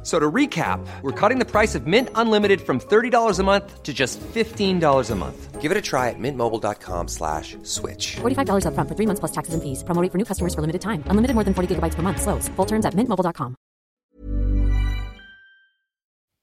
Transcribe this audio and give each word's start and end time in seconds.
F- 0.00 0.06
So 0.06 0.18
to 0.18 0.32
recap, 0.34 0.80
we're 1.02 1.12
cutting 1.28 1.38
the 1.44 1.44
price 1.50 1.74
of 1.78 1.86
Mint 1.86 2.08
Unlimited 2.14 2.60
from 2.60 2.80
$30 2.80 3.38
a 3.38 3.42
month 3.42 3.82
to 3.82 3.92
just 3.92 4.18
$15 4.34 5.10
a 5.10 5.14
month. 5.14 5.60
Give 5.60 5.70
it 5.72 5.76
a 5.78 5.82
try 5.82 6.08
at 6.08 6.18
mintmobile.com 6.18 7.08
slash 7.08 7.56
switch. 7.62 8.16
$45 8.22 8.64
upfront 8.64 8.88
for 8.88 8.94
three 8.96 9.06
months 9.06 9.20
plus 9.20 9.32
taxes 9.32 9.54
and 9.54 9.62
fees. 9.62 9.84
Promo 9.84 10.00
rate 10.02 10.10
for 10.12 10.18
new 10.18 10.24
customers 10.24 10.54
for 10.54 10.62
limited 10.62 10.80
time. 10.80 11.02
Unlimited 11.10 11.34
more 11.34 11.44
than 11.44 11.52
40 11.54 11.74
gigabytes 11.74 11.96
per 11.96 12.02
month. 12.02 12.22
Slows. 12.22 12.48
Full 12.56 12.66
terms 12.66 12.86
at 12.86 12.94
mintmobile.com. 12.94 13.54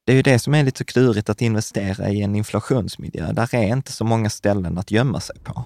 Det 0.06 0.12
är 0.14 0.16
ju 0.16 0.22
det 0.22 0.40
som 0.40 0.54
är 0.54 0.64
lite 0.64 0.78
så 0.78 0.86
klurigt 0.86 1.30
att 1.30 1.42
investera 1.42 2.10
i 2.10 2.22
en 2.22 2.36
inflationsmiljö. 2.36 3.32
Där 3.34 3.56
är 3.56 3.68
inte 3.68 3.92
så 3.92 4.04
många 4.06 4.30
ställen 4.30 4.78
att 4.78 4.92
gömma 4.92 5.20
sig 5.20 5.40
på. 5.44 5.66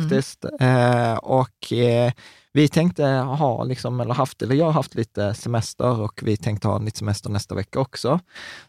faktiskt. 0.00 0.44
Eh, 0.60 1.14
och 1.14 1.72
eh, 1.72 2.12
vi 2.52 2.68
tänkte 2.68 3.04
ha, 3.04 3.64
liksom, 3.64 4.00
eller 4.00 4.14
haft, 4.14 4.42
eller 4.42 4.54
jag 4.54 4.64
har 4.64 4.72
haft 4.72 4.94
lite 4.94 5.34
semester 5.34 6.00
och 6.00 6.20
vi 6.22 6.36
tänkte 6.36 6.68
ha 6.68 6.78
lite 6.78 6.98
semester 6.98 7.30
nästa 7.30 7.54
vecka 7.54 7.80
också. 7.80 8.20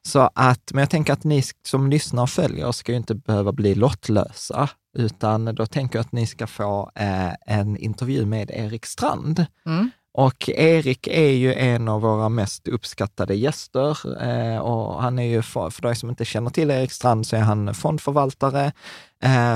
Så 0.02 0.30
att, 0.36 0.72
men 0.74 0.80
jag 0.80 0.90
tänker 0.90 1.14
att 1.14 1.24
ni 1.24 1.44
som 1.66 1.90
lyssnar 1.90 2.24
och 2.24 2.30
följer 2.30 2.72
ska 2.72 2.92
ju 2.92 2.98
inte 2.98 3.16
behöva 3.16 3.52
bli 3.52 3.76
lottlösa, 3.76 4.70
utan 4.98 5.46
då 5.46 5.66
tänker 5.66 6.00
jag 6.00 6.06
att 6.06 6.12
ni 6.12 6.28
ska 6.28 6.48
få 6.48 6.92
eh, 6.96 7.34
en 7.46 7.78
intervju 7.78 8.26
med 8.26 8.52
Erik 8.52 8.86
Strand. 8.86 9.46
Och 10.14 10.50
Erik 10.50 11.08
är 11.08 11.32
ju 11.32 11.54
en 11.54 11.88
av 11.88 12.02
våra 12.02 12.30
mest 12.30 12.68
uppskattade 12.68 13.36
gäster 13.36 14.22
eh, 14.24 14.58
och 14.58 15.02
han 15.02 15.20
är 15.20 15.24
ju, 15.24 15.42
för, 15.42 15.70
för 15.70 15.82
de 15.82 15.96
som 15.96 16.10
inte 16.10 16.26
känner 16.26 16.50
till 16.50 16.72
Erik 16.72 16.92
Strand, 16.92 17.28
så 17.28 17.36
är 17.36 17.40
han 17.40 17.74
fondförvaltare, 17.74 18.72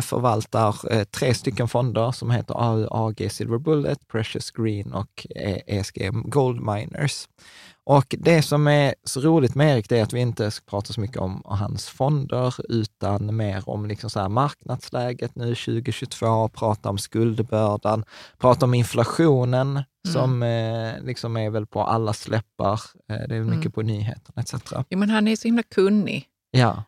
förvaltar 0.01 0.93
eh, 0.93 1.03
tre 1.03 1.33
stycken 1.33 1.67
fonder 1.67 2.11
som 2.11 2.31
heter 2.31 2.53
AU, 2.57 2.87
AG 2.91 3.27
Silver 3.31 3.57
Bullet, 3.57 4.07
Precious 4.07 4.51
Green 4.51 4.93
och 4.93 5.27
eh, 5.35 5.57
ESG 5.67 6.09
Gold 6.11 6.61
Miners. 6.61 7.27
Och 7.83 8.15
det 8.19 8.41
som 8.41 8.67
är 8.67 8.95
så 9.03 9.21
roligt 9.21 9.55
med 9.55 9.75
Erik, 9.75 9.89
det 9.89 9.99
är 9.99 10.03
att 10.03 10.13
vi 10.13 10.19
inte 10.19 10.51
ska 10.51 10.65
prata 10.69 10.93
så 10.93 11.01
mycket 11.01 11.17
om 11.17 11.41
hans 11.45 11.89
fonder, 11.89 12.55
utan 12.69 13.35
mer 13.35 13.69
om 13.69 13.85
liksom 13.85 14.09
så 14.09 14.29
marknadsläget 14.29 15.35
nu 15.35 15.55
2022, 15.55 16.49
prata 16.49 16.89
om 16.89 16.97
skuldbördan, 16.97 18.03
prata 18.37 18.65
om 18.65 18.73
inflationen, 18.73 19.83
som 20.07 20.43
eh, 20.43 21.03
liksom 21.03 21.37
är 21.37 21.49
väl 21.49 21.65
på 21.65 21.83
alla 21.83 22.13
släppar. 22.13 22.81
Eh, 23.09 23.27
det 23.29 23.35
är 23.35 23.41
mycket 23.41 23.73
på 23.73 23.81
nyheterna 23.81 24.41
etc. 24.41 24.53
Jo, 24.89 24.99
men 24.99 25.09
han 25.09 25.27
är 25.27 25.35
så 25.35 25.47
himla 25.47 25.63
kunnig 25.63 26.27
Ja, 26.51 26.69
eh, 26.69 26.81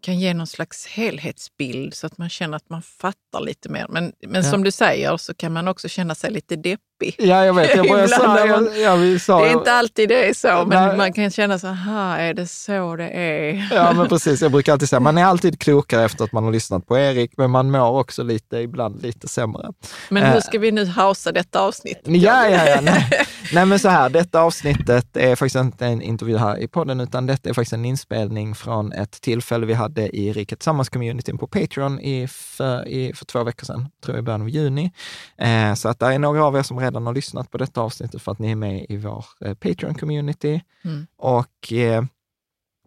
kan 0.00 0.20
ge 0.20 0.34
någon 0.34 0.46
slags 0.46 0.86
helhetsbild 0.86 1.94
så 1.94 2.06
att 2.06 2.18
man 2.18 2.28
känner 2.28 2.56
att 2.56 2.70
man 2.70 2.82
fattar 2.82 3.40
lite 3.40 3.68
mer. 3.68 3.86
Men, 3.88 4.12
men 4.26 4.42
Ja. 4.44 4.50
som 4.50 4.64
du 4.64 4.70
säger 4.70 5.16
så 5.16 5.34
kan 5.34 5.52
man 5.52 5.68
också 5.68 5.88
känna 5.88 6.14
sig 6.14 6.30
lite 6.30 6.56
deppig. 6.56 6.78
Ja 7.18 7.44
jag 7.44 7.54
vet. 7.54 7.76
Jag 7.76 7.86
när 7.86 8.46
man- 8.46 8.68
jag, 8.74 8.78
jag, 8.80 8.96
vi 8.96 9.18
sa, 9.18 9.40
Det 9.40 9.48
är 9.48 9.52
inte 9.52 9.72
alltid 9.72 10.08
det 10.08 10.28
är 10.28 10.34
så, 10.34 10.64
men 10.66 10.88
Nej. 10.88 10.96
man 10.96 11.12
kan 11.12 11.30
känna 11.30 11.58
så 11.58 11.66
här, 11.66 12.18
är 12.18 12.34
det 12.34 12.46
så 12.46 12.96
det 12.96 13.08
är? 13.08 13.68
Ja, 13.74 13.92
men 13.92 14.08
precis. 14.08 14.42
Jag 14.42 14.52
brukar 14.52 14.72
alltid 14.72 14.88
säga, 14.88 15.00
man 15.00 15.18
är 15.18 15.24
alltid 15.24 15.60
klokare 15.60 16.04
efter 16.04 16.24
att 16.24 16.32
man 16.32 16.44
har 16.44 16.52
lyssnat 16.52 16.86
på 16.86 16.98
Erik, 16.98 17.32
men 17.36 17.50
man 17.50 17.70
mår 17.70 17.90
också 17.98 18.22
lite, 18.22 18.56
ibland 18.56 19.02
lite 19.02 19.28
sämre. 19.28 19.68
Men 20.08 20.22
Eh. 20.22 20.32
hur 20.32 20.40
ska 20.40 20.58
vi 20.58 20.72
nu 20.72 20.86
hausa 20.86 21.32
detta 21.32 21.60
avsnitt? 21.60 22.00
Ja, 22.04 22.48
ja, 22.48 22.64
ja. 22.68 22.80
Nej. 22.82 23.10
nej, 23.52 23.66
men 23.66 23.78
så 23.78 23.88
här, 23.88 24.08
detta 24.10 24.40
avsnittet 24.40 25.16
är 25.16 25.36
faktiskt 25.36 25.56
inte 25.56 25.86
en 25.86 26.02
intervju 26.02 26.36
här 26.38 26.58
i 26.62 26.68
podden, 26.68 27.00
utan 27.00 27.26
detta 27.26 27.48
är 27.48 27.54
faktiskt 27.54 27.72
en 27.72 27.84
inspelning 27.84 28.54
från 28.54 28.92
ett 28.92 29.20
tillfälle 29.20 29.66
vi 29.66 29.74
hade 29.74 30.16
i 30.16 30.32
Rika 30.32 30.56
Tillsammans-communityn 30.56 31.38
på 31.38 31.46
Patreon 31.46 32.00
i 32.00 32.28
för, 32.28 32.88
i, 32.88 33.12
för 33.14 33.24
två 33.24 33.44
veckor 33.44 33.64
sedan, 33.66 33.88
tror 34.04 34.16
jag 34.16 34.22
i 34.22 34.24
början 34.24 34.42
av 34.42 34.48
juni. 34.48 34.92
Eh, 35.38 35.74
så 35.74 35.88
att 35.88 35.98
det 35.98 36.06
är 36.06 36.18
några 36.18 36.44
av 36.44 36.56
er 36.56 36.62
som 36.62 36.78
redan 36.80 36.91
har 37.00 37.14
lyssnat 37.14 37.50
på 37.50 37.58
detta 37.58 37.80
avsnittet 37.80 38.22
för 38.22 38.32
att 38.32 38.38
ni 38.38 38.50
är 38.50 38.56
med 38.56 38.86
i 38.88 38.96
vår 38.96 39.24
eh, 39.40 39.54
Patreon-community. 39.54 40.60
Mm. 40.84 41.06
Och 41.16 41.72
eh, 41.72 42.04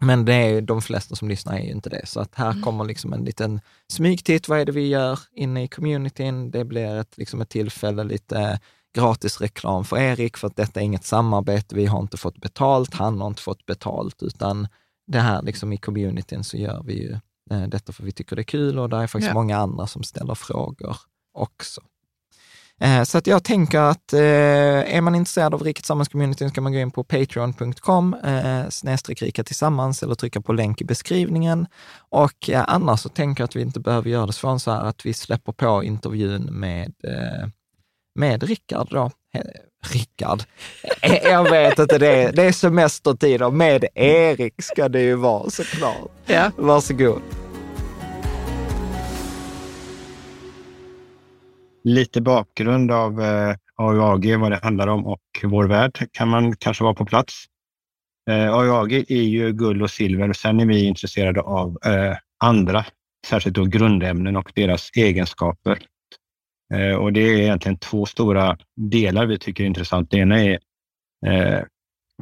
men 0.01 0.25
det 0.25 0.33
är, 0.33 0.61
de 0.61 0.81
flesta 0.81 1.16
som 1.16 1.29
lyssnar 1.29 1.55
är 1.55 1.63
ju 1.63 1.71
inte 1.71 1.89
det. 1.89 2.05
Så 2.05 2.19
att 2.19 2.35
här 2.35 2.61
kommer 2.61 2.85
liksom 2.85 3.13
en 3.13 3.23
liten 3.23 3.61
smygtitt. 3.88 4.47
Vad 4.47 4.59
är 4.59 4.65
det 4.65 4.71
vi 4.71 4.88
gör 4.88 5.19
inne 5.35 5.63
i 5.63 5.67
communityn? 5.67 6.51
Det 6.51 6.65
blir 6.65 6.95
ett, 6.95 7.17
liksom 7.17 7.41
ett 7.41 7.49
tillfälle, 7.49 8.03
lite 8.03 8.59
gratis 8.95 9.41
reklam 9.41 9.85
för 9.85 9.97
Erik, 9.97 10.38
för 10.38 10.47
att 10.47 10.55
detta 10.55 10.79
är 10.79 10.83
inget 10.83 11.03
samarbete. 11.03 11.75
Vi 11.75 11.85
har 11.85 11.99
inte 11.99 12.17
fått 12.17 12.38
betalt, 12.38 12.94
han 12.94 13.21
har 13.21 13.27
inte 13.27 13.41
fått 13.41 13.65
betalt, 13.65 14.23
utan 14.23 14.67
det 15.07 15.19
här 15.19 15.41
liksom 15.41 15.73
i 15.73 15.77
communityn 15.77 16.44
så 16.44 16.57
gör 16.57 16.83
vi 16.83 16.94
ju 16.94 17.11
eh, 17.51 17.67
detta 17.67 17.94
för 17.94 18.03
vi 18.03 18.11
tycker 18.11 18.35
det 18.35 18.41
är 18.41 18.44
kul 18.44 18.79
och 18.79 18.89
det 18.89 18.97
är 18.97 19.07
faktiskt 19.07 19.27
Ja. 19.27 19.33
många 19.33 19.57
andra 19.57 19.88
som 19.88 20.03
ställer 20.03 20.35
frågor 20.35 20.97
också. 21.33 21.81
Eh, 22.81 23.03
Så 23.03 23.18
att 23.18 23.28
jag 23.28 23.44
tänker 23.44 23.80
att 23.80 24.13
eh, 24.13 24.96
är 24.96 25.02
man 25.02 25.16
intresserad 25.16 25.53
av 25.53 25.63
Rika 25.63 25.81
Tillsammans-communityn 25.81 26.50
ska 26.50 26.62
man 26.62 26.74
gå 26.74 26.80
in 26.80 26.91
på 26.91 27.03
patreon.com 27.03 28.13
eh, 28.13 28.69
snedstreck 28.69 29.22
Rika 29.22 29.44
Tillsammans 29.44 30.03
eller 30.03 30.16
trycka 30.16 30.41
på 30.41 30.53
länk 30.53 30.81
i 30.81 30.86
beskrivningen. 30.86 31.68
Och 32.09 32.50
annars 32.53 33.00
så 33.00 33.09
tänker 33.09 33.41
jag 33.41 33.46
att 33.47 33.56
vi 33.56 33.62
inte 33.62 33.80
behöver 33.80 34.09
göra 34.09 34.25
det 34.25 34.34
svårare 34.34 34.59
så 34.59 34.72
här 34.72 34.84
att 34.86 35.06
vi 35.06 35.13
släpper 35.13 35.52
på 35.52 35.84
intervjun 35.84 36.44
med, 36.44 36.94
med 38.19 38.44
Rickard 38.44 38.88
då. 38.92 39.12
Rickard. 39.94 40.44
Jag 41.24 41.50
vet 41.52 41.80
inte, 41.80 41.97
det 41.97 42.07
är, 42.24 42.31
det 42.31 42.44
är 42.44 42.52
semestertider. 42.52 43.52
Med 43.52 43.86
Erik 43.96 44.63
ska 44.63 44.90
det 44.90 45.02
ju 45.02 45.16
vara 45.16 45.50
såklart. 45.50 46.12
Ja. 46.25 46.52
Varsågod. 46.57 47.22
Lite 51.88 52.22
bakgrund 52.22 52.91
av 52.91 53.22
eh, 53.22 53.56
AUAG, 53.75 54.38
vad 54.40 54.51
det 54.51 54.59
handlar 54.63 54.88
om 54.88 55.06
och 55.06 55.22
vår 55.44 55.66
värld 55.68 56.07
kan 56.12 56.28
man 56.28 56.56
kanske 56.56 56.83
vara 56.83 56.94
på 56.94 57.06
plats. 57.06 57.45
Eh, 58.30 58.54
AUAG 58.54 58.94
är 58.94 59.24
ju 59.24 59.54
guld 59.54 59.81
och 59.81 59.89
silver 59.89 60.30
och 60.30 60.36
sen 60.36 60.59
är 60.59 60.65
vi 60.65 60.83
intresserade 60.83 61.42
av 61.42 61.77
eh, 61.86 62.18
andra, 62.44 62.86
särskilt 63.27 63.56
då 63.56 63.65
grundämnen 63.65 64.36
och 64.36 64.51
deras 64.56 64.89
egenskaper. 64.95 65.80
Eh, 66.74 66.95
och 66.95 67.13
det 67.13 67.19
är 67.19 67.38
egentligen 67.38 67.77
två 67.77 68.06
stora 68.06 68.57
delar 68.75 69.25
vi 69.25 69.39
tycker 69.39 69.63
är 69.63 69.68
intressant. 69.68 70.12
Det 70.12 70.18
ena 70.18 70.44
är 70.44 70.59
eh, 71.25 71.63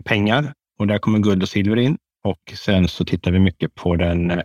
pengar 0.06 0.54
och 0.80 0.88
där 0.88 0.98
kommer 1.00 1.20
guld 1.20 1.44
och 1.44 1.50
silver 1.50 1.78
in 1.78 1.98
och 2.24 2.54
sen 2.58 2.88
så 2.88 3.06
tittar 3.06 3.32
vi 3.32 3.40
mycket 3.40 3.76
på 3.76 3.96
den 3.96 4.32
eh, 4.32 4.44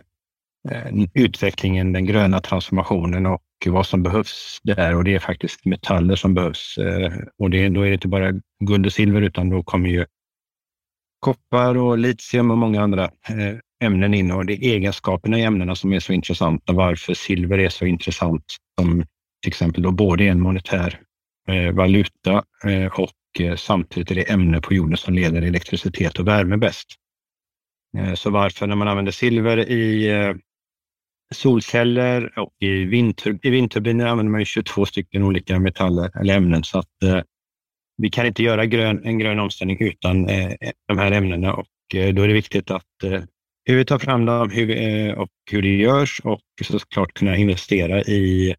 utvecklingen, 1.13 1.93
den 1.93 2.05
gröna 2.05 2.39
transformationen 2.39 3.25
och 3.25 3.41
vad 3.67 3.85
som 3.85 4.03
behövs 4.03 4.59
där. 4.63 4.95
Och 4.95 5.03
det 5.03 5.15
är 5.15 5.19
faktiskt 5.19 5.65
metaller 5.65 6.15
som 6.15 6.33
behövs. 6.33 6.77
Eh, 6.77 7.13
och 7.37 7.49
det, 7.49 7.69
då 7.69 7.81
är 7.81 7.87
det 7.87 7.93
inte 7.93 8.07
bara 8.07 8.33
guld 8.59 8.85
och 8.85 8.93
silver 8.93 9.21
utan 9.21 9.49
då 9.49 9.63
kommer 9.63 9.89
ju 9.89 10.05
koppar 11.19 11.77
och 11.77 11.97
litium 11.97 12.51
och 12.51 12.57
många 12.57 12.81
andra 12.81 13.03
eh, 13.03 13.57
ämnen 13.83 14.13
in. 14.13 14.31
Och 14.31 14.45
det 14.45 14.53
är 14.53 14.73
egenskaperna 14.73 15.39
i 15.39 15.43
ämnena 15.43 15.75
som 15.75 15.93
är 15.93 15.99
så 15.99 16.13
intressanta. 16.13 16.73
Varför 16.73 17.13
silver 17.13 17.57
är 17.57 17.69
så 17.69 17.85
intressant 17.85 18.45
som 18.79 19.05
till 19.41 19.49
exempel 19.49 19.83
då 19.83 19.91
både 19.91 20.23
en 20.23 20.41
monetär 20.41 20.99
eh, 21.49 21.71
valuta 21.71 22.43
och 22.91 23.59
samtidigt 23.59 24.11
är 24.11 24.15
det 24.15 24.31
ämne 24.31 24.61
på 24.61 24.73
jorden 24.73 24.97
som 24.97 25.13
leder 25.13 25.41
elektricitet 25.41 26.19
och 26.19 26.27
värme 26.27 26.57
bäst. 26.57 26.87
Så 28.15 28.29
varför 28.29 28.67
när 28.67 28.75
man 28.75 28.87
använder 28.87 29.11
silver 29.11 29.69
i 29.69 30.09
solceller 31.35 32.39
och 32.39 32.53
i, 32.59 32.85
vindtur 32.85 33.39
i 33.43 33.49
vindturbiner 33.49 34.05
använder 34.05 34.31
man 34.31 34.45
22 34.45 34.85
stycken 34.85 35.23
olika 35.23 35.59
metaller 35.59 36.19
eller 36.21 36.35
ämnen. 36.35 36.63
Så 36.63 36.79
att 36.79 37.03
eh, 37.03 37.21
vi 37.97 38.09
kan 38.09 38.25
inte 38.25 38.43
göra 38.43 38.65
grön, 38.65 39.05
en 39.05 39.19
grön 39.19 39.39
omställning 39.39 39.77
utan 39.79 40.29
eh, 40.29 40.51
de 40.87 40.97
här 40.97 41.11
ämnena 41.11 41.53
och 41.53 41.95
eh, 41.95 42.13
då 42.13 42.21
är 42.21 42.27
det 42.27 42.33
viktigt 42.33 42.71
att 42.71 43.03
eh, 43.03 43.21
hur 43.65 43.77
vi 43.77 43.85
tar 43.85 43.99
fram 43.99 44.25
dem 44.25 44.49
hur 44.49 44.65
vi, 44.65 45.07
eh, 45.07 45.13
och 45.13 45.29
hur 45.51 45.61
det 45.61 45.75
görs 45.75 46.21
och 46.23 46.41
såklart 46.63 47.13
kunna 47.13 47.37
investera 47.37 48.01
i, 48.01 48.55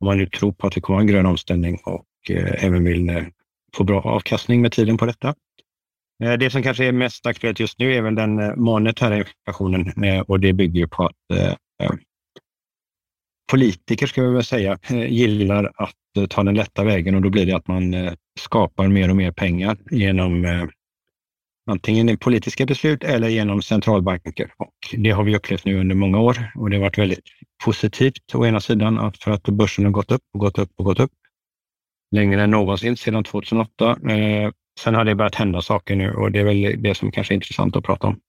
om 0.00 0.06
man 0.06 0.18
nu 0.18 0.26
tror 0.26 0.52
på 0.52 0.66
att 0.66 0.72
det 0.72 0.80
kommer 0.80 1.00
en 1.00 1.06
grön 1.06 1.26
omställning 1.26 1.78
och 1.84 2.06
eh, 2.30 2.64
även 2.64 2.84
vill 2.84 3.08
eh, 3.08 3.24
få 3.76 3.84
bra 3.84 4.00
avkastning 4.00 4.62
med 4.62 4.72
tiden 4.72 4.96
på 4.96 5.06
detta. 5.06 5.34
Det 6.38 6.50
som 6.50 6.62
kanske 6.62 6.84
är 6.84 6.92
mest 6.92 7.26
aktuellt 7.26 7.60
just 7.60 7.78
nu 7.78 7.94
är 7.94 8.02
väl 8.02 8.14
den 8.14 8.60
monetära 8.60 9.18
inflationen 9.18 9.92
och 10.26 10.40
det 10.40 10.52
bygger 10.52 10.86
på 10.86 11.04
att 11.04 11.14
politiker, 13.50 14.06
ska 14.06 14.22
vi 14.22 14.34
väl 14.34 14.44
säga, 14.44 14.78
eh, 14.90 15.12
gillar 15.12 15.72
att 15.74 16.16
eh, 16.16 16.26
ta 16.26 16.42
den 16.42 16.54
lätta 16.54 16.84
vägen 16.84 17.14
och 17.14 17.22
då 17.22 17.30
blir 17.30 17.46
det 17.46 17.52
att 17.52 17.68
man 17.68 17.94
eh, 17.94 18.12
skapar 18.40 18.88
mer 18.88 19.10
och 19.10 19.16
mer 19.16 19.32
pengar 19.32 19.76
genom 19.90 20.68
antingen 21.70 22.18
politiska 22.18 22.66
beslut 22.66 23.04
eller 23.04 23.28
genom 23.28 23.62
centralbanker. 23.62 24.52
Och 24.56 24.74
det 24.92 25.10
har 25.10 25.24
vi 25.24 25.36
upplevt 25.36 25.64
nu 25.64 25.80
under 25.80 25.94
många 25.94 26.18
år 26.18 26.52
och 26.54 26.70
det 26.70 26.76
har 26.76 26.82
varit 26.82 26.98
väldigt 26.98 27.24
positivt 27.64 28.34
å 28.34 28.46
ena 28.46 28.60
sidan 28.60 29.12
för 29.12 29.30
att 29.30 29.42
börsen 29.42 29.84
har 29.84 29.92
gått 29.92 30.12
upp 30.12 30.22
och 30.34 30.40
gått 30.40 30.58
upp 30.58 30.70
och 30.76 30.84
gått 30.84 31.00
upp 31.00 31.12
längre 32.10 32.42
än 32.42 32.50
någonsin 32.50 32.96
sedan 32.96 33.24
2008. 33.24 33.98
Sen 34.80 34.94
har 34.94 35.04
det 35.04 35.14
börjat 35.14 35.34
hända 35.34 35.62
saker 35.62 35.96
nu 35.96 36.10
och 36.10 36.32
det 36.32 36.40
är 36.40 36.44
väl 36.44 36.82
det 36.82 36.94
som 36.94 37.10
kanske 37.10 37.34
är 37.34 37.36
intressant 37.36 37.76
att 37.76 37.84
prata 37.84 38.06
om. 38.06 38.20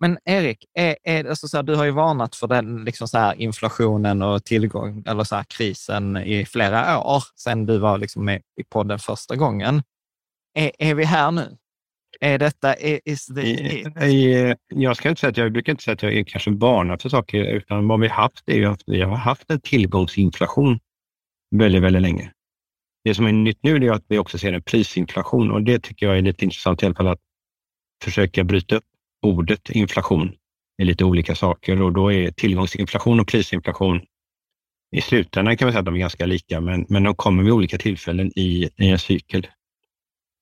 Men 0.00 0.18
Erik, 0.24 0.64
är, 0.74 0.96
är, 1.02 1.24
alltså 1.24 1.48
så 1.48 1.56
här, 1.56 1.62
du 1.62 1.74
har 1.74 1.84
ju 1.84 1.90
varnat 1.90 2.36
för 2.36 2.46
den 2.46 2.84
liksom 2.84 3.08
så 3.08 3.18
här, 3.18 3.34
inflationen 3.34 4.22
och 4.22 4.44
tillgång, 4.44 5.04
eller 5.06 5.24
så 5.24 5.36
här, 5.36 5.44
krisen 5.44 6.16
i 6.16 6.44
flera 6.44 7.00
år 7.00 7.22
sedan 7.36 7.66
du 7.66 7.78
var 7.78 7.98
liksom 7.98 8.24
med 8.24 8.42
i 8.60 8.64
podden 8.64 8.98
första 8.98 9.36
gången. 9.36 9.82
Är, 10.54 10.70
är 10.78 10.94
vi 10.94 11.04
här 11.04 11.30
nu? 11.30 11.56
Är 12.20 12.38
detta... 12.38 12.76
Is 12.76 13.26
the, 13.26 14.56
jag 14.68 14.96
ska 14.96 15.08
inte 15.08 15.20
säga 15.20 15.30
att 15.30 15.36
jag, 15.36 15.52
brukar 15.52 15.72
inte 15.72 15.84
säga 15.84 15.94
att 15.94 16.02
jag 16.02 16.14
är 16.14 16.24
kanske 16.24 16.50
varnar 16.50 16.96
för 16.96 17.08
saker, 17.08 17.44
utan 17.44 17.88
vad 17.88 18.00
vi 18.00 18.08
haft 18.08 18.48
är 18.48 18.56
ju 18.56 18.66
att 18.66 18.82
vi 18.86 19.02
har 19.02 19.16
haft 19.16 19.50
en 19.50 19.60
tillgångsinflation 19.60 20.80
väldigt, 21.56 21.82
väldigt 21.82 22.02
länge. 22.02 22.32
Det 23.04 23.14
som 23.14 23.26
är 23.26 23.32
nytt 23.32 23.58
nu 23.62 23.86
är 23.86 23.92
att 23.92 24.04
vi 24.08 24.18
också 24.18 24.38
ser 24.38 24.52
en 24.52 24.62
prisinflation 24.62 25.50
och 25.50 25.62
det 25.62 25.82
tycker 25.82 26.06
jag 26.06 26.18
är 26.18 26.22
lite 26.22 26.44
intressant 26.44 26.82
i 26.82 26.86
alla 26.86 26.94
fall 26.94 27.08
att 27.08 27.20
försöka 28.04 28.44
bryta 28.44 28.76
upp 28.76 28.84
ordet 29.22 29.70
inflation 29.70 30.32
är 30.78 30.84
lite 30.84 31.04
olika 31.04 31.34
saker 31.34 31.82
och 31.82 31.92
då 31.92 32.12
är 32.12 32.30
tillgångsinflation 32.30 33.20
och 33.20 33.28
prisinflation 33.28 34.00
i 34.96 35.00
slutändan 35.00 35.56
kan 35.56 35.66
man 35.66 35.72
säga 35.72 35.78
att 35.78 35.84
de 35.84 35.94
är 35.94 35.98
ganska 35.98 36.26
lika, 36.26 36.60
men, 36.60 36.86
men 36.88 37.02
de 37.02 37.14
kommer 37.14 37.42
vid 37.42 37.52
olika 37.52 37.78
tillfällen 37.78 38.32
i, 38.36 38.70
i 38.76 38.88
en 38.88 38.98
cykel. 38.98 39.46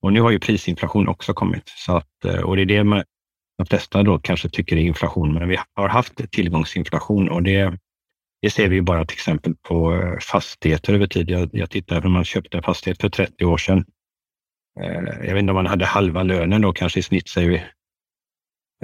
Och 0.01 0.13
nu 0.13 0.21
har 0.21 0.31
ju 0.31 0.39
prisinflation 0.39 1.07
också 1.07 1.33
kommit, 1.33 1.63
så 1.65 1.97
att, 1.97 2.25
eh, 2.25 2.39
och 2.39 2.55
det 2.55 2.61
är 2.61 2.65
det 2.65 2.83
man, 2.83 3.03
de 3.57 3.65
flesta 3.65 4.03
då 4.03 4.19
kanske 4.19 4.49
tycker 4.49 4.75
är 4.75 4.81
inflation, 4.81 5.33
men 5.33 5.49
vi 5.49 5.57
har 5.73 5.89
haft 5.89 6.31
tillgångsinflation 6.31 7.29
och 7.29 7.43
det, 7.43 7.77
det 8.41 8.49
ser 8.49 8.69
vi 8.69 8.81
bara 8.81 9.05
till 9.05 9.15
exempel 9.15 9.55
på 9.55 9.93
eh, 9.93 10.19
fastigheter 10.19 10.93
över 10.93 11.07
tid. 11.07 11.29
Jag, 11.29 11.49
jag 11.53 11.69
tittar 11.69 12.01
när 12.01 12.09
man 12.09 12.25
köpte 12.25 12.57
en 12.57 12.63
fastighet 12.63 13.01
för 13.01 13.09
30 13.09 13.45
år 13.45 13.57
sedan. 13.57 13.85
Eh, 14.81 15.27
jag 15.27 15.33
vet 15.33 15.39
inte 15.39 15.51
om 15.51 15.55
man 15.55 15.67
hade 15.67 15.85
halva 15.85 16.23
lönen 16.23 16.61
då, 16.61 16.73
kanske 16.73 16.99
i 16.99 17.03
snitt 17.03 17.29
säger 17.29 17.49
vi 17.49 17.63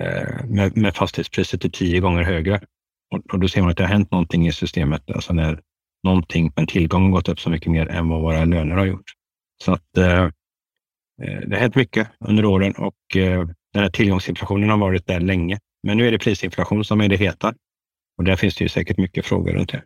Eh, 0.02 0.46
med, 0.46 0.78
med 0.78 0.96
fastighetspriset 0.96 1.62
till 1.62 1.72
tio 1.72 2.00
gånger 2.00 2.24
högre. 2.24 2.62
Och, 3.16 3.34
och 3.34 3.40
då 3.40 3.48
ser 3.48 3.62
man 3.62 3.70
att 3.72 3.78
det 3.78 3.84
har 3.84 3.94
hänt 3.94 4.12
någonting 4.12 4.48
i 4.48 4.52
systemet, 4.52 5.12
alltså 5.12 5.34
när 5.34 5.62
någonting, 6.04 6.54
en 6.56 6.68
tillgång 6.68 7.04
har 7.04 7.12
gått 7.12 7.30
upp 7.30 7.40
så 7.40 7.50
mycket 7.50 7.72
mer 7.72 7.88
än 7.88 8.10
vad 8.10 8.22
våra 8.22 8.46
löner 8.46 8.76
har 8.76 8.86
gjort. 8.86 9.12
Så 9.64 9.74
att 9.74 9.98
eh, 9.98 10.24
eh, 10.24 11.40
det 11.48 11.56
har 11.56 11.60
hänt 11.60 11.76
mycket 11.76 12.08
under 12.20 12.46
åren 12.46 12.74
och 12.78 13.18
eh, 13.18 13.48
den 13.74 13.84
här 13.84 13.90
tillgångsinflationen 13.90 14.70
har 14.70 14.78
varit 14.78 15.08
där 15.08 15.20
länge. 15.20 15.60
Men 15.84 15.98
nu 15.98 16.08
är 16.08 16.12
det 16.12 16.20
prisinflation 16.20 16.86
som 16.86 17.02
är 17.02 17.10
det 17.10 17.16
heta 17.16 17.54
och 18.18 18.24
där 18.24 18.36
finns 18.36 18.56
det 18.56 18.64
ju 18.64 18.70
säkert 18.70 18.98
mycket 18.98 19.26
frågor 19.26 19.54
runt 19.54 19.72
det. 19.72 19.84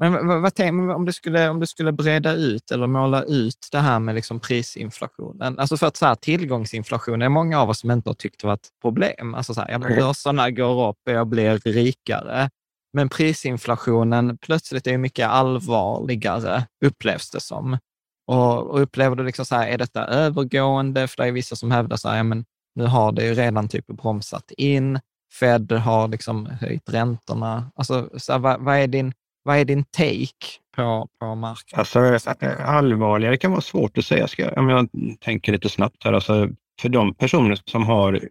Men 0.00 0.26
vad, 0.26 0.40
vad, 0.42 0.60
om, 0.96 1.04
du 1.04 1.12
skulle, 1.12 1.48
om 1.48 1.60
du 1.60 1.66
skulle 1.66 1.92
breda 1.92 2.32
ut 2.32 2.70
eller 2.70 2.86
måla 2.86 3.22
ut 3.22 3.68
det 3.72 3.78
här 3.78 4.00
med 4.00 4.14
liksom 4.14 4.40
prisinflationen. 4.40 5.58
Alltså 5.58 5.76
för 5.76 5.86
att 5.86 5.96
så 5.96 6.06
här, 6.06 6.14
tillgångsinflation 6.14 7.22
är 7.22 7.28
många 7.28 7.60
av 7.60 7.70
oss 7.70 7.80
som 7.80 7.90
inte 7.90 8.10
har 8.10 8.14
tyckt 8.14 8.44
var 8.44 8.54
ett 8.54 8.68
problem. 8.82 9.34
Alltså 9.34 9.54
så 9.54 9.60
här, 9.60 9.70
ja, 9.70 9.78
börserna 9.78 10.50
går 10.50 10.88
upp 10.88 10.96
och 11.06 11.12
jag 11.12 11.26
blir 11.26 11.58
rikare. 11.58 12.50
Men 12.92 13.08
prisinflationen 13.08 14.38
plötsligt 14.38 14.86
är 14.86 14.98
mycket 14.98 15.28
allvarligare, 15.28 16.66
upplevs 16.84 17.30
det 17.30 17.40
som. 17.40 17.78
Och, 18.26 18.70
och 18.70 18.82
upplever 18.82 19.16
du 19.16 19.24
liksom 19.24 19.44
så 19.44 19.54
här, 19.54 19.68
är 19.68 19.78
detta 19.78 20.06
övergående? 20.06 21.08
För 21.08 21.22
det 21.22 21.28
är 21.28 21.32
vissa 21.32 21.56
som 21.56 21.70
hävdar 21.70 21.96
så 21.96 22.08
här, 22.08 22.16
ja, 22.16 22.22
men 22.22 22.44
nu 22.74 22.84
har 22.84 23.12
det 23.12 23.24
ju 23.26 23.34
redan 23.34 23.68
typ 23.68 23.86
bromsat 23.86 24.50
in. 24.56 25.00
Fed 25.40 25.72
har 25.72 26.08
liksom 26.08 26.46
höjt 26.46 26.90
räntorna. 26.90 27.70
Alltså, 27.74 28.10
så 28.16 28.32
här, 28.32 28.38
vad, 28.38 28.60
vad, 28.60 28.76
är 28.76 28.86
din, 28.86 29.12
vad 29.50 29.58
är 29.58 29.64
din 29.64 29.84
take 29.84 30.46
på, 30.76 31.08
på 31.20 31.34
marknaden? 31.34 32.14
Alltså, 32.18 32.30
allvarligare 32.62 33.36
kan 33.36 33.50
vara 33.50 33.60
svårt 33.60 33.98
att 33.98 34.04
säga, 34.04 34.28
ska, 34.28 34.50
om 34.50 34.68
jag 34.68 34.88
tänker 35.20 35.52
lite 35.52 35.68
snabbt 35.68 36.04
här. 36.04 36.12
Alltså, 36.12 36.48
för 36.80 36.88
de 36.88 37.14
personer 37.14 37.58
som 37.64 37.82
har, 37.82 38.28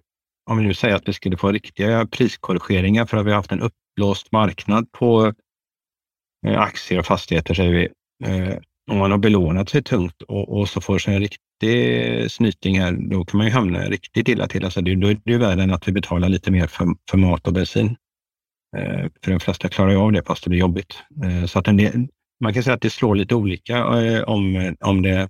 om 0.50 0.58
vi 0.58 0.64
nu 0.64 0.74
säger 0.74 0.96
att 0.96 1.08
vi 1.08 1.14
skulle 1.14 1.38
få 1.38 1.52
riktiga 1.52 2.06
priskorrigeringar 2.06 3.06
för 3.06 3.18
att 3.18 3.26
vi 3.26 3.30
har 3.30 3.36
haft 3.36 3.52
en 3.52 3.62
uppblåst 3.62 4.32
marknad 4.32 4.92
på 4.92 5.34
eh, 6.48 6.62
aktier 6.62 7.00
och 7.00 7.06
fastigheter, 7.06 7.54
säger 7.54 7.72
vi. 7.72 7.90
Eh, 8.26 8.58
om 8.92 8.98
man 8.98 9.12
har 9.12 9.18
belånat 9.18 9.70
sig 9.70 9.84
tungt 9.84 10.22
och, 10.22 10.60
och 10.60 10.70
så 10.70 10.82
får 10.82 11.00
sig 11.00 11.16
en 11.16 11.22
riktig 11.22 12.32
snyting 12.32 12.80
här, 12.80 12.92
då 12.92 13.26
kan 13.26 13.38
man 13.38 13.48
ju 13.48 13.54
hamna 13.54 13.80
riktigt 13.80 14.28
illa 14.28 14.48
till. 14.48 14.66
Alltså 14.66 14.82
det, 14.82 14.96
då 14.96 15.08
är 15.08 15.14
det 15.14 15.32
ju 15.32 15.38
värre 15.38 15.64
än 15.64 15.74
att 15.74 15.88
vi 15.88 15.92
betalar 15.92 16.30
lite 16.30 16.52
mer 16.52 16.68
för, 16.68 16.88
för 17.10 17.18
mat 17.18 17.48
och 17.48 17.54
bensin. 17.54 17.96
Eh, 18.78 19.08
för 19.24 19.32
de 19.32 19.40
flesta 19.40 19.70
klarar 19.70 19.92
ju 19.92 19.98
av 19.98 20.12
det 20.12 20.24
fast 20.24 20.44
det 20.44 20.50
blir 20.50 20.60
jobbigt. 20.60 21.04
Eh, 21.24 21.46
så 21.46 21.60
att 21.60 21.66
del, 21.66 22.08
man 22.40 22.54
kan 22.54 22.64
säga 22.64 22.74
att 22.74 22.82
det 22.82 22.90
slår 22.90 23.16
lite 23.16 23.36
olika 23.36 23.78
eh, 23.78 24.24
om, 24.24 24.76
om 24.80 25.02
det 25.02 25.30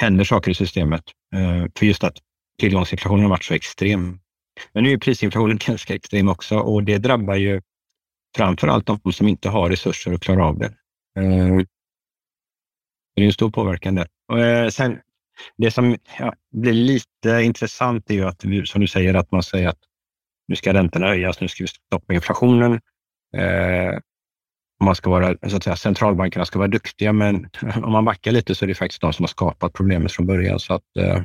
händer 0.00 0.24
saker 0.24 0.50
i 0.50 0.54
systemet. 0.54 1.04
För 1.78 1.86
just 1.86 2.04
att 2.04 2.16
tillgångsinflationen 2.60 3.22
har 3.22 3.30
varit 3.30 3.44
så 3.44 3.54
extrem. 3.54 4.18
Men 4.72 4.84
nu 4.84 4.92
är 4.92 4.98
prisinflationen 4.98 5.58
ganska 5.66 5.94
extrem 5.94 6.28
också 6.28 6.58
och 6.58 6.82
det 6.84 6.98
drabbar 6.98 7.34
ju 7.34 7.60
framför 8.36 8.68
allt 8.68 8.86
de 8.86 9.12
som 9.12 9.28
inte 9.28 9.48
har 9.48 9.70
resurser 9.70 10.12
att 10.12 10.20
klara 10.20 10.46
av 10.46 10.58
det. 10.58 10.74
Det 13.16 13.22
är 13.22 13.26
en 13.26 13.32
stor 13.32 13.50
påverkan 13.50 13.94
där. 13.94 14.70
Sen, 14.70 14.98
det 15.56 15.70
som 15.70 15.96
ja, 16.18 16.34
blir 16.52 16.72
lite 16.72 17.42
intressant 17.42 18.10
är 18.10 18.14
ju 18.14 18.24
att, 18.24 18.44
som 18.64 18.80
du 18.80 18.86
säger, 18.86 19.14
att 19.14 19.32
man 19.32 19.42
säger 19.42 19.68
att 19.68 19.78
nu 20.48 20.56
ska 20.56 20.74
räntorna 20.74 21.06
höjas, 21.06 21.40
nu 21.40 21.48
ska 21.48 21.64
vi 21.64 21.68
stoppa 21.68 22.14
inflationen. 22.14 22.80
Eh, 23.36 23.98
man 24.84 24.94
ska 24.94 25.10
vara, 25.10 25.36
så 25.48 25.56
att 25.56 25.64
säga, 25.64 25.76
centralbankerna 25.76 26.44
ska 26.44 26.58
vara 26.58 26.68
duktiga, 26.68 27.12
men 27.12 27.50
om 27.84 27.92
man 27.92 28.04
backar 28.04 28.32
lite 28.32 28.54
så 28.54 28.64
är 28.64 28.66
det 28.66 28.74
faktiskt 28.74 29.00
de 29.00 29.12
som 29.12 29.22
har 29.22 29.28
skapat 29.28 29.72
problemet 29.72 30.12
från 30.12 30.26
början. 30.26 30.60
Så 30.60 30.74
att, 30.74 30.96
eh, 30.98 31.22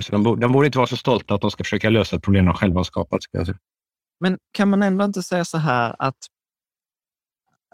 så 0.00 0.12
de, 0.18 0.40
de 0.40 0.52
borde 0.52 0.66
inte 0.66 0.78
vara 0.78 0.86
så 0.86 0.96
stolta 0.96 1.34
att 1.34 1.40
de 1.40 1.50
ska 1.50 1.64
försöka 1.64 1.90
lösa 1.90 2.16
ett 2.16 2.22
problem 2.22 2.44
de 2.44 2.54
själva 2.54 2.78
har 2.78 2.84
skapat. 2.84 3.22
Ska 3.22 3.38
jag 3.38 3.46
säga. 3.46 3.58
Men 4.20 4.38
kan 4.52 4.70
man 4.70 4.82
ändå 4.82 5.04
inte 5.04 5.22
säga 5.22 5.44
så 5.44 5.58
här 5.58 5.96
att 5.98 6.16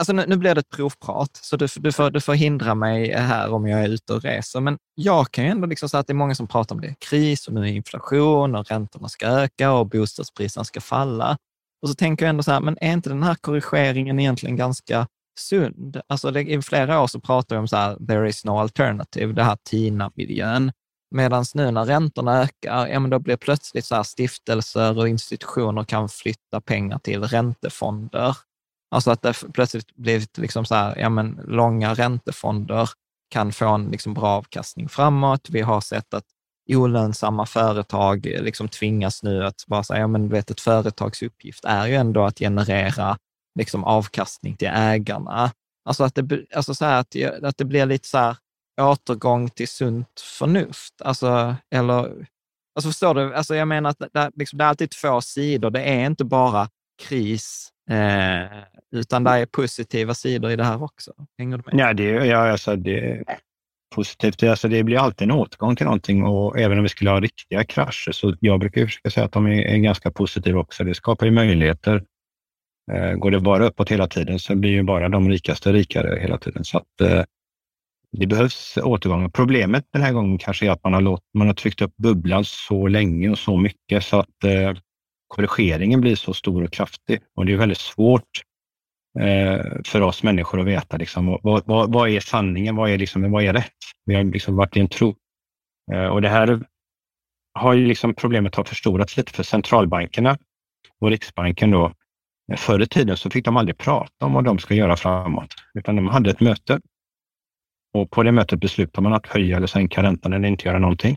Alltså 0.03 0.13
nu, 0.13 0.25
nu 0.27 0.37
blir 0.37 0.55
det 0.55 0.61
ett 0.61 0.71
provprat, 0.71 1.41
så 1.43 1.57
du, 1.57 1.67
du, 1.77 1.93
får, 1.93 2.11
du 2.11 2.21
får 2.21 2.35
hindra 2.35 2.75
mig 2.75 3.13
här 3.13 3.53
om 3.53 3.67
jag 3.67 3.81
är 3.85 3.89
ute 3.89 4.15
och 4.15 4.23
reser. 4.23 4.61
Men 4.61 4.79
jag 4.95 5.31
kan 5.31 5.45
ju 5.45 5.51
ändå 5.51 5.67
liksom 5.67 5.89
säga 5.89 6.01
att 6.01 6.07
det 6.07 6.13
är 6.13 6.15
många 6.15 6.35
som 6.35 6.47
pratar 6.47 6.75
om 6.75 6.81
det 6.81 6.89
är 6.89 6.95
kris 6.99 7.49
och 7.49 7.55
nu 7.55 7.61
är 7.61 7.73
inflation 7.73 8.55
och 8.55 8.67
räntorna 8.71 9.09
ska 9.09 9.27
öka 9.27 9.73
och 9.73 9.89
bostadspriserna 9.89 10.65
ska 10.65 10.81
falla. 10.81 11.37
Och 11.83 11.89
så 11.89 11.95
tänker 11.95 12.25
jag 12.25 12.31
ändå 12.31 12.43
så 12.43 12.53
här, 12.53 12.61
men 12.61 12.79
är 12.81 12.93
inte 12.93 13.09
den 13.09 13.23
här 13.23 13.35
korrigeringen 13.35 14.21
egentligen 14.21 14.57
ganska 14.57 15.07
sund? 15.39 16.01
Alltså 16.07 16.31
det, 16.31 16.41
i 16.41 16.63
flera 16.63 17.03
år 17.03 17.07
så 17.07 17.21
pratar 17.21 17.57
jag 17.57 17.61
om 17.61 17.69
så 17.69 17.77
här, 17.77 18.07
there 18.07 18.29
is 18.29 18.45
no 18.45 18.59
alternative, 18.59 19.33
det 19.33 19.45
här 19.45 19.57
TINA-miljön. 19.71 20.73
Medan 21.15 21.45
nu 21.55 21.71
när 21.71 21.85
räntorna 21.85 22.43
ökar, 22.43 22.87
ja 22.87 23.01
men 23.01 23.11
då 23.11 23.19
blir 23.19 23.37
plötsligt 23.37 23.85
så 23.85 23.95
här 23.95 24.03
stiftelser 24.03 24.99
och 24.99 25.09
institutioner 25.09 25.85
kan 25.85 26.09
flytta 26.09 26.61
pengar 26.61 26.99
till 26.99 27.25
räntefonder 27.25 28.37
Alltså 28.93 29.11
att 29.11 29.23
det 29.23 29.35
plötsligt 29.53 29.95
blivit 29.95 30.39
liksom 30.39 30.65
så 30.65 30.75
här, 30.75 30.99
ja 30.99 31.09
men 31.09 31.41
långa 31.45 31.95
räntefonder 31.95 32.91
kan 33.31 33.53
få 33.53 33.69
en 33.69 33.91
liksom 33.91 34.15
bra 34.15 34.29
avkastning 34.29 34.89
framåt. 34.89 35.51
Vi 35.51 35.61
har 35.61 35.81
sett 35.81 36.15
att 36.15 36.25
olönsamma 36.69 37.47
företag 37.47 38.27
eh, 38.27 38.43
liksom 38.43 38.69
tvingas 38.69 39.23
nu 39.23 39.45
att 39.45 39.67
bara 39.67 39.85
säga, 39.85 40.01
ja 40.01 40.07
men 40.07 40.29
vet, 40.29 40.51
ett 40.51 40.61
företags 40.61 41.23
uppgift 41.23 41.65
är 41.65 41.87
ju 41.87 41.95
ändå 41.95 42.25
att 42.25 42.39
generera 42.39 43.19
liksom 43.59 43.85
avkastning 43.85 44.57
till 44.57 44.71
ägarna. 44.73 45.51
Alltså 45.85 46.05
att 46.05 46.15
det, 46.15 46.47
alltså 46.55 46.75
så 46.75 46.85
att, 46.85 47.17
att 47.43 47.57
det 47.57 47.65
blir 47.65 47.87
lite 47.87 48.09
så 48.09 48.19
här, 48.19 48.37
återgång 48.81 49.51
till 49.51 49.69
sunt 49.69 50.21
förnuft? 50.39 51.03
Alltså, 51.05 51.57
eller, 51.71 52.27
alltså 52.75 52.89
förstår 52.89 53.15
du? 53.15 53.35
Alltså 53.35 53.55
jag 53.55 53.69
menar 53.69 53.91
att 53.91 53.99
det, 53.99 54.31
liksom, 54.35 54.59
det 54.59 54.65
är 54.65 54.69
alltid 54.69 54.91
två 54.91 55.21
sidor. 55.21 55.71
Det 55.71 55.83
är 55.83 56.07
inte 56.07 56.25
bara 56.25 56.69
kris, 57.03 57.72
eh, 57.91 58.62
utan 58.93 59.25
det 59.25 59.31
är 59.31 59.47
positiva 59.47 60.15
sidor 60.15 60.51
i 60.51 60.57
det 60.57 60.65
här 60.65 60.83
också. 60.83 61.12
Hänger 61.39 61.57
du 61.57 61.62
med? 61.67 61.87
Ja, 61.87 61.93
det, 61.93 62.05
ja 62.05 62.51
alltså, 62.51 62.77
det, 62.77 63.25
positivt. 63.93 64.43
Alltså 64.43 64.69
det 64.69 64.83
blir 64.83 64.99
alltid 64.99 65.31
en 65.31 65.37
återgång 65.37 65.77
till 65.77 65.85
någonting 65.85 66.25
och 66.25 66.59
även 66.59 66.79
om 66.79 66.83
vi 66.83 66.89
skulle 66.89 67.11
ha 67.11 67.21
riktiga 67.21 67.65
krascher 67.65 68.12
så 68.12 68.35
jag 68.41 68.61
brukar 68.61 68.87
försöka 68.87 69.11
säga 69.11 69.27
att 69.27 69.33
de 69.33 69.47
är, 69.47 69.62
är 69.62 69.77
ganska 69.77 70.11
positiva 70.11 70.61
också. 70.61 70.85
Det 70.85 70.95
skapar 70.95 71.27
ju 71.27 71.33
möjligheter. 71.33 72.05
Eh, 72.93 73.12
går 73.12 73.31
det 73.31 73.41
bara 73.41 73.67
uppåt 73.67 73.89
hela 73.89 74.09
tiden 74.09 74.39
så 74.39 74.55
blir 74.55 74.71
ju 74.71 74.83
bara 74.83 75.09
de 75.09 75.29
rikaste 75.29 75.73
rikare 75.73 76.21
hela 76.21 76.39
tiden. 76.39 76.65
Så 76.65 76.79
att, 76.79 77.01
eh, 77.01 77.23
det 78.12 78.27
behövs 78.27 78.79
återgångar. 78.83 79.29
Problemet 79.29 79.85
den 79.93 80.03
här 80.03 80.12
gången 80.12 80.39
kanske 80.39 80.67
är 80.67 80.71
att 80.71 80.85
man 80.85 80.95
har, 80.95 81.01
låt, 81.01 81.23
man 81.35 81.47
har 81.47 81.55
tryckt 81.55 81.83
upp 81.83 81.97
bubblan 81.97 82.45
så 82.45 82.87
länge 82.87 83.31
och 83.31 83.39
så 83.39 83.57
mycket 83.57 84.05
så 84.05 84.19
att 84.19 84.45
eh, 84.45 84.73
korrigeringen 85.33 86.01
blir 86.01 86.17
så 86.17 86.35
stor 86.35 86.65
och 86.65 86.73
kraftig. 86.73 87.21
Och 87.35 87.47
det 87.47 87.53
är 87.53 87.57
väldigt 87.57 87.79
svårt 87.79 88.43
eh, 89.21 89.61
för 89.85 90.01
oss 90.01 90.23
människor 90.23 90.61
att 90.61 90.67
veta 90.67 90.97
liksom, 90.97 91.39
vad, 91.43 91.62
vad, 91.67 91.93
vad, 91.93 92.09
är 92.09 92.21
sanningen, 92.21 92.77
vad 92.77 92.91
är, 92.91 92.99
liksom, 92.99 93.31
vad 93.31 93.45
är 93.45 93.53
rätt? 93.53 93.73
Vi 94.05 94.15
har 94.15 94.25
liksom 94.25 94.57
varit 94.57 94.77
i 94.77 94.81
en 94.81 94.89
tro. 94.89 95.15
Eh, 95.93 96.07
och 96.07 96.23
det 96.23 96.29
här 96.29 96.67
har 97.55 97.75
ju 97.75 97.87
liksom 97.87 98.15
problemet 98.15 98.55
har 98.55 98.65
förstorats 98.65 99.17
lite 99.17 99.33
för 99.33 99.43
centralbankerna 99.43 100.39
och 101.01 101.11
Riksbanken 101.11 101.71
då. 101.71 101.93
Eh, 102.53 102.57
förr 102.57 102.83
i 102.83 102.87
tiden 102.87 103.17
så 103.17 103.31
fick 103.31 103.45
de 103.45 103.57
aldrig 103.57 103.79
prata 103.79 104.27
om 104.27 104.33
vad 104.33 104.45
de 104.45 104.59
ska 104.59 104.75
göra 104.75 104.97
framåt, 104.97 105.55
utan 105.75 105.97
de 105.97 106.09
hade 106.09 106.31
ett 106.31 106.41
möte. 106.41 106.81
Och 107.95 108.11
på 108.11 108.23
det 108.23 108.33
mötet 108.33 108.61
beslutade 108.61 109.03
man 109.03 109.12
att 109.12 109.27
höja 109.27 109.57
eller 109.57 109.67
sänka 109.67 110.03
räntan 110.03 110.33
eller 110.33 110.49
inte 110.49 110.69
göra 110.69 110.79
någonting. 110.79 111.17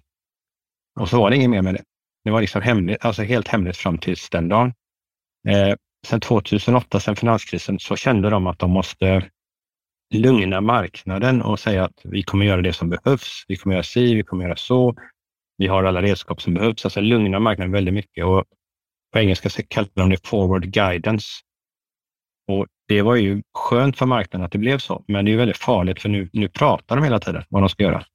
Och 0.99 1.09
så 1.09 1.17
var 1.17 1.29
det 1.29 1.35
inget 1.35 1.49
mer 1.49 1.61
med 1.61 1.73
det. 1.73 1.83
Det 2.25 2.31
var 2.31 2.41
liksom 2.41 2.61
hemligt, 2.61 3.05
alltså 3.05 3.23
helt 3.23 3.47
hemligt 3.47 3.77
fram 3.77 3.97
till 3.97 4.15
den 4.31 4.49
dagen. 4.49 4.73
Eh, 5.47 5.75
sen 6.07 6.19
2008, 6.19 6.99
sen 6.99 7.15
finanskrisen, 7.15 7.79
så 7.79 7.95
kände 7.95 8.29
de 8.29 8.47
att 8.47 8.59
de 8.59 8.71
måste 8.71 9.29
lugna 10.13 10.61
marknaden 10.61 11.41
och 11.41 11.59
säga 11.59 11.85
att 11.85 12.01
vi 12.03 12.23
kommer 12.23 12.45
göra 12.45 12.61
det 12.61 12.73
som 12.73 12.89
behövs. 12.89 13.45
Vi 13.47 13.55
kommer 13.55 13.75
göra 13.75 13.83
si, 13.83 14.15
vi 14.15 14.23
kommer 14.23 14.43
göra 14.43 14.55
så. 14.55 14.95
Vi 15.57 15.67
har 15.67 15.83
alla 15.83 16.01
redskap 16.01 16.41
som 16.41 16.53
behövs. 16.53 16.85
Alltså 16.85 17.01
lugna 17.01 17.39
marknaden 17.39 17.71
väldigt 17.71 17.93
mycket. 17.93 18.25
Och 18.25 18.43
på 19.13 19.19
engelska 19.19 19.49
så 19.49 19.61
kallar 19.67 19.89
de 19.93 20.09
det 20.09 20.27
forward 20.27 20.65
guidance. 20.65 21.27
Och 22.47 22.65
Det 22.87 23.01
var 23.01 23.15
ju 23.15 23.41
skönt 23.53 23.97
för 23.97 24.05
marknaden 24.05 24.45
att 24.45 24.51
det 24.51 24.57
blev 24.57 24.77
så, 24.77 25.03
men 25.07 25.25
det 25.25 25.33
är 25.33 25.37
väldigt 25.37 25.57
farligt 25.57 26.01
för 26.01 26.09
nu, 26.09 26.29
nu 26.33 26.49
pratar 26.49 26.95
de 26.95 27.03
hela 27.03 27.19
tiden 27.19 27.43
vad 27.49 27.61
de 27.61 27.69
ska 27.69 27.83
göra. 27.83 28.05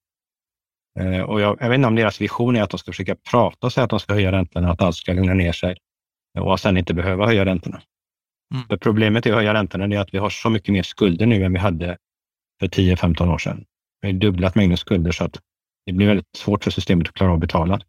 Eh, 0.99 1.21
och 1.21 1.41
jag, 1.41 1.57
jag, 1.61 1.69
vet 1.69 1.77
inte 1.77 1.89
om 1.89 1.95
deras 1.95 2.21
vision 2.21 2.57
är 2.57 2.63
att 2.63 2.71
de 2.71 2.79
ska 2.79 2.93
försöka 2.93 3.17
prata 3.31 3.71
säga 3.71 3.85
att 3.85 3.91
de 3.91 4.01
ska 4.01 4.13
höja 4.13 4.33
räntorna, 4.33 4.71
att 4.71 4.83
allt 4.83 4.97
ska 4.97 5.13
lugna 5.13 5.35
ner 5.35 5.53
sig 5.53 5.77
och 6.39 6.61
sen 6.61 6.77
inte 6.77 6.95
behöva 6.95 7.27
höja 7.27 7.45
räntorna. 7.45 7.83
Mm. 8.55 8.69
För 8.69 8.77
problemet 8.77 9.27
är 9.27 9.31
att 9.31 9.37
höja 9.37 9.55
räntorna 9.55 9.85
är 9.85 9.99
att 9.99 10.15
vi 10.15 10.19
har 10.19 10.31
så 10.31 10.51
mycket 10.51 10.73
mer 10.73 10.83
skulder 10.83 11.27
nu 11.27 11.45
än 11.45 11.53
vi 11.53 11.59
hade 11.59 11.99
för 12.61 12.67
10-15 12.67 13.35
år 13.35 13.39
sedan. 13.39 13.65
Vi 14.01 14.09
har 14.09 14.19
dubblat 14.19 14.55
mängden 14.55 14.77
skulder 14.77 15.13
så 15.13 15.25
att 15.25 15.41
det 15.87 15.93
blir 15.93 16.07
väldigt 16.07 16.37
svårt 16.37 16.65
för 16.65 16.71
systemet 16.71 17.09
att 17.09 17.15
klara 17.15 17.31
av 17.31 17.35
att 17.35 17.41
betala. 17.41 17.81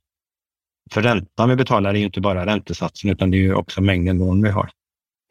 För 0.91 1.01
räntan 1.01 1.49
vi 1.49 1.55
betalar 1.55 1.93
är 1.93 1.99
ju 1.99 2.05
inte 2.05 2.21
bara 2.21 2.45
räntesatsen 2.45 3.09
utan 3.09 3.31
det 3.31 3.37
är 3.37 3.41
ju 3.41 3.53
också 3.53 3.81
mängden 3.81 4.17
lån 4.17 4.43
vi 4.43 4.49
har. 4.49 4.69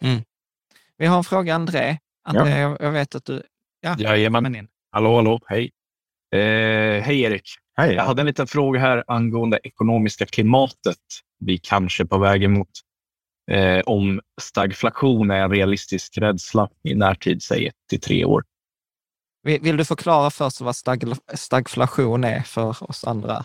Mm. 0.02 0.22
Vi 0.96 1.06
har 1.06 1.18
en 1.18 1.24
fråga, 1.24 1.54
André. 1.54 1.98
André, 2.24 2.50
ja. 2.50 2.58
jag, 2.58 2.76
jag 2.80 2.92
vet 2.92 3.14
att 3.14 3.24
du... 3.24 3.42
Ja, 3.80 3.96
Jajamän. 3.98 4.56
In. 4.56 4.68
Hallå, 4.90 5.16
hallå, 5.16 5.40
hej. 5.46 5.70
Eh, 6.32 7.02
hej 7.02 7.20
Erik. 7.20 7.42
Hej. 7.76 7.94
Jag 7.94 8.04
hade 8.04 8.22
en 8.22 8.26
liten 8.26 8.46
fråga 8.46 8.80
här 8.80 9.04
angående 9.06 9.60
ekonomiska 9.62 10.26
klimatet. 10.26 10.96
Vi 11.38 11.58
kanske 11.58 12.02
är 12.02 12.06
på 12.06 12.18
väg 12.18 12.50
mot 12.50 12.68
eh, 13.50 13.80
om 13.86 14.20
stagflation 14.40 15.30
är 15.30 15.42
en 15.42 15.50
realistisk 15.50 16.18
rädsla 16.18 16.68
i 16.82 16.94
närtid, 16.94 17.42
säg 17.42 17.66
ett 17.66 17.74
till 17.90 18.00
tre 18.00 18.24
år. 18.24 18.44
Vill, 19.42 19.60
vill 19.60 19.76
du 19.76 19.84
förklara 19.84 20.30
först 20.30 20.60
vad 20.60 20.76
stag, 20.76 21.04
stagflation 21.34 22.24
är 22.24 22.40
för 22.40 22.90
oss 22.90 23.04
andra, 23.04 23.44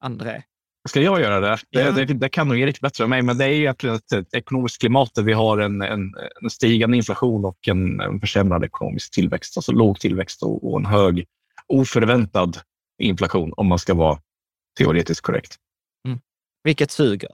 André? 0.00 0.42
Ska 0.88 1.00
jag 1.00 1.20
göra 1.20 1.40
det? 1.40 1.58
Ja. 1.70 1.90
Det, 1.92 2.04
det, 2.04 2.14
det 2.14 2.28
kan 2.28 2.48
nog 2.48 2.60
Erik 2.60 2.80
bättre 2.80 3.04
än 3.04 3.10
mig, 3.10 3.22
men 3.22 3.38
det 3.38 3.44
är 3.44 3.48
ju 3.48 3.60
egentligen 3.60 3.96
ett, 3.96 4.12
ett 4.12 4.34
ekonomiskt 4.34 4.80
klimat 4.80 5.14
där 5.14 5.22
vi 5.22 5.32
har 5.32 5.58
en, 5.58 5.82
en, 5.82 6.14
en 6.42 6.50
stigande 6.50 6.96
inflation 6.96 7.44
och 7.44 7.68
en, 7.68 8.00
en 8.00 8.20
försämrad 8.20 8.64
ekonomisk 8.64 9.14
tillväxt, 9.14 9.56
alltså 9.56 9.72
låg 9.72 10.00
tillväxt 10.00 10.42
och, 10.42 10.70
och 10.70 10.78
en 10.80 10.86
hög 10.86 11.26
oförväntad 11.70 12.60
inflation 13.02 13.52
om 13.56 13.66
man 13.66 13.78
ska 13.78 13.94
vara 13.94 14.20
teoretiskt 14.78 15.20
korrekt. 15.20 15.56
Mm. 16.08 16.20
Vilket 16.64 16.90
suger. 16.90 17.30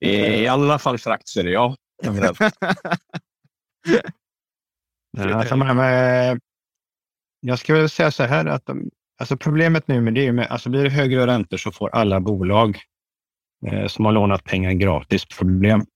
I 0.00 0.46
alla 0.46 0.78
fall 0.78 0.98
för 0.98 1.10
aktier, 1.10 1.44
ja. 1.44 1.76
alltså, 5.18 5.56
med, 5.74 6.40
jag 7.40 7.58
skulle 7.58 7.88
säga 7.88 8.10
så 8.10 8.22
här 8.22 8.46
att 8.46 8.66
de, 8.66 8.90
alltså 9.20 9.36
problemet 9.36 9.88
nu 9.88 10.00
med 10.00 10.14
det 10.14 10.26
är 10.26 10.32
med, 10.32 10.46
alltså 10.46 10.70
blir 10.70 10.84
det 10.84 10.90
högre 10.90 11.26
räntor 11.26 11.56
så 11.56 11.72
får 11.72 11.88
alla 11.88 12.20
bolag 12.20 12.78
eh, 13.66 13.86
som 13.86 14.04
har 14.04 14.12
lånat 14.12 14.44
pengar 14.44 14.72
gratis 14.72 15.24
problem. 15.24 15.86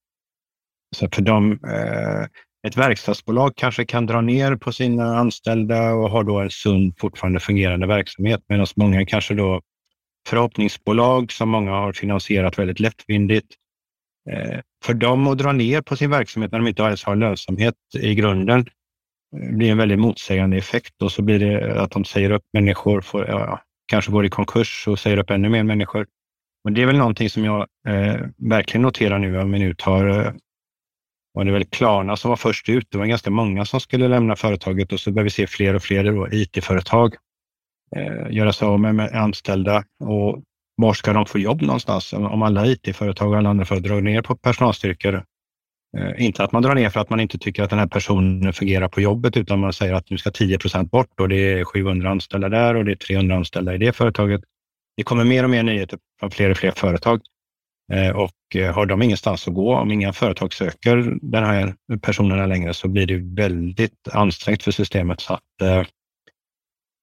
Så 0.96 1.08
för 1.12 1.22
dem, 1.22 1.52
eh, 1.52 2.26
ett 2.66 2.76
verkstadsbolag 2.76 3.56
kanske 3.56 3.84
kan 3.84 4.06
dra 4.06 4.20
ner 4.20 4.56
på 4.56 4.72
sina 4.72 5.16
anställda 5.18 5.94
och 5.94 6.10
har 6.10 6.24
då 6.24 6.38
en 6.38 6.50
sund, 6.50 6.94
fortfarande 6.98 7.40
fungerande 7.40 7.86
verksamhet, 7.86 8.40
medan 8.48 8.66
många 8.76 9.06
kanske 9.06 9.34
då 9.34 9.60
förhoppningsbolag 10.28 11.32
som 11.32 11.48
många 11.48 11.70
har 11.70 11.92
finansierat 11.92 12.58
väldigt 12.58 12.80
lättvindigt 12.80 13.54
Eh, 14.30 14.60
för 14.84 14.94
dem 14.94 15.26
att 15.26 15.38
dra 15.38 15.52
ner 15.52 15.82
på 15.82 15.96
sin 15.96 16.10
verksamhet 16.10 16.52
när 16.52 16.58
de 16.58 16.68
inte 16.68 16.82
ens 16.82 17.04
har 17.04 17.16
lönsamhet 17.16 17.74
i 17.98 18.14
grunden 18.14 18.66
eh, 19.36 19.56
blir 19.56 19.70
en 19.70 19.78
väldigt 19.78 19.98
motsägande 19.98 20.56
effekt 20.56 21.02
och 21.02 21.12
så 21.12 21.22
blir 21.22 21.38
det 21.38 21.82
att 21.82 21.90
de 21.90 22.04
säger 22.04 22.30
upp 22.30 22.42
människor, 22.52 23.00
får, 23.00 23.28
ja, 23.28 23.60
kanske 23.86 24.12
går 24.12 24.26
i 24.26 24.30
konkurs 24.30 24.88
och 24.88 24.98
säger 24.98 25.18
upp 25.18 25.30
ännu 25.30 25.48
mer 25.48 25.62
människor. 25.62 26.06
Men 26.64 26.74
det 26.74 26.82
är 26.82 26.86
väl 26.86 26.96
någonting 26.96 27.30
som 27.30 27.44
jag 27.44 27.66
eh, 27.88 28.16
verkligen 28.36 28.82
noterar 28.82 29.18
nu 29.18 29.40
om 29.40 29.52
vi 29.52 29.58
nu 29.58 29.74
tar 29.74 30.08
eh, 30.08 30.32
var 31.36 31.44
det 31.44 31.52
väl 31.52 31.64
Klarna 31.64 32.16
som 32.16 32.28
var 32.28 32.36
först 32.36 32.68
ut. 32.68 32.86
Det 32.90 32.98
var 32.98 33.06
ganska 33.06 33.30
många 33.30 33.64
som 33.64 33.80
skulle 33.80 34.08
lämna 34.08 34.36
företaget 34.36 34.92
och 34.92 35.00
så 35.00 35.12
börjar 35.12 35.24
vi 35.24 35.30
se 35.30 35.46
fler 35.46 35.74
och 35.74 35.82
fler 35.82 36.34
IT-företag 36.34 37.14
eh, 37.96 38.30
göra 38.30 38.52
sig 38.52 38.68
av 38.68 38.80
med, 38.80 38.94
med 38.94 39.14
anställda 39.14 39.84
och 40.04 40.42
var 40.76 40.92
ska 40.92 41.12
de 41.12 41.26
få 41.26 41.38
jobb 41.38 41.62
någonstans? 41.62 42.12
Om 42.12 42.42
alla 42.42 42.66
IT-företag 42.66 43.30
och 43.30 43.36
alla 43.36 43.48
andra 43.48 43.64
företag 43.64 43.90
drar 43.90 44.00
ner 44.00 44.22
på 44.22 44.36
personalstyrkor. 44.36 45.24
Eh, 45.98 46.24
inte 46.24 46.44
att 46.44 46.52
man 46.52 46.62
drar 46.62 46.74
ner 46.74 46.90
för 46.90 47.00
att 47.00 47.10
man 47.10 47.20
inte 47.20 47.38
tycker 47.38 47.62
att 47.62 47.70
den 47.70 47.78
här 47.78 47.86
personen 47.86 48.52
fungerar 48.52 48.88
på 48.88 49.00
jobbet, 49.00 49.36
utan 49.36 49.60
man 49.60 49.72
säger 49.72 49.94
att 49.94 50.10
nu 50.10 50.18
ska 50.18 50.30
10 50.30 50.58
procent 50.58 50.90
bort 50.90 51.20
och 51.20 51.28
det 51.28 51.36
är 51.36 51.64
700 51.64 52.10
anställda 52.10 52.48
där 52.48 52.74
och 52.74 52.84
det 52.84 52.92
är 52.92 52.96
300 52.96 53.36
anställda 53.36 53.74
i 53.74 53.78
det 53.78 53.92
företaget. 53.92 54.40
Det 54.96 55.02
kommer 55.02 55.24
mer 55.24 55.44
och 55.44 55.50
mer 55.50 55.62
nyheter 55.62 55.98
från 56.20 56.30
fler 56.30 56.50
och 56.50 56.56
fler 56.56 56.70
företag. 56.70 57.20
Eh, 57.92 58.16
och 58.16 58.30
Eh, 58.54 58.74
har 58.74 58.86
de 58.86 59.02
ingenstans 59.02 59.48
att 59.48 59.54
gå, 59.54 59.74
om 59.74 59.90
inga 59.90 60.12
företag 60.12 60.52
söker 60.52 61.18
den 61.22 61.44
här 61.44 61.74
personerna 62.00 62.46
längre, 62.46 62.74
så 62.74 62.88
blir 62.88 63.06
det 63.06 63.42
väldigt 63.42 64.08
ansträngt 64.12 64.62
för 64.62 64.70
systemet. 64.70 65.20
Så 65.20 65.34
att, 65.34 65.62
eh, 65.62 65.84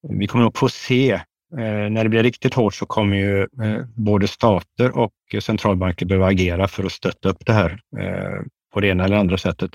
vi 0.10 0.28
kommer 0.28 0.44
nog 0.44 0.58
få 0.58 0.70
se 0.70 1.22
Eh, 1.58 1.90
när 1.90 2.04
det 2.04 2.10
blir 2.10 2.24
riktigt 2.24 2.54
hårt 2.54 2.76
så 2.76 2.86
kommer 2.86 3.18
ju 3.18 3.42
eh, 3.42 3.86
både 3.96 4.28
stater 4.28 4.98
och 4.98 5.14
centralbanker 5.42 6.06
behöva 6.06 6.28
agera 6.28 6.68
för 6.68 6.84
att 6.84 6.92
stötta 6.92 7.30
upp 7.30 7.46
det 7.46 7.54
här 7.54 7.80
eh, 8.00 8.46
på 8.74 8.80
det 8.80 8.88
ena 8.88 9.06
eller 9.06 9.16
andra 9.16 9.38
sättet. 9.38 9.72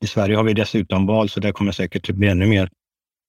I 0.00 0.06
Sverige 0.06 0.36
har 0.36 0.44
vi 0.44 0.54
dessutom 0.54 1.06
val, 1.06 1.28
så 1.28 1.40
det 1.40 1.52
kommer 1.52 1.72
säkert 1.72 2.10
bli 2.10 2.28
ännu 2.28 2.46
mer 2.46 2.68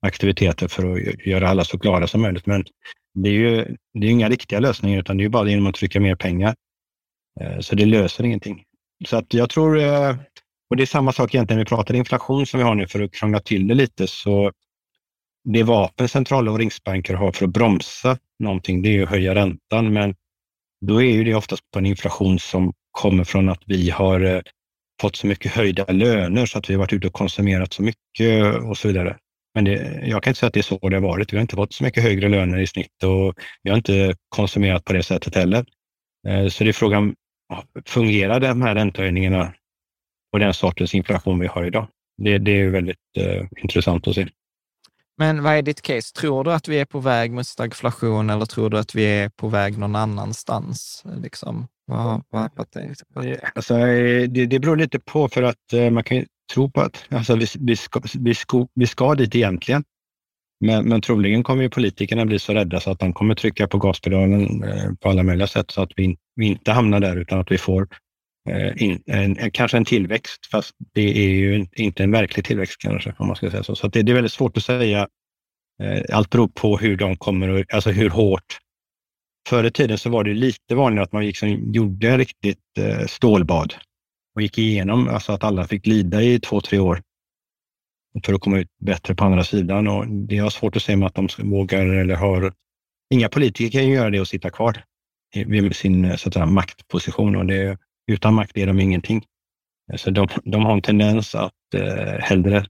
aktiviteter 0.01 0.67
för 0.67 0.91
att 0.91 1.25
göra 1.25 1.49
alla 1.49 1.63
så 1.63 1.77
glada 1.77 2.07
som 2.07 2.21
möjligt. 2.21 2.45
Men 2.45 2.65
det 3.13 3.29
är 3.29 3.33
ju 3.33 3.75
det 3.93 4.07
är 4.07 4.11
inga 4.11 4.29
riktiga 4.29 4.59
lösningar, 4.59 4.99
utan 4.99 5.17
det 5.17 5.23
är 5.23 5.29
bara 5.29 5.49
genom 5.49 5.67
att 5.67 5.75
trycka 5.75 5.99
mer 5.99 6.15
pengar. 6.15 6.55
Eh, 7.39 7.59
så 7.59 7.75
det 7.75 7.85
löser 7.85 8.23
ingenting. 8.23 8.63
Så 9.05 9.17
att 9.17 9.33
jag 9.33 9.49
tror, 9.49 9.79
eh, 9.79 10.15
och 10.69 10.77
det 10.77 10.83
är 10.83 10.87
samma 10.87 11.11
sak 11.11 11.35
egentligen 11.35 11.57
när 11.57 11.65
vi 11.65 11.69
pratar 11.69 11.93
inflation 11.95 12.45
som 12.45 12.57
vi 12.57 12.63
har 12.63 12.75
nu 12.75 12.87
för 12.87 13.01
att 13.03 13.13
krångla 13.13 13.39
till 13.39 13.67
det 13.67 13.73
lite, 13.73 14.07
så 14.07 14.51
det 15.43 15.63
vapen 15.63 16.09
centrala 16.09 16.51
och 16.51 16.59
riksbanker 16.59 17.13
har 17.13 17.31
för 17.31 17.45
att 17.45 17.51
bromsa 17.51 18.17
någonting, 18.39 18.81
det 18.81 18.97
är 18.97 19.03
att 19.03 19.09
höja 19.09 19.35
räntan. 19.35 19.93
Men 19.93 20.15
då 20.85 21.01
är 21.01 21.11
ju 21.11 21.23
det 21.23 21.35
oftast 21.35 21.71
på 21.71 21.79
en 21.79 21.85
inflation 21.85 22.39
som 22.39 22.73
kommer 22.91 23.23
från 23.23 23.49
att 23.49 23.61
vi 23.65 23.89
har 23.89 24.21
eh, 24.21 24.41
fått 25.01 25.15
så 25.15 25.27
mycket 25.27 25.51
höjda 25.51 25.85
löner 25.85 26.45
så 26.45 26.57
att 26.57 26.69
vi 26.69 26.73
har 26.73 26.79
varit 26.79 26.93
ute 26.93 27.07
och 27.07 27.13
konsumerat 27.13 27.73
så 27.73 27.83
mycket 27.83 28.55
och 28.63 28.77
så 28.77 28.87
vidare. 28.87 29.17
Men 29.55 29.65
det, 29.65 30.01
jag 30.03 30.23
kan 30.23 30.31
inte 30.31 30.39
säga 30.39 30.47
att 30.47 30.53
det 30.53 30.59
är 30.59 30.63
så 30.63 30.89
det 30.89 30.95
har 30.95 31.01
varit. 31.01 31.33
Vi 31.33 31.37
har 31.37 31.41
inte 31.41 31.55
fått 31.55 31.73
så 31.73 31.83
mycket 31.83 32.03
högre 32.03 32.29
löner 32.29 32.59
i 32.59 32.67
snitt 32.67 33.03
och 33.03 33.35
vi 33.63 33.69
har 33.69 33.77
inte 33.77 34.15
konsumerat 34.29 34.85
på 34.85 34.93
det 34.93 35.03
sättet 35.03 35.35
heller. 35.35 35.65
Så 36.49 36.63
det 36.63 36.69
är 36.69 36.73
frågan, 36.73 37.15
fungerar 37.85 38.39
de 38.39 38.61
här 38.61 38.75
räntehöjningarna 38.75 39.53
och 40.33 40.39
den 40.39 40.53
sortens 40.53 40.95
inflation 40.95 41.39
vi 41.39 41.47
har 41.47 41.63
idag? 41.63 41.87
Det, 42.17 42.37
det 42.37 42.51
är 42.51 42.69
väldigt 42.69 42.97
uh, 43.19 43.47
intressant 43.63 44.07
att 44.07 44.15
se. 44.15 44.27
Men 45.17 45.43
vad 45.43 45.53
är 45.53 45.61
ditt 45.61 45.81
case? 45.81 46.13
Tror 46.13 46.43
du 46.43 46.53
att 46.53 46.67
vi 46.67 46.79
är 46.79 46.85
på 46.85 46.99
väg 46.99 47.31
mot 47.31 47.47
stagflation 47.47 48.29
eller 48.29 48.45
tror 48.45 48.69
du 48.69 48.77
att 48.77 48.95
vi 48.95 49.03
är 49.03 49.29
på 49.29 49.47
väg 49.47 49.77
någon 49.77 49.95
annanstans? 49.95 51.03
Liksom? 51.23 51.67
Vad, 51.85 52.23
vad, 52.29 52.49
vad 52.55 52.67
alltså, 53.55 53.75
det, 54.27 54.45
det 54.45 54.59
beror 54.59 54.77
lite 54.77 54.99
på 54.99 55.29
för 55.29 55.43
att 55.43 55.73
eh, 55.73 55.89
man 55.89 56.03
kan 56.03 56.25
tro 56.53 56.71
på 56.71 56.81
att 56.81 57.05
alltså, 57.09 57.35
vi, 57.35 57.45
vi, 57.59 57.75
ska, 57.75 58.01
vi, 58.19 58.35
ska, 58.35 58.67
vi 58.73 58.87
ska 58.87 59.15
dit 59.15 59.35
egentligen. 59.35 59.83
Men, 60.63 60.89
men 60.89 61.01
troligen 61.01 61.43
kommer 61.43 61.63
ju 61.63 61.69
politikerna 61.69 62.25
bli 62.25 62.39
så 62.39 62.53
rädda 62.53 62.79
så 62.79 62.91
att 62.91 62.99
de 62.99 63.13
kommer 63.13 63.35
trycka 63.35 63.67
på 63.67 63.77
gaspedalen 63.77 64.63
eh, 64.63 64.93
på 64.99 65.09
alla 65.09 65.23
möjliga 65.23 65.47
sätt 65.47 65.71
så 65.71 65.81
att 65.81 65.91
vi, 65.95 66.17
vi 66.35 66.45
inte 66.45 66.71
hamnar 66.71 66.99
där 66.99 67.15
utan 67.15 67.39
att 67.39 67.51
vi 67.51 67.57
får 67.57 67.87
eh, 68.49 68.83
in, 68.83 69.03
en, 69.05 69.51
kanske 69.51 69.77
en 69.77 69.85
tillväxt, 69.85 70.45
fast 70.51 70.75
det 70.93 71.17
är 71.17 71.29
ju 71.29 71.67
inte 71.75 72.03
en 72.03 72.11
verklig 72.11 72.45
tillväxt 72.45 72.81
kanske, 72.81 73.13
om 73.17 73.27
man 73.27 73.35
ska 73.35 73.51
säga 73.51 73.63
så. 73.63 73.75
Så 73.75 73.87
det, 73.87 74.01
det, 74.01 74.11
är 74.11 74.13
väldigt 74.13 74.31
svårt 74.31 74.57
att 74.57 74.63
säga. 74.63 75.07
Eh, 75.83 76.17
allt 76.17 76.29
beror 76.29 76.47
på 76.47 76.77
hur 76.77 76.97
de 76.97 77.17
kommer, 77.17 77.49
att, 77.49 77.73
alltså 77.73 77.91
hur 77.91 78.09
hårt. 78.09 78.57
Förr 79.49 79.63
i 79.63 79.71
tiden 79.71 79.97
så 79.97 80.09
var 80.09 80.23
det 80.23 80.33
lite 80.33 80.75
vanligare 80.75 81.03
att 81.03 81.11
man 81.11 81.25
liksom 81.25 81.73
gjorde 81.73 82.09
en 82.09 82.17
riktigt 82.17 82.59
stålbad 83.07 83.73
och 84.35 84.41
gick 84.41 84.57
igenom, 84.57 85.07
alltså 85.07 85.31
att 85.31 85.43
alla 85.43 85.67
fick 85.67 85.87
lida 85.87 86.21
i 86.21 86.39
två, 86.39 86.61
tre 86.61 86.79
år 86.79 87.01
för 88.25 88.33
att 88.33 88.41
komma 88.41 88.59
ut 88.59 88.69
bättre 88.79 89.15
på 89.15 89.23
andra 89.23 89.43
sidan. 89.43 89.87
Och 89.87 90.07
det 90.07 90.37
är 90.37 90.49
svårt 90.49 90.75
att 90.75 90.83
se 90.83 90.95
med 90.95 91.07
att 91.07 91.15
de 91.15 91.27
vågar 91.37 91.85
eller 91.85 92.15
har... 92.15 92.53
Inga 93.13 93.29
politiker 93.29 93.79
kan 93.79 93.89
göra 93.89 94.09
det 94.09 94.19
och 94.19 94.27
sitta 94.27 94.49
kvar 94.49 94.83
vid 95.45 95.75
sin 95.75 96.17
så 96.17 96.29
att 96.29 96.33
säga, 96.33 96.45
maktposition 96.45 97.35
och 97.35 97.45
det, 97.45 97.77
utan 98.07 98.33
makt 98.33 98.57
är 98.57 98.67
de 98.67 98.79
ingenting. 98.79 99.25
Så 99.95 100.11
de, 100.11 100.27
de 100.43 100.65
har 100.65 100.73
en 100.73 100.81
tendens 100.81 101.35
att 101.35 101.73
eh, 101.75 102.19
hellre 102.19 102.65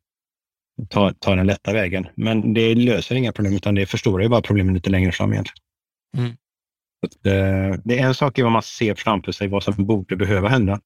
ta, 0.90 1.14
ta 1.20 1.36
den 1.36 1.48
lätta 1.48 1.74
vägen. 1.74 2.08
Men 2.16 2.54
det 2.54 2.76
löser 2.76 3.16
inga 3.16 3.32
problem, 3.32 3.56
utan 3.56 3.76
det 3.76 3.86
förstorar 3.86 4.24
ju 4.24 4.30
bara 4.30 4.42
problemen 4.42 4.74
lite 4.74 4.90
längre 4.90 5.12
fram 5.12 5.34
egentligen. 5.34 5.64
Mm. 6.18 6.32
Att, 7.06 7.26
eh, 7.26 7.82
det 7.84 8.00
är 8.00 8.08
en 8.08 8.16
sak 8.16 8.40
i 8.40 8.42
vad 8.42 8.52
man 8.52 8.62
ser 8.62 8.96
framför 8.96 9.32
sig, 9.32 9.48
vad 9.48 9.64
som 9.64 9.86
borde 9.86 10.16
behöva 10.16 10.50
hända. 10.50 10.80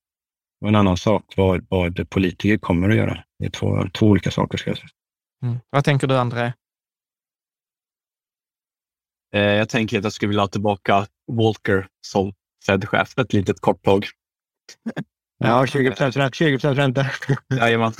Och 0.65 0.69
en 0.69 0.75
annan 0.75 0.97
sak 0.97 1.33
vad, 1.37 1.65
vad 1.69 2.09
politiker 2.09 2.57
kommer 2.57 2.89
att 2.89 2.95
göra. 2.95 3.23
Det 3.39 3.45
är 3.45 3.49
två, 3.49 3.87
två 3.93 4.05
olika 4.05 4.31
saker 4.31 4.57
ska 4.57 4.69
jag 4.69 4.77
säga. 4.77 4.89
Mm. 5.43 5.57
Vad 5.69 5.83
tänker 5.83 6.07
du, 6.07 6.17
André? 6.17 6.53
Eh, 9.33 9.41
jag 9.41 9.69
tänker 9.69 9.97
att 9.97 10.03
jag 10.03 10.13
skulle 10.13 10.27
vilja 10.27 10.41
ha 10.41 10.47
tillbaka 10.47 11.07
Walker 11.31 11.87
som 12.07 12.33
Fed-chef 12.65 13.17
ett 13.17 13.33
litet 13.33 13.59
kort 13.59 13.83
tag. 13.83 14.05
Ja, 15.37 15.67
20 15.67 15.91
procent 15.91 16.35
20 16.35 16.57
ränta. 16.57 17.05
Jajamän. 17.59 17.93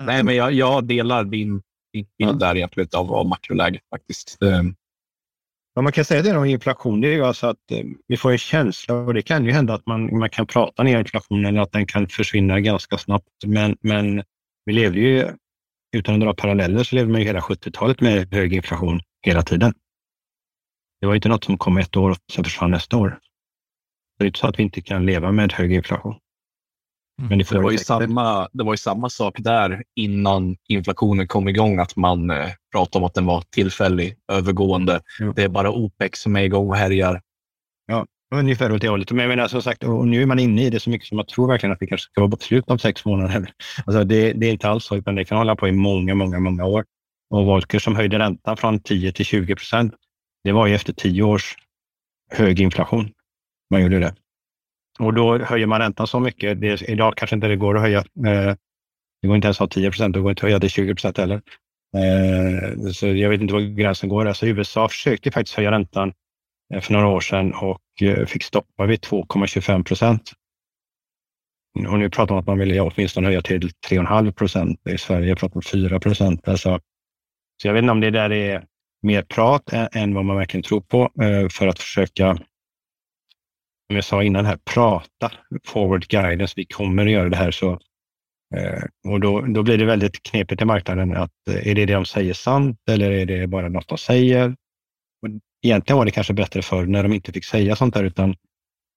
Nej, 0.00 0.24
men 0.24 0.36
jag, 0.36 0.52
jag 0.52 0.84
delar 0.84 1.24
din, 1.24 1.62
din 1.92 2.06
bild 2.18 2.38
där 2.38 2.56
egentligen 2.56 2.88
av, 2.96 3.12
av 3.12 3.26
makroläget 3.26 3.82
faktiskt. 3.90 4.38
Vad 5.76 5.82
man 5.82 5.92
kan 5.92 6.04
säga 6.04 6.22
det 6.22 6.36
om 6.36 6.44
inflation, 6.44 7.00
det 7.00 7.08
är 7.08 7.12
ju 7.12 7.24
alltså 7.24 7.46
att 7.46 7.70
eh, 7.70 7.84
vi 8.06 8.16
får 8.16 8.32
en 8.32 8.38
känsla 8.38 8.94
och 8.94 9.14
det 9.14 9.22
kan 9.22 9.44
ju 9.44 9.52
hända 9.52 9.74
att 9.74 9.86
man, 9.86 10.18
man 10.18 10.30
kan 10.30 10.46
prata 10.46 10.82
ner 10.82 10.98
inflationen 10.98 11.46
eller 11.46 11.60
att 11.60 11.72
den 11.72 11.86
kan 11.86 12.08
försvinna 12.08 12.60
ganska 12.60 12.98
snabbt. 12.98 13.28
Men, 13.46 13.76
men 13.80 14.22
vi 14.64 14.72
levde 14.72 15.00
ju, 15.00 15.28
utan 15.96 16.14
att 16.14 16.20
dra 16.20 16.34
paralleller, 16.34 16.84
så 16.84 16.94
levde 16.94 17.12
man 17.12 17.20
ju 17.20 17.26
hela 17.26 17.40
70-talet 17.40 18.00
med 18.00 18.34
hög 18.34 18.54
inflation 18.54 19.00
hela 19.22 19.42
tiden. 19.42 19.74
Det 21.00 21.06
var 21.06 21.14
inte 21.14 21.28
något 21.28 21.44
som 21.44 21.58
kom 21.58 21.76
ett 21.76 21.96
år 21.96 22.10
och 22.10 22.16
sen 22.32 22.44
försvann 22.44 22.70
nästa 22.70 22.96
år. 22.96 23.18
Det 24.18 24.24
är 24.24 24.26
inte 24.26 24.38
så 24.38 24.46
att 24.46 24.58
vi 24.58 24.62
inte 24.62 24.80
kan 24.80 25.06
leva 25.06 25.32
med 25.32 25.52
hög 25.52 25.72
inflation. 25.72 26.14
Mm. 27.18 27.28
Men 27.28 27.38
det, 27.38 27.50
det, 27.50 27.60
var 27.60 27.70
ju 27.70 27.78
samma, 27.78 28.48
det 28.52 28.64
var 28.64 28.72
ju 28.72 28.76
samma 28.76 29.10
sak 29.10 29.36
där 29.38 29.82
innan 29.94 30.56
inflationen 30.68 31.28
kom 31.28 31.48
igång, 31.48 31.78
att 31.78 31.96
man 31.96 32.30
eh, 32.30 32.48
pratade 32.72 33.02
om 33.02 33.06
att 33.06 33.14
den 33.14 33.26
var 33.26 33.42
tillfällig, 33.50 34.16
övergående. 34.32 35.00
Mm. 35.20 35.32
Det 35.36 35.42
är 35.42 35.48
bara 35.48 35.70
OPEC 35.70 36.10
som 36.14 36.36
är 36.36 36.42
igång 36.42 36.68
och 36.68 36.76
härjar. 36.76 37.20
Ja, 37.86 38.06
ungefär 38.34 38.72
åt 38.72 38.80
det 38.80 38.88
hållet. 38.88 39.10
Men 39.10 39.20
jag 39.20 39.28
menar, 39.28 39.48
som 39.48 39.62
sagt, 39.62 39.84
och 39.84 40.08
nu 40.08 40.22
är 40.22 40.26
man 40.26 40.38
inne 40.38 40.66
i 40.66 40.70
det 40.70 40.80
så 40.80 40.90
mycket 40.90 41.08
som 41.08 41.16
man 41.16 41.26
tror 41.26 41.48
verkligen 41.48 41.72
att 41.72 41.82
vi 41.82 41.86
kanske 41.86 42.10
ska 42.10 42.20
vara 42.20 42.30
på 42.30 42.36
slut 42.36 42.64
om 42.70 42.78
sex 42.78 43.04
månader. 43.04 43.50
Alltså 43.86 44.04
det, 44.04 44.32
det 44.32 44.46
är 44.46 44.50
inte 44.50 44.68
alls 44.68 44.84
så, 44.84 44.96
utan 44.96 45.14
det 45.14 45.24
kan 45.24 45.38
hålla 45.38 45.56
på 45.56 45.68
i 45.68 45.72
många, 45.72 46.14
många, 46.14 46.40
många 46.40 46.64
år. 46.64 46.84
Och 47.30 47.46
Volcker 47.46 47.78
som 47.78 47.96
höjde 47.96 48.18
räntan 48.18 48.56
från 48.56 48.80
10 48.80 49.12
till 49.12 49.24
20 49.24 49.54
procent, 49.54 49.94
det 50.44 50.52
var 50.52 50.66
ju 50.66 50.74
efter 50.74 50.92
tio 50.92 51.22
års 51.22 51.54
hög 52.30 52.60
inflation. 52.60 53.10
Man 53.70 53.82
gjorde 53.82 53.98
det. 53.98 54.14
Och 54.98 55.14
då 55.14 55.38
höjer 55.38 55.66
man 55.66 55.80
räntan 55.80 56.06
så 56.06 56.20
mycket. 56.20 56.60
Det, 56.60 56.82
idag 56.82 57.16
kanske 57.16 57.36
inte 57.36 57.48
det 57.48 57.56
går 57.56 57.76
att 57.76 57.82
höja. 57.82 57.98
Eh, 57.98 58.54
det 59.22 59.28
går 59.28 59.36
inte 59.36 59.46
ens 59.46 59.56
att 59.56 59.60
ha 59.60 59.68
10 59.68 59.90
procent. 59.90 60.14
Det 60.14 60.20
går 60.20 60.30
inte 60.30 60.40
att 60.40 60.42
höja 60.42 60.60
till 60.60 60.70
20 60.70 60.94
procent 60.94 61.18
heller. 61.18 61.42
Eh, 61.96 62.90
så 62.92 63.06
jag 63.06 63.30
vet 63.30 63.40
inte 63.40 63.54
var 63.54 63.60
gränsen 63.60 64.08
går. 64.08 64.26
Alltså 64.26 64.46
USA 64.46 64.88
försökte 64.88 65.30
faktiskt 65.30 65.56
höja 65.56 65.70
räntan 65.70 66.12
eh, 66.74 66.80
för 66.80 66.92
några 66.92 67.08
år 67.08 67.20
sedan 67.20 67.52
och 67.52 68.02
eh, 68.02 68.26
fick 68.26 68.42
stoppa 68.42 68.86
vid 68.86 69.00
2,25 69.00 69.84
procent. 69.84 70.32
Och 71.88 71.98
nu 71.98 72.10
pratar 72.10 72.34
man 72.34 72.38
om 72.38 72.40
att 72.40 72.46
man 72.46 72.58
vill 72.58 72.80
åtminstone 72.80 73.26
höja 73.26 73.42
till 73.42 73.70
3,5 73.88 74.32
procent. 74.32 74.80
I 74.88 74.98
Sverige 74.98 75.36
pratar 75.36 75.54
man 75.54 75.62
om 75.74 75.88
4 75.88 76.00
procent. 76.00 76.48
Alltså, 76.48 76.80
så 77.62 77.68
jag 77.68 77.74
vet 77.74 77.82
inte 77.82 77.92
om 77.92 78.00
det 78.00 78.10
där 78.10 78.32
är 78.32 78.64
mer 79.02 79.22
prat 79.22 79.72
än 79.92 80.14
vad 80.14 80.24
man 80.24 80.36
verkligen 80.36 80.62
tror 80.62 80.80
på 80.80 81.10
eh, 81.22 81.48
för 81.48 81.66
att 81.66 81.78
försöka 81.78 82.38
som 83.86 83.96
jag 83.96 84.04
sa 84.04 84.22
innan 84.22 84.46
här, 84.46 84.58
prata 84.74 85.32
forward 85.64 86.06
guidance. 86.08 86.54
Vi 86.56 86.66
kommer 86.66 87.06
att 87.06 87.12
göra 87.12 87.28
det 87.28 87.36
här 87.36 87.50
så. 87.50 87.78
Eh, 88.54 88.82
och 89.12 89.20
då, 89.20 89.40
då 89.40 89.62
blir 89.62 89.78
det 89.78 89.84
väldigt 89.84 90.22
knepigt 90.22 90.62
i 90.62 90.64
marknaden. 90.64 91.16
att 91.16 91.48
eh, 91.50 91.68
Är 91.68 91.74
det 91.74 91.86
det 91.86 91.94
de 91.94 92.04
säger 92.04 92.34
sant 92.34 92.78
eller 92.90 93.10
är 93.10 93.26
det 93.26 93.46
bara 93.46 93.68
något 93.68 93.88
de 93.88 93.98
säger? 93.98 94.56
Och 95.22 95.28
egentligen 95.62 95.98
var 95.98 96.04
det 96.04 96.10
kanske 96.10 96.32
bättre 96.32 96.62
för 96.62 96.86
när 96.86 97.02
de 97.02 97.12
inte 97.12 97.32
fick 97.32 97.44
säga 97.44 97.76
sånt 97.76 97.94
där, 97.94 98.04
utan 98.04 98.34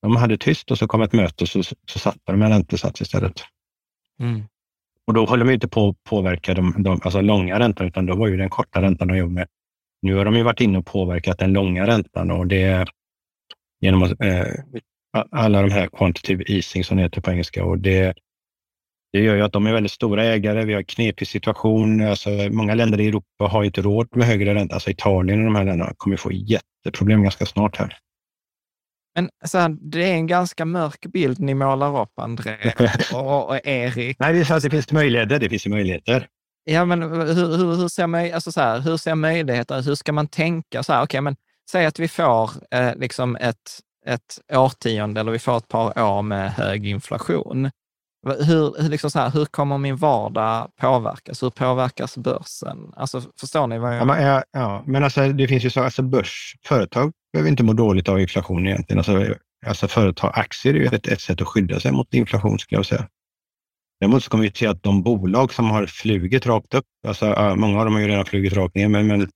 de 0.02 0.16
hade 0.16 0.38
tyst 0.38 0.72
och 0.72 0.78
så 0.78 0.88
kom 0.88 1.02
ett 1.02 1.14
möte 1.14 1.44
och 1.44 1.50
så, 1.50 1.64
så 1.64 2.00
satte 2.00 2.20
de 2.26 2.42
en 2.42 2.50
räntesats 2.50 3.02
istället. 3.02 3.44
Mm. 4.20 4.44
Och 5.08 5.14
då 5.14 5.26
håller 5.26 5.46
de 5.46 5.54
inte 5.54 5.68
på 5.68 5.90
att 5.90 6.04
påverka 6.04 6.54
de, 6.54 6.76
de 6.84 7.00
alltså 7.04 7.22
långa 7.22 7.60
räntan, 7.60 7.88
utan 7.88 8.06
då 8.06 8.16
var 8.16 8.28
ju 8.28 8.38
den 8.38 8.50
korta 8.50 8.82
räntan 8.82 9.08
de 9.08 9.18
jobbade 9.18 9.34
med. 9.34 9.48
Nu 10.02 10.16
har 10.16 10.26
de 10.26 10.36
ju 10.36 10.44
varit 10.44 10.62
inne 10.62 10.78
och 10.78 10.86
påverkat 10.86 11.40
den 11.40 11.54
långa 11.54 11.88
räntan 11.88 12.32
och 12.32 12.48
det, 12.48 12.88
genom 13.82 14.04
att, 14.04 14.22
eh, 14.22 14.46
alla 15.32 15.62
de 15.62 15.72
här 15.72 15.88
quantitative 15.88 16.44
easing 16.48 16.84
som 16.84 16.98
det 16.98 17.04
heter 17.04 17.22
på 17.22 17.32
engelska. 17.32 17.64
Och 17.66 17.80
det, 17.80 18.14
det 19.14 19.20
gör 19.20 19.36
ju 19.36 19.42
att 19.42 19.54
de 19.54 19.68
är 19.68 19.74
väldigt 19.74 19.92
stora 19.92 20.26
ägare. 20.26 20.66
Vi 20.66 20.74
har 20.74 20.80
en 20.80 20.86
knepig 20.86 21.28
situation. 21.28 22.02
Alltså, 22.02 22.30
många 22.30 22.76
länder 22.76 23.00
i 23.00 23.08
Europa 23.08 23.48
har 23.48 23.64
inte 23.64 23.82
råd 23.82 24.08
med 24.16 24.28
högre 24.28 24.56
ränta. 24.56 24.74
Alltså 24.74 24.90
Italien 24.90 25.40
och 25.40 25.46
de 25.46 25.56
här 25.56 25.66
länderna 25.66 25.94
kommer 25.98 26.18
få 26.18 26.32
jätteproblem 26.32 27.24
ganska 27.24 27.46
snart 27.46 27.78
här. 27.78 27.98
Men 29.16 29.30
så 29.46 29.58
här, 29.58 29.78
det 29.82 30.04
är 30.04 30.14
en 30.14 30.28
ganska 30.28 30.66
mörk 30.66 31.06
bild 31.06 31.40
ni 31.40 31.54
målar 31.54 32.02
upp, 32.02 32.20
André 32.20 32.56
och, 33.14 33.50
och 33.50 33.68
Erik. 33.68 34.20
Nej, 34.20 34.34
det, 34.34 34.40
är 34.40 34.44
så 34.44 34.54
att 34.54 34.64
det 34.64 34.70
finns 34.70 34.92
möjligheter. 34.92 35.40
Det 35.40 35.50
finns 35.50 35.66
ju 35.66 35.70
möjligheter. 35.70 36.28
Ja, 36.64 36.86
men 36.86 37.02
hur, 37.02 37.34
hur, 37.34 37.76
hur, 37.76 37.88
ser, 37.88 38.08
möj, 38.08 38.32
alltså 38.32 38.52
så 38.52 38.62
här, 38.62 38.80
hur 38.80 38.98
ser 38.98 39.16
möjligheter 39.16 39.82
Hur 39.82 39.96
ska 39.96 40.12
man 40.12 40.28
tänka? 40.28 40.84
Så 40.84 40.94
här, 40.94 41.04
okay, 41.04 41.22
men 41.22 41.36
säg 41.72 41.86
att 41.86 42.00
vi 42.00 42.08
får 42.08 42.52
eh, 42.72 42.96
liksom 42.96 43.36
ett, 43.36 43.80
ett 44.06 44.40
årtionde 44.54 45.22
eller 45.22 45.32
vi 45.32 45.40
får 45.40 45.58
ett 45.58 45.68
par 45.68 46.04
år 46.04 46.22
med 46.22 46.52
hög 46.52 46.88
inflation. 46.88 47.70
Hur, 48.46 48.90
liksom 48.90 49.12
så 49.12 49.20
här, 49.20 49.30
hur 49.30 49.46
kommer 49.46 49.78
min 49.78 49.96
vardag 49.96 50.72
påverkas? 50.82 51.44
Hur 51.44 51.50
påverkas 51.50 52.18
börsen? 52.18 52.78
Alltså, 52.96 53.22
förstår 53.40 53.68
ni 53.68 53.78
vad 53.80 53.94
jag... 53.94 54.02
Ja, 54.02 54.06
men, 54.06 54.24
ja, 54.24 54.44
ja, 54.52 54.84
men 54.86 55.04
alltså, 55.04 55.28
det 55.28 55.48
finns 55.48 55.66
ju 55.66 55.70
så, 55.70 55.84
alltså 55.84 56.02
börs, 56.02 56.56
företag 56.66 57.12
behöver 57.34 57.50
inte 57.50 57.64
må 57.64 57.74
dåligt 57.74 58.10
av 58.10 58.20
inflation 58.20 58.68
egentligen. 58.68 58.98
Alltså, 58.98 59.36
alltså 59.66 59.88
företag, 59.88 60.32
aktier 60.36 60.74
är 60.74 60.78
ju 60.78 60.86
ett, 60.86 61.08
ett 61.08 61.22
sätt 61.22 61.42
att 61.42 61.48
skydda 61.48 61.80
sig 61.80 61.92
mot 61.92 62.14
inflation 62.14 62.60
skulle 62.60 62.80
jag 62.80 62.86
säga. 62.86 63.08
Däremot 64.00 64.24
så 64.24 64.30
kommer 64.30 64.44
vi 64.44 64.52
se 64.52 64.68
att 64.68 64.84
de 64.84 65.04
bolag 65.04 65.54
som 65.54 65.70
har 65.70 65.86
flugit 65.86 66.46
rakt 66.46 66.74
upp, 66.74 66.86
alltså, 67.08 67.56
många 67.58 67.80
av 67.80 67.86
dem 67.86 67.94
har 67.94 68.02
ju 68.02 68.08
redan 68.08 68.26
flugit 68.26 68.54
rakt 68.54 68.76
ner, 68.76 68.88
men, 68.88 69.08
men 69.08 69.30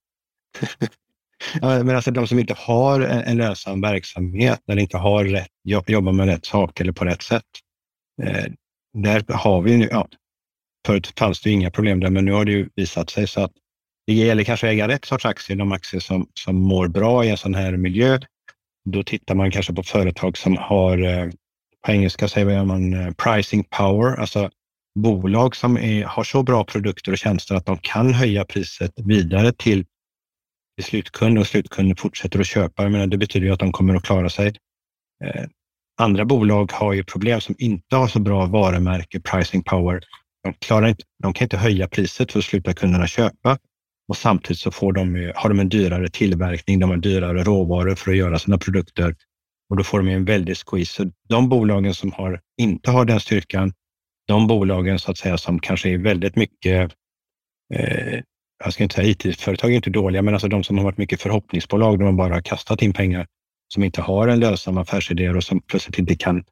men 1.62 1.90
alltså 1.90 2.10
de 2.10 2.26
som 2.26 2.38
inte 2.38 2.54
har 2.58 3.00
en, 3.00 3.20
en 3.20 3.36
lönsam 3.36 3.80
verksamhet, 3.80 4.60
eller 4.68 4.82
inte 4.82 4.96
har 4.96 5.24
rätt, 5.24 5.48
jobbar 5.86 6.12
med 6.12 6.26
rätt 6.26 6.46
sak 6.46 6.80
eller 6.80 6.92
på 6.92 7.04
rätt 7.04 7.22
sätt. 7.22 7.44
Eh, 8.22 8.44
där 8.98 9.24
har 9.28 9.62
vi 9.62 9.76
nu, 9.76 9.88
ja, 9.90 10.08
förut 10.86 11.12
fanns 11.18 11.40
det 11.40 11.50
inga 11.50 11.70
problem 11.70 12.00
där, 12.00 12.10
men 12.10 12.24
nu 12.24 12.32
har 12.32 12.44
det 12.44 12.52
ju 12.52 12.68
visat 12.76 13.10
sig 13.10 13.26
så 13.26 13.40
att 13.40 13.52
det 14.06 14.12
gäller 14.12 14.44
kanske 14.44 14.66
att 14.66 14.72
äga 14.72 14.88
rätt 14.88 15.04
sorts 15.04 15.26
aktier, 15.26 15.56
de 15.56 15.72
aktier 15.72 16.00
som, 16.00 16.28
som 16.34 16.56
mår 16.56 16.88
bra 16.88 17.24
i 17.24 17.30
en 17.30 17.36
sån 17.36 17.54
här 17.54 17.76
miljö. 17.76 18.18
Då 18.84 19.02
tittar 19.02 19.34
man 19.34 19.50
kanske 19.50 19.72
på 19.72 19.82
företag 19.82 20.38
som 20.38 20.56
har, 20.56 20.98
eh, 20.98 21.30
på 21.86 21.92
engelska 21.92 22.28
säger 22.28 22.64
man 22.64 22.94
eh, 22.94 23.10
pricing 23.10 23.64
power, 23.64 24.20
alltså 24.20 24.50
bolag 24.94 25.56
som 25.56 25.76
är, 25.76 26.04
har 26.04 26.24
så 26.24 26.42
bra 26.42 26.64
produkter 26.64 27.12
och 27.12 27.18
tjänster 27.18 27.54
att 27.54 27.66
de 27.66 27.78
kan 27.78 28.14
höja 28.14 28.44
priset 28.44 28.92
vidare 28.96 29.52
till 29.52 29.84
till 30.76 30.84
slutkund 30.84 31.38
och 31.38 31.46
slutkunden 31.46 31.96
fortsätter 31.96 32.40
att 32.40 32.46
köpa. 32.46 32.82
Jag 32.82 32.92
menar, 32.92 33.06
det 33.06 33.18
betyder 33.18 33.46
ju 33.46 33.52
att 33.52 33.58
de 33.58 33.72
kommer 33.72 33.94
att 33.94 34.02
klara 34.02 34.30
sig. 34.30 34.46
Eh, 35.24 35.44
andra 36.00 36.24
bolag 36.24 36.72
har 36.72 36.92
ju 36.92 37.04
problem 37.04 37.40
som 37.40 37.54
inte 37.58 37.96
har 37.96 38.08
så 38.08 38.20
bra 38.20 38.46
varumärke, 38.46 39.20
pricing 39.20 39.62
power. 39.62 40.00
De, 40.42 40.54
klarar 40.54 40.88
inte, 40.88 41.04
de 41.22 41.32
kan 41.32 41.44
inte 41.44 41.56
höja 41.56 41.88
priset 41.88 42.32
för 42.32 42.38
att 42.38 42.44
sluta 42.44 42.74
kunderna 42.74 43.06
köpa. 43.06 43.58
och 44.08 44.16
samtidigt 44.16 44.58
så 44.58 44.70
får 44.70 44.92
de, 44.92 45.32
har 45.34 45.48
de 45.48 45.60
en 45.60 45.68
dyrare 45.68 46.08
tillverkning, 46.08 46.80
de 46.80 46.90
har 46.90 46.96
dyrare 46.96 47.42
råvaror 47.42 47.94
för 47.94 48.10
att 48.10 48.16
göra 48.16 48.38
sina 48.38 48.58
produkter 48.58 49.14
och 49.70 49.76
då 49.76 49.84
får 49.84 49.98
de 49.98 50.08
en 50.08 50.24
väldig 50.24 50.56
squeeze. 50.56 50.92
Så 50.94 51.10
de 51.28 51.48
bolagen 51.48 51.94
som 51.94 52.12
har, 52.12 52.40
inte 52.60 52.90
har 52.90 53.04
den 53.04 53.20
styrkan, 53.20 53.72
de 54.26 54.46
bolagen 54.46 54.98
så 54.98 55.10
att 55.10 55.18
säga 55.18 55.38
som 55.38 55.58
kanske 55.58 55.90
är 55.90 55.98
väldigt 55.98 56.36
mycket 56.36 56.92
eh, 57.74 58.20
jag 58.64 58.72
ska 58.72 58.82
inte 58.82 58.94
säga 58.94 59.08
IT-företag 59.08 59.70
är 59.70 59.76
inte 59.76 59.90
dåliga, 59.90 60.22
men 60.22 60.34
alltså 60.34 60.48
de 60.48 60.64
som 60.64 60.78
har 60.78 60.84
varit 60.84 60.98
mycket 60.98 61.22
förhoppningsbolag, 61.22 61.98
de 61.98 62.04
har 62.04 62.12
bara 62.12 62.42
kastat 62.42 62.82
in 62.82 62.92
pengar, 62.92 63.26
som 63.74 63.84
inte 63.84 64.02
har 64.02 64.28
en 64.28 64.40
lönsam 64.40 64.78
affärsidé 64.78 65.30
och 65.30 65.44
som 65.44 65.60
plötsligt 65.60 65.98
inte 65.98 66.16
kan 66.16 66.44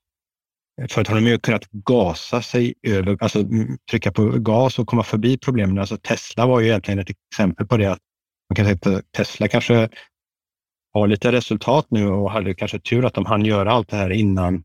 Företagen 0.89 1.23
har 1.23 1.31
ju 1.31 1.39
kunnat 1.39 1.71
gasa 1.71 2.43
sig 2.43 2.75
över, 2.83 3.17
alltså 3.21 3.45
trycka 3.91 4.13
på 4.13 4.25
gas 4.25 4.79
och 4.79 4.87
komma 4.87 5.03
förbi 5.03 5.39
problemen. 5.39 5.79
Alltså 5.79 5.97
Tesla 5.97 6.47
var 6.47 6.61
ju 6.61 6.67
egentligen 6.67 6.99
ett 6.99 7.11
exempel 7.11 7.67
på 7.67 7.77
det. 7.77 7.93
Att 7.93 7.99
man 8.51 8.57
kan 8.57 8.65
säga 8.65 8.75
att 8.75 8.87
eh, 8.87 8.99
Tesla 9.17 9.49
kanske 9.49 9.89
har 10.93 11.07
lite 11.07 11.33
resultat 11.33 11.87
nu 11.91 12.09
och 12.09 12.31
hade 12.31 12.55
kanske 12.55 12.79
tur 12.79 13.05
att 13.05 13.15
de 13.15 13.27
hann 13.27 13.45
göra 13.45 13.73
allt 13.73 13.89
det 13.89 13.97
här 13.97 14.11
innan 14.11 14.65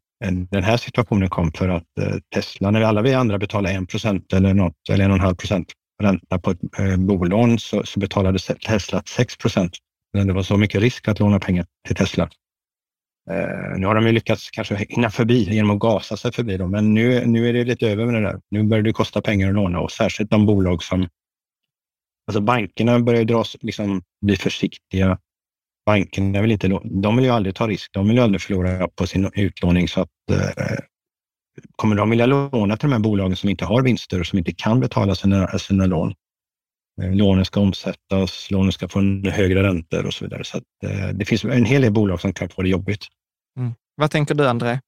den 0.50 0.63
här 0.63 0.78
situationen 0.78 1.30
kom 1.30 1.52
för 1.52 1.69
att 1.69 1.97
eh, 2.02 2.15
Tesla, 2.36 2.71
när 2.71 2.80
vi 2.80 2.86
alla 2.86 3.02
vi 3.02 3.13
andra 3.13 3.38
betalar 3.38 3.84
1 3.84 3.89
procent 3.89 4.34
eller 4.34 4.54
något, 4.54 4.89
eller 4.89 5.10
1,5 5.10 5.36
procent 5.36 5.73
ränta 6.04 6.40
på 6.40 6.52
ett 6.52 6.60
eh, 6.80 6.98
bolån 6.98 7.60
så, 7.60 7.84
så 7.84 8.00
betalade 8.00 8.40
Tesla 8.40 9.04
6 9.06 9.38
procent. 9.38 9.72
Det 10.14 10.34
var 10.34 10.44
så 10.44 10.58
mycket 10.58 10.82
risk 10.82 11.08
att 11.08 11.20
låna 11.20 11.40
pengar 11.40 11.66
till 11.88 11.96
Tesla. 11.96 12.30
Eh, 13.30 13.78
nu 13.78 13.88
har 13.88 13.96
de 13.96 14.06
ju 14.06 14.12
lyckats 14.12 14.50
kanske 14.52 14.86
hinna 14.90 15.10
förbi 15.10 15.54
genom 15.54 15.72
att 15.72 15.80
gasa 15.80 16.18
sig 16.18 16.32
förbi 16.32 16.58
dem, 16.58 16.72
men 16.72 16.94
nu, 16.94 17.26
nu 17.26 17.50
är 17.50 17.54
det 17.54 17.64
lite 17.64 17.90
över 17.90 18.06
med 18.06 18.14
det 18.14 18.22
där. 18.22 18.42
Nu 18.50 18.64
börjar 18.64 18.84
det 18.84 18.94
kosta 18.94 19.22
pengar 19.22 19.50
att 19.50 19.56
låna 19.56 19.80
och 19.80 19.92
särskilt 19.92 20.30
de 20.30 20.46
bolag 20.46 20.84
som... 20.84 21.08
Alltså 22.28 22.42
bankerna 22.42 23.00
börjar 23.00 23.24
dras, 23.24 23.56
liksom, 23.62 24.02
bli 24.22 24.36
försiktiga. 24.36 25.20
Bankerna 25.86 26.42
vill 26.42 26.52
inte, 26.52 26.80
de 26.84 27.16
vill 27.16 27.26
ju 27.26 27.32
aldrig 27.32 27.56
ta 27.56 27.68
risk. 27.68 27.94
De 27.94 28.08
vill 28.08 28.18
ju 28.18 28.24
aldrig 28.24 28.42
förlora 28.42 28.88
på 28.88 29.08
sin 29.08 29.32
utlåning 29.34 29.88
så 29.88 30.02
att 30.02 30.10
eh, 30.32 30.78
kommer 31.76 31.96
de 31.96 32.10
vilja 32.10 32.26
låna 32.26 32.78
till 32.78 32.89
de 32.89 32.93
här 32.93 33.00
bolagen 33.00 33.36
som 33.36 33.50
inte 33.50 33.65
har 33.65 33.82
vinster 33.82 34.20
och 34.20 34.26
som 34.26 34.39
inte 34.39 34.52
kan 34.52 34.80
betala 34.80 35.15
sina, 35.15 35.48
sina 35.48 35.86
lån. 35.86 36.13
Eh, 37.02 37.15
lånen 37.15 37.46
ska 37.46 37.60
omsättas, 37.60 38.52
lånen 38.52 38.72
ska 38.72 38.88
få 38.88 39.00
en 39.00 39.26
högre 39.26 39.63
räntor 39.63 40.06
och 40.06 40.13
så 40.13 40.26
vidare. 40.26 40.43
Så 40.43 40.58
att, 40.58 40.63
eh, 40.84 41.08
det 41.08 41.26
finns 41.26 41.43
en 41.43 41.65
hel 41.65 41.82
del 41.82 41.93
bolag 41.93 42.22
som 42.22 42.34
kan 42.34 42.50
få 42.50 42.62
det 42.62 42.70
jobbigt. 42.70 43.06
Mm. 43.60 43.74
Vad 43.96 44.12
tänker 44.12 44.36
du, 44.36 44.48
André? 44.48 44.80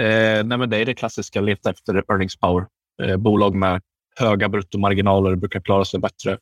Eh, 0.00 0.44
nej 0.44 0.58
men 0.58 0.70
det 0.70 0.76
är 0.76 0.84
det 0.84 0.94
klassiska, 0.94 1.40
leta 1.40 1.70
efter 1.70 2.04
earnings 2.12 2.36
power. 2.36 2.66
Eh, 3.02 3.16
bolag 3.16 3.54
med 3.54 3.82
höga 4.16 4.48
bruttomarginaler 4.48 5.36
brukar 5.36 5.60
klara 5.60 5.84
sig 5.84 6.00
bättre. 6.00 6.38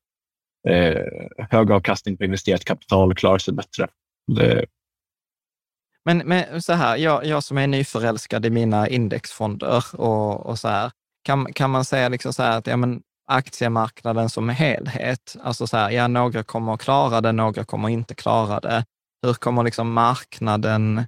Eh, 0.69 1.03
hög 1.51 1.71
avkastning 1.71 2.17
på 2.17 2.25
investerat 2.25 2.65
kapital 2.65 3.15
klarar 3.15 3.39
sig 3.39 3.55
bättre. 3.55 3.89
Det... 4.37 4.67
Men, 6.05 6.19
men 6.19 6.63
så 6.63 6.73
här, 6.73 6.97
jag, 6.97 7.27
jag 7.27 7.45
som 7.45 7.59
är 7.59 7.67
nyförälskad 7.67 8.47
i 8.47 8.51
mina 8.51 8.89
indexfonder 8.89 9.85
och, 10.01 10.47
och 10.47 10.59
så 10.59 10.69
här, 10.69 10.91
kan, 11.25 11.53
kan 11.53 11.71
man 11.71 11.85
säga 11.85 12.09
liksom 12.09 12.33
så 12.33 12.43
här 12.43 12.59
att 12.59 12.67
ja, 12.67 12.77
men 12.77 13.03
aktiemarknaden 13.27 14.29
som 14.29 14.49
helhet, 14.49 15.37
alltså 15.43 15.67
så 15.67 15.77
här, 15.77 15.91
ja, 15.91 16.09
några 16.09 16.43
kommer 16.43 16.75
att 16.75 16.81
klara 16.81 17.21
det, 17.21 17.33
några 17.33 17.65
kommer 17.65 17.89
inte 17.89 18.15
klara 18.15 18.61
det. 18.61 18.85
Hur 19.27 19.35
kommer 19.35 19.63
liksom 19.63 19.93
marknaden 19.93 20.99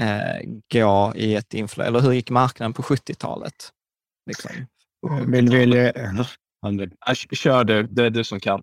eh, 0.00 0.48
gå 0.72 1.12
i 1.16 1.34
ett 1.34 1.54
inflöde? 1.54 1.88
Eller 1.88 2.00
hur 2.00 2.12
gick 2.12 2.30
marknaden 2.30 2.72
på 2.72 2.82
70-talet? 2.82 3.72
Liksom? 4.26 4.50
Vill, 5.26 5.48
vill, 5.48 5.72
Kör 7.32 7.64
du, 7.64 7.82
det 7.82 8.06
är 8.06 8.10
du 8.10 8.24
som 8.24 8.40
kan. 8.40 8.62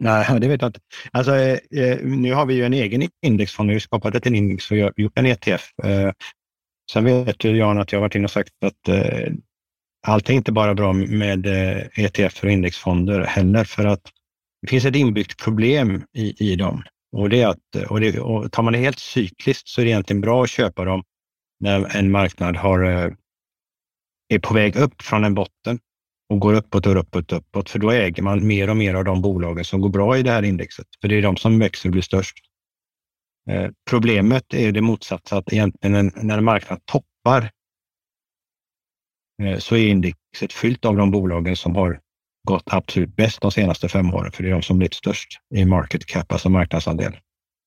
Nej, 0.00 0.26
det 0.40 0.48
vet 0.48 0.62
jag 0.62 0.68
inte. 0.68 0.80
Alltså, 1.12 1.36
eh, 1.36 1.58
eh, 1.70 1.98
nu 2.02 2.32
har 2.32 2.46
vi 2.46 2.54
ju 2.54 2.64
en 2.64 2.74
egen 2.74 3.08
indexfond. 3.22 3.68
Vi 3.68 3.74
har 3.74 3.80
skapat 3.80 4.14
ett 4.14 4.26
index 4.26 4.70
och 4.70 4.76
gjort 4.76 5.18
en 5.18 5.26
ETF. 5.26 5.78
Eh, 5.84 6.12
sen 6.92 7.04
vet 7.04 7.44
ju 7.44 7.56
Jan 7.56 7.78
att 7.78 7.92
jag 7.92 7.98
har 7.98 8.02
varit 8.02 8.14
inne 8.14 8.24
och 8.24 8.30
sagt 8.30 8.52
att 8.64 8.88
eh, 8.88 9.32
allt 10.06 10.30
är 10.30 10.34
inte 10.34 10.52
bara 10.52 10.74
bra 10.74 10.92
med 10.92 11.46
ETF 11.46 11.98
eh, 11.98 12.04
ETF 12.04 12.44
och 12.44 12.50
indexfonder 12.50 13.24
heller, 13.24 13.64
för 13.64 13.84
att 13.84 14.02
det 14.62 14.68
finns 14.68 14.84
ett 14.84 14.96
inbyggt 14.96 15.44
problem 15.44 16.02
i, 16.12 16.52
i 16.52 16.56
dem. 16.56 16.82
Och 17.16 17.30
det 17.30 17.42
är 17.42 17.48
att, 17.48 17.88
och 17.88 18.00
det, 18.00 18.20
och 18.20 18.52
tar 18.52 18.62
man 18.62 18.72
det 18.72 18.78
helt 18.78 18.98
cykliskt 18.98 19.68
så 19.68 19.80
är 19.80 19.84
det 19.84 19.90
egentligen 19.90 20.20
bra 20.20 20.42
att 20.42 20.50
köpa 20.50 20.84
dem 20.84 21.02
när 21.60 21.96
en 21.96 22.10
marknad 22.10 22.56
har, 22.56 22.84
eh, 22.84 23.12
är 24.28 24.38
på 24.38 24.54
väg 24.54 24.76
upp 24.76 25.02
från 25.02 25.24
en 25.24 25.34
botten 25.34 25.78
och 26.28 26.40
går 26.40 26.54
uppåt 26.54 26.86
och 26.86 26.96
uppåt 26.96 27.32
och 27.32 27.38
uppåt. 27.38 27.70
För 27.70 27.78
då 27.78 27.90
äger 27.90 28.22
man 28.22 28.46
mer 28.46 28.70
och 28.70 28.76
mer 28.76 28.94
av 28.94 29.04
de 29.04 29.22
bolagen 29.22 29.64
som 29.64 29.80
går 29.80 29.88
bra 29.88 30.18
i 30.18 30.22
det 30.22 30.30
här 30.30 30.42
indexet. 30.42 30.86
För 31.00 31.08
det 31.08 31.14
är 31.16 31.22
de 31.22 31.36
som 31.36 31.58
växer 31.58 31.88
och 31.88 31.92
blir 31.92 32.02
störst. 32.02 32.38
Eh, 33.50 33.70
problemet 33.90 34.54
är 34.54 34.72
det 34.72 34.80
motsatta, 34.80 35.36
att 35.36 35.52
egentligen 35.52 36.12
när 36.14 36.40
marknaden 36.40 36.82
toppar 36.84 37.50
Eh, 39.42 39.58
så 39.58 39.76
är 39.76 39.88
indexet 39.88 40.52
fyllt 40.52 40.84
av 40.84 40.96
de 40.96 41.10
bolagen 41.10 41.56
som 41.56 41.76
har 41.76 42.00
gått 42.48 42.62
absolut 42.66 43.16
bäst 43.16 43.40
de 43.40 43.52
senaste 43.52 43.88
fem 43.88 44.14
åren, 44.14 44.32
för 44.32 44.42
det 44.42 44.48
är 44.48 44.52
de 44.52 44.62
som 44.62 44.78
blivit 44.78 44.94
störst 44.94 45.28
i 45.54 45.64
market 45.64 46.06
cap, 46.06 46.32
alltså 46.32 46.48
marknadsandel. 46.48 47.16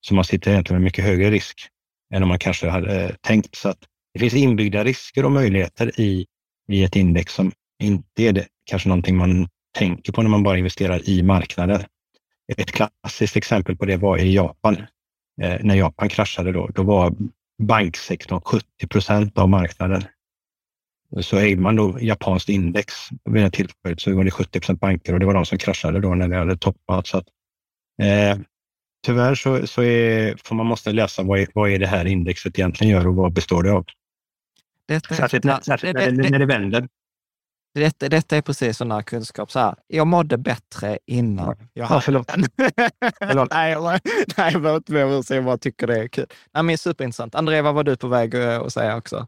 Så 0.01 0.15
man 0.15 0.23
sitter 0.23 0.51
egentligen 0.51 0.81
med 0.81 0.87
mycket 0.87 1.05
högre 1.05 1.31
risk 1.31 1.67
än 2.13 2.23
om 2.23 2.29
man 2.29 2.39
kanske 2.39 2.69
hade 2.69 3.03
eh, 3.03 3.11
tänkt. 3.21 3.55
Så 3.55 3.69
att 3.69 3.77
det 4.13 4.19
finns 4.19 4.33
inbyggda 4.33 4.83
risker 4.83 5.25
och 5.25 5.31
möjligheter 5.31 5.99
i, 5.99 6.25
i 6.71 6.83
ett 6.83 6.95
index 6.95 7.33
som 7.33 7.51
inte 7.79 8.23
är 8.23 8.33
det, 8.33 8.47
kanske 8.65 8.89
någonting 8.89 9.17
man 9.17 9.47
tänker 9.77 10.11
på 10.11 10.21
när 10.21 10.29
man 10.29 10.43
bara 10.43 10.57
investerar 10.57 11.09
i 11.09 11.23
marknader. 11.23 11.85
Ett 12.57 12.71
klassiskt 12.71 13.35
exempel 13.35 13.77
på 13.77 13.85
det 13.85 13.97
var 13.97 14.17
i 14.17 14.33
Japan. 14.35 14.77
Eh, 15.41 15.57
när 15.61 15.75
Japan 15.75 16.09
kraschade 16.09 16.51
då, 16.51 16.67
då 16.67 16.83
var 16.83 17.13
banksektorn 17.61 18.41
70 18.41 18.87
procent 18.87 19.37
av 19.37 19.49
marknaden 19.49 20.03
så 21.21 21.37
ägde 21.37 21.61
man 21.61 21.75
då 21.75 21.97
japanskt 22.01 22.49
index 22.49 22.93
vid 23.25 23.43
det 23.43 23.51
tillfället 23.51 24.01
så 24.01 24.15
var 24.15 24.23
det 24.23 24.31
70 24.31 24.59
procent 24.59 24.79
banker 24.79 25.13
och 25.13 25.19
det 25.19 25.25
var 25.25 25.33
de 25.33 25.45
som 25.45 25.57
kraschade 25.57 25.99
då 25.99 26.15
när 26.15 26.27
det 26.27 26.37
hade 26.37 26.57
toppat. 26.57 27.07
Så 27.07 27.17
att, 27.17 27.27
eh, 28.01 28.39
tyvärr 29.05 29.35
så, 29.35 29.67
så 29.67 29.83
är, 29.83 30.35
får 30.43 30.55
man 30.55 30.65
måste 30.65 30.91
läsa 30.91 31.23
vad 31.23 31.39
är, 31.39 31.47
vad 31.53 31.69
är 31.69 31.79
det 31.79 31.87
här 31.87 32.05
indexet 32.05 32.59
egentligen 32.59 32.93
gör 32.93 33.07
och 33.07 33.15
vad 33.15 33.33
består 33.33 33.63
det 33.63 33.71
av. 33.71 33.85
Särskilt, 35.09 35.43
när, 35.43 35.59
särskilt 35.61 35.97
det, 35.97 36.11
det, 36.11 36.29
när 36.29 36.39
det 36.39 36.45
vänder. 36.45 36.87
Detta, 37.73 38.09
detta 38.09 38.37
är 38.37 38.41
precis 38.41 38.77
sån 38.77 38.91
här 38.91 39.01
kunskap. 39.01 39.51
Så 39.51 39.59
här, 39.59 39.75
jag 39.87 40.07
mådde 40.07 40.37
bättre 40.37 40.99
innan 41.05 41.55
jag 41.73 41.91
ja, 41.91 42.01
förlåt. 42.01 42.31
förlåt. 43.19 43.49
nej, 43.51 43.71
jag, 43.71 43.99
nej, 44.37 44.53
jag 44.53 44.75
inte 44.75 44.91
med 44.91 45.23
jag 45.29 45.45
bara 45.45 45.57
tycker 45.57 45.87
det 45.87 45.99
är 45.99 46.07
kul. 46.07 46.25
Nej, 46.53 46.63
men 46.63 46.77
superintressant. 46.77 47.35
André, 47.35 47.61
vad 47.61 47.75
var 47.75 47.83
du 47.83 47.97
på 47.97 48.07
väg 48.07 48.35
att 48.35 48.73
säga 48.73 48.97
också? 48.97 49.27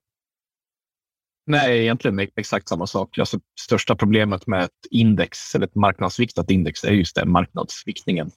Nej, 1.46 1.80
egentligen 1.82 2.20
exakt 2.36 2.70
samma 2.70 2.88
sak. 2.88 3.18
Alltså, 3.18 3.40
största 3.60 3.96
problemet 3.96 4.48
med 4.48 4.64
ett 4.64 4.88
index 4.92 5.56
eller 5.56 5.68
ett 5.68 5.76
marknadsviktat 5.76 6.52
index 6.52 6.84
är 6.84 6.92
just 6.92 7.16
den 7.16 7.32
marknadsviktningen. 7.32 8.32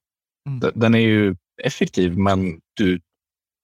Mm. 0.49 0.73
Den 0.75 0.95
är 0.95 0.99
ju 0.99 1.37
effektiv, 1.63 2.19
men 2.19 2.61
du, 2.75 3.01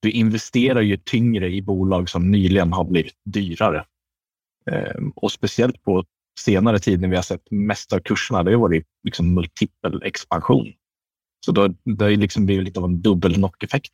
du 0.01 0.11
investerar 0.11 0.81
ju 0.81 0.97
tyngre 0.97 1.49
i 1.49 1.61
bolag 1.61 2.09
som 2.09 2.31
nyligen 2.31 2.73
har 2.73 2.83
blivit 2.83 3.15
dyrare. 3.25 3.85
Ehm, 4.71 5.11
och 5.15 5.31
speciellt 5.31 5.83
på 5.83 6.05
senare 6.39 6.79
tid 6.79 7.01
när 7.01 7.07
vi 7.07 7.15
har 7.15 7.23
sett 7.23 7.51
mest 7.51 7.93
av 7.93 7.99
kurserna, 7.99 8.43
det 8.43 8.51
har 8.51 8.59
varit 8.59 8.85
liksom 9.03 9.33
multipel 9.33 10.03
expansion. 10.03 10.67
Så 11.45 11.51
då, 11.51 11.67
det 11.67 12.03
har 12.03 12.11
liksom 12.11 12.45
blivit 12.45 12.65
lite 12.65 12.79
av 12.79 12.85
en 12.85 13.01
dubbel 13.01 13.33
knock-effekt. 13.33 13.91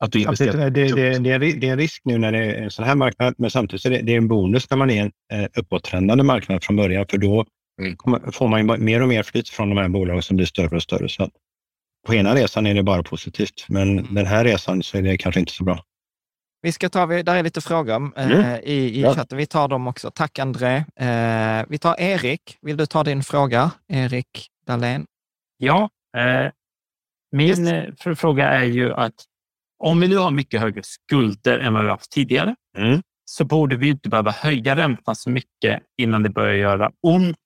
Att 0.00 0.12
du 0.12 0.20
investerar. 0.20 0.70
Det, 0.70 0.84
det, 0.84 1.18
det, 1.18 1.30
är, 1.30 1.38
det 1.38 1.68
är 1.68 1.72
en 1.72 1.78
risk 1.78 2.02
nu 2.04 2.18
när 2.18 2.32
det 2.32 2.38
är 2.38 2.62
en 2.62 2.70
sån 2.70 2.84
här 2.84 2.94
marknad, 2.94 3.34
men 3.38 3.50
samtidigt 3.50 3.84
är 3.84 3.90
det, 3.90 4.02
det 4.02 4.12
är 4.12 4.16
en 4.16 4.28
bonus 4.28 4.70
när 4.70 4.76
man 4.78 4.90
är 4.90 5.02
en 5.02 5.12
eh, 5.32 5.48
uppåttrendande 5.56 6.24
marknad 6.24 6.64
från 6.64 6.76
början, 6.76 7.06
för 7.10 7.18
då 7.18 7.44
mm. 7.80 8.32
får 8.32 8.48
man 8.48 8.84
mer 8.84 9.02
och 9.02 9.08
mer 9.08 9.22
flyt 9.22 9.48
från 9.48 9.68
de 9.68 9.78
här 9.78 9.88
bolagen 9.88 10.22
som 10.22 10.36
blir 10.36 10.46
större 10.46 10.76
och 10.76 10.82
större. 10.82 11.08
Så 11.08 11.30
på 12.06 12.14
ena 12.14 12.34
resan 12.34 12.66
är 12.66 12.74
det 12.74 12.82
bara 12.82 13.02
positivt, 13.02 13.66
men 13.68 13.98
mm. 13.98 14.14
den 14.14 14.26
här 14.26 14.44
resan 14.44 14.82
så 14.82 14.98
är 14.98 15.02
det 15.02 15.18
kanske 15.18 15.40
inte 15.40 15.52
så 15.52 15.64
bra. 15.64 15.84
Vi 16.62 16.72
ska 16.72 16.88
ta, 16.88 17.06
där 17.06 17.36
är 17.36 17.42
lite 17.42 17.60
frågor 17.60 18.12
eh, 18.16 18.30
mm. 18.30 18.60
i, 18.62 18.72
i 18.72 19.02
ja. 19.02 19.14
chatten. 19.14 19.38
Vi 19.38 19.46
tar 19.46 19.68
dem 19.68 19.86
också. 19.86 20.10
Tack 20.10 20.38
André. 20.38 20.76
Eh, 20.76 21.66
vi 21.68 21.78
tar 21.78 22.00
Erik. 22.00 22.58
Vill 22.60 22.76
du 22.76 22.86
ta 22.86 23.04
din 23.04 23.22
fråga? 23.22 23.70
Erik 23.88 24.48
Dahlén. 24.66 25.06
Ja, 25.56 25.90
eh, 26.16 26.52
min 27.32 27.68
yes. 27.68 28.18
Fråga 28.20 28.48
är 28.48 28.64
ju 28.64 28.94
att 28.94 29.14
om 29.78 30.00
vi 30.00 30.08
nu 30.08 30.16
har 30.16 30.30
mycket 30.30 30.60
högre 30.60 30.82
skulder 30.82 31.58
än 31.58 31.74
vad 31.74 31.84
vi 31.84 31.90
haft 31.90 32.10
tidigare 32.10 32.54
mm. 32.78 33.02
så 33.24 33.44
borde 33.44 33.76
vi 33.76 33.88
inte 33.88 34.08
behöva 34.08 34.30
höja 34.30 34.76
räntan 34.76 35.16
så 35.16 35.30
mycket 35.30 35.82
innan 35.96 36.22
det 36.22 36.28
börjar 36.28 36.54
göra 36.54 36.90
ont 37.02 37.36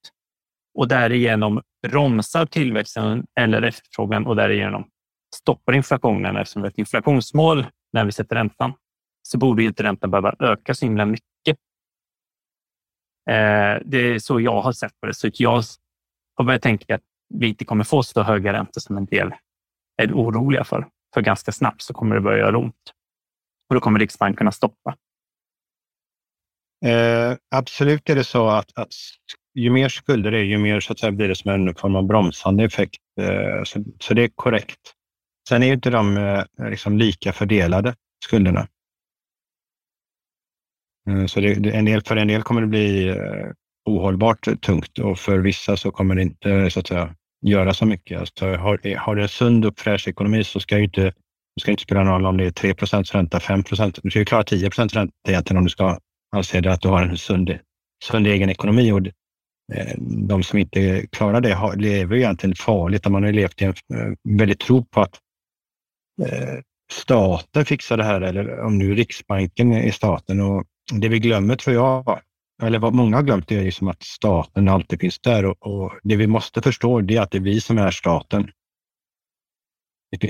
och 0.78 0.88
därigenom 0.88 1.62
bromsar 1.88 2.46
tillväxten 2.46 3.26
eller 3.40 3.62
efterfrågan 3.62 4.26
och 4.26 4.36
därigenom 4.36 4.88
stoppar 5.34 5.72
inflationen 5.72 6.36
eftersom 6.36 6.62
vi 6.62 6.66
har 6.66 6.70
ett 6.70 6.78
inflationsmål 6.78 7.66
när 7.92 8.04
vi 8.04 8.12
sätter 8.12 8.36
räntan 8.36 8.72
så 9.22 9.38
borde 9.38 9.64
inte 9.64 9.82
räntan 9.82 10.10
behöva 10.10 10.34
öka 10.38 10.74
så 10.74 10.84
himla 10.84 11.06
mycket. 11.06 11.58
Eh, 13.30 13.78
det 13.84 13.98
är 13.98 14.18
så 14.18 14.40
jag 14.40 14.62
har 14.62 14.72
sett 14.72 15.00
på 15.00 15.06
det. 15.06 15.14
Så 15.14 15.30
jag 15.34 15.62
har 16.34 16.44
börjat 16.44 16.62
tänka 16.62 16.94
att 16.94 17.02
vi 17.34 17.48
inte 17.48 17.64
kommer 17.64 17.84
få 17.84 18.02
så 18.02 18.22
höga 18.22 18.52
räntor 18.52 18.80
som 18.80 18.96
en 18.96 19.06
del 19.06 19.34
är 20.02 20.12
oroliga 20.12 20.64
för. 20.64 20.88
För 21.14 21.20
ganska 21.20 21.52
snabbt 21.52 21.82
så 21.82 21.94
kommer 21.94 22.14
det 22.14 22.20
börja 22.20 22.38
göra 22.38 22.58
ont. 22.58 22.92
Och 23.68 23.74
då 23.74 23.80
kommer 23.80 23.98
Riksbanken 23.98 24.36
kunna 24.36 24.52
stoppa. 24.52 24.96
Eh, 26.84 27.36
absolut 27.54 28.10
är 28.10 28.14
det 28.14 28.24
så 28.24 28.48
att, 28.48 28.78
att 28.78 28.92
ju 29.54 29.70
mer 29.70 29.88
skulder 29.88 30.30
det 30.30 30.38
är, 30.38 30.42
ju 30.42 30.58
mer 30.58 30.80
så 30.80 30.92
att 30.92 30.98
säga, 30.98 31.12
blir 31.12 31.28
det 31.28 31.36
som 31.36 31.50
en 31.50 31.74
form 31.74 31.96
av 31.96 32.06
bromsande 32.06 32.64
effekt. 32.64 33.00
Eh, 33.20 33.62
så, 33.64 33.84
så, 34.00 34.14
det 34.14 34.22
är 34.22 34.28
korrekt. 34.34 34.80
Sen 35.48 35.62
är 35.62 35.66
ju 35.66 35.72
inte 35.72 35.90
de 35.90 36.16
eh, 36.16 36.44
liksom 36.70 36.98
lika 36.98 37.32
fördelade, 37.32 37.94
skulderna. 38.24 38.68
Eh, 41.10 41.26
så 41.26 41.40
det, 41.40 41.70
en 41.70 41.84
del, 41.84 42.02
för 42.02 42.16
en 42.16 42.28
del 42.28 42.42
kommer 42.42 42.60
det 42.60 42.66
bli 42.66 43.08
eh, 43.08 43.50
ohållbart 43.84 44.60
tungt 44.60 44.98
och 44.98 45.18
för 45.18 45.38
vissa 45.38 45.76
så 45.76 45.90
kommer 45.90 46.14
det 46.14 46.22
inte 46.22 46.70
så 46.70 46.80
att 46.80 46.86
säga, 46.86 47.14
göra 47.46 47.74
så 47.74 47.86
mycket. 47.86 48.20
Alltså, 48.20 48.46
har, 48.46 48.96
har 48.96 49.16
du 49.16 49.22
en 49.22 49.28
sund 49.28 49.64
och 49.64 49.78
fräsch 49.78 50.08
ekonomi 50.08 50.44
så 50.44 50.60
ska 50.60 50.78
ju 50.78 50.84
inte, 50.84 51.02
det 51.56 51.60
ska 51.60 51.70
inte 51.70 51.82
spela 51.82 52.02
någon 52.02 52.12
roll 52.12 52.26
om 52.26 52.36
det 52.36 52.44
är 52.44 52.50
3% 52.50 53.12
ränta, 53.12 53.38
5% 53.38 54.00
Du 54.02 54.10
ska 54.10 54.18
ju 54.18 54.24
klara 54.24 54.44
10 54.44 54.68
ränta 54.68 55.12
egentligen 55.28 55.58
om 55.58 55.64
du 55.64 55.70
ska 55.70 55.98
anse 56.36 56.60
det 56.60 56.72
att 56.72 56.80
du 56.80 56.88
har 56.88 57.02
en 57.02 57.18
sund, 57.18 57.58
sund 58.04 58.26
egen 58.26 58.50
ekonomi. 58.50 58.92
Och 58.92 59.06
eh, 59.74 59.94
de 60.28 60.42
som 60.42 60.58
inte 60.58 61.06
klarar 61.06 61.40
det 61.40 61.54
har, 61.54 61.76
lever 61.76 62.16
egentligen 62.16 62.54
farligt. 62.54 63.08
Man 63.08 63.24
har 63.24 63.32
levt 63.32 63.62
i 63.62 63.64
en 63.64 63.74
eh, 63.94 64.36
väldigt 64.38 64.60
tro 64.60 64.84
på 64.84 65.00
att 65.00 65.18
staten 66.92 67.64
fixar 67.64 67.96
det 67.96 68.04
här 68.04 68.20
eller 68.20 68.60
om 68.60 68.78
nu 68.78 68.94
Riksbanken 68.94 69.72
är 69.72 69.90
staten. 69.90 70.40
Och 70.40 70.64
det 70.92 71.08
vi 71.08 71.18
glömmer 71.18 71.56
tror 71.56 71.76
jag, 71.76 72.20
eller 72.62 72.78
vad 72.78 72.94
många 72.94 73.16
har 73.16 73.22
glömt, 73.22 73.48
det 73.48 73.56
är 73.56 73.64
liksom 73.64 73.88
att 73.88 74.02
staten 74.02 74.68
alltid 74.68 75.00
finns 75.00 75.18
där 75.18 75.44
och, 75.44 75.66
och 75.66 75.92
det 76.02 76.16
vi 76.16 76.26
måste 76.26 76.62
förstå 76.62 77.00
det 77.00 77.16
är 77.16 77.20
att 77.20 77.30
det 77.30 77.38
är 77.38 77.42
vi 77.42 77.60
som 77.60 77.78
är 77.78 77.90
staten. 77.90 78.50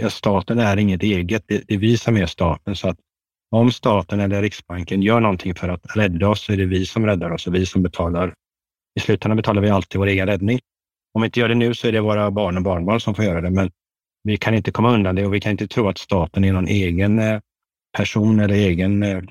Staten 0.09 0.59
är 0.59 0.77
inget 0.77 1.03
eget, 1.03 1.45
det 1.47 1.73
är 1.75 1.79
vi 1.79 1.99
som 1.99 2.17
är 2.17 2.27
staten. 2.27 2.77
Så 2.77 2.89
att 2.89 2.99
om 3.51 3.73
staten 3.73 4.21
eller 4.21 4.43
Riksbanken 4.43 5.03
gör 5.03 5.21
någonting 5.21 5.55
för 5.55 5.69
att 5.69 5.97
rädda 5.97 6.29
oss 6.29 6.45
så 6.45 6.53
är 6.53 6.57
det 6.57 6.67
vi 6.67 6.87
som 6.87 7.07
räddar 7.07 7.31
oss 7.31 7.47
och 7.47 7.55
vi 7.55 7.67
som 7.67 7.83
betalar. 7.83 8.35
I 8.95 9.01
slutändan 9.01 9.37
betalar 9.37 9.63
vi 9.63 9.71
alltid 9.71 9.99
vår 9.99 10.07
egen 10.07 10.27
räddning. 10.27 10.61
Om 11.15 11.23
vi 11.23 11.27
inte 11.27 11.41
gör 11.41 11.49
det 11.49 11.55
nu 11.55 11.75
så 11.75 11.89
är 11.89 11.93
det 11.93 12.01
våra 12.01 12.31
barn 12.31 12.57
och 12.57 12.63
barnbarn 12.63 13.01
som 13.01 13.15
får 13.15 13.25
göra 13.25 13.41
det, 13.41 13.51
men 13.51 13.71
vi 14.23 14.37
kan 14.37 14.55
inte 14.55 14.71
komma 14.71 14.95
undan 14.95 15.15
det 15.15 15.27
och 15.27 15.35
vi 15.35 15.41
kan 15.41 15.53
inte 15.53 15.69
tro 15.69 15.89
att 15.89 15.99
staten 15.99 16.45
är 16.45 16.53
någon 16.53 16.69
egen 16.69 17.19
eh, 17.19 17.41
person 17.97 18.41
eller 18.41 18.55
egen, 18.55 19.03
eh, 19.03 19.23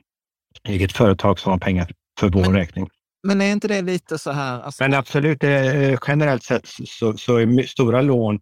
eget 0.64 0.92
företag 0.92 1.40
som 1.40 1.52
har 1.52 1.60
pengar 1.60 1.92
för 2.20 2.30
vår 2.30 2.42
men, 2.42 2.54
räkning. 2.54 2.90
Men 3.28 3.42
är 3.42 3.52
inte 3.52 3.68
det 3.68 3.82
lite 3.82 4.18
så 4.18 4.32
här? 4.32 4.62
Alltså... 4.62 4.84
Men 4.84 4.94
absolut, 4.94 5.44
eh, 5.44 5.98
generellt 6.08 6.44
sett 6.44 6.68
så, 6.68 7.18
så 7.18 7.38
är 7.38 7.64
stora 7.64 8.02
lån 8.02 8.40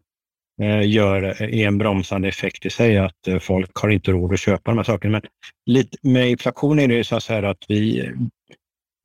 gör 0.83 1.23
är 1.41 1.67
en 1.67 1.77
bromsande 1.77 2.27
effekt 2.27 2.65
i 2.65 2.69
sig, 2.69 2.97
att 2.97 3.27
folk 3.41 3.71
har 3.75 3.89
inte 3.89 4.11
råd 4.11 4.33
att 4.33 4.39
köpa 4.39 4.71
de 4.71 4.77
här 4.77 4.83
sakerna. 4.83 5.11
Men 5.11 5.21
lite, 5.65 5.97
med 6.01 6.29
inflation 6.29 6.79
är 6.79 6.87
det 6.87 6.93
ju 6.93 7.03
så 7.03 7.19
här 7.29 7.43
att 7.43 7.57
vi, 7.67 8.11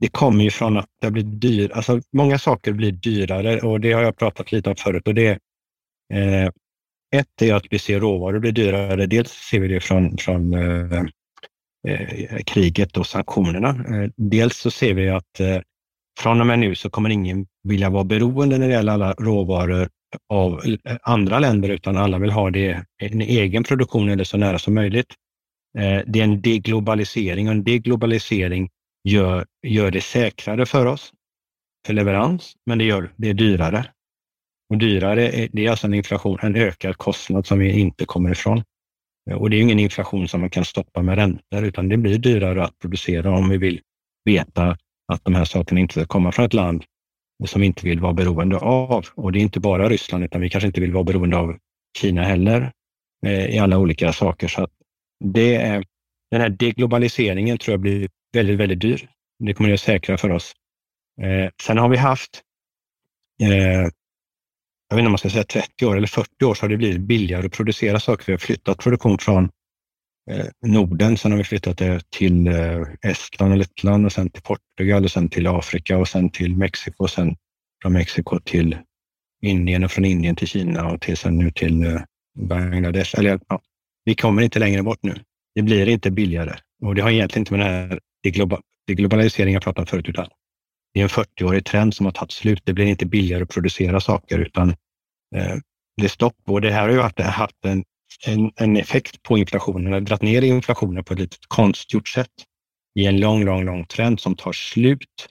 det 0.00 0.08
kommer 0.08 0.44
ju 0.44 0.50
från 0.50 0.76
att 0.76 0.88
det 1.00 1.10
blir 1.10 1.22
dyrt. 1.22 1.70
Alltså 1.72 2.00
många 2.12 2.38
saker 2.38 2.72
blir 2.72 2.92
dyrare 2.92 3.60
och 3.60 3.80
det 3.80 3.92
har 3.92 4.02
jag 4.02 4.16
pratat 4.16 4.52
lite 4.52 4.70
om 4.70 4.76
förut. 4.76 5.08
Och 5.08 5.14
det, 5.14 5.30
eh, 6.14 6.46
ett 7.14 7.42
är 7.42 7.54
att 7.54 7.66
vi 7.70 7.78
ser 7.78 8.00
råvaror 8.00 8.38
bli 8.38 8.50
dyrare. 8.50 9.06
Dels 9.06 9.32
ser 9.32 9.60
vi 9.60 9.68
det 9.68 9.80
från, 9.80 10.18
från 10.18 10.54
eh, 10.54 10.98
eh, 10.98 11.04
Eh, 11.88 12.38
kriget 12.46 12.96
och 12.96 13.06
sanktionerna. 13.06 13.68
Eh, 13.68 14.10
dels 14.16 14.56
så 14.56 14.70
ser 14.70 14.94
vi 14.94 15.08
att 15.08 15.40
eh, 15.40 15.60
från 16.20 16.40
och 16.40 16.46
med 16.46 16.58
nu 16.58 16.74
så 16.74 16.90
kommer 16.90 17.10
ingen 17.10 17.46
vilja 17.62 17.90
vara 17.90 18.04
beroende 18.04 18.58
när 18.58 18.68
det 18.68 18.74
gäller 18.74 18.92
alla 18.92 19.12
råvaror 19.12 19.88
av 20.28 20.60
eh, 20.64 20.96
andra 21.02 21.38
länder, 21.38 21.68
utan 21.68 21.96
alla 21.96 22.18
vill 22.18 22.30
ha 22.30 22.50
det 22.50 22.84
en 23.02 23.20
egen 23.20 23.64
produktion 23.64 24.08
eller 24.08 24.24
så 24.24 24.36
nära 24.36 24.58
som 24.58 24.74
möjligt. 24.74 25.14
Eh, 25.78 26.00
det 26.06 26.20
är 26.20 26.24
en 26.24 26.40
deglobalisering 26.40 27.48
och 27.48 27.54
en 27.54 27.64
deglobalisering 27.64 28.70
gör, 29.08 29.46
gör 29.66 29.90
det 29.90 30.00
säkrare 30.00 30.66
för 30.66 30.86
oss 30.86 31.12
för 31.86 31.94
leverans, 31.94 32.52
men 32.66 32.78
det 32.78 32.84
gör 32.84 33.12
det 33.16 33.32
dyrare. 33.32 33.86
Och 34.70 34.78
dyrare, 34.78 35.48
det 35.52 35.66
är 35.66 35.70
alltså 35.70 35.86
en 35.86 35.94
inflation, 35.94 36.38
en 36.42 36.56
ökad 36.56 36.96
kostnad 36.96 37.46
som 37.46 37.58
vi 37.58 37.80
inte 37.80 38.04
kommer 38.04 38.30
ifrån. 38.30 38.62
Eh, 39.30 39.36
och 39.36 39.50
det 39.50 39.56
är 39.56 39.60
ingen 39.60 39.78
inflation 39.78 40.28
som 40.28 40.40
man 40.40 40.50
kan 40.50 40.64
stoppa 40.64 41.02
med 41.02 41.14
räntor, 41.14 41.64
utan 41.64 41.88
det 41.88 41.96
blir 41.96 42.18
dyrare 42.18 42.64
att 42.64 42.78
producera 42.78 43.30
om 43.30 43.48
vi 43.48 43.56
vill 43.56 43.80
veta 44.24 44.76
att 45.12 45.24
de 45.24 45.34
här 45.34 45.44
sakerna 45.44 45.80
inte 45.80 45.94
ska 45.94 46.06
komma 46.06 46.32
från 46.32 46.44
ett 46.44 46.54
land 46.54 46.84
som 47.46 47.60
vi 47.60 47.66
inte 47.66 47.86
vill 47.86 48.00
vara 48.00 48.12
beroende 48.12 48.58
av. 48.58 49.06
Och 49.14 49.32
det 49.32 49.38
är 49.38 49.40
inte 49.40 49.60
bara 49.60 49.88
Ryssland, 49.88 50.24
utan 50.24 50.40
vi 50.40 50.50
kanske 50.50 50.66
inte 50.66 50.80
vill 50.80 50.92
vara 50.92 51.04
beroende 51.04 51.36
av 51.36 51.58
Kina 51.98 52.22
heller 52.22 52.72
eh, 53.26 53.46
i 53.46 53.58
alla 53.58 53.78
olika 53.78 54.12
saker. 54.12 54.48
Så 54.48 54.68
det 55.24 55.56
är, 55.56 55.84
den 56.30 56.40
här 56.40 56.48
deglobaliseringen 56.48 57.58
tror 57.58 57.72
jag 57.72 57.80
blir 57.80 58.08
väldigt, 58.32 58.58
väldigt 58.58 58.80
dyr. 58.80 59.08
Det 59.38 59.54
kommer 59.54 59.72
att 59.72 59.80
säkra 59.80 60.18
för 60.18 60.30
oss. 60.30 60.52
Eh, 61.20 61.50
sen 61.62 61.78
har 61.78 61.88
vi 61.88 61.96
haft 61.96 62.42
eh, 63.42 63.88
jag 64.94 64.96
vet 64.96 65.02
inte 65.02 65.06
om 65.06 65.12
man 65.12 65.18
ska 65.18 65.30
säga 65.30 65.44
30 65.44 65.86
år 65.86 65.96
eller 65.96 66.06
40 66.06 66.44
år 66.44 66.54
så 66.54 66.62
har 66.62 66.68
det 66.68 66.76
blivit 66.76 67.00
billigare 67.00 67.46
att 67.46 67.52
producera 67.52 68.00
saker. 68.00 68.26
Vi 68.26 68.32
har 68.32 68.38
flyttat 68.38 68.78
produktion 68.78 69.18
från 69.18 69.44
eh, 70.30 70.46
Norden, 70.66 71.16
sen 71.16 71.30
har 71.30 71.38
vi 71.38 71.44
flyttat 71.44 71.78
det 71.78 72.10
till 72.10 72.46
eh, 72.46 72.82
Estland 73.02 73.52
och 73.52 73.58
Lettland 73.58 74.06
och 74.06 74.12
sen 74.12 74.30
till 74.30 74.42
Portugal 74.42 75.04
och 75.04 75.10
sen 75.10 75.28
till 75.28 75.46
Afrika 75.46 75.98
och 75.98 76.08
sen 76.08 76.30
till 76.30 76.56
Mexiko 76.56 77.04
och 77.04 77.10
sen 77.10 77.36
från 77.82 77.92
Mexiko 77.92 78.40
till 78.40 78.76
Indien 79.42 79.84
och 79.84 79.90
från 79.90 80.04
Indien 80.04 80.36
till 80.36 80.48
Kina 80.48 80.90
och 80.90 81.00
till 81.00 81.16
sen 81.16 81.38
nu 81.38 81.50
till 81.50 81.84
eh, 81.84 82.00
Bangladesh. 82.38 83.18
Eller, 83.18 83.40
ja, 83.48 83.60
vi 84.04 84.14
kommer 84.14 84.42
inte 84.42 84.58
längre 84.58 84.82
bort 84.82 85.02
nu. 85.02 85.14
Det 85.54 85.62
blir 85.62 85.88
inte 85.88 86.10
billigare 86.10 86.56
och 86.82 86.94
det 86.94 87.02
har 87.02 87.10
egentligen 87.10 87.40
inte 87.42 87.52
med 87.56 87.66
den 87.66 87.90
här 87.90 88.00
det 88.86 88.94
globaliseringen 88.94 89.54
jag 89.54 89.62
pratade 89.62 89.80
om 89.80 89.86
förut, 89.86 90.08
utan 90.08 90.28
det 90.94 91.00
är 91.00 91.02
en 91.02 91.08
40-årig 91.08 91.64
trend 91.64 91.94
som 91.94 92.06
har 92.06 92.12
tagit 92.12 92.32
slut. 92.32 92.62
Det 92.64 92.72
blir 92.72 92.86
inte 92.86 93.06
billigare 93.06 93.42
att 93.42 93.48
producera 93.48 94.00
saker 94.00 94.38
utan 94.38 94.70
eh, 95.36 95.56
det 95.96 96.04
är 96.04 96.08
stopp. 96.08 96.36
Och 96.46 96.60
det 96.60 96.70
här 96.70 96.82
har 96.82 96.90
ju 96.90 97.00
haft, 97.00 97.20
haft 97.20 97.64
en, 97.64 97.84
en, 98.26 98.52
en 98.56 98.76
effekt 98.76 99.22
på 99.22 99.38
inflationen, 99.38 99.86
eller 99.86 100.00
dragit 100.00 100.22
ner 100.22 100.42
inflationen 100.42 101.04
på 101.04 101.12
ett 101.12 101.20
lite 101.20 101.36
konstgjort 101.48 102.08
sätt 102.08 102.30
i 102.98 103.06
en 103.06 103.20
lång, 103.20 103.44
lång, 103.44 103.64
lång 103.64 103.86
trend 103.86 104.20
som 104.20 104.36
tar 104.36 104.52
slut. 104.52 105.28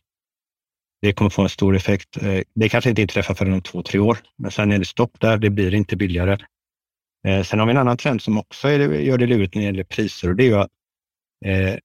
Det 1.02 1.14
kommer 1.14 1.30
få 1.30 1.42
en 1.42 1.50
stor 1.50 1.76
effekt. 1.76 2.18
Eh, 2.24 2.42
det 2.56 2.70
kanske 2.70 2.90
inte 2.90 3.02
inträffar 3.02 3.34
förrän 3.34 3.54
om 3.54 3.62
två, 3.62 3.84
tre 3.84 4.00
år, 4.00 4.18
men 4.38 4.52
sen 4.52 4.72
är 4.72 4.80
det 4.80 4.86
stopp 4.86 5.20
där. 5.20 5.38
Det 5.38 5.50
blir 5.50 5.74
inte 5.74 5.96
billigare. 5.96 6.38
Eh, 7.28 7.44
sen 7.44 7.60
har 7.60 7.66
vi 7.66 7.72
en 7.72 7.78
annan 7.78 7.98
trend 7.98 8.22
som 8.22 8.38
också 8.38 8.68
är, 8.68 8.80
gör 8.80 9.18
det 9.18 9.28
lurigt 9.28 9.56
när 9.56 9.62
det 9.62 9.66
gäller 9.66 9.84
priser 9.84 10.30
och 10.30 10.36
det 10.36 10.44
är 10.44 10.48
ju 10.48 10.56
att 10.56 10.72
eh, 11.46 11.76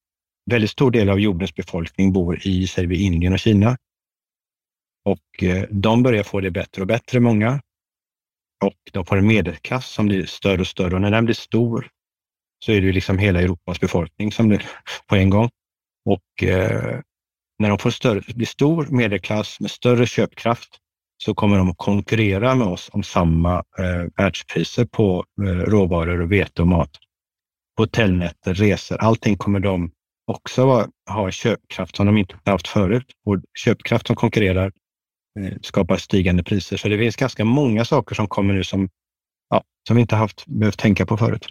väldigt 0.50 0.70
stor 0.70 0.90
del 0.90 1.08
av 1.08 1.20
jordens 1.20 1.54
befolkning 1.54 2.12
bor 2.12 2.46
i, 2.46 2.66
säger 2.66 2.88
vi, 2.88 3.02
Indien 3.02 3.32
och 3.32 3.38
Kina. 3.38 3.76
Och 5.04 5.42
eh, 5.42 5.64
de 5.70 6.02
börjar 6.02 6.22
få 6.22 6.40
det 6.40 6.50
bättre 6.50 6.82
och 6.82 6.88
bättre, 6.88 7.20
många. 7.20 7.60
Och 8.64 8.90
de 8.92 9.06
får 9.06 9.16
en 9.16 9.26
medelklass 9.26 9.86
som 9.86 10.06
blir 10.06 10.26
större 10.26 10.60
och 10.60 10.66
större. 10.66 10.94
Och 10.94 11.00
när 11.00 11.10
den 11.10 11.24
blir 11.24 11.34
stor 11.34 11.88
så 12.64 12.72
är 12.72 12.80
det 12.80 12.92
liksom 12.92 13.18
hela 13.18 13.40
Europas 13.40 13.80
befolkning 13.80 14.32
som 14.32 14.48
blir 14.48 14.66
på 15.06 15.16
en 15.16 15.30
gång. 15.30 15.50
Och 16.04 16.42
eh, 16.42 17.00
när 17.58 17.68
de 17.68 17.78
får 17.78 17.90
större, 17.90 18.34
blir 18.34 18.46
stor 18.46 18.86
medelklass 18.90 19.60
med 19.60 19.70
större 19.70 20.06
köpkraft 20.06 20.78
så 21.24 21.34
kommer 21.34 21.58
de 21.58 21.70
att 21.70 21.78
konkurrera 21.78 22.54
med 22.54 22.66
oss 22.66 22.90
om 22.92 23.02
samma 23.02 23.56
eh, 23.78 24.04
världspriser 24.16 24.84
på 24.84 25.24
eh, 25.42 25.46
råvaror 25.46 26.20
och 26.20 26.32
vete 26.32 26.62
och 26.62 26.68
mat. 26.68 26.90
Hotellnätter, 27.76 28.54
resor, 28.54 28.96
allting 28.96 29.36
kommer 29.36 29.60
de 29.60 29.90
också 30.28 30.88
ha 31.10 31.30
köpkraft 31.30 31.96
som 31.96 32.06
de 32.06 32.16
inte 32.16 32.36
haft 32.44 32.68
förut. 32.68 33.06
Och 33.24 33.36
köpkraft 33.58 34.06
som 34.06 34.16
konkurrerar 34.16 34.72
eh, 35.40 35.52
skapar 35.62 35.96
stigande 35.96 36.42
priser. 36.42 36.76
Så 36.76 36.88
det 36.88 36.98
finns 36.98 37.16
ganska 37.16 37.44
många 37.44 37.84
saker 37.84 38.14
som 38.14 38.28
kommer 38.28 38.54
nu 38.54 38.64
som, 38.64 38.88
ja, 39.50 39.64
som 39.88 39.96
vi 39.96 40.00
inte 40.00 40.16
haft 40.16 40.46
behövt 40.46 40.78
tänka 40.78 41.06
på 41.06 41.16
förut. 41.16 41.46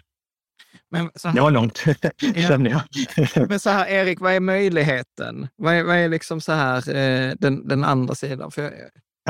Men 0.90 1.10
så 1.14 1.28
här, 1.28 1.34
det 1.34 1.40
var 1.40 1.50
långt, 1.50 1.78
känner 2.48 2.70
jag. 2.70 2.82
Men 3.48 3.60
så 3.60 3.70
här, 3.70 3.86
Erik, 3.86 4.20
vad 4.20 4.32
är 4.32 4.40
möjligheten? 4.40 5.48
Vad 5.56 5.74
är, 5.74 5.82
vad 5.82 5.96
är 5.96 6.08
liksom 6.08 6.40
så 6.40 6.52
här, 6.52 6.76
eh, 6.96 7.34
den, 7.38 7.68
den 7.68 7.84
andra 7.84 8.14
sidan? 8.14 8.50
För 8.50 8.62
jag... 8.62 8.72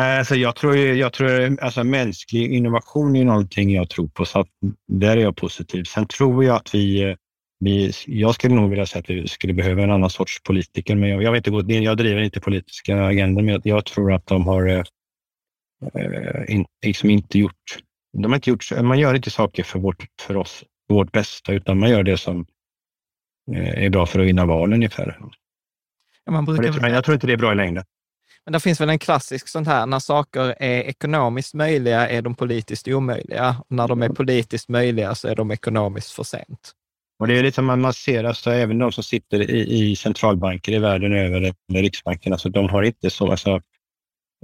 Alltså 0.00 0.34
jag 0.34 0.56
tror, 0.56 0.76
jag 0.76 1.12
tror 1.12 1.60
alltså 1.60 1.84
mänsklig 1.84 2.52
innovation 2.52 3.16
är 3.16 3.24
någonting 3.24 3.74
jag 3.74 3.90
tror 3.90 4.08
på, 4.08 4.24
så 4.24 4.46
där 4.92 5.16
är 5.16 5.20
jag 5.20 5.36
positiv. 5.36 5.84
Sen 5.84 6.06
tror 6.06 6.44
jag 6.44 6.56
att 6.56 6.74
vi 6.74 7.02
eh, 7.02 7.16
vi, 7.60 7.92
jag 8.06 8.34
skulle 8.34 8.54
nog 8.54 8.70
vilja 8.70 8.86
säga 8.86 9.00
att 9.00 9.10
vi 9.10 9.28
skulle 9.28 9.54
behöva 9.54 9.82
en 9.82 9.90
annan 9.90 10.10
sorts 10.10 10.42
politiker, 10.42 10.96
men 10.96 11.08
jag, 11.08 11.22
jag, 11.22 11.32
vet 11.32 11.46
inte, 11.46 11.74
jag 11.74 11.96
driver 11.96 12.22
inte 12.22 12.40
politiska 12.40 13.04
agendor, 13.04 13.42
men 13.42 13.60
jag, 13.64 13.84
tror 13.84 14.12
att 14.12 14.26
de 14.26 14.46
har 14.46 14.66
eh, 14.66 14.82
eh, 15.94 16.54
in, 16.54 16.66
liksom 16.86 17.10
inte 17.10 17.38
gjort... 17.38 17.78
De 18.12 18.24
har 18.24 18.34
inte 18.34 18.50
gjort, 18.50 18.70
man 18.82 18.98
gör 18.98 19.14
inte 19.14 19.30
saker 19.30 19.62
för, 19.62 19.78
vårt, 19.78 20.06
för 20.20 20.36
oss, 20.36 20.64
för 20.86 20.94
vårt 20.94 21.12
bästa, 21.12 21.52
utan 21.52 21.78
man 21.78 21.90
gör 21.90 22.02
det 22.02 22.18
som 22.18 22.46
eh, 23.52 23.84
är 23.84 23.90
bra 23.90 24.06
för 24.06 24.20
att 24.20 24.26
vinna 24.26 24.46
val 24.46 24.72
ungefär. 24.72 25.18
Ja, 26.24 26.32
man 26.32 26.44
brukar... 26.44 26.80
det, 26.80 26.88
jag 26.88 27.04
tror 27.04 27.14
inte 27.14 27.26
det 27.26 27.32
är 27.32 27.36
bra 27.36 27.52
i 27.52 27.56
längden. 27.56 27.84
Men 28.44 28.52
det 28.52 28.60
finns 28.60 28.80
väl 28.80 28.90
en 28.90 28.98
klassisk 28.98 29.48
sånt 29.48 29.68
här, 29.68 29.86
när 29.86 29.98
saker 29.98 30.54
är 30.58 30.80
ekonomiskt 30.80 31.54
möjliga 31.54 32.08
är 32.08 32.22
de 32.22 32.34
politiskt 32.34 32.88
omöjliga. 32.88 33.56
Och 33.58 33.72
när 33.76 33.88
de 33.88 34.02
är 34.02 34.08
politiskt 34.08 34.68
möjliga 34.68 35.14
så 35.14 35.28
är 35.28 35.36
de 35.36 35.50
ekonomiskt 35.50 36.10
för 36.10 36.22
sent. 36.22 36.74
Och 37.18 37.26
det 37.26 37.38
är 37.38 37.42
lite 37.42 37.54
som 37.54 37.66
man 37.66 37.92
ser, 37.92 38.24
alltså 38.24 38.50
även 38.50 38.78
de 38.78 38.92
som 38.92 39.04
sitter 39.04 39.50
i, 39.50 39.90
i 39.90 39.96
centralbanker 39.96 40.72
i 40.72 40.78
världen 40.78 41.12
över, 41.12 41.36
eller 41.36 41.82
Riksbanken, 41.82 42.32
alltså 42.32 42.48
de 42.48 42.68
har 42.68 42.82
inte 42.82 43.10
så, 43.10 43.30
alltså, 43.30 43.60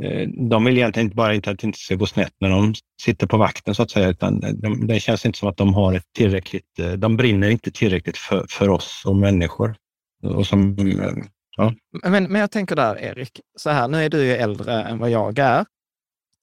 eh, 0.02 0.28
de 0.28 0.64
vill 0.64 0.76
egentligen 0.76 1.06
inte 1.06 1.16
bara 1.16 1.34
inte 1.34 1.50
att 1.50 1.58
det 1.58 1.66
inte 1.66 1.78
ska 1.78 1.94
gå 1.94 2.06
snett 2.06 2.32
när 2.40 2.50
de 2.50 2.74
sitter 3.02 3.26
på 3.26 3.36
vakten 3.36 3.74
så 3.74 3.82
att 3.82 3.90
säga, 3.90 4.08
utan 4.08 4.40
de, 4.40 4.86
det 4.86 5.00
känns 5.00 5.26
inte 5.26 5.38
som 5.38 5.48
att 5.48 5.56
de 5.56 5.74
har 5.74 5.94
ett 5.94 6.12
tillräckligt, 6.16 6.78
eh, 6.78 6.92
de 6.92 7.16
brinner 7.16 7.50
inte 7.50 7.70
tillräckligt 7.70 8.16
för, 8.16 8.46
för 8.50 8.68
oss 8.68 9.00
som 9.02 9.20
människor. 9.20 9.76
Och 10.22 10.46
som, 10.46 10.78
eh, 10.78 11.24
ja. 11.56 11.74
men, 12.02 12.24
men 12.24 12.40
jag 12.40 12.50
tänker 12.50 12.76
där, 12.76 12.98
Erik, 12.98 13.40
så 13.56 13.70
här, 13.70 13.88
nu 13.88 14.04
är 14.04 14.08
du 14.08 14.24
ju 14.24 14.32
äldre 14.32 14.82
än 14.82 14.98
vad 14.98 15.10
jag 15.10 15.38
är. 15.38 15.64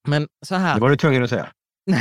Men 0.08 0.28
så 0.46 0.56
här. 0.56 0.76
Det 0.76 0.82
var 0.82 0.90
du 0.90 0.96
tvungen 0.96 1.24
att 1.24 1.30
säga. 1.30 1.52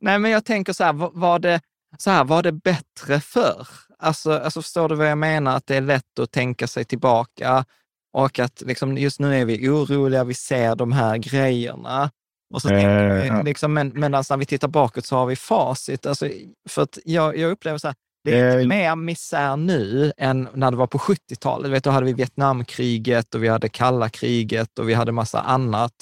Nej, 0.00 0.18
men 0.18 0.30
jag 0.30 0.44
tänker 0.44 0.72
så 0.72 0.84
här, 0.84 0.92
var 0.92 1.38
det, 1.38 1.60
så 1.98 2.10
här, 2.10 2.24
var 2.24 2.42
det 2.42 2.52
bättre 2.52 3.20
förr? 3.20 3.68
Alltså, 3.98 4.32
alltså 4.32 4.62
förstår 4.62 4.88
du 4.88 4.94
vad 4.94 5.10
jag 5.10 5.18
menar? 5.18 5.56
Att 5.56 5.66
det 5.66 5.76
är 5.76 5.80
lätt 5.80 6.18
att 6.18 6.30
tänka 6.30 6.66
sig 6.66 6.84
tillbaka 6.84 7.64
och 8.12 8.38
att 8.38 8.62
liksom, 8.66 8.98
just 8.98 9.20
nu 9.20 9.40
är 9.40 9.44
vi 9.44 9.68
oroliga, 9.68 10.24
vi 10.24 10.34
ser 10.34 10.76
de 10.76 10.92
här 10.92 11.16
grejerna. 11.16 12.10
Och 12.54 12.62
så 12.62 12.68
Eh, 12.68 12.74
tänker 12.74 13.14
vi, 13.14 13.26
ja. 13.26 13.42
liksom, 13.42 13.72
men, 13.72 13.92
medan 13.94 14.24
när 14.30 14.36
vi 14.36 14.46
tittar 14.46 14.68
bakåt 14.68 15.06
så 15.06 15.16
har 15.16 15.26
vi 15.26 15.36
facit. 15.36 16.06
Alltså, 16.06 16.28
för 16.68 16.82
att 16.82 16.98
jag, 17.04 17.36
jag 17.36 17.50
upplever 17.50 17.78
så 17.78 17.86
här, 17.86 17.94
det 18.24 18.38
är 18.38 18.58
Eh, 18.58 18.66
mer 18.66 18.96
misär 18.96 19.56
nu 19.56 20.12
än 20.16 20.48
när 20.54 20.70
det 20.70 20.76
var 20.76 20.86
på 20.86 20.98
70-talet. 20.98 21.70
Vet, 21.70 21.84
du, 21.84 21.90
då 21.90 21.94
hade 21.94 22.06
vi 22.06 22.12
Vietnamkriget 22.12 23.34
och 23.34 23.42
vi 23.42 23.48
hade 23.48 23.68
kalla 23.68 24.08
kriget 24.08 24.78
och 24.78 24.88
vi 24.88 24.94
hade 24.94 25.12
massa 25.12 25.40
annat. 25.40 25.92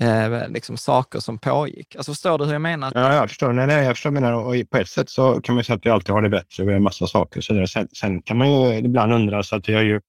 Eh, 0.00 0.48
liksom 0.48 0.76
saker 0.76 1.18
som 1.18 1.38
pågick. 1.38 1.96
Alltså 1.96 2.12
förstår 2.12 2.38
du 2.38 2.44
hur 2.44 2.52
jag 2.52 2.62
menar? 2.62 2.92
Ja, 2.94 3.14
jag 3.14 3.28
förstår. 3.28 3.52
Nej, 3.52 3.66
nej, 3.66 3.84
jag 3.84 3.96
förstår 3.96 4.10
menar. 4.10 4.32
Och 4.32 4.70
på 4.70 4.78
ett 4.78 4.88
sätt 4.88 5.10
så 5.10 5.40
kan 5.40 5.54
man 5.54 5.64
säga 5.64 5.76
att 5.76 5.86
vi 5.86 5.90
alltid 5.90 6.14
har 6.14 6.22
det 6.22 6.28
bättre. 6.28 6.64
Vi 6.64 6.70
har 6.70 6.76
en 6.76 6.82
massa 6.82 7.06
saker. 7.06 7.40
Så 7.40 7.52
där. 7.52 7.66
Sen, 7.66 7.88
sen 7.92 8.22
kan 8.22 8.38
man 8.38 8.52
ju 8.52 8.78
ibland 8.78 9.12
undra, 9.12 9.42
så 9.42 9.56
att 9.56 9.68
vi 9.68 9.74
har 9.74 9.82
ju, 9.82 10.00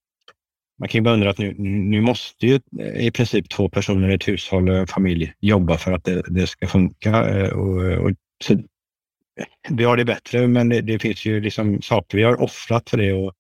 man 0.79 0.89
kan 0.89 0.99
ju 0.99 1.03
bara 1.03 1.13
undra 1.13 1.29
att 1.29 1.37
nu, 1.37 1.55
nu 1.59 2.01
måste 2.01 2.45
ju 2.45 2.59
eh, 2.79 3.05
i 3.07 3.11
princip 3.11 3.49
två 3.49 3.69
personer 3.69 4.09
i 4.09 4.13
ett 4.13 4.27
hushåll 4.27 4.69
och 4.69 4.75
en 4.75 4.87
familj 4.87 5.33
jobba 5.39 5.77
för 5.77 5.91
att 5.91 6.03
det, 6.03 6.23
det 6.27 6.47
ska 6.47 6.67
funka. 6.67 7.29
Eh, 7.29 7.49
och, 7.49 8.05
och, 8.05 8.11
så, 8.43 8.57
vi 9.69 9.83
har 9.83 9.97
det 9.97 10.05
bättre, 10.05 10.47
men 10.47 10.69
det, 10.69 10.81
det 10.81 10.99
finns 10.99 11.25
ju 11.25 11.41
liksom 11.41 11.81
saker 11.81 12.17
vi 12.17 12.23
har 12.23 12.41
offrat 12.41 12.89
för 12.89 12.97
det. 12.97 13.13
Och 13.13 13.33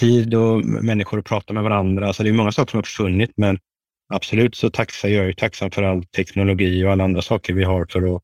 tid 0.00 0.34
och 0.34 0.64
människor 0.64 1.18
att 1.18 1.24
prata 1.24 1.52
med 1.52 1.62
varandra. 1.62 2.12
Så 2.12 2.22
det 2.22 2.28
är 2.28 2.32
många 2.32 2.52
saker 2.52 2.70
som 2.70 2.78
har 2.78 2.82
försvunnit, 2.82 3.32
men 3.36 3.58
absolut 4.08 4.54
så 4.54 4.70
tacksam, 4.70 5.10
jag 5.10 5.22
är 5.22 5.26
ju 5.26 5.32
tacksam 5.34 5.70
för 5.70 5.82
all 5.82 6.04
teknologi 6.04 6.84
och 6.84 6.92
alla 6.92 7.04
andra 7.04 7.22
saker 7.22 7.54
vi 7.54 7.64
har 7.64 7.86
för 7.90 8.16
att 8.16 8.22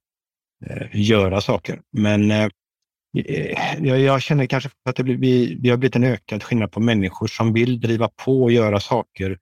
eh, 0.66 0.86
göra 0.92 1.40
saker. 1.40 1.80
Men 1.92 2.30
eh, 2.30 2.48
eh, 3.18 3.58
jag, 3.80 4.00
jag 4.00 4.22
känner 4.22 4.46
kanske 4.46 4.70
att 4.88 4.96
det 4.96 5.04
blir, 5.04 5.16
vi, 5.16 5.58
vi 5.60 5.70
har 5.70 5.76
blivit 5.76 5.96
en 5.96 6.04
ökad 6.04 6.42
skillnad 6.42 6.72
på 6.72 6.80
människor 6.80 7.26
som 7.26 7.52
vill 7.52 7.80
driva 7.80 8.08
på 8.24 8.42
och 8.42 8.52
göra 8.52 8.80
saker 8.80 9.38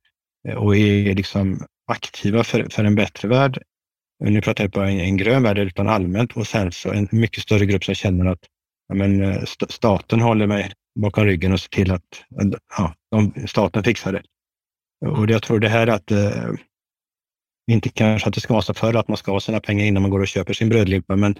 eh, 0.48 0.54
och 0.54 0.76
är 0.76 1.14
liksom 1.14 1.66
aktiva 1.92 2.44
för, 2.44 2.66
för 2.70 2.84
en 2.84 2.94
bättre 2.94 3.28
värld. 3.28 3.62
Nu 4.24 4.40
pratar 4.40 4.64
jag 4.64 4.70
bara 4.70 4.90
en, 4.90 5.00
en 5.00 5.16
grön 5.16 5.42
värld 5.42 5.58
utan 5.58 5.88
allmänt 5.88 6.36
och 6.36 6.46
sen 6.46 6.72
så 6.72 6.92
en 6.92 7.08
mycket 7.12 7.42
större 7.42 7.66
grupp 7.66 7.84
som 7.84 7.94
känner 7.94 8.26
att 8.26 8.40
ja, 8.88 8.94
men, 8.94 9.22
eh, 9.22 9.42
st- 9.42 9.66
staten 9.68 10.20
håller 10.20 10.46
mig 10.46 10.72
bakom 11.00 11.24
ryggen 11.24 11.52
och 11.52 11.60
ser 11.60 11.68
till 11.68 11.90
att 11.90 12.02
ja, 12.76 12.94
de, 13.10 13.46
staten 13.46 13.84
fixar 13.84 14.12
det. 14.12 14.22
Och 15.06 15.30
jag 15.30 15.42
tror 15.42 15.60
det 15.60 15.68
här 15.68 15.86
att 15.86 16.10
eh, 16.10 16.50
inte 17.70 17.88
kanske 17.88 18.28
att 18.28 18.34
det 18.34 18.40
ska 18.40 18.54
vara 18.54 18.62
så 18.62 18.74
förr 18.74 18.96
att 18.96 19.08
man 19.08 19.16
ska 19.16 19.32
ha 19.32 19.40
sina 19.40 19.60
pengar 19.60 19.84
innan 19.84 20.02
man 20.02 20.10
går 20.10 20.20
och 20.20 20.28
köper 20.28 20.52
sin 20.52 20.68
brödlimpa, 20.68 21.16
men 21.16 21.34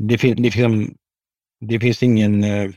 det, 0.00 0.18
fin, 0.18 0.42
det, 0.42 0.50
finns, 0.50 0.90
det 1.60 1.80
finns 1.80 2.02
ingen... 2.02 2.44
Eh, 2.44 2.70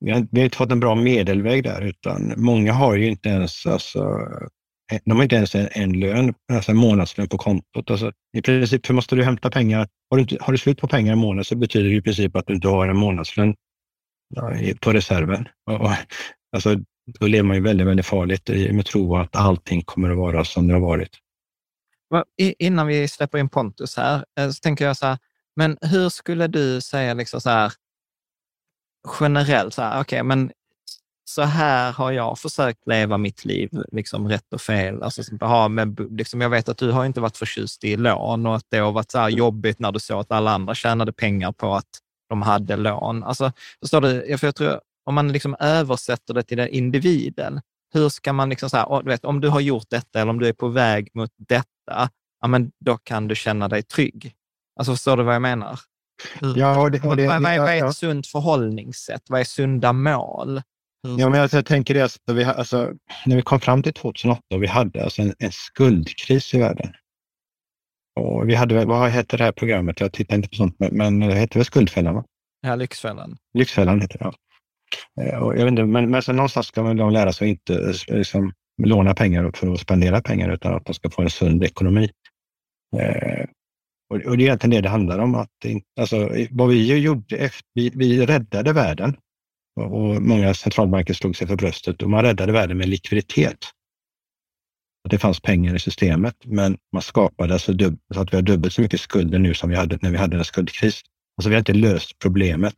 vi, 0.00 0.10
har, 0.10 0.26
vi 0.30 0.40
har 0.40 0.44
inte 0.44 0.56
fått 0.56 0.72
en 0.72 0.80
bra 0.80 0.94
medelväg 0.94 1.64
där, 1.64 1.82
utan 1.82 2.34
många 2.36 2.72
har 2.72 2.96
ju 2.96 3.06
inte 3.06 3.28
ens, 3.28 3.66
alltså, 3.66 3.98
eh, 4.92 4.98
de 5.04 5.16
har 5.16 5.22
inte 5.22 5.36
ens 5.36 5.54
en, 5.54 5.68
en 5.72 5.92
lön, 5.92 6.34
alltså 6.52 6.70
en 6.70 6.76
månadslön 6.76 7.28
på 7.28 7.38
kontot. 7.38 7.90
Alltså, 7.90 8.12
I 8.36 8.42
princip, 8.42 8.86
för 8.86 8.94
måste 8.94 9.16
du 9.16 9.24
hämta 9.24 9.50
pengar? 9.50 9.88
Har 10.10 10.16
du, 10.16 10.22
inte, 10.22 10.36
har 10.40 10.52
du 10.52 10.58
slut 10.58 10.80
på 10.80 10.88
pengar 10.88 11.12
i 11.12 11.16
månaden 11.16 11.44
så 11.44 11.56
betyder 11.56 11.90
det 11.90 11.96
i 11.96 12.02
princip 12.02 12.36
att 12.36 12.46
du 12.46 12.54
inte 12.54 12.68
har 12.68 12.88
en 12.88 12.96
månadslön 12.96 13.54
ja, 14.34 14.52
på 14.80 14.92
reserven. 14.92 15.48
Och, 15.70 15.80
och, 15.80 15.90
alltså, 16.52 16.76
då 17.06 17.26
lever 17.26 17.42
man 17.48 17.56
ju 17.56 17.62
väldigt, 17.62 17.86
väldigt 17.86 18.06
farligt 18.06 18.50
i- 18.50 18.72
med 18.72 18.86
tro 18.86 19.16
att 19.16 19.36
allting 19.36 19.82
kommer 19.82 20.10
att 20.10 20.16
vara 20.16 20.44
som 20.44 20.68
det 20.68 20.74
har 20.74 20.80
varit. 20.80 21.10
Innan 22.38 22.86
vi 22.86 23.08
släpper 23.08 23.38
in 23.38 23.48
Pontus 23.48 23.96
här, 23.96 24.24
eh, 24.38 24.50
så 24.50 24.60
tänker 24.60 24.84
jag 24.86 24.96
så 24.96 25.06
här, 25.06 25.18
men 25.56 25.78
hur 25.80 26.08
skulle 26.08 26.46
du 26.46 26.80
säga 26.80 27.14
liksom 27.14 27.40
så 27.40 27.50
här, 27.50 27.72
generellt, 29.20 29.74
så 29.74 29.82
här, 29.82 30.00
okay, 30.00 30.22
men 30.22 30.50
så 31.24 31.42
här 31.42 31.92
har 31.92 32.12
jag 32.12 32.38
försökt 32.38 32.86
leva 32.86 33.18
mitt 33.18 33.44
liv, 33.44 33.70
liksom 33.92 34.28
rätt 34.28 34.52
och 34.52 34.60
fel. 34.60 35.02
Alltså, 35.02 35.22
med, 35.68 36.00
liksom, 36.10 36.40
jag 36.40 36.50
vet 36.50 36.68
att 36.68 36.78
du 36.78 36.90
har 36.90 37.04
inte 37.04 37.20
varit 37.20 37.36
förtjust 37.36 37.84
i 37.84 37.96
lån 37.96 38.46
och 38.46 38.56
att 38.56 38.66
det 38.68 38.78
har 38.78 38.92
varit 38.92 39.10
så 39.10 39.18
här 39.18 39.28
jobbigt 39.28 39.78
när 39.78 39.92
du 39.92 40.00
såg 40.00 40.20
att 40.20 40.32
alla 40.32 40.50
andra 40.50 40.74
tjänade 40.74 41.12
pengar 41.12 41.52
på 41.52 41.74
att 41.74 41.88
de 42.28 42.42
hade 42.42 42.76
lån. 42.76 43.24
Alltså, 43.24 43.52
förstår 43.80 44.00
du? 44.00 44.38
För 44.38 44.46
jag 44.46 44.54
tror, 44.54 44.80
om 45.06 45.14
man 45.14 45.32
liksom 45.32 45.56
översätter 45.60 46.34
det 46.34 46.42
till 46.42 46.56
den 46.56 46.68
individen, 46.68 47.60
hur 47.94 48.08
ska 48.08 48.32
man 48.32 48.48
liksom 48.50 48.70
så 48.70 48.76
här, 48.76 49.02
du 49.02 49.08
vet, 49.10 49.24
om 49.24 49.40
du 49.40 49.48
har 49.48 49.60
gjort 49.60 49.86
detta 49.90 50.20
eller 50.20 50.30
om 50.30 50.38
du 50.38 50.48
är 50.48 50.52
på 50.52 50.68
väg 50.68 51.08
mot 51.14 51.30
detta, 51.48 52.10
ja, 52.40 52.48
men 52.48 52.70
då 52.84 52.96
kan 52.98 53.28
du 53.28 53.34
känna 53.34 53.68
dig 53.68 53.82
trygg. 53.82 54.32
Alltså 54.80 54.92
förstår 54.92 55.16
du 55.16 55.22
vad 55.22 55.34
jag 55.34 55.42
menar? 55.42 55.80
Hur, 56.40 56.56
Ja, 56.58 56.80
och 56.80 56.90
det, 56.90 57.04
och 57.04 57.16
det, 57.16 57.26
vad, 57.28 57.42
vad, 57.42 57.52
är- 57.52 57.58
vad 57.58 57.68
är 57.70 57.74
ja, 57.74 57.88
ett 57.88 57.96
sunt 57.96 58.26
förhållningssätt? 58.26 59.22
Vad 59.28 59.40
är 59.40 59.44
sunda 59.44 59.92
mål? 59.92 60.62
Hur- 61.02 61.18
Ja, 61.20 61.28
men 61.28 61.40
jag, 61.40 61.52
jag 61.52 61.66
tänker 61.66 61.94
det, 61.94 62.00
alltså, 62.02 62.18
vi, 62.32 62.44
alltså, 62.44 62.92
när 63.26 63.36
vi 63.36 63.42
kom 63.42 63.60
fram 63.60 63.82
till 63.82 63.92
2008 63.94 64.42
och 64.54 64.62
vi 64.62 64.66
hade 64.66 65.04
alltså 65.04 65.22
en, 65.22 65.34
en 65.38 65.52
skuldkris 65.52 66.54
i 66.54 66.58
världen. 66.58 66.92
Och 68.20 68.48
vi 68.48 68.54
hade, 68.54 68.84
vad 68.84 69.10
heter 69.10 69.38
det 69.38 69.44
här 69.44 69.52
programmet? 69.52 70.00
Jag 70.00 70.12
tittar 70.12 70.36
inte 70.36 70.48
på 70.48 70.54
sånt, 70.54 70.76
men, 70.78 70.96
men 70.96 71.20
det 71.20 71.34
heter 71.34 71.54
väl 71.58 71.64
Skuldfällan? 71.64 72.14
Va? 72.14 72.24
Ja, 72.60 72.74
Lyxfällan. 72.74 73.36
Lyxfällan 73.54 74.00
heter 74.00 74.18
det, 74.18 74.24
ja. 74.24 74.32
Eh, 75.20 75.38
och 75.38 75.56
jag 75.58 75.64
vet 75.64 75.70
inte, 75.70 75.84
men, 75.84 76.10
men 76.10 76.22
så 76.22 76.32
någonstans 76.32 76.66
ska 76.66 76.82
man 76.82 76.96
de 76.96 77.12
lära 77.12 77.32
sig 77.32 77.46
att 77.46 77.50
inte 77.50 77.74
eh, 77.74 78.16
liksom, 78.16 78.52
låna 78.82 79.14
pengar 79.14 79.50
för 79.54 79.72
att 79.72 79.80
spendera 79.80 80.22
pengar, 80.22 80.52
utan 80.52 80.74
att 80.74 80.84
de 80.84 80.94
ska 80.94 81.10
få 81.10 81.22
en 81.22 81.30
sund 81.30 81.64
ekonomi. 81.64 82.10
Eh, 82.96 83.44
och, 84.10 84.16
och 84.16 84.36
det 84.36 84.42
är 84.42 84.46
egentligen 84.46 84.70
det 84.70 84.80
det 84.80 84.88
handlar 84.88 85.18
om. 85.18 85.34
Att 85.34 85.50
alltså, 86.00 86.30
vad 86.50 86.68
vi 86.68 86.98
gjorde, 86.98 87.36
efter, 87.36 87.68
vi, 87.74 87.92
vi 87.94 88.26
räddade 88.26 88.72
världen 88.72 89.16
och, 89.80 89.84
och 89.84 90.22
många 90.22 90.54
centralbanker 90.54 91.14
slog 91.14 91.36
sig 91.36 91.46
för 91.46 91.56
bröstet 91.56 92.02
och 92.02 92.10
man 92.10 92.22
räddade 92.22 92.52
världen 92.52 92.78
med 92.78 92.88
likviditet. 92.88 93.58
Att 95.04 95.10
det 95.10 95.18
fanns 95.18 95.40
pengar 95.40 95.74
i 95.74 95.78
systemet, 95.78 96.36
men 96.44 96.76
man 96.92 97.02
skapade 97.02 97.52
alltså 97.52 97.72
dubb, 97.72 97.98
så 98.14 98.20
att 98.20 98.32
vi 98.32 98.36
har 98.36 98.42
dubbelt 98.42 98.74
så 98.74 98.82
mycket 98.82 99.00
skulder 99.00 99.38
nu 99.38 99.54
som 99.54 99.70
vi 99.70 99.76
hade 99.76 99.98
när 100.02 100.10
vi 100.10 100.16
hade 100.16 100.36
en 100.36 100.44
skuldkris. 100.44 101.00
Alltså 101.38 101.48
vi 101.48 101.54
har 101.54 101.58
inte 101.58 101.72
löst 101.72 102.18
problemet. 102.18 102.74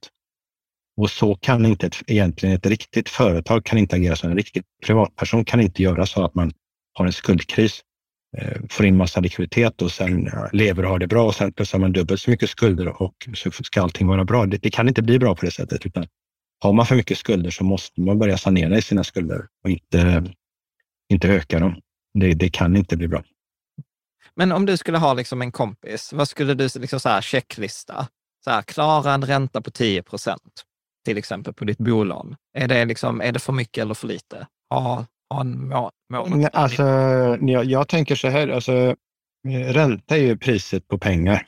Och 0.99 1.11
så 1.11 1.35
kan 1.35 1.67
inte 1.67 1.87
ett, 1.87 2.03
egentligen 2.07 2.55
ett 2.55 2.67
riktigt 2.67 3.09
företag 3.09 3.65
kan 3.65 3.79
inte 3.79 3.97
agera 3.97 4.17
så. 4.17 4.27
En 4.27 4.37
riktig 4.37 4.63
privatperson 4.87 5.45
kan 5.45 5.61
inte 5.61 5.83
göra 5.83 6.07
så 6.07 6.25
att 6.25 6.35
man 6.35 6.53
har 6.95 7.07
en 7.07 7.13
skuldkris, 7.13 7.81
eh, 8.39 8.61
får 8.71 8.87
in 8.87 8.97
massa 8.97 9.21
likviditet 9.21 9.83
och 9.83 9.93
sen 9.93 10.25
ja, 10.33 10.49
lever 10.53 10.85
och 10.85 10.91
har 10.91 10.99
det 10.99 11.07
bra 11.07 11.27
och 11.27 11.35
sen 11.35 11.53
plötsligt 11.53 11.73
har 11.73 11.81
man 11.81 11.93
dubbelt 11.93 12.21
så 12.21 12.31
mycket 12.31 12.51
skulder 12.51 13.03
och 13.03 13.15
så 13.35 13.51
ska 13.51 13.83
allting 13.83 14.07
vara 14.07 14.25
bra. 14.25 14.47
Det, 14.47 14.57
det 14.57 14.71
kan 14.71 14.89
inte 14.89 15.03
bli 15.03 15.19
bra 15.19 15.35
på 15.35 15.45
det 15.45 15.51
sättet, 15.51 15.87
utan 15.87 16.07
har 16.61 16.73
man 16.73 16.87
för 16.87 16.97
mycket 16.97 17.19
skulder 17.19 17.51
så 17.51 17.65
måste 17.65 18.01
man 18.01 18.19
börja 18.19 18.39
sanera 18.39 18.79
i 18.79 18.83
sina 18.83 19.05
skulder 19.05 19.47
och 19.65 19.71
inte, 19.71 20.25
inte 21.13 21.29
öka 21.29 21.59
dem. 21.59 21.81
Det, 22.15 22.35
det 22.35 22.49
kan 22.49 22.77
inte 22.77 22.97
bli 22.97 23.09
bra. 23.09 23.23
Men 24.35 24.53
om 24.53 24.67
du 24.67 24.77
skulle 24.77 24.99
ha 24.99 25.15
liksom 25.15 25.43
en 25.43 25.53
kompis, 25.53 26.13
vad 26.13 26.29
skulle 26.29 26.55
du 26.55 26.69
liksom 26.75 27.01
så 27.01 27.09
här 27.09 27.21
checklista? 27.21 28.09
Så 28.45 28.51
här, 28.51 28.63
klara 28.63 29.13
en 29.13 29.25
ränta 29.25 29.61
på 29.61 29.71
10 29.71 30.03
procent, 30.03 30.65
till 31.05 31.19
exempel 31.19 31.55
på 31.55 31.65
ditt 31.65 31.79
bolån. 31.79 32.37
Är 32.59 32.69
det, 32.69 32.85
liksom, 32.85 33.21
är 33.21 33.33
det 33.33 33.39
för 33.39 33.53
mycket 33.53 33.83
eller 33.83 33.95
för 33.95 34.07
lite? 34.07 34.47
Ha, 34.71 35.07
ha 35.35 35.41
en 35.41 35.69
må, 35.69 35.91
mål. 36.13 36.31
Nej, 36.31 36.51
Alltså, 36.53 36.83
jag, 37.41 37.65
jag 37.65 37.89
tänker 37.89 38.15
så 38.15 38.29
här, 38.29 38.49
alltså, 38.49 38.73
eh, 39.49 39.73
ränta 39.73 40.17
är 40.17 40.23
ju 40.23 40.37
priset 40.37 40.89
på 40.89 40.99
pengar. 40.99 41.47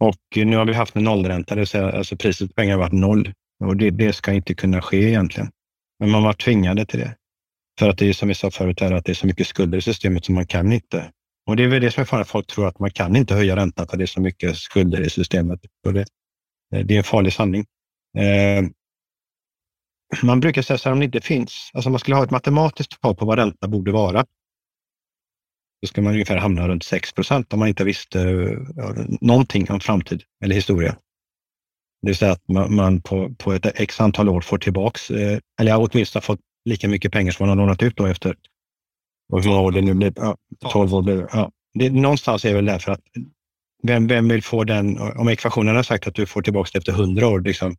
Och 0.00 0.46
nu 0.46 0.56
har 0.56 0.64
vi 0.64 0.74
haft 0.74 0.96
en 0.96 1.04
nollränta, 1.04 1.54
det 1.54 1.60
vill 1.60 1.68
säga 1.68 1.92
alltså 1.92 2.16
priset 2.16 2.48
på 2.48 2.54
pengar 2.54 2.72
har 2.72 2.80
varit 2.80 2.92
noll. 2.92 3.32
Och 3.64 3.76
det, 3.76 3.90
det 3.90 4.12
ska 4.12 4.32
inte 4.32 4.54
kunna 4.54 4.82
ske 4.82 4.96
egentligen. 4.96 5.50
Men 5.98 6.10
man 6.10 6.22
var 6.22 6.32
tvingade 6.32 6.86
till 6.86 7.00
det. 7.00 7.16
För 7.78 7.88
att 7.88 7.98
det 7.98 8.08
är 8.08 8.12
som 8.12 8.28
vi 8.28 8.34
sa 8.34 8.50
förut, 8.50 8.80
här, 8.80 8.92
att 8.92 9.04
det 9.04 9.12
är 9.12 9.14
så 9.14 9.26
mycket 9.26 9.46
skulder 9.46 9.78
i 9.78 9.82
systemet 9.82 10.24
som 10.24 10.34
man 10.34 10.46
kan 10.46 10.72
inte. 10.72 11.10
Och 11.46 11.56
det 11.56 11.64
är 11.64 11.68
väl 11.68 11.82
det 11.82 11.90
som 11.90 12.00
är 12.00 12.04
farligt, 12.04 12.28
folk 12.28 12.46
tror 12.46 12.68
att 12.68 12.78
man 12.78 12.90
kan 12.90 13.16
inte 13.16 13.34
höja 13.34 13.56
räntan 13.56 13.88
för 13.88 13.96
det 13.96 14.04
är 14.04 14.06
så 14.06 14.20
mycket 14.20 14.56
skulder 14.56 15.00
i 15.00 15.10
systemet. 15.10 15.60
Och 15.86 15.92
det, 15.92 16.06
det 16.70 16.94
är 16.94 16.98
en 16.98 17.04
farlig 17.04 17.32
sanning. 17.32 17.66
Eh, 18.18 18.64
man 20.22 20.40
brukar 20.40 20.62
säga 20.62 20.78
så 20.78 20.88
här 20.88 20.92
om 20.92 20.98
det 20.98 21.04
inte 21.04 21.20
finns, 21.20 21.70
alltså 21.74 21.90
man 21.90 21.98
skulle 21.98 22.16
ha 22.16 22.24
ett 22.24 22.30
matematiskt 22.30 23.00
tal 23.00 23.16
på 23.16 23.24
vad 23.24 23.38
ränta 23.38 23.68
borde 23.68 23.92
vara. 23.92 24.24
Då 25.82 25.88
ska 25.88 26.02
man 26.02 26.12
ungefär 26.12 26.36
hamna 26.36 26.68
runt 26.68 26.84
6 26.84 27.12
procent 27.12 27.52
om 27.52 27.58
man 27.58 27.68
inte 27.68 27.84
visste 27.84 28.18
ja, 28.76 28.94
någonting 29.20 29.70
om 29.70 29.80
framtid 29.80 30.22
eller 30.44 30.54
historia. 30.54 30.96
Det 32.02 32.08
vill 32.08 32.16
säga 32.16 32.32
att 32.32 32.48
man, 32.48 32.74
man 32.74 33.02
på, 33.02 33.34
på 33.38 33.52
ett 33.52 33.80
x 33.80 34.00
antal 34.00 34.28
år 34.28 34.40
får 34.40 34.58
tillbaks, 34.58 35.10
eh, 35.10 35.38
eller 35.60 35.76
åtminstone 35.78 36.22
fått 36.22 36.40
lika 36.64 36.88
mycket 36.88 37.12
pengar 37.12 37.32
som 37.32 37.46
man 37.46 37.58
har 37.58 37.66
lånat 37.66 37.82
ut 37.82 37.96
då 37.96 38.06
efter, 38.06 38.36
och 39.32 39.42
hur 39.42 39.50
många 39.50 39.60
år 39.60 39.72
det 39.72 39.80
nu 39.80 39.94
blir, 39.94 40.12
ja, 40.16 40.36
12 40.72 40.94
år 40.94 41.02
blir 41.02 41.28
ja. 41.32 41.50
det. 41.74 41.90
Någonstans 41.90 42.44
är 42.44 42.54
väl 42.54 42.64
därför 42.64 42.92
att 42.92 43.00
vem, 43.82 44.06
vem 44.06 44.28
vill 44.28 44.42
få 44.42 44.64
den, 44.64 44.98
om 44.98 45.28
ekvationen 45.28 45.76
har 45.76 45.82
sagt 45.82 46.06
att 46.06 46.14
du 46.14 46.26
får 46.26 46.42
tillbaka 46.42 46.70
det 46.72 46.78
efter 46.78 46.92
100 46.92 47.28
år, 47.28 47.40
liksom, 47.40 47.76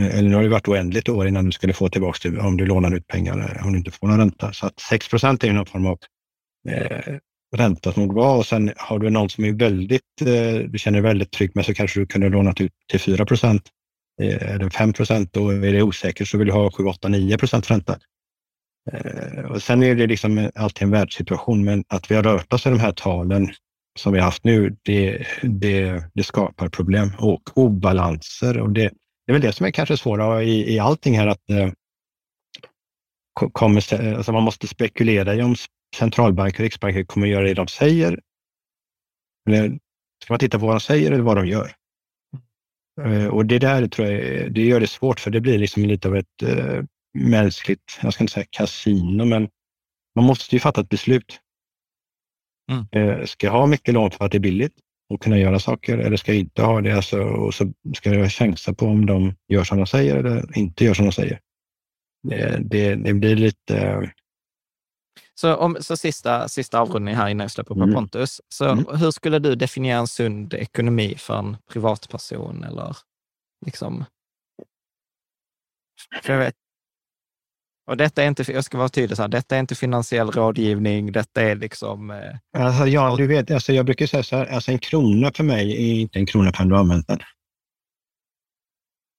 eller 0.00 0.28
nu 0.28 0.34
har 0.34 0.42
det 0.42 0.48
varit 0.48 0.68
oändligt 0.68 1.08
år 1.08 1.28
innan 1.28 1.44
du 1.44 1.52
skulle 1.52 1.72
få 1.72 1.88
tillbaka 1.88 2.30
det 2.30 2.40
om 2.40 2.56
du 2.56 2.66
lånar 2.66 2.96
ut 2.96 3.06
pengar, 3.06 3.60
om 3.64 3.72
du 3.72 3.78
inte 3.78 3.90
får 3.90 4.06
någon 4.06 4.18
ränta. 4.18 4.52
Så 4.52 4.66
att 4.66 4.80
6 4.80 5.08
procent 5.08 5.44
är 5.44 5.52
någon 5.52 5.66
form 5.66 5.86
av 5.86 5.98
eh, 6.68 7.14
ränta 7.56 7.92
som 7.92 8.08
borde 8.08 8.20
vara 8.20 8.38
och 8.38 8.46
sen 8.46 8.72
har 8.76 8.98
du 8.98 9.10
någon 9.10 9.30
som 9.30 9.44
är 9.44 9.52
väldigt, 9.52 10.02
eh, 10.20 10.68
du 10.68 10.78
känner 10.78 11.02
dig 11.02 11.08
väldigt 11.08 11.32
trygg 11.32 11.50
med 11.54 11.64
så 11.64 11.74
kanske 11.74 12.00
du 12.00 12.06
kunde 12.06 12.28
lånat 12.28 12.60
ut 12.60 12.72
till 12.90 13.00
4 13.00 13.26
procent. 13.26 13.62
Eh, 14.22 14.50
är 14.50 14.58
det 14.58 14.70
5 14.70 14.92
procent 14.92 15.36
och 15.36 15.52
är 15.52 15.72
det 15.72 15.82
osäkert 15.82 16.28
så 16.28 16.38
vill 16.38 16.46
du 16.46 16.52
ha 16.52 16.70
7, 16.70 16.84
8, 16.84 17.08
9 17.08 17.38
procent 17.38 17.70
ränta. 17.70 17.98
Eh, 18.92 19.44
och 19.44 19.62
sen 19.62 19.82
är 19.82 19.94
det 19.94 20.06
liksom 20.06 20.50
alltid 20.54 20.82
en 20.82 20.90
världssituation, 20.90 21.64
men 21.64 21.84
att 21.88 22.10
vi 22.10 22.14
har 22.14 22.22
rört 22.22 22.52
oss 22.52 22.66
i 22.66 22.70
de 22.70 22.80
här 22.80 22.92
talen 22.92 23.50
som 23.98 24.12
vi 24.12 24.18
har 24.18 24.24
haft 24.24 24.44
nu, 24.44 24.76
det, 24.82 25.26
det, 25.42 26.04
det 26.14 26.24
skapar 26.24 26.68
problem 26.68 27.12
och 27.18 27.58
obalanser. 27.58 28.60
Och 28.60 28.70
det, 28.70 28.82
det 29.26 29.30
är 29.30 29.32
väl 29.32 29.42
det 29.42 29.52
som 29.52 29.66
är 29.66 29.70
kanske 29.70 29.96
svåra 29.96 30.42
i, 30.42 30.74
i 30.74 30.78
allting 30.78 31.18
här, 31.18 31.26
att 31.26 31.50
eh, 31.50 31.70
kommer, 33.52 34.14
alltså 34.16 34.32
man 34.32 34.42
måste 34.42 34.66
spekulera 34.66 35.34
i 35.34 35.42
om 35.42 35.56
centralbanker 35.96 36.58
och 36.58 36.62
riksbanker 36.62 37.04
kommer 37.04 37.26
göra 37.26 37.44
det 37.44 37.54
de 37.54 37.68
säger. 37.68 38.20
Eller 39.48 39.78
ska 40.22 40.32
man 40.32 40.38
titta 40.38 40.58
på 40.58 40.66
vad 40.66 40.74
de 40.74 40.80
säger 40.80 41.12
eller 41.12 41.22
vad 41.22 41.36
de 41.36 41.46
gör? 41.46 41.72
Eh, 43.02 43.26
och 43.26 43.46
det 43.46 43.58
där 43.58 43.88
tror 43.88 44.08
jag 44.08 44.52
det 44.52 44.64
gör 44.64 44.80
det 44.80 44.86
svårt 44.86 45.20
för 45.20 45.30
det 45.30 45.40
blir 45.40 45.58
liksom 45.58 45.82
lite 45.82 46.08
av 46.08 46.16
ett 46.16 46.42
uh, 46.42 46.82
mänskligt, 47.18 47.98
jag 48.02 48.14
ska 48.14 48.24
inte 48.24 48.32
säga 48.32 48.46
kasino, 48.50 49.24
men 49.24 49.48
man 50.14 50.24
måste 50.24 50.56
ju 50.56 50.60
fatta 50.60 50.80
ett 50.80 50.88
beslut. 50.88 51.40
Mm. 52.72 53.08
Uh, 53.08 53.24
ska 53.24 53.46
jag 53.46 53.52
ha 53.52 53.66
mycket 53.66 53.94
lån 53.94 54.10
för 54.10 54.24
att 54.24 54.32
det 54.32 54.38
är 54.38 54.40
billigt 54.40 54.74
och 55.08 55.22
kunna 55.22 55.38
göra 55.38 55.58
saker 55.58 55.98
eller 55.98 56.16
ska 56.16 56.32
jag 56.32 56.40
inte 56.40 56.62
ha 56.62 56.80
det? 56.80 56.92
Alltså, 56.92 57.20
och 57.22 57.54
så 57.54 57.72
ska 57.96 58.14
jag 58.14 58.32
chansa 58.32 58.74
på 58.74 58.86
om 58.86 59.06
de 59.06 59.34
gör 59.48 59.64
som 59.64 59.78
de 59.78 59.86
säger 59.86 60.16
eller 60.16 60.58
inte 60.58 60.84
gör 60.84 60.94
som 60.94 61.04
de 61.04 61.12
säger. 61.12 61.40
Det, 62.28 62.58
det, 62.70 62.94
det 62.94 63.14
blir 63.14 63.36
lite 63.36 64.10
så, 65.34 65.56
om, 65.56 65.76
så 65.80 65.96
sista, 65.96 66.48
sista 66.48 66.80
avrundning 66.80 67.14
här 67.14 67.28
innan 67.28 67.44
jag 67.44 67.50
släpper 67.50 67.74
på 67.74 67.82
mm. 67.82 67.94
Pontus. 67.94 68.40
Så 68.48 68.64
mm. 68.64 68.84
hur 68.96 69.10
skulle 69.10 69.38
du 69.38 69.54
definiera 69.54 69.98
en 69.98 70.06
sund 70.06 70.54
ekonomi 70.54 71.14
för 71.18 71.38
en 71.38 71.56
privatperson 71.70 72.64
eller 72.64 72.96
liksom? 73.66 74.04
För 76.22 76.32
jag 76.32 76.40
vet, 76.40 76.54
och 77.86 77.96
detta 77.96 78.22
är 78.22 78.28
inte, 78.28 78.52
jag 78.52 78.64
ska 78.64 78.78
vara 78.78 78.88
tydlig, 78.88 79.16
så 79.16 79.22
här, 79.22 79.28
detta 79.28 79.56
är 79.56 79.60
inte 79.60 79.74
finansiell 79.74 80.30
rådgivning, 80.30 81.12
detta 81.12 81.42
är 81.42 81.56
liksom... 81.56 82.10
Eh, 82.10 82.64
alltså, 82.64 82.86
ja, 82.86 83.16
du 83.16 83.26
vet, 83.26 83.50
alltså, 83.50 83.72
jag 83.72 83.86
brukar 83.86 84.06
säga 84.06 84.22
så 84.22 84.36
här, 84.36 84.46
alltså, 84.46 84.70
en 84.70 84.78
krona 84.78 85.32
för 85.32 85.44
mig 85.44 85.72
är 85.72 86.00
inte 86.00 86.18
en 86.18 86.26
krona 86.26 86.52
förrän 86.52 86.68
du 86.68 86.74
har 86.74 86.80
använt 86.80 87.06
den. 87.06 87.18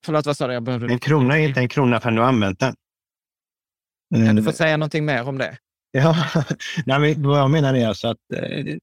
Förlåt, 0.05 0.25
vad 0.25 0.37
sa 0.37 0.47
du? 0.47 0.53
Jag 0.53 0.63
behövde... 0.63 0.93
En 0.93 0.99
krona 0.99 1.39
är 1.39 1.47
inte 1.47 1.59
en 1.59 1.69
krona 1.69 1.99
förrän 1.99 2.15
du 2.15 2.21
har 2.21 2.27
använt 2.27 2.59
den. 2.59 2.75
Kan 4.15 4.35
du 4.35 4.43
få 4.43 4.51
säga 4.51 4.77
någonting 4.77 5.05
mer 5.05 5.27
om 5.27 5.37
det? 5.37 5.57
Ja, 5.91 6.15
nej, 6.85 7.15
vad 7.17 7.39
jag 7.39 7.51
menar 7.51 7.73
är 7.73 7.87
alltså 7.87 8.07
att 8.07 8.17
eh, 8.35 8.75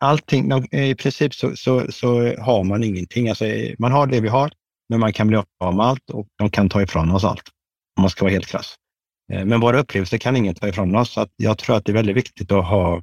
allting, 0.00 0.52
i 0.72 0.94
princip 0.94 1.34
så, 1.34 1.56
så, 1.56 1.92
så, 1.92 2.36
har 2.38 2.64
man 2.64 2.84
ingenting. 2.84 3.28
Alltså, 3.28 3.44
man 3.78 3.92
har 3.92 4.06
det 4.06 4.20
vi 4.20 4.28
har, 4.28 4.52
men 4.88 5.00
man 5.00 5.12
kan 5.12 5.28
bli 5.28 5.42
av 5.60 5.74
med 5.74 5.86
allt 5.86 6.10
och 6.10 6.26
de 6.38 6.50
kan 6.50 6.68
ta 6.68 6.82
ifrån 6.82 7.10
oss 7.10 7.24
allt. 7.24 7.48
Om 7.96 8.00
man 8.00 8.10
ska 8.10 8.24
vara 8.24 8.32
helt 8.32 8.46
krass. 8.46 8.74
Eh, 9.32 9.44
men 9.44 9.60
våra 9.60 9.80
upplevelser 9.80 10.18
kan 10.18 10.36
ingen 10.36 10.54
ta 10.54 10.68
ifrån 10.68 10.96
oss. 10.96 11.12
Så 11.12 11.20
att 11.20 11.30
jag 11.36 11.58
tror 11.58 11.76
att 11.76 11.84
det 11.84 11.92
är 11.92 11.94
väldigt 11.94 12.16
viktigt 12.16 12.52
att 12.52 12.64
ha, 12.64 13.02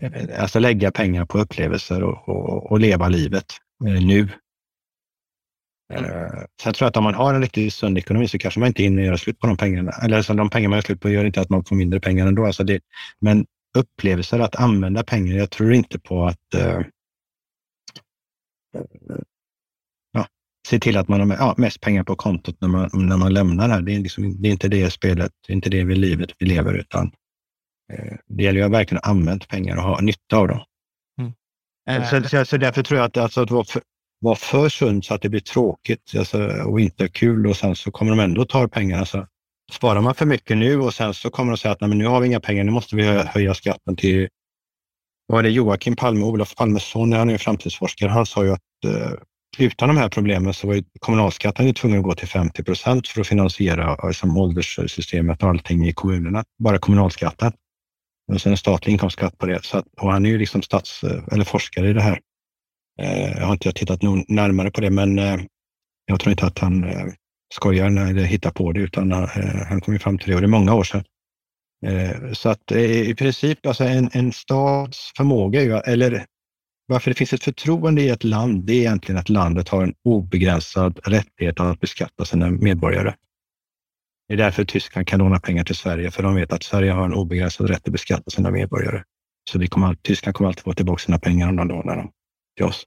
eh, 0.00 0.42
alltså 0.42 0.58
lägga 0.58 0.90
pengar 0.90 1.24
på 1.24 1.38
upplevelser 1.38 2.02
och, 2.02 2.28
och, 2.28 2.72
och 2.72 2.80
leva 2.80 3.08
livet 3.08 3.46
nu 3.80 4.28
Eh, 5.94 6.44
sen 6.62 6.74
tror 6.74 6.86
jag 6.86 6.88
att 6.88 6.96
om 6.96 7.04
man 7.04 7.14
har 7.14 7.34
en 7.34 7.42
riktigt 7.42 7.74
sund 7.74 7.98
ekonomi 7.98 8.28
så 8.28 8.38
kanske 8.38 8.60
man 8.60 8.66
inte 8.66 8.82
hinner 8.82 9.02
göra 9.02 9.18
slut 9.18 9.38
på 9.38 9.46
de 9.46 9.56
pengarna. 9.56 9.92
Eller 10.02 10.16
alltså, 10.16 10.34
de 10.34 10.50
pengar 10.50 10.68
man 10.68 10.76
gör 10.76 10.82
slut 10.82 11.00
på 11.00 11.10
gör 11.10 11.24
inte 11.24 11.40
att 11.40 11.50
man 11.50 11.64
får 11.64 11.76
mindre 11.76 12.00
pengar 12.00 12.26
ändå. 12.26 12.46
Alltså 12.46 12.64
det, 12.64 12.80
men 13.18 13.46
upplevelser 13.78 14.38
att 14.38 14.56
använda 14.56 15.04
pengar, 15.04 15.36
jag 15.36 15.50
tror 15.50 15.72
inte 15.72 15.98
på 15.98 16.24
att 16.26 16.54
se 20.68 20.78
till 20.78 20.96
att 20.96 21.08
man 21.08 21.30
har 21.30 21.36
ja, 21.36 21.54
mest 21.56 21.80
pengar 21.80 22.04
på 22.04 22.16
kontot 22.16 22.56
när 22.60 22.68
man, 22.68 22.90
när 22.92 23.16
man 23.16 23.34
lämnar 23.34 23.68
här. 23.68 23.82
Det 23.82 23.94
är, 23.94 23.98
liksom, 23.98 24.42
det 24.42 24.48
är 24.48 24.52
inte 24.52 24.68
det 24.68 24.90
spelet, 24.90 25.32
det 25.46 25.52
är 25.52 25.54
inte 25.54 25.70
det 25.70 25.84
vi 25.84 25.94
livet 25.94 26.30
vi 26.38 26.46
lever, 26.46 26.74
utan 26.74 27.06
uh, 27.92 28.16
det 28.26 28.42
gäller 28.42 28.60
ju 28.60 28.66
att 28.66 28.72
verkligen 28.72 29.02
använda 29.04 29.46
pengar 29.46 29.76
och 29.76 29.82
ha 29.82 30.00
nytta 30.00 30.36
av 30.36 30.48
dem. 30.48 30.60
Mm. 31.20 32.04
Så, 32.04 32.28
så, 32.28 32.44
så, 32.44 32.56
därför 32.56 32.82
tror 32.82 32.98
jag 32.98 33.06
att, 33.06 33.16
alltså, 33.16 33.42
att 33.42 33.50
vara 33.50 33.64
vara 34.20 34.36
för 34.36 34.68
sund 34.68 35.04
så 35.04 35.14
att 35.14 35.22
det 35.22 35.28
blir 35.28 35.40
tråkigt 35.40 36.12
alltså, 36.18 36.46
och 36.46 36.80
inte 36.80 37.08
kul 37.08 37.46
och 37.46 37.56
sen 37.56 37.76
så 37.76 37.90
kommer 37.90 38.10
de 38.10 38.20
ändå 38.20 38.44
ta 38.44 38.68
pengarna. 38.68 39.06
Så 39.06 39.26
sparar 39.72 40.00
man 40.00 40.14
för 40.14 40.26
mycket 40.26 40.56
nu 40.56 40.80
och 40.80 40.94
sen 40.94 41.14
så 41.14 41.30
kommer 41.30 41.52
de 41.52 41.56
säga 41.56 41.72
att 41.72 41.80
Nej, 41.80 41.88
men 41.88 41.98
nu 41.98 42.06
har 42.06 42.20
vi 42.20 42.26
inga 42.26 42.40
pengar, 42.40 42.64
nu 42.64 42.70
måste 42.70 42.96
vi 42.96 43.02
höja 43.06 43.54
skatten 43.54 43.96
till 43.96 44.28
var 45.26 45.42
det 45.42 45.50
Joakim 45.50 45.96
Palme, 45.96 46.24
Olof 46.24 46.54
Palmes 46.54 46.84
son, 46.84 47.12
han 47.12 47.30
är 47.30 47.38
framtidsforskare, 47.38 48.10
han 48.10 48.26
sa 48.26 48.44
ju 48.44 48.52
att 48.52 48.84
eh, 48.84 49.12
utan 49.60 49.88
de 49.88 49.96
här 49.96 50.08
problemen 50.08 50.54
så 50.54 50.66
var 50.66 50.74
ju 50.74 50.84
kommunalskatten 51.00 51.74
tvungen 51.74 51.98
att 51.98 52.04
gå 52.04 52.14
till 52.14 52.28
50 52.28 52.64
procent 52.64 53.08
för 53.08 53.20
att 53.20 53.26
finansiera 53.26 54.08
liksom, 54.08 54.36
ålderssystemet 54.36 55.42
och 55.42 55.48
allting 55.48 55.86
i 55.86 55.92
kommunerna, 55.92 56.44
bara 56.58 56.78
kommunalskatten. 56.78 57.52
Och 58.32 58.40
sen 58.40 58.52
en 58.52 58.58
statlig 58.58 58.92
inkomstskatt 58.92 59.38
på 59.38 59.46
det. 59.46 59.64
Så 59.64 59.78
att, 59.78 59.84
och 60.00 60.12
han 60.12 60.26
är 60.26 60.30
ju 60.30 60.38
liksom 60.38 60.62
stats, 60.62 61.04
eh, 61.04 61.22
eller 61.32 61.44
forskare 61.44 61.90
i 61.90 61.92
det 61.92 62.02
här. 62.02 62.20
Eh, 63.00 63.30
jag 63.30 63.46
har 63.46 63.52
inte 63.52 63.72
tittat 63.72 64.02
närmare 64.28 64.70
på 64.70 64.80
det, 64.80 64.90
men 64.90 65.18
eh, 65.18 65.40
jag 66.06 66.20
tror 66.20 66.30
inte 66.30 66.46
att 66.46 66.58
han 66.58 66.84
eh, 66.84 67.06
skojar 67.54 67.86
eller 67.86 68.22
hittar 68.22 68.50
på 68.50 68.72
det, 68.72 68.80
utan 68.80 69.12
eh, 69.12 69.28
han 69.68 69.80
kom 69.80 69.98
fram 69.98 70.18
till 70.18 70.28
det 70.28 70.34
och 70.34 70.40
det 70.40 70.46
är 70.46 70.48
många 70.48 70.74
år 70.74 70.84
sedan. 70.84 71.04
Eh, 71.86 72.32
så 72.32 72.48
att 72.48 72.72
i 72.72 73.14
princip, 73.14 73.66
alltså 73.66 73.84
en, 73.84 74.10
en 74.12 74.32
stats 74.32 75.12
förmåga, 75.16 75.80
eller 75.80 76.26
varför 76.88 77.10
det 77.10 77.14
finns 77.14 77.32
ett 77.32 77.44
förtroende 77.44 78.02
i 78.02 78.08
ett 78.08 78.24
land, 78.24 78.64
det 78.64 78.72
är 78.72 78.78
egentligen 78.78 79.18
att 79.18 79.28
landet 79.28 79.68
har 79.68 79.82
en 79.82 79.94
obegränsad 80.04 81.00
rättighet 81.04 81.60
att 81.60 81.80
beskatta 81.80 82.24
sina 82.24 82.50
medborgare. 82.50 83.14
Det 84.28 84.34
är 84.34 84.38
därför 84.38 84.64
Tyskland 84.64 85.06
kan 85.06 85.18
låna 85.18 85.40
pengar 85.40 85.64
till 85.64 85.74
Sverige, 85.74 86.10
för 86.10 86.22
de 86.22 86.34
vet 86.34 86.52
att 86.52 86.62
Sverige 86.62 86.92
har 86.92 87.04
en 87.04 87.14
obegränsad 87.14 87.70
rätt 87.70 87.86
att 87.86 87.92
beskatta 87.92 88.30
sina 88.30 88.50
medborgare. 88.50 89.02
Så 89.50 89.58
vi 89.58 89.66
kommer, 89.66 89.94
Tyskland 89.94 90.34
kommer 90.34 90.48
alltid 90.48 90.64
få 90.64 90.72
tillbaka 90.72 90.98
sina 90.98 91.18
pengar 91.18 91.48
om 91.48 91.56
de 91.56 91.68
lånar 91.68 91.96
dem 91.96 92.10
till 92.56 92.66
oss. 92.66 92.84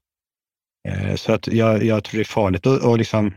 Eh, 0.88 1.16
så 1.16 1.34
att 1.34 1.47
jag, 1.47 1.84
jag 1.84 2.04
tror 2.04 2.18
det 2.18 2.22
är 2.22 2.26
farligt 2.26 2.68
att, 2.68 2.84
och 2.84 2.97
liksom, 2.97 3.34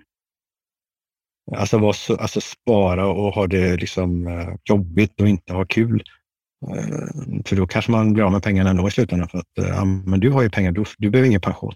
alltså, 1.56 1.92
så, 1.92 2.16
alltså 2.16 2.40
spara 2.40 3.06
och 3.06 3.34
ha 3.34 3.46
det 3.46 3.76
liksom 3.76 4.26
eh, 4.26 4.54
jobbigt 4.64 5.20
och 5.20 5.28
inte 5.28 5.52
ha 5.52 5.66
kul. 5.66 6.02
Eh, 6.70 7.42
för 7.44 7.56
då 7.56 7.66
kanske 7.66 7.90
man 7.90 8.12
blir 8.12 8.24
av 8.24 8.32
med 8.32 8.42
pengarna 8.42 8.70
ändå 8.70 8.88
i 8.88 8.90
slutändan. 8.90 9.28
För 9.28 9.38
att, 9.38 9.46
ja, 9.54 9.84
men 9.84 10.20
du 10.20 10.30
har 10.30 10.42
ju 10.42 10.50
pengar, 10.50 10.72
du, 10.72 10.84
du 10.98 11.10
behöver 11.10 11.28
ingen 11.28 11.40
pension. 11.40 11.74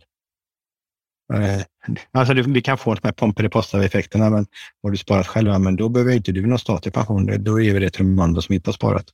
Alltså 2.13 2.35
vi 2.35 2.63
kan 2.63 2.79
få 2.79 2.95
de 2.95 3.01
här 3.05 3.13
Pomperipossa-effekterna, 3.13 4.31
men 4.31 4.47
har 4.83 4.91
du 4.91 4.97
sparat 4.97 5.27
själv, 5.27 5.61
men 5.61 5.77
då 5.77 5.89
behöver 5.89 6.13
inte 6.13 6.33
du 6.33 6.47
någon 6.47 6.59
statlig 6.59 6.95
pension. 6.95 7.45
Då 7.45 7.61
ger 7.61 7.75
vi 7.75 7.81
det 7.81 7.91
till 7.91 8.05
de 8.05 8.19
andra 8.19 8.43
som 8.43 8.55
inte 8.55 8.69
har 8.69 8.73
sparat. 8.73 9.07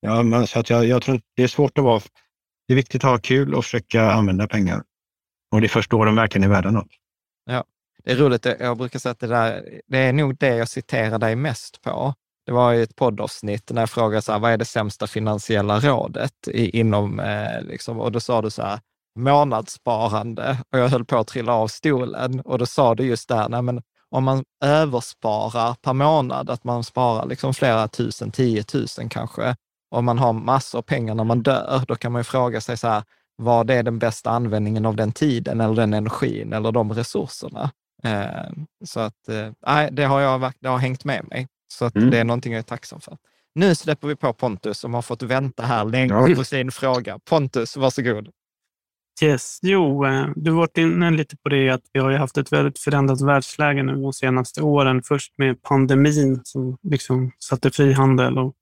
Ja, 0.00 0.22
men, 0.22 0.46
så 0.46 0.58
att 0.58 0.70
jag, 0.70 0.86
jag 0.86 1.02
tror 1.02 1.20
det 1.36 1.42
är 1.42 1.48
svårt 1.48 1.78
att 1.78 1.84
vara 1.84 2.00
det 2.66 2.74
är 2.74 2.76
viktigt 2.76 3.04
att 3.04 3.10
ha 3.10 3.18
kul 3.18 3.54
och 3.54 3.64
försöka 3.64 4.10
använda 4.10 4.46
pengar. 4.46 4.82
Och 5.52 5.60
det 5.60 5.66
är 5.66 5.68
först 5.68 5.90
då 5.90 6.04
de 6.04 6.16
verkligen 6.16 6.44
är 6.44 6.48
värda 6.48 6.70
något. 6.70 6.90
Ja, 7.44 7.64
det 8.04 8.12
är 8.12 8.16
roligt. 8.16 8.46
Jag 8.60 8.78
brukar 8.78 8.98
säga 8.98 9.10
att 9.10 9.20
det, 9.20 9.26
där, 9.26 9.80
det 9.86 9.98
är 9.98 10.12
nog 10.12 10.36
det 10.38 10.56
jag 10.56 10.68
citerar 10.68 11.18
dig 11.18 11.36
mest 11.36 11.82
på. 11.82 12.14
Det 12.46 12.52
var 12.52 12.74
i 12.74 12.82
ett 12.82 12.96
poddavsnitt 12.96 13.70
när 13.70 13.82
jag 13.82 13.90
frågade 13.90 14.22
så 14.22 14.32
här, 14.32 14.38
vad 14.38 14.52
är 14.52 14.56
det 14.56 14.64
sämsta 14.64 15.06
finansiella 15.06 15.80
rådet 15.80 16.48
i, 16.48 16.78
inom, 16.80 17.20
eh, 17.20 17.62
liksom, 17.62 18.00
och 18.00 18.12
då 18.12 18.20
sa 18.20 18.42
du 18.42 18.50
så 18.50 18.62
här, 18.62 18.80
månadssparande. 19.18 20.58
Och 20.72 20.78
jag 20.78 20.88
höll 20.88 21.04
på 21.04 21.16
att 21.16 21.26
trilla 21.26 21.54
av 21.54 21.68
stolen 21.68 22.40
och 22.40 22.58
då 22.58 22.66
sa 22.66 22.94
du 22.94 23.04
just 23.04 23.28
där, 23.28 23.48
nej 23.48 23.62
men 23.62 23.82
om 24.10 24.24
man 24.24 24.44
översparar 24.64 25.74
per 25.74 25.92
månad, 25.92 26.50
att 26.50 26.64
man 26.64 26.84
sparar 26.84 27.26
liksom 27.26 27.54
flera 27.54 27.88
tusen, 27.88 28.30
tiotusen 28.30 29.08
kanske, 29.08 29.56
om 29.90 30.04
man 30.04 30.18
har 30.18 30.32
massor 30.32 30.82
pengar 30.82 31.14
när 31.14 31.24
man 31.24 31.42
dör, 31.42 31.84
då 31.88 31.94
kan 31.94 32.12
man 32.12 32.20
ju 32.20 32.24
fråga 32.24 32.60
sig 32.60 32.76
så 32.76 32.88
här, 32.88 33.02
vad 33.36 33.70
är 33.70 33.82
den 33.82 33.98
bästa 33.98 34.30
användningen 34.30 34.86
av 34.86 34.96
den 34.96 35.12
tiden 35.12 35.60
eller 35.60 35.74
den 35.74 35.94
energin 35.94 36.52
eller 36.52 36.72
de 36.72 36.92
resurserna? 36.92 37.70
Eh, 38.02 38.50
så 38.84 39.00
att, 39.00 39.28
eh, 39.28 39.86
det 39.90 40.04
har, 40.04 40.20
jag, 40.20 40.52
det 40.60 40.68
har 40.68 40.78
hängt 40.78 41.04
med 41.04 41.28
mig. 41.28 41.46
Så 41.68 41.84
att 41.84 41.96
Mm. 41.96 42.10
det 42.10 42.18
är 42.18 42.24
någonting 42.24 42.52
jag 42.52 42.58
är 42.58 42.62
tacksam 42.62 43.00
för. 43.00 43.16
Nu 43.54 43.74
släpper 43.74 44.08
vi 44.08 44.16
på 44.16 44.32
Pontus 44.32 44.78
som 44.78 44.94
har 44.94 45.02
fått 45.02 45.22
vänta 45.22 45.62
här 45.62 45.84
länge 45.84 46.34
på 46.34 46.44
sin 46.44 46.70
fråga. 46.70 47.18
Pontus, 47.18 47.76
varsågod. 47.76 48.28
Yes. 49.22 49.58
Jo, 49.62 50.06
eh, 50.06 50.26
du 50.36 50.50
har 50.50 50.58
varit 50.58 50.78
inne 50.78 51.10
lite 51.10 51.36
på 51.36 51.48
det 51.48 51.70
att 51.70 51.82
vi 51.92 52.00
har 52.00 52.10
ju 52.10 52.16
haft 52.16 52.38
ett 52.38 52.52
väldigt 52.52 52.78
förändrat 52.78 53.20
världsläge 53.20 53.82
nu 53.82 53.92
de 53.94 54.12
senaste 54.12 54.62
åren. 54.62 55.02
Först 55.02 55.32
med 55.38 55.62
pandemin 55.62 56.40
som 56.44 56.78
liksom 56.82 57.32
satte 57.38 57.70
frihandel 57.70 58.38
och 58.38 58.54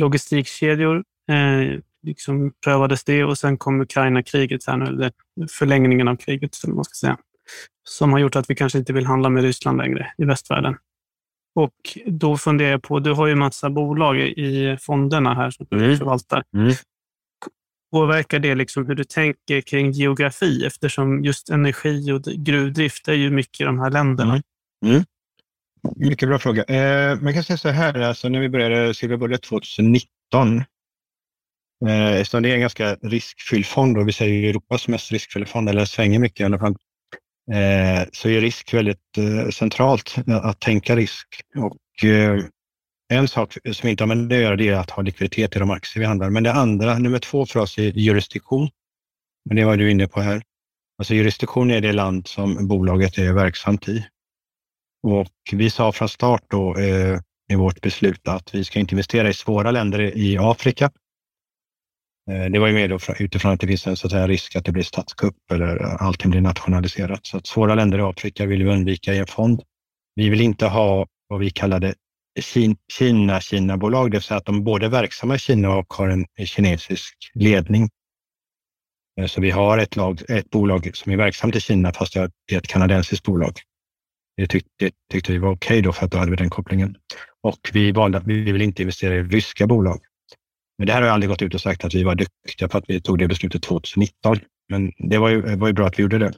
logistikkedjor. 0.00 0.96
Eh, 1.30 1.80
liksom 2.02 2.52
prövades 2.64 3.04
det 3.04 3.24
och 3.24 3.38
sen 3.38 3.58
kom 3.58 3.80
Ukraina-kriget, 3.80 4.66
här 4.66 4.76
nu, 4.76 4.86
eller 4.86 5.12
förlängningen 5.50 6.08
av 6.08 6.16
kriget, 6.16 6.64
eller 6.64 6.74
man 6.74 6.84
ska 6.84 6.94
säga, 6.94 7.18
som 7.88 8.12
har 8.12 8.18
gjort 8.18 8.36
att 8.36 8.50
vi 8.50 8.54
kanske 8.54 8.78
inte 8.78 8.92
vill 8.92 9.06
handla 9.06 9.28
med 9.28 9.42
Ryssland 9.42 9.78
längre 9.78 10.12
i 10.18 10.24
västvärlden. 10.24 10.76
Och 11.62 11.98
då 12.06 12.36
funderar 12.36 12.70
jag 12.70 12.82
på, 12.82 12.98
du 13.00 13.12
har 13.12 13.26
ju 13.26 13.34
massa 13.34 13.70
bolag 13.70 14.18
i 14.20 14.76
fonderna 14.80 15.34
här 15.34 15.50
som 15.50 15.66
du 15.70 15.84
Mm. 15.84 15.96
förvaltar. 15.98 16.42
Mm. 16.56 16.72
Påverkar 17.92 18.38
det 18.38 18.54
liksom 18.54 18.86
hur 18.86 18.94
du 18.94 19.04
tänker 19.04 19.60
kring 19.60 19.90
geografi 19.90 20.66
eftersom 20.66 21.24
just 21.24 21.50
energi 21.50 22.12
och 22.12 22.22
gruvdrift 22.22 23.08
är 23.08 23.12
ju 23.12 23.30
mycket 23.30 23.60
i 23.60 23.64
de 23.64 23.78
här 23.78 23.90
länderna? 23.90 24.42
Mm. 24.86 25.04
Mycket 25.96 26.28
bra 26.28 26.38
fråga. 26.38 26.64
Eh, 26.64 27.20
man 27.20 27.34
kan 27.34 27.44
säga 27.44 27.56
så 27.56 27.68
här, 27.68 28.00
alltså 28.00 28.28
när 28.28 28.40
vi 28.40 28.48
började 28.48 28.94
Silver 28.94 29.16
Bullet 29.16 29.42
2019, 29.42 30.58
eh, 31.86 32.12
eftersom 32.12 32.42
det 32.42 32.50
är 32.50 32.54
en 32.54 32.60
ganska 32.60 32.94
riskfylld 32.94 33.66
fond 33.66 33.98
och 33.98 34.08
vi 34.08 34.12
säger 34.12 34.50
Europas 34.50 34.88
mest 34.88 35.12
riskfyllda 35.12 35.46
fond, 35.50 35.68
eller 35.68 35.84
svänger 35.84 36.18
mycket 36.18 36.40
i 36.40 36.44
alla 36.44 36.58
fall, 36.58 36.76
eh, 37.52 38.08
så 38.12 38.28
är 38.28 38.40
risk 38.40 38.74
väldigt 38.74 39.18
eh, 39.18 39.48
centralt 39.50 40.14
att, 40.26 40.60
tänka 40.60 40.96
risk. 40.96 41.26
Och 41.56 42.04
eh, 42.04 42.44
en 43.12 43.28
sak 43.28 43.56
som 43.72 43.88
inte 43.88 44.02
har 44.04 44.08
med 44.14 44.28
det 44.28 44.36
att 44.36 44.42
göra 44.42 44.56
det 44.56 44.68
är 44.68 44.76
att 44.76 44.90
ha 44.90 45.02
likviditet 45.02 45.56
i 45.56 45.58
de 45.58 45.70
aktier 45.70 46.00
vi 46.00 46.06
handlar. 46.06 46.30
Men 46.30 46.42
det 46.42 46.52
andra, 46.52 46.98
nummer 46.98 47.18
två 47.18 47.46
för 47.46 47.60
oss 47.60 47.78
är 47.78 47.82
jurisdiktion. 47.82 48.68
Men 49.44 49.56
det 49.56 49.64
var 49.64 49.76
du 49.76 49.90
inne 49.90 50.06
på 50.06 50.20
här. 50.20 50.42
Alltså 50.98 51.14
jurisdiktion 51.14 51.70
är 51.70 51.80
det 51.80 51.92
land 51.92 52.26
som 52.26 52.68
bolaget 52.68 53.18
är 53.18 53.32
verksamt 53.32 53.88
i. 53.88 54.06
Och 55.02 55.32
vi 55.52 55.70
sa 55.70 55.92
från 55.92 56.08
start 56.08 56.44
då 56.48 56.76
eh, 56.76 57.20
i 57.52 57.54
vårt 57.54 57.80
beslut 57.80 58.28
att 58.28 58.54
vi 58.54 58.64
ska 58.64 58.78
inte 58.78 58.94
investera 58.94 59.28
i 59.28 59.34
svåra 59.34 59.70
länder 59.70 60.00
i 60.00 60.38
Afrika. 60.38 60.90
Eh, 62.30 62.50
det 62.50 62.58
var 62.58 62.66
ju 62.66 62.74
med 62.74 62.90
då 62.90 62.98
utifrån 63.18 63.52
att 63.52 63.60
det 63.60 63.66
finns 63.66 63.86
en 63.86 63.96
så 63.96 64.06
att 64.06 64.10
säga, 64.10 64.28
risk 64.28 64.56
att 64.56 64.64
det 64.64 64.72
blir 64.72 64.82
statskupp 64.82 65.50
eller 65.52 65.82
eh, 65.82 66.02
allting 66.02 66.30
blir 66.30 66.40
nationaliserat. 66.40 67.26
Så 67.26 67.36
att 67.36 67.46
svåra 67.46 67.74
länder 67.74 67.98
i 67.98 68.02
Afrika 68.02 68.46
vill 68.46 68.64
vi 68.64 68.70
undvika 68.70 69.14
i 69.14 69.18
en 69.18 69.26
fond. 69.26 69.62
Vi 70.14 70.28
vill 70.28 70.40
inte 70.40 70.66
ha 70.66 71.06
vad 71.28 71.40
vi 71.40 71.50
kallade 71.50 71.94
Kina-Kina-bolag, 72.88 74.10
det 74.10 74.16
vill 74.16 74.22
säga 74.22 74.38
att 74.38 74.44
de 74.44 74.64
både 74.64 74.86
är 74.86 74.90
verksamma 74.90 75.34
i 75.34 75.38
Kina 75.38 75.76
och 75.76 75.92
har 75.92 76.08
en 76.08 76.26
kinesisk 76.46 77.14
ledning. 77.34 77.88
Eh, 79.20 79.26
så 79.26 79.40
vi 79.40 79.50
har 79.50 79.78
ett, 79.78 79.96
lag, 79.96 80.22
ett 80.28 80.50
bolag 80.50 80.90
som 80.96 81.12
är 81.12 81.16
verksamt 81.16 81.56
i 81.56 81.60
Kina 81.60 81.92
fast 81.92 82.14
det 82.14 82.54
är 82.54 82.58
ett 82.58 82.66
kanadensiskt 82.66 83.24
bolag. 83.24 83.52
Det 84.36 84.46
tyckte, 84.46 84.70
det 84.78 84.92
tyckte 85.12 85.32
vi 85.32 85.38
var 85.38 85.50
okej 85.50 85.82
då 85.82 85.92
för 85.92 86.04
att 86.04 86.12
då 86.12 86.18
hade 86.18 86.30
vi 86.30 86.36
den 86.36 86.50
kopplingen. 86.50 86.96
Och 87.42 87.70
vi 87.72 87.92
valde 87.92 88.18
att 88.18 88.26
vi 88.26 88.52
vill 88.52 88.62
inte 88.62 88.82
investera 88.82 89.14
i 89.14 89.22
ryska 89.22 89.66
bolag. 89.66 90.00
Men 90.80 90.86
det 90.86 90.92
här 90.92 91.00
har 91.00 91.08
jag 91.08 91.14
aldrig 91.14 91.30
gått 91.30 91.42
ut 91.42 91.54
och 91.54 91.60
sagt 91.60 91.84
att 91.84 91.94
vi 91.94 92.04
var 92.04 92.14
duktiga 92.14 92.68
för 92.68 92.78
att 92.78 92.84
vi 92.88 93.00
tog 93.00 93.18
det 93.18 93.28
beslutet 93.28 93.62
2019. 93.62 94.38
Men 94.68 94.92
det 94.98 95.18
var 95.18 95.28
ju, 95.28 95.56
var 95.56 95.66
ju 95.66 95.72
bra 95.72 95.86
att 95.86 95.98
vi 95.98 96.02
gjorde 96.02 96.18
det. 96.18 96.32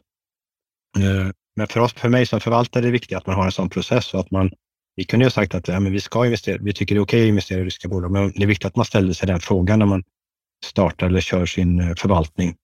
Eh, 0.99 1.31
men 1.57 1.67
för 1.67 1.81
oss, 1.81 1.93
för 1.93 2.09
mig 2.09 2.27
som 2.27 2.41
förvaltare 2.41 2.83
är 2.83 2.87
det 2.87 2.91
viktigt 2.91 3.17
att 3.17 3.27
man 3.27 3.37
har 3.37 3.45
en 3.45 3.53
sån 3.53 3.69
process 3.69 4.15
och 4.15 4.21
att 4.21 4.31
man 4.31 4.51
vi 4.97 5.05
kunde 5.05 5.25
ju 5.25 5.27
ha 5.27 5.31
sagt 5.31 5.55
att 5.55 5.69
ja, 5.69 5.81
men 5.81 5.93
vi 5.93 6.01
ska 6.01 6.25
investera, 6.25 6.59
vi 6.63 6.73
tycker 6.73 6.95
det 6.95 6.99
är 6.99 7.03
okej 7.03 7.23
att 7.23 7.29
investera 7.29 7.61
i 7.61 7.65
ryska 7.65 7.89
bolag, 7.89 8.11
men 8.11 8.33
det 8.35 8.43
är 8.43 8.47
viktigt 8.47 8.67
att 8.67 8.77
man 8.77 8.85
ställer 8.85 9.13
sig 9.13 9.27
den 9.27 9.41
frågan 9.41 9.79
när 9.79 9.87
man 9.87 10.03
startar 10.65 11.07
eller 11.07 11.21
kör 11.21 11.47
sin 11.47 11.81
eh, 11.81 11.95
förvaltning. 11.95 12.57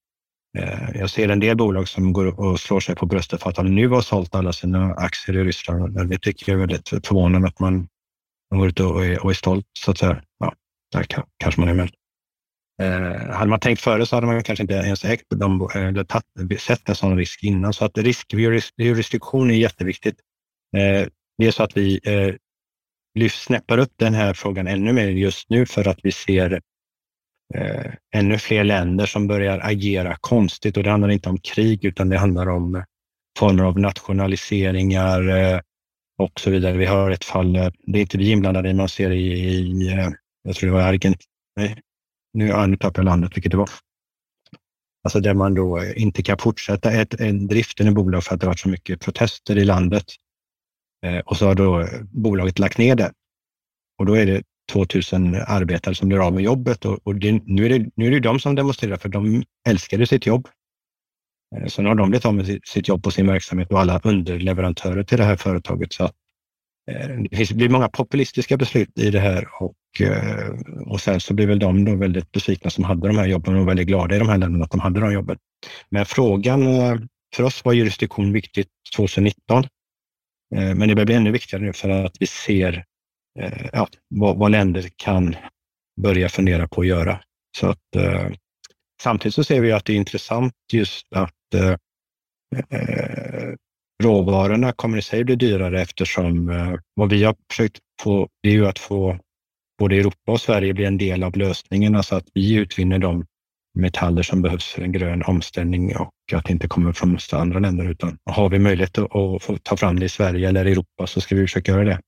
Eh, 0.58 0.90
jag 0.94 1.10
ser 1.10 1.28
en 1.28 1.40
del 1.40 1.56
bolag 1.56 1.88
som 1.88 2.12
går 2.12 2.40
och 2.40 2.60
slår 2.60 2.80
sig 2.80 2.94
på 2.94 3.06
bröstet 3.06 3.42
för 3.42 3.50
att 3.50 3.56
de 3.56 3.74
nu 3.74 3.88
har 3.88 4.00
sålt 4.00 4.34
alla 4.34 4.52
sina 4.52 4.94
aktier 4.94 5.36
i 5.36 5.44
Ryssland. 5.44 6.10
Det 6.10 6.18
tycker 6.18 6.52
jag 6.52 6.56
är 6.62 6.66
väldigt 6.66 6.88
förvånande 6.88 7.48
att 7.48 7.60
man, 7.60 7.88
man 8.50 8.60
går 8.60 8.68
ut 8.68 8.80
och 8.80 9.04
är, 9.04 9.24
och 9.24 9.30
är 9.30 9.34
stolt, 9.34 9.66
så 9.78 9.90
att 9.90 9.98
säga. 9.98 10.22
Ja, 10.38 10.54
där 10.92 11.06
kanske 11.38 11.60
man 11.60 11.70
är 11.70 11.74
med. 11.74 11.90
Eh, 12.82 13.34
hade 13.34 13.50
man 13.50 13.60
tänkt 13.60 13.80
före 13.80 14.06
så 14.06 14.16
hade 14.16 14.26
man 14.26 14.42
kanske 14.42 14.62
inte 14.62 14.74
ens 14.74 15.04
ägt 15.04 15.30
dem, 15.30 15.68
eh, 15.74 15.86
eller 15.86 16.04
tatt, 16.04 16.24
sett 16.58 16.88
en 16.88 16.94
sån 16.94 17.16
risk 17.16 17.44
innan. 17.44 17.72
Så 17.72 17.84
att 17.84 17.98
risk, 17.98 18.34
jurisdiktion 18.76 19.50
är 19.50 19.54
jätteviktigt. 19.54 20.16
Eh, 20.76 21.06
det 21.38 21.46
är 21.46 21.50
så 21.50 21.62
att 21.62 21.76
vi 21.76 22.00
eh, 22.04 22.34
lyft, 23.18 23.42
snäppar 23.42 23.78
upp 23.78 23.92
den 23.96 24.14
här 24.14 24.34
frågan 24.34 24.66
ännu 24.66 24.92
mer 24.92 25.08
just 25.08 25.50
nu 25.50 25.66
för 25.66 25.88
att 25.88 25.98
vi 26.02 26.12
ser 26.12 26.60
eh, 27.54 27.92
ännu 28.14 28.38
fler 28.38 28.64
länder 28.64 29.06
som 29.06 29.26
börjar 29.26 29.60
agera 29.62 30.16
konstigt. 30.20 30.76
Och 30.76 30.82
det 30.82 30.90
handlar 30.90 31.08
inte 31.08 31.28
om 31.28 31.38
krig 31.38 31.84
utan 31.84 32.08
det 32.08 32.18
handlar 32.18 32.48
om 32.48 32.84
former 33.38 33.64
av 33.64 33.78
nationaliseringar 33.78 35.28
eh, 35.28 35.60
och 36.18 36.40
så 36.40 36.50
vidare. 36.50 36.76
Vi 36.76 36.86
har 36.86 37.10
ett 37.10 37.24
fall, 37.24 37.56
eh, 37.56 37.70
det 37.78 37.98
är 37.98 38.02
inte 38.02 38.18
vi 38.18 38.30
inblandade 38.30 38.70
i, 38.70 38.74
man 38.74 38.88
ser 38.88 39.10
i, 39.10 39.32
i 39.32 39.92
eh, 39.92 40.08
jag 40.42 40.56
tror 40.56 40.70
det 40.70 40.74
var 40.76 40.82
Argentina, 40.82 41.28
nej, 41.56 41.80
nu, 42.32 42.46
ja, 42.46 42.66
nu 42.66 42.76
tappar 42.76 43.02
jag 43.02 43.04
landet, 43.04 43.36
vilket 43.36 43.52
det 43.52 43.58
var. 43.58 43.70
Alltså 45.04 45.20
där 45.20 45.34
man 45.34 45.54
då 45.54 45.84
inte 45.96 46.22
kan 46.22 46.38
fortsätta 46.38 46.92
ett, 46.92 47.20
en 47.20 47.46
driften 47.46 47.88
i 47.88 47.90
bolag 47.90 48.24
för 48.24 48.34
att 48.34 48.40
det 48.40 48.46
har 48.46 48.50
varit 48.50 48.60
så 48.60 48.68
mycket 48.68 49.00
protester 49.00 49.58
i 49.58 49.64
landet. 49.64 50.04
Eh, 51.06 51.18
och 51.18 51.36
så 51.36 51.46
har 51.46 51.54
då 51.54 51.88
bolaget 52.02 52.58
lagt 52.58 52.78
ner 52.78 52.94
det. 52.96 53.12
Och 53.98 54.06
då 54.06 54.14
är 54.14 54.26
det 54.26 54.42
2000 54.72 55.34
arbetare 55.34 55.94
som 55.94 56.08
blir 56.08 56.26
av 56.26 56.32
med 56.32 56.44
jobbet 56.44 56.84
och, 56.84 56.98
och 57.06 57.14
det, 57.14 57.32
nu, 57.32 57.66
är 57.66 57.78
det, 57.78 57.90
nu 57.94 58.06
är 58.06 58.10
det 58.10 58.20
de 58.20 58.40
som 58.40 58.54
demonstrerar 58.54 58.96
för 58.96 59.08
de 59.08 59.42
älskade 59.68 60.06
sitt 60.06 60.26
jobb. 60.26 60.48
Eh, 61.56 61.66
Så 61.66 61.82
nu 61.82 61.88
har 61.88 61.94
de 61.94 62.10
blivit 62.10 62.26
av 62.26 62.34
med 62.34 62.46
sitt, 62.46 62.68
sitt 62.68 62.88
jobb 62.88 63.06
och 63.06 63.12
sin 63.12 63.26
verksamhet 63.26 63.72
och 63.72 63.80
alla 63.80 64.00
underleverantörer 64.04 65.04
till 65.04 65.18
det 65.18 65.24
här 65.24 65.36
företaget. 65.36 65.92
Så 65.92 66.04
att, 66.04 66.14
eh, 66.90 67.08
det 67.30 67.36
finns, 67.36 67.48
det 67.48 67.54
blir 67.54 67.68
många 67.68 67.88
populistiska 67.88 68.56
beslut 68.56 68.98
i 68.98 69.10
det 69.10 69.20
här 69.20 69.48
och, 69.62 69.74
Eh, 70.00 70.48
och 70.86 71.00
sen 71.00 71.20
så 71.20 71.34
blev 71.34 71.48
väl 71.48 71.58
de 71.58 71.84
då 71.84 71.96
väldigt 71.96 72.32
besvikna 72.32 72.70
som 72.70 72.84
hade 72.84 73.08
de 73.08 73.18
här 73.18 73.26
jobben 73.26 73.56
och 73.56 73.68
väldigt 73.68 73.86
glada 73.86 74.16
i 74.16 74.18
de 74.18 74.28
här 74.28 74.38
länderna 74.38 74.64
att 74.64 74.70
de 74.70 74.80
hade 74.80 75.00
de 75.00 75.12
jobben. 75.12 75.38
Men 75.88 76.06
frågan, 76.06 76.66
eh, 76.66 76.96
för 77.36 77.42
oss 77.42 77.64
var 77.64 77.72
jurisdiktion 77.72 78.32
viktigt 78.32 78.68
2019. 78.96 79.64
Eh, 80.54 80.74
men 80.74 80.88
det 80.88 80.94
börjar 80.94 81.06
bli 81.06 81.14
ännu 81.14 81.30
viktigare 81.30 81.64
nu 81.64 81.72
för 81.72 81.88
att 81.88 82.16
vi 82.20 82.26
ser 82.26 82.84
ja, 83.72 83.88
vad, 84.08 84.38
vad 84.38 84.50
länder 84.50 84.88
kan 84.96 85.36
börja 86.00 86.28
fundera 86.28 86.68
på 86.68 86.80
att 86.80 86.86
göra. 86.86 87.20
Så 87.58 87.66
att, 87.66 87.78
samtidigt 89.02 89.34
så 89.34 89.44
ser 89.44 89.60
vi 89.60 89.72
att 89.72 89.84
det 89.84 89.92
är 89.92 89.96
intressant 89.96 90.52
just 90.72 91.12
att 91.12 91.54
eh, 92.70 93.54
råvarorna 94.02 94.72
kommer 94.72 94.98
i 94.98 95.02
sig 95.02 95.24
bli 95.24 95.36
dyrare 95.36 95.82
eftersom 95.82 96.50
eh, 96.50 96.74
vad 96.94 97.10
vi 97.10 97.24
har 97.24 97.36
försökt 97.50 97.78
få, 98.02 98.28
det 98.42 98.48
är 98.48 98.52
ju 98.52 98.66
att 98.66 98.78
få 98.78 99.18
både 99.78 99.96
Europa 99.96 100.32
och 100.32 100.40
Sverige 100.40 100.74
blir 100.74 100.86
en 100.86 100.98
del 100.98 101.22
av 101.22 101.36
lösningen, 101.36 101.94
alltså 101.94 102.14
att 102.16 102.26
vi 102.34 102.54
utvinner 102.54 102.98
de 102.98 103.24
metaller 103.74 104.22
som 104.22 104.42
behövs 104.42 104.66
för 104.66 104.82
en 104.82 104.92
grön 104.92 105.22
omställning 105.22 105.96
och 105.96 106.12
att 106.32 106.44
det 106.44 106.52
inte 106.52 106.68
kommer 106.68 106.92
från 106.92 107.12
massa 107.12 107.38
andra 107.38 107.58
länder. 107.58 107.90
Utan 107.90 108.18
har 108.24 108.48
vi 108.48 108.58
möjlighet 108.58 108.98
att, 108.98 109.42
få 109.42 109.58
ta 109.62 109.76
fram 109.76 109.98
det 109.98 110.06
i 110.06 110.08
Sverige 110.08 110.48
eller 110.48 110.66
Europa 110.66 111.06
så 111.06 111.20
ska 111.20 111.34
vi 111.34 111.42
försöka 111.42 111.72
göra 111.72 111.84
det. 111.84 112.00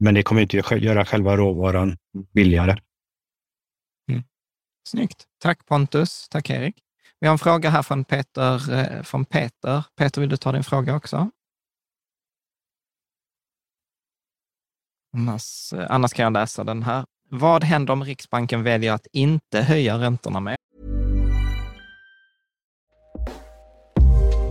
Men 0.00 0.14
det 0.14 0.22
kommer 0.22 0.42
inte 0.42 0.56
göra 0.56 1.04
själva 1.04 1.36
råvaran 1.36 1.96
billigare. 2.34 2.76
Mm. 4.10 4.22
Snyggt. 4.88 5.24
Tack 5.42 5.66
Pontus. 5.66 6.28
Tack 6.28 6.50
Erik. 6.50 6.74
Vi 7.20 7.26
har 7.26 7.32
en 7.32 7.38
fråga 7.38 7.70
här 7.70 7.82
från 7.82 8.04
Peter. 8.04 8.72
Eh, 8.72 9.02
från 9.02 9.24
Peter. 9.24 9.84
Peter, 9.96 10.20
vill 10.20 10.30
du 10.30 10.36
ta 10.36 10.52
din 10.52 10.64
fråga 10.64 10.96
också? 10.96 11.30
Annars, 15.16 15.72
eh, 15.72 15.86
annars 15.90 16.12
kan 16.12 16.22
jag 16.22 16.32
läsa 16.32 16.64
den 16.64 16.82
här. 16.82 17.04
Vad 17.34 17.64
händer 17.64 17.92
om 17.92 18.04
Riksbanken 18.04 18.62
väljer 18.62 18.92
att 18.92 19.06
inte 19.12 19.60
höja 19.60 19.98
räntorna 19.98 20.40
mer? 20.40 20.56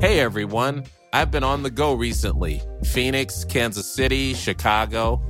Hej 0.02 0.20
everyone, 0.20 0.84
I've 1.14 1.32
been 1.32 1.44
on 1.44 1.64
the 1.64 1.70
go 1.70 2.02
recently 2.02 2.62
Phoenix, 2.94 3.46
Kansas 3.46 3.96
City, 3.96 4.34
Chicago. 4.34 5.22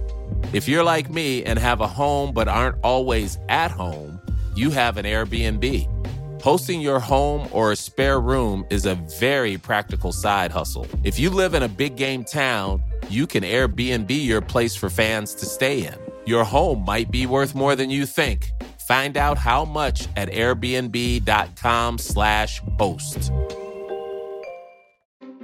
If 0.54 0.68
you're 0.68 0.96
like 0.96 1.10
me 1.14 1.44
and 1.46 1.60
have 1.60 1.84
a 1.84 1.88
home 1.88 2.34
but 2.34 2.48
aren't 2.48 2.78
always 2.84 3.38
at 3.50 3.72
home, 3.72 4.20
you 4.56 4.72
have 4.72 4.98
an 4.98 5.06
Airbnb. 5.06 5.88
Hosting 6.42 6.82
your 6.82 7.00
home 7.00 7.48
or 7.52 7.72
a 7.72 7.76
spare 7.76 8.20
room 8.20 8.66
is 8.70 8.86
a 8.86 8.96
very 9.20 9.58
practical 9.58 10.12
side 10.14 10.52
hustle. 10.52 10.86
If 11.04 11.20
you 11.20 11.30
live 11.30 11.54
in 11.58 11.64
a 11.64 11.68
big 11.68 11.98
game 11.98 12.24
town, 12.24 12.82
you 13.10 13.28
can 13.28 13.44
Airbnb 13.44 14.10
your 14.10 14.42
place 14.42 14.78
for 14.78 14.90
fans 14.90 15.36
to 15.36 15.46
stay 15.46 15.86
in. 15.86 16.11
Your 16.26 16.44
home 16.44 16.86
might 16.86 17.12
be 17.12 17.26
worth 17.26 17.56
more 17.56 17.76
than 17.76 17.90
you 17.90 18.06
think. 18.06 18.52
Find 18.88 19.18
out 19.18 19.38
how 19.38 19.66
much 19.66 20.08
at 20.16 20.30
airbnb.com/slash 20.30 22.62
host. 22.78 23.32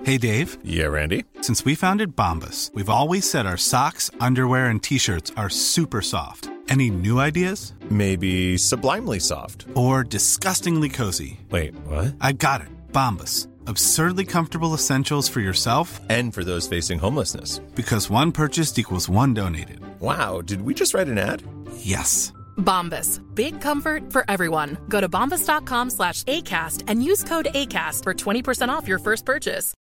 Hey, 0.03 0.17
Dave. 0.17 0.57
Yeah, 0.63 0.85
Randy. 0.85 1.25
Since 1.41 1.65
we 1.65 1.75
founded 1.75 2.15
Bombus, 2.15 2.71
we've 2.73 2.89
always 2.89 3.29
said 3.29 3.45
our 3.45 3.57
socks, 3.57 4.09
underwear, 4.21 4.67
and 4.67 4.81
t 4.81 4.97
shirts 4.97 5.33
are 5.35 5.49
super 5.49 6.01
soft. 6.01 6.49
Any 6.69 6.89
new 6.89 7.19
ideas? 7.19 7.73
Maybe 7.89 8.57
sublimely 8.57 9.19
soft. 9.19 9.65
Or 9.73 10.03
disgustingly 10.03 10.89
cozy. 10.89 11.39
Wait, 11.49 11.73
what? 11.85 12.15
I 12.21 12.33
got 12.33 12.61
it. 12.61 12.67
Bombus. 12.91 13.47
Absurdly 13.67 14.23
comfortable 14.23 14.73
essentials 14.73 15.27
for 15.27 15.41
yourself 15.41 15.99
and 16.09 16.33
for 16.33 16.45
those 16.45 16.67
facing 16.69 16.99
homelessness. 16.99 17.59
Because 17.75 18.09
one 18.09 18.31
purchased 18.31 18.79
equals 18.79 19.09
one 19.09 19.33
donated. 19.33 19.79
Wow, 19.99 20.41
did 20.41 20.61
we 20.61 20.73
just 20.73 20.93
write 20.93 21.09
an 21.09 21.17
ad? 21.17 21.43
Yes. 21.75 22.31
Bombas. 22.57 23.19
Big 23.35 23.59
comfort 23.59 24.13
for 24.13 24.23
everyone. 24.29 24.77
Go 24.87 25.01
to 25.01 25.09
bombas.com 25.09 25.89
slash 25.89 26.23
ACAST 26.23 26.83
and 26.87 27.03
use 27.03 27.23
code 27.25 27.49
ACAST 27.53 28.03
for 28.03 28.13
20% 28.13 28.69
off 28.69 28.87
your 28.87 28.99
first 28.99 29.25
purchase. 29.25 29.73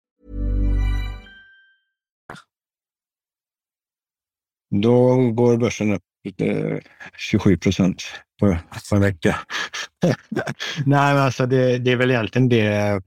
Då 4.81 5.17
går 5.31 5.57
börsen 5.57 5.93
upp 5.93 6.01
eh, 6.37 6.77
27 7.17 7.57
procent 7.57 8.03
på, 8.39 8.57
på 8.89 8.95
en 8.95 9.01
vecka. 9.01 9.35
Nej, 10.85 11.13
men 11.13 11.17
alltså 11.17 11.45
det, 11.45 11.77
det 11.77 11.91
är 11.91 11.95
väl 11.95 12.11
egentligen 12.11 12.49
det. 12.49 13.01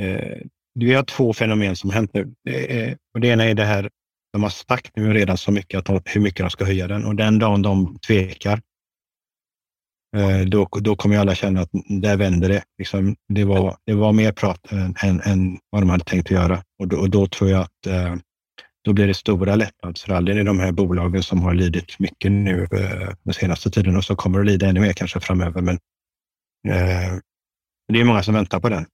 Eh, 0.00 0.38
vi 0.74 0.94
har 0.94 1.02
två 1.02 1.32
fenomen 1.32 1.76
som 1.76 1.90
hänt 1.90 2.10
nu. 2.14 2.34
Det, 2.44 2.96
och 3.14 3.20
det 3.20 3.28
ena 3.28 3.44
är 3.44 3.54
det 3.54 3.64
här, 3.64 3.90
de 4.32 4.42
har 4.42 4.50
sagt 4.50 4.96
nu 4.96 5.12
redan 5.12 5.38
så 5.38 5.52
mycket 5.52 5.78
att 5.78 5.84
de, 5.84 6.00
hur 6.04 6.20
mycket 6.20 6.40
de 6.40 6.50
ska 6.50 6.64
höja 6.64 6.88
den 6.88 7.04
och 7.04 7.16
den 7.16 7.38
dagen 7.38 7.62
de 7.62 7.98
tvekar, 7.98 8.60
eh, 10.16 10.40
då, 10.40 10.68
då 10.80 10.96
kommer 10.96 11.18
alla 11.18 11.34
känna 11.34 11.60
att 11.60 11.70
där 12.02 12.16
vänder 12.16 12.48
det. 12.48 12.62
Liksom, 12.78 13.16
det, 13.28 13.44
var, 13.44 13.76
det 13.86 13.94
var 13.94 14.12
mer 14.12 14.32
prat 14.32 14.72
än, 15.02 15.20
än 15.20 15.58
vad 15.70 15.82
de 15.82 15.90
hade 15.90 16.04
tänkt 16.04 16.26
att 16.26 16.30
göra 16.30 16.62
och 16.78 16.88
då, 16.88 16.96
och 16.96 17.10
då 17.10 17.26
tror 17.26 17.50
jag 17.50 17.60
att 17.60 17.86
eh, 17.86 18.14
då 18.84 18.92
blir 18.92 19.06
det 19.06 19.14
stora 19.14 19.56
lättnadsrallyn 19.56 20.38
i 20.38 20.44
de 20.44 20.58
här 20.58 20.72
bolagen 20.72 21.22
som 21.22 21.42
har 21.42 21.54
lidit 21.54 21.98
mycket 21.98 22.32
nu 22.32 22.62
eh, 22.72 23.14
den 23.22 23.34
senaste 23.34 23.70
tiden 23.70 23.96
och 23.96 24.04
så 24.04 24.16
kommer 24.16 24.38
det 24.38 24.44
lida 24.44 24.66
ännu 24.66 24.80
mer 24.80 24.92
kanske 24.92 25.20
framöver. 25.20 25.60
Men 25.60 25.74
eh, 26.68 27.18
det 27.92 28.00
är 28.00 28.04
många 28.04 28.22
som 28.22 28.34
väntar 28.34 28.60
på 28.60 28.68
den. 28.68 28.86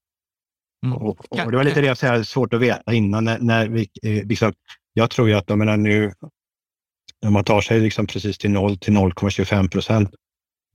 Mm. 0.87 0.99
Och, 0.99 1.25
och, 1.31 1.51
det 1.51 1.57
var 1.57 1.65
lite 1.65 1.81
det 1.81 1.87
jag 1.87 1.99
säger, 1.99 2.23
svårt 2.23 2.55
att 2.55 2.61
veta 2.61 2.93
innan. 2.93 3.25
När, 3.25 3.39
när 3.39 3.69
vi, 3.69 3.89
eh, 4.03 4.27
liksom, 4.27 4.53
jag 4.93 5.11
tror 5.11 5.29
ju 5.29 5.35
att, 5.35 5.45
jag 5.49 5.59
menar 5.59 5.77
nu, 5.77 6.13
när 7.23 7.31
man 7.31 7.45
tar 7.45 7.61
sig 7.61 7.81
liksom 7.81 8.07
precis 8.07 8.39
till 8.39 8.51
0 8.51 8.79
till 8.79 8.93
0,25 8.93 9.71
procent, 9.71 10.11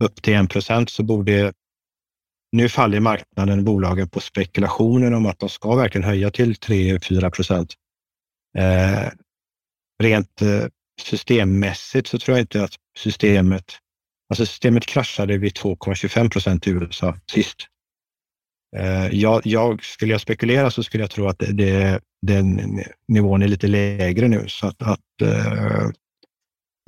upp 0.04 0.22
till 0.22 0.34
1 0.34 0.49
procent 0.49 0.89
så 0.89 1.04
borde 1.04 1.54
nu 2.51 2.70
faller 2.70 2.99
marknaden 2.99 3.64
bolagen 3.64 4.10
på 4.10 4.20
spekulationen 4.20 5.14
om 5.14 5.26
att 5.26 5.39
de 5.39 5.49
ska 5.49 5.76
verkligen 5.76 6.08
höja 6.08 6.32
till 6.32 6.54
3-4 6.54 7.30
procent. 7.30 7.74
Eh, 8.58 9.10
rent 10.04 10.41
eh, 10.41 10.66
systemmässigt 11.01 12.08
så 12.08 12.20
tror 12.20 12.38
jag 12.38 12.43
inte 12.43 12.64
att 12.64 12.76
systemet, 12.97 13.66
alltså 14.30 14.45
systemet 14.45 14.86
kraschade 14.86 15.38
vid 15.38 15.54
2,25 15.54 16.30
procent 16.30 16.68
i 16.68 16.70
USA 16.70 17.18
sist. 17.32 17.68
Eh, 18.76 19.07
jag, 19.07 19.41
jag, 19.45 19.84
skulle 19.84 20.11
jag 20.11 20.21
spekulera 20.21 20.71
så 20.71 20.84
skulle 20.84 21.03
jag 21.03 21.11
tro 21.11 21.28
att 21.28 21.39
det, 21.39 21.51
det, 21.51 21.99
den 22.21 22.80
nivån 23.07 23.41
är 23.41 23.47
lite 23.47 23.67
lägre 23.67 24.28
nu. 24.28 24.45
Så 24.47 24.67
att, 24.67 24.82
att 24.82 25.21
eh, 25.21 25.89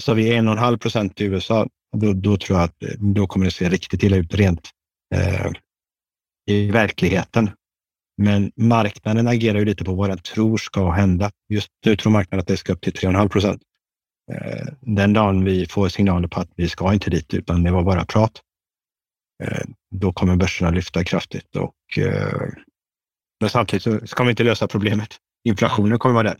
så 0.03 0.13
vi 0.13 0.33
är 0.33 0.41
1,5 0.41 0.77
procent 0.77 1.21
i 1.21 1.23
USA, 1.23 1.67
då, 1.97 2.13
då, 2.13 2.37
tror 2.37 2.59
jag 2.59 2.65
att 2.65 2.83
eh, 2.83 2.89
då 2.99 3.27
kommer 3.27 3.45
det 3.45 3.51
se 3.51 3.69
riktigt 3.69 4.03
illa 4.03 4.17
ut 4.17 4.33
rent 4.33 4.69
eh, 5.15 5.51
i 6.47 6.71
verkligheten. 6.71 7.49
Men 8.17 8.51
marknaden 8.55 9.27
agerar 9.27 9.59
ju 9.59 9.65
lite 9.65 9.83
på 9.83 9.93
vad 9.93 10.09
den 10.09 10.17
tror 10.17 10.57
ska 10.57 10.91
hända. 10.91 11.31
Just 11.49 11.69
nu 11.85 11.95
tror 11.95 12.11
marknaden 12.11 12.39
att 12.39 12.47
det 12.47 12.57
ska 12.57 12.73
upp 12.73 12.81
till 12.81 12.93
3,5 12.93 13.29
procent. 13.29 13.61
Eh, 14.31 14.67
den 14.81 15.13
dagen 15.13 15.45
vi 15.45 15.65
får 15.65 15.89
signaler 15.89 16.27
på 16.27 16.39
att 16.39 16.49
vi 16.55 16.69
ska 16.69 16.93
inte 16.93 17.09
dit, 17.09 17.33
utan 17.33 17.63
det 17.63 17.71
var 17.71 17.83
bara 17.83 18.05
prat, 18.05 18.41
då 19.95 20.13
kommer 20.13 20.35
börserna 20.35 20.71
lyfta 20.71 21.03
kraftigt. 21.03 21.55
Och, 21.55 21.97
eh, 21.97 22.49
men 23.39 23.49
samtidigt 23.49 23.83
så 23.83 24.07
ska 24.07 24.23
vi 24.23 24.29
inte 24.29 24.43
lösa 24.43 24.67
problemet. 24.67 25.17
Inflationen 25.43 25.99
kommer 25.99 26.15
vara 26.15 26.27
där. 26.27 26.37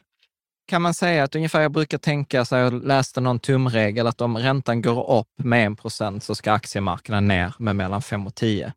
Kan 0.68 0.82
man 0.82 0.94
säga 0.94 1.24
att 1.24 1.36
ungefär, 1.36 1.62
jag 1.62 1.72
brukar 1.72 1.98
tänka, 1.98 2.46
så 2.46 2.56
jag 2.56 2.86
läste 2.86 3.22
någon 3.22 3.40
tumregel, 3.40 4.08
att 4.08 4.22
om 4.22 4.38
räntan 4.38 4.82
går 4.82 5.20
upp 5.20 5.28
med 5.38 5.72
1 5.72 5.80
procent 5.82 6.24
så 6.24 6.36
ska 6.36 6.52
aktiemarknaden 6.52 7.28
ner 7.28 7.54
med 7.60 7.76
mellan 7.76 8.02
5 8.02 8.28
och 8.28 8.36
10. 8.36 8.74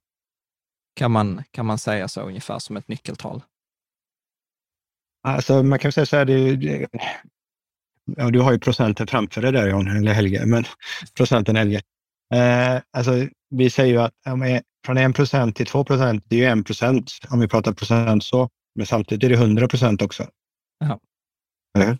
Kan 0.96 1.10
man, 1.10 1.42
kan 1.50 1.66
man 1.66 1.78
säga 1.78 2.08
så 2.08 2.20
ungefär 2.20 2.58
som 2.58 2.76
ett 2.76 2.88
nyckeltal? 2.88 3.42
Alltså 5.22 5.62
man 5.62 5.78
kan 5.78 5.92
säga 5.92 6.06
så 6.06 6.16
här, 6.16 6.24
det, 6.24 6.56
det, 6.56 6.88
ja, 8.16 8.30
du 8.30 8.40
har 8.40 8.52
ju 8.52 8.58
procenten 8.58 9.06
framför 9.06 9.42
dig 9.42 9.52
där 9.52 9.68
John, 9.68 9.96
eller 9.96 10.12
Helge, 10.12 10.46
men 10.46 10.64
procenten 11.16 11.56
Helge. 11.56 11.82
Eh, 12.34 12.82
alltså, 12.90 13.12
vi 13.50 13.70
säger 13.70 13.94
ju 13.94 14.00
att 14.00 14.14
ja, 14.24 14.60
från 14.86 14.96
1 14.96 15.16
procent 15.16 15.56
till 15.56 15.66
2 15.66 15.84
procent, 15.84 16.24
det 16.26 16.36
är 16.36 16.56
ju 16.56 16.60
1 16.60 16.66
procent 16.66 17.10
om 17.28 17.40
vi 17.40 17.48
pratar 17.48 17.72
procent 17.72 18.24
så, 18.24 18.48
men 18.74 18.86
samtidigt 18.86 19.24
är 19.24 19.28
det 19.28 19.34
100 19.34 19.68
procent 19.68 20.02
också. 20.02 20.26
Ja. 20.78 21.00
Eh? 21.78 21.94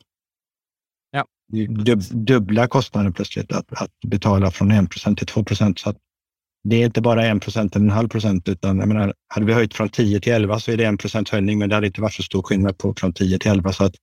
Ja. 1.11 1.26
Dub, 1.68 2.01
dubbla 2.01 2.68
kostnaden 2.68 3.12
plötsligt 3.12 3.53
att, 3.53 3.72
att 3.72 3.90
betala 4.07 4.51
från 4.51 4.70
1 4.70 4.90
procent 4.90 5.18
till 5.18 5.26
2 5.26 5.44
procent. 5.44 5.78
Så 5.78 5.90
att 5.90 5.96
det 6.64 6.76
är 6.76 6.86
inte 6.86 7.01
bara 7.01 7.26
1 7.26 7.42
procent 7.42 7.76
eller 7.76 7.86
en 7.86 7.92
halv 7.92 8.09
procent, 8.09 8.49
utan 8.49 8.78
jag 8.78 8.88
menar, 8.88 9.14
hade 9.28 9.46
vi 9.46 9.53
höjt 9.53 9.74
från 9.74 9.88
10 9.88 10.20
till 10.20 10.32
11 10.32 10.61
så 10.61 10.70
är 10.70 10.76
det 10.76 10.84
1 10.84 11.01
procent 11.01 11.28
höjning, 11.28 11.59
men 11.59 11.68
det 11.68 11.74
hade 11.74 11.86
inte 11.86 12.01
varit 12.01 12.14
så 12.14 12.22
stor 12.22 12.42
skillnad 12.42 12.78
på 12.78 12.94
från 12.94 13.12
10 13.12 13.38
till 13.38 13.51
11. 13.51 13.72
Så 13.72 13.84
att, 13.84 13.94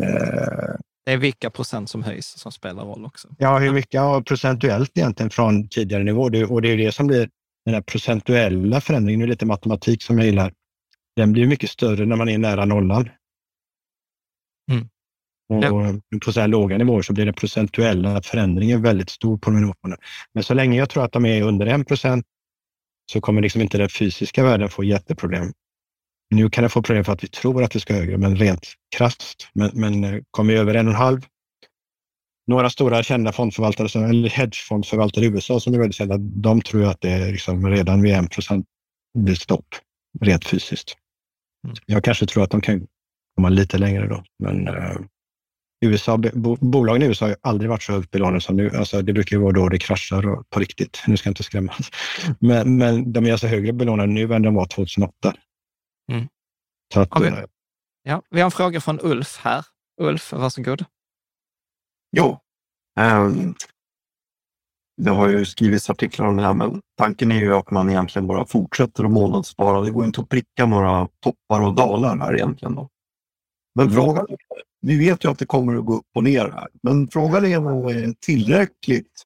eh, 0.00 0.74
det 1.04 1.12
är 1.12 1.16
vilka 1.16 1.50
procent 1.50 1.90
som 1.90 2.02
höjs 2.02 2.26
som 2.26 2.52
spelar 2.52 2.84
roll 2.84 3.04
också. 3.04 3.28
Ja, 3.38 3.58
hur 3.58 3.72
mycket 3.72 3.94
ja, 3.94 4.22
procentuellt 4.26 4.98
egentligen 4.98 5.30
från 5.30 5.68
tidigare 5.68 6.04
nivå. 6.04 6.28
Det, 6.28 6.44
och 6.44 6.62
det 6.62 6.68
är 6.68 6.76
det 6.76 6.92
som 6.92 7.06
blir 7.06 7.28
den 7.64 7.74
här 7.74 7.82
procentuella 7.82 8.80
förändringen. 8.80 9.18
Nu 9.18 9.24
är 9.24 9.26
det 9.26 9.32
lite 9.32 9.46
matematik 9.46 10.02
som 10.02 10.18
jag 10.18 10.26
gillar. 10.26 10.52
Den 11.16 11.32
blir 11.32 11.46
mycket 11.46 11.70
större 11.70 12.06
när 12.06 12.16
man 12.16 12.28
är 12.28 12.38
nära 12.38 12.64
nollan. 12.64 13.08
Mm. 14.70 14.88
Och 15.48 15.64
ja. 15.64 16.18
På 16.24 16.32
så 16.32 16.40
här 16.40 16.48
låga 16.48 16.78
nivåer 16.78 17.02
så 17.02 17.12
blir 17.12 17.24
den 17.24 17.34
procentuella 17.34 18.22
förändringen 18.22 18.82
väldigt 18.82 19.10
stor 19.10 19.38
på 19.38 19.50
nivåerna. 19.50 19.96
Men 20.34 20.44
så 20.44 20.54
länge 20.54 20.78
jag 20.78 20.90
tror 20.90 21.04
att 21.04 21.12
de 21.12 21.26
är 21.26 21.42
under 21.42 21.66
1 21.66 21.88
procent 21.88 22.26
så 23.12 23.20
kommer 23.20 23.42
liksom 23.42 23.60
inte 23.60 23.78
den 23.78 23.88
fysiska 23.88 24.44
världen 24.44 24.68
få 24.68 24.84
jätteproblem. 24.84 25.52
Nu 26.32 26.50
kan 26.50 26.64
det 26.64 26.70
få 26.70 26.82
problem 26.82 27.04
för 27.04 27.12
att 27.12 27.24
vi 27.24 27.28
tror 27.28 27.62
att 27.62 27.70
det 27.70 27.80
ska 27.80 27.94
högre, 27.94 28.18
men 28.18 28.36
rent 28.36 28.66
krasst. 28.96 29.48
Men, 29.54 29.70
men 29.74 30.04
eh, 30.04 30.20
kommer 30.30 30.52
vi 30.52 30.58
över 30.58 30.74
en 30.74 30.86
och 30.86 30.92
en 30.92 30.98
halv 30.98 31.26
några 32.46 32.70
stora 32.70 33.02
kända 33.02 33.32
fondförvaltare, 33.32 34.08
eller 34.08 34.28
hedgefondförvaltare 34.28 35.24
i 35.24 35.28
USA 35.28 35.60
som 35.60 35.74
är 35.74 35.78
väldigt 35.78 35.96
kända, 35.96 36.18
de 36.18 36.60
tror 36.60 36.84
att 36.84 37.00
det 37.00 37.10
är 37.10 37.32
liksom 37.32 37.68
redan 37.70 38.02
vid 38.02 38.14
1 38.14 38.30
procent 38.30 38.66
blir 39.18 39.34
stopp 39.34 39.66
rent 40.20 40.44
fysiskt. 40.44 40.94
Mm. 41.64 41.76
Jag 41.86 42.04
kanske 42.04 42.26
tror 42.26 42.44
att 42.44 42.50
de 42.50 42.60
kan 42.60 42.86
komma 43.36 43.48
lite 43.48 43.78
längre 43.78 44.06
då, 44.08 44.24
men 44.38 44.68
uh, 44.68 44.96
USA, 45.84 46.16
bo, 46.16 46.56
bolagen 46.56 47.02
i 47.02 47.06
USA 47.06 47.26
har 47.26 47.36
aldrig 47.40 47.70
varit 47.70 47.82
så 47.82 47.92
högt 47.92 48.10
belånade 48.10 48.40
som 48.40 48.56
nu. 48.56 48.70
Alltså, 48.70 49.02
det 49.02 49.12
brukar 49.12 49.36
ju 49.36 49.42
vara 49.42 49.52
då 49.52 49.68
det 49.68 49.78
kraschar 49.78 50.42
på 50.50 50.60
riktigt. 50.60 51.02
Nu 51.06 51.16
ska 51.16 51.28
jag 51.28 51.30
inte 51.30 51.42
skrämmas. 51.42 51.90
Men, 52.38 52.76
men 52.76 53.12
de 53.12 53.26
är 53.26 53.32
alltså 53.32 53.46
högre 53.46 53.72
belånade 53.72 54.12
nu 54.12 54.34
än 54.34 54.42
de 54.42 54.54
var 54.54 54.66
2008. 54.66 55.34
Mm. 56.12 56.28
Så 56.94 57.00
att, 57.00 57.08
ja, 57.10 57.20
vi, 57.20 57.26
eh, 57.26 57.44
ja, 58.02 58.22
vi 58.30 58.40
har 58.40 58.44
en 58.44 58.50
fråga 58.50 58.80
från 58.80 59.00
Ulf 59.00 59.36
här. 59.36 59.66
Ulf, 60.00 60.32
varsågod. 60.32 60.84
Jo, 62.16 62.38
um, 63.00 63.54
det 64.96 65.10
har 65.10 65.28
ju 65.28 65.44
skrivits 65.44 65.90
artiklar 65.90 66.26
om 66.26 66.36
det 66.36 66.42
här, 66.42 66.54
men 66.54 66.82
tanken 66.98 67.32
är 67.32 67.40
ju 67.40 67.54
att 67.54 67.70
man 67.70 67.90
egentligen 67.90 68.26
bara 68.26 68.46
fortsätter 68.46 69.04
att 69.04 69.10
månadsspara. 69.10 69.80
Det 69.80 69.90
går 69.90 70.04
inte 70.04 70.20
att 70.20 70.28
pricka 70.28 70.66
några 70.66 71.08
toppar 71.20 71.62
och 71.62 71.74
dalar 71.74 72.18
här 72.18 72.34
egentligen. 72.34 72.74
Då. 72.74 72.88
Men 73.74 73.90
frågan, 73.90 74.26
vi 74.80 74.98
vet 74.98 75.24
ju 75.24 75.30
att 75.30 75.38
det 75.38 75.46
kommer 75.46 75.76
att 75.76 75.84
gå 75.84 75.96
upp 75.96 76.06
och 76.14 76.24
ner 76.24 76.50
här, 76.50 76.68
men 76.82 77.08
frågan 77.08 77.44
är 77.44 77.58
om 77.58 77.86
det 77.86 77.92
är 77.92 78.14
tillräckligt 78.20 79.22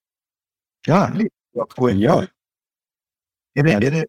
härligt 0.86 1.32
att 1.62 1.72
gå 1.72 1.90
in. 1.90 2.00
Ja. 2.00 2.24
Är 3.54 3.62
det, 3.62 3.72
är 3.72 3.80
det, 3.80 4.06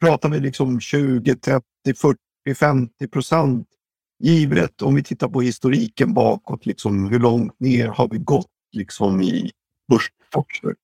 pratar 0.00 0.28
vi 0.28 0.40
liksom 0.40 0.80
20, 0.80 1.34
30, 1.34 1.66
40, 1.94 2.18
50 2.54 3.08
procent 3.08 3.68
givet 4.18 4.82
om 4.82 4.94
vi 4.94 5.02
tittar 5.02 5.28
på 5.28 5.40
historiken 5.40 6.14
bakåt, 6.14 6.66
liksom, 6.66 7.08
hur 7.08 7.18
långt 7.18 7.60
ner 7.60 7.88
har 7.88 8.08
vi 8.08 8.18
gått 8.18 8.46
liksom, 8.72 9.22
i 9.22 9.50
börskrascher? 9.88 10.74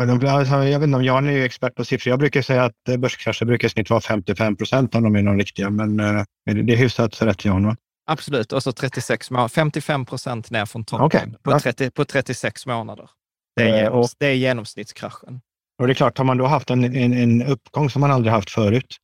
Alltså, 0.00 0.54
jag 0.54 0.78
vet 0.78 0.86
inte 0.86 0.96
om 0.96 1.04
Jan 1.04 1.28
är 1.28 1.44
expert 1.44 1.74
på 1.74 1.84
siffror. 1.84 2.10
Jag 2.10 2.18
brukar 2.18 2.42
säga 2.42 2.64
att 2.64 2.88
eh, 2.88 2.96
börskrascher 2.96 3.44
brukar 3.44 3.68
snitt 3.68 3.90
vara 3.90 4.00
55 4.00 4.56
procent 4.56 4.94
om 4.94 5.02
de 5.02 5.16
är 5.16 5.22
någon 5.22 5.38
riktiga, 5.38 5.70
men 5.70 6.00
uh, 6.00 6.24
det 6.44 6.72
är 6.72 6.76
hyfsat 6.76 7.14
så 7.14 7.26
rätt 7.26 7.44
Jan 7.44 7.66
va? 7.66 7.76
Absolut, 8.06 8.52
och 8.52 8.62
så 8.62 8.72
36 8.72 9.30
månader. 9.30 9.48
55 9.48 10.06
procent 10.06 10.50
ner 10.50 10.66
från 10.66 10.84
toppen 10.84 11.06
okay. 11.06 11.26
på, 11.42 11.58
30, 11.58 11.90
på 11.90 12.04
36 12.04 12.66
månader. 12.66 13.10
Det 13.56 13.62
är, 13.62 13.76
genom, 13.76 13.98
och, 13.98 14.08
det 14.18 14.26
är 14.26 14.34
genomsnittskraschen. 14.34 15.40
Och 15.78 15.86
det 15.86 15.92
är 15.92 15.94
klart, 15.94 16.18
har 16.18 16.24
man 16.24 16.36
då 16.36 16.46
haft 16.46 16.70
en, 16.70 16.84
en, 16.84 17.12
en 17.12 17.42
uppgång 17.42 17.90
som 17.90 18.00
man 18.00 18.10
aldrig 18.10 18.32
haft 18.32 18.50
förut, 18.50 18.96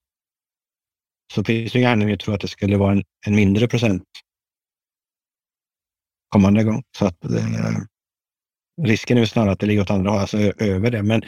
så 1.33 1.45
finns 1.45 1.72
det 1.72 1.78
ingen 1.78 1.91
anledning 1.91 2.14
att 2.14 2.20
tro 2.20 2.35
att 2.35 2.41
det 2.41 2.49
skulle 2.49 2.76
vara 2.76 2.93
en, 2.93 3.05
en 3.26 3.35
mindre 3.35 3.68
procent 3.68 4.03
kommande 6.28 6.64
gång. 6.64 6.83
Så 6.99 7.07
att 7.07 7.24
eh, 7.24 7.76
risken 8.83 9.18
är 9.18 9.24
snarare 9.24 9.53
att 9.53 9.61
det 9.61 9.66
ligger 9.66 9.83
åt 9.83 9.91
andra 9.91 10.11
hållet, 10.11 10.35
alltså 10.35 10.64
över 10.64 10.91
det. 10.91 11.03
Men 11.03 11.22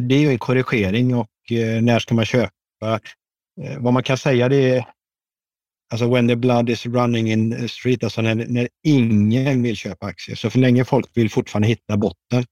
det 0.00 0.14
är 0.14 0.20
ju 0.20 0.28
en 0.28 0.38
korrigering 0.38 1.14
och 1.14 1.52
eh, 1.52 1.82
när 1.82 1.98
ska 1.98 2.14
man 2.14 2.24
köpa? 2.24 2.52
Eh, 3.62 3.78
vad 3.78 3.92
man 3.92 4.02
kan 4.02 4.18
säga 4.18 4.48
det 4.48 4.70
är 4.70 4.86
Alltså 5.92 6.08
when 6.14 6.28
the 6.28 6.36
blood 6.36 6.70
is 6.70 6.86
running 6.86 7.30
in 7.30 7.50
the 7.50 7.68
street, 7.68 8.04
alltså 8.04 8.22
när, 8.22 8.34
när 8.34 8.68
ingen 8.82 9.62
vill 9.62 9.76
köpa 9.76 10.06
aktier. 10.06 10.36
Så 10.36 10.50
för 10.50 10.58
länge 10.58 10.84
folk 10.84 11.16
vill 11.16 11.30
fortfarande 11.30 11.68
hitta 11.68 11.96
botten, 11.96 12.44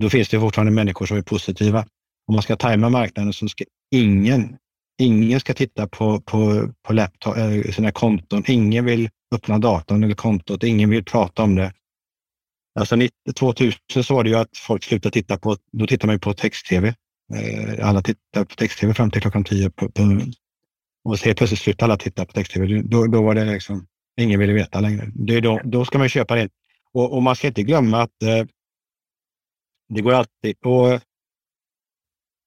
då 0.00 0.10
finns 0.10 0.28
det 0.28 0.40
fortfarande 0.40 0.72
människor 0.72 1.06
som 1.06 1.16
är 1.16 1.22
positiva. 1.22 1.86
Om 2.26 2.34
man 2.34 2.42
ska 2.42 2.56
tajma 2.56 2.88
marknaden 2.88 3.32
så 3.32 3.48
ska 3.48 3.64
ingen, 3.94 4.56
ingen 5.00 5.40
ska 5.40 5.54
titta 5.54 5.86
på, 5.88 6.20
på, 6.20 6.68
på 6.82 6.92
laptop, 6.92 7.36
eh, 7.36 7.72
sina 7.72 7.92
konton. 7.92 8.44
Ingen 8.46 8.84
vill 8.84 9.10
öppna 9.34 9.58
datorn 9.58 10.04
eller 10.04 10.14
kontot. 10.14 10.64
Ingen 10.64 10.90
vill 10.90 11.04
prata 11.04 11.42
om 11.42 11.54
det. 11.54 11.72
Alltså 12.80 12.96
2000 13.38 14.04
så 14.04 14.14
var 14.14 14.24
det 14.24 14.30
ju 14.30 14.36
att 14.36 14.56
folk 14.56 14.84
slutade 14.84 15.12
titta 15.12 15.38
på, 15.38 15.56
då 15.72 15.86
tittar 15.86 16.06
man 16.06 16.14
ju 16.14 16.20
på 16.20 16.34
text-tv. 16.34 16.94
Eh, 17.34 17.88
alla 17.88 18.02
tittar 18.02 18.44
på 18.44 18.54
text-tv 18.54 18.94
fram 18.94 19.10
till 19.10 19.20
klockan 19.20 19.44
10 19.44 19.70
på, 19.70 19.90
på, 19.90 20.02
och 21.04 21.18
helt 21.18 21.38
plötsligt 21.38 21.60
slutade 21.60 21.84
alla 21.84 21.96
titta 21.96 22.26
på 22.26 22.32
text-tv. 22.32 22.82
Då, 22.82 23.06
då 23.06 23.22
var 23.22 23.34
det 23.34 23.44
liksom, 23.44 23.86
ingen 24.20 24.40
ville 24.40 24.52
veta 24.52 24.80
längre. 24.80 25.10
Det 25.14 25.34
är 25.34 25.40
då, 25.40 25.60
då 25.64 25.84
ska 25.84 25.98
man 25.98 26.08
köpa 26.08 26.34
det. 26.34 26.48
Och, 26.92 27.12
och 27.12 27.22
man 27.22 27.36
ska 27.36 27.46
inte 27.46 27.62
glömma 27.62 28.02
att 28.02 28.22
eh, 28.22 28.44
det 29.88 30.00
går 30.00 30.12
alltid 30.12 30.56
att 30.66 31.02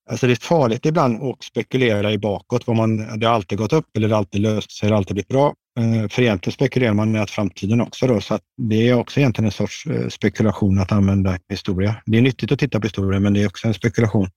Alltså 0.09 0.27
det 0.27 0.33
är 0.33 0.47
farligt 0.47 0.85
ibland 0.85 1.23
att 1.23 1.43
spekulera 1.43 2.11
i 2.11 2.17
bakåt. 2.17 2.67
Vad 2.67 2.75
man, 2.75 3.19
det 3.19 3.25
har 3.25 3.33
alltid 3.33 3.57
gått 3.57 3.73
upp 3.73 3.97
eller 3.97 4.07
det 4.07 4.13
har 4.13 4.19
alltid 4.19 4.41
löst 4.41 4.71
sig, 4.71 4.89
det 4.89 4.93
har 4.93 4.97
alltid 4.97 5.15
blivit 5.15 5.27
bra. 5.27 5.53
Eh, 5.79 6.09
för 6.09 6.21
egentligen 6.21 6.53
spekulerar 6.53 6.93
man 6.93 7.11
med 7.11 7.21
att 7.21 7.29
framtiden 7.29 7.81
också 7.81 8.07
då, 8.07 8.21
så 8.21 8.33
att 8.33 8.41
det 8.57 8.89
är 8.89 8.93
också 8.93 9.19
egentligen 9.19 9.45
en 9.45 9.51
sorts 9.51 9.85
eh, 9.85 10.07
spekulation 10.07 10.79
att 10.79 10.91
använda 10.91 11.37
historia. 11.49 11.95
Det 12.05 12.17
är 12.17 12.21
nyttigt 12.21 12.51
att 12.51 12.59
titta 12.59 12.79
på 12.79 12.87
historia, 12.87 13.19
men 13.19 13.33
det 13.33 13.43
är 13.43 13.47
också 13.47 13.67
en 13.67 13.73
spekulation. 13.73 14.27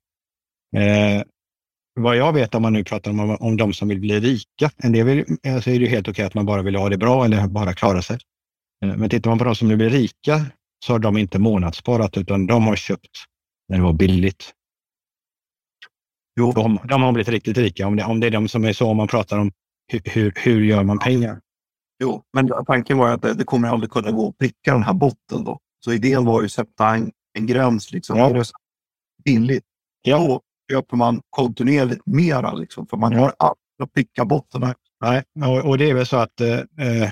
Eh, 0.77 1.23
vad 2.01 2.17
jag 2.17 2.33
vet 2.33 2.55
om 2.55 2.63
man 2.63 2.73
nu 2.73 2.85
pratar 2.85 3.11
om, 3.11 3.37
om 3.41 3.57
de 3.57 3.73
som 3.73 3.89
vill 3.89 4.01
bli 4.01 4.21
rika, 4.21 4.71
en 4.77 4.93
del 4.93 5.07
vill, 5.07 5.25
alltså 5.47 5.71
är 5.71 5.81
det 5.81 5.87
helt 5.87 6.09
okej 6.09 6.25
att 6.25 6.35
man 6.35 6.47
bara 6.47 6.63
vill 6.63 6.77
ha 6.77 6.89
det 6.89 6.99
bra 6.99 7.25
eller 7.25 7.47
bara 7.47 7.75
klara 7.75 8.03
sig. 8.03 8.19
Eh, 8.85 8.97
men 8.97 9.11
tittar 9.11 9.31
man 9.31 9.39
på 9.39 9.45
de 9.45 9.55
som 9.55 9.69
nu 9.69 9.77
blir 9.77 9.91
rika 9.91 10.47
så 10.85 10.93
har 10.93 10.99
de 10.99 11.17
inte 11.17 11.39
månadssparat 11.39 12.17
utan 12.17 12.47
de 12.47 12.67
har 12.67 12.77
köpt 12.77 13.11
när 13.69 13.77
det 13.77 13.83
var 13.83 13.93
billigt. 13.93 14.53
Jo. 16.37 16.53
De, 16.53 16.79
de 16.89 17.03
har 17.03 17.13
blivit 17.13 17.29
riktigt 17.29 17.59
rika. 17.59 17.87
Om 17.87 17.97
det, 17.97 18.05
om 18.05 18.21
det 18.21 18.27
är 18.27 18.31
de 18.31 18.49
som 18.49 18.65
är 18.65 18.73
så, 18.73 18.91
om 18.91 18.97
man 18.97 19.09
pratar 19.09 19.39
om 19.39 19.53
hur, 19.87 20.01
hur, 20.05 20.33
hur 20.37 20.65
gör 20.65 20.83
man 20.83 20.99
pengar? 20.99 21.41
Jo, 22.03 22.23
men 22.33 22.51
tanken 22.67 22.99
var 22.99 23.11
att 23.11 23.23
det, 23.23 23.35
det 23.35 23.45
kommer 23.45 23.69
aldrig 23.69 23.91
kunna 23.91 24.11
gå 24.11 24.29
att 24.29 24.39
pricka 24.39 24.73
den 24.73 24.83
här 24.83 24.95
botten 24.95 25.45
då. 25.45 25.59
Så 25.85 25.93
idén 25.93 26.25
var 26.25 26.41
ju 26.41 26.47
att 26.47 26.53
sätta 26.53 26.95
en, 26.95 27.11
en 27.39 27.47
gräns 27.47 27.93
liksom. 27.93 28.19
Ja. 28.19 28.45
Billigt. 29.25 29.65
Ja. 30.03 30.19
Då 30.19 30.41
köper 30.73 30.97
man 30.97 31.21
kontinuerligt 31.31 32.07
mera 32.07 32.53
liksom, 32.53 32.87
för 32.87 32.97
man 32.97 33.15
har 33.15 33.35
aldrig 33.39 33.57
att 33.83 33.93
pricka 33.93 34.25
botten. 34.25 34.75
Nej, 35.01 35.23
och, 35.45 35.69
och, 35.69 35.79
det 35.79 35.91
är 35.91 35.95
väl 35.95 36.07
så 36.07 36.17
att 36.17 36.41
eh, 36.41 36.59
eh, 36.59 37.11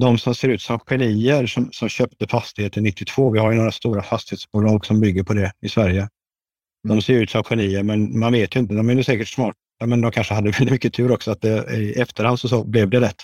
de 0.00 0.18
som 0.18 0.34
ser 0.34 0.48
ut 0.48 0.62
som 0.62 0.78
genier 0.78 1.46
som, 1.46 1.72
som 1.72 1.88
köpte 1.88 2.26
fastigheter 2.26 2.80
92, 2.80 3.30
vi 3.30 3.38
har 3.38 3.52
ju 3.52 3.58
några 3.58 3.72
stora 3.72 4.02
fastighetsbolag 4.02 4.86
som 4.86 5.00
bygger 5.00 5.22
på 5.22 5.34
det 5.34 5.52
i 5.60 5.68
Sverige. 5.68 6.08
De 6.88 7.02
ser 7.02 7.14
ut 7.14 7.30
som 7.30 7.42
genier, 7.42 7.82
men 7.82 8.18
man 8.18 8.32
vet 8.32 8.56
ju 8.56 8.60
inte. 8.60 8.74
De 8.74 8.90
är 8.90 9.02
säkert 9.02 9.28
smarta, 9.28 9.56
men 9.86 10.00
de 10.00 10.10
kanske 10.10 10.34
hade 10.34 10.50
väldigt 10.58 10.70
mycket 10.70 10.94
tur 10.94 11.12
också 11.12 11.30
att 11.30 11.40
det, 11.40 11.74
i 11.76 11.92
efterhand 11.92 12.40
så, 12.40 12.48
så 12.48 12.64
blev 12.64 12.90
det 12.90 13.00
rätt. 13.00 13.22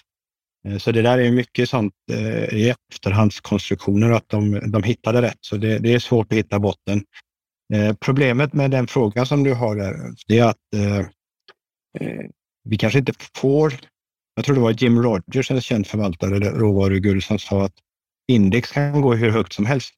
Eh, 0.68 0.78
så 0.78 0.92
det 0.92 1.02
där 1.02 1.18
är 1.18 1.30
mycket 1.30 1.68
sånt 1.68 1.94
eh, 2.12 2.44
i 2.44 2.74
efterhandskonstruktioner, 2.92 4.10
att 4.10 4.28
de, 4.28 4.70
de 4.72 4.82
hittade 4.82 5.22
rätt. 5.22 5.38
Så 5.40 5.56
det, 5.56 5.78
det 5.78 5.94
är 5.94 5.98
svårt 5.98 6.32
att 6.32 6.38
hitta 6.38 6.58
botten. 6.58 7.04
Eh, 7.74 7.94
problemet 8.00 8.52
med 8.52 8.70
den 8.70 8.86
frågan 8.86 9.26
som 9.26 9.44
du 9.44 9.54
har 9.54 9.76
där, 9.76 9.94
det 10.26 10.38
är 10.38 10.44
att 10.44 10.74
eh, 10.76 10.98
eh 12.00 12.26
vi 12.68 12.76
kanske 12.76 12.98
inte 12.98 13.12
får, 13.36 13.74
jag 14.34 14.44
tror 14.44 14.54
det 14.54 14.62
var 14.62 14.70
Jim 14.82 15.02
Rogers, 15.02 15.50
en 15.50 15.60
känd 15.60 15.86
förvaltare 15.86 16.38
råvaruguru, 16.38 17.20
som 17.20 17.38
sa 17.38 17.64
att 17.64 17.74
index 18.28 18.70
kan 18.70 19.00
gå 19.00 19.14
hur 19.14 19.30
högt 19.30 19.52
som 19.52 19.66
helst. 19.66 19.94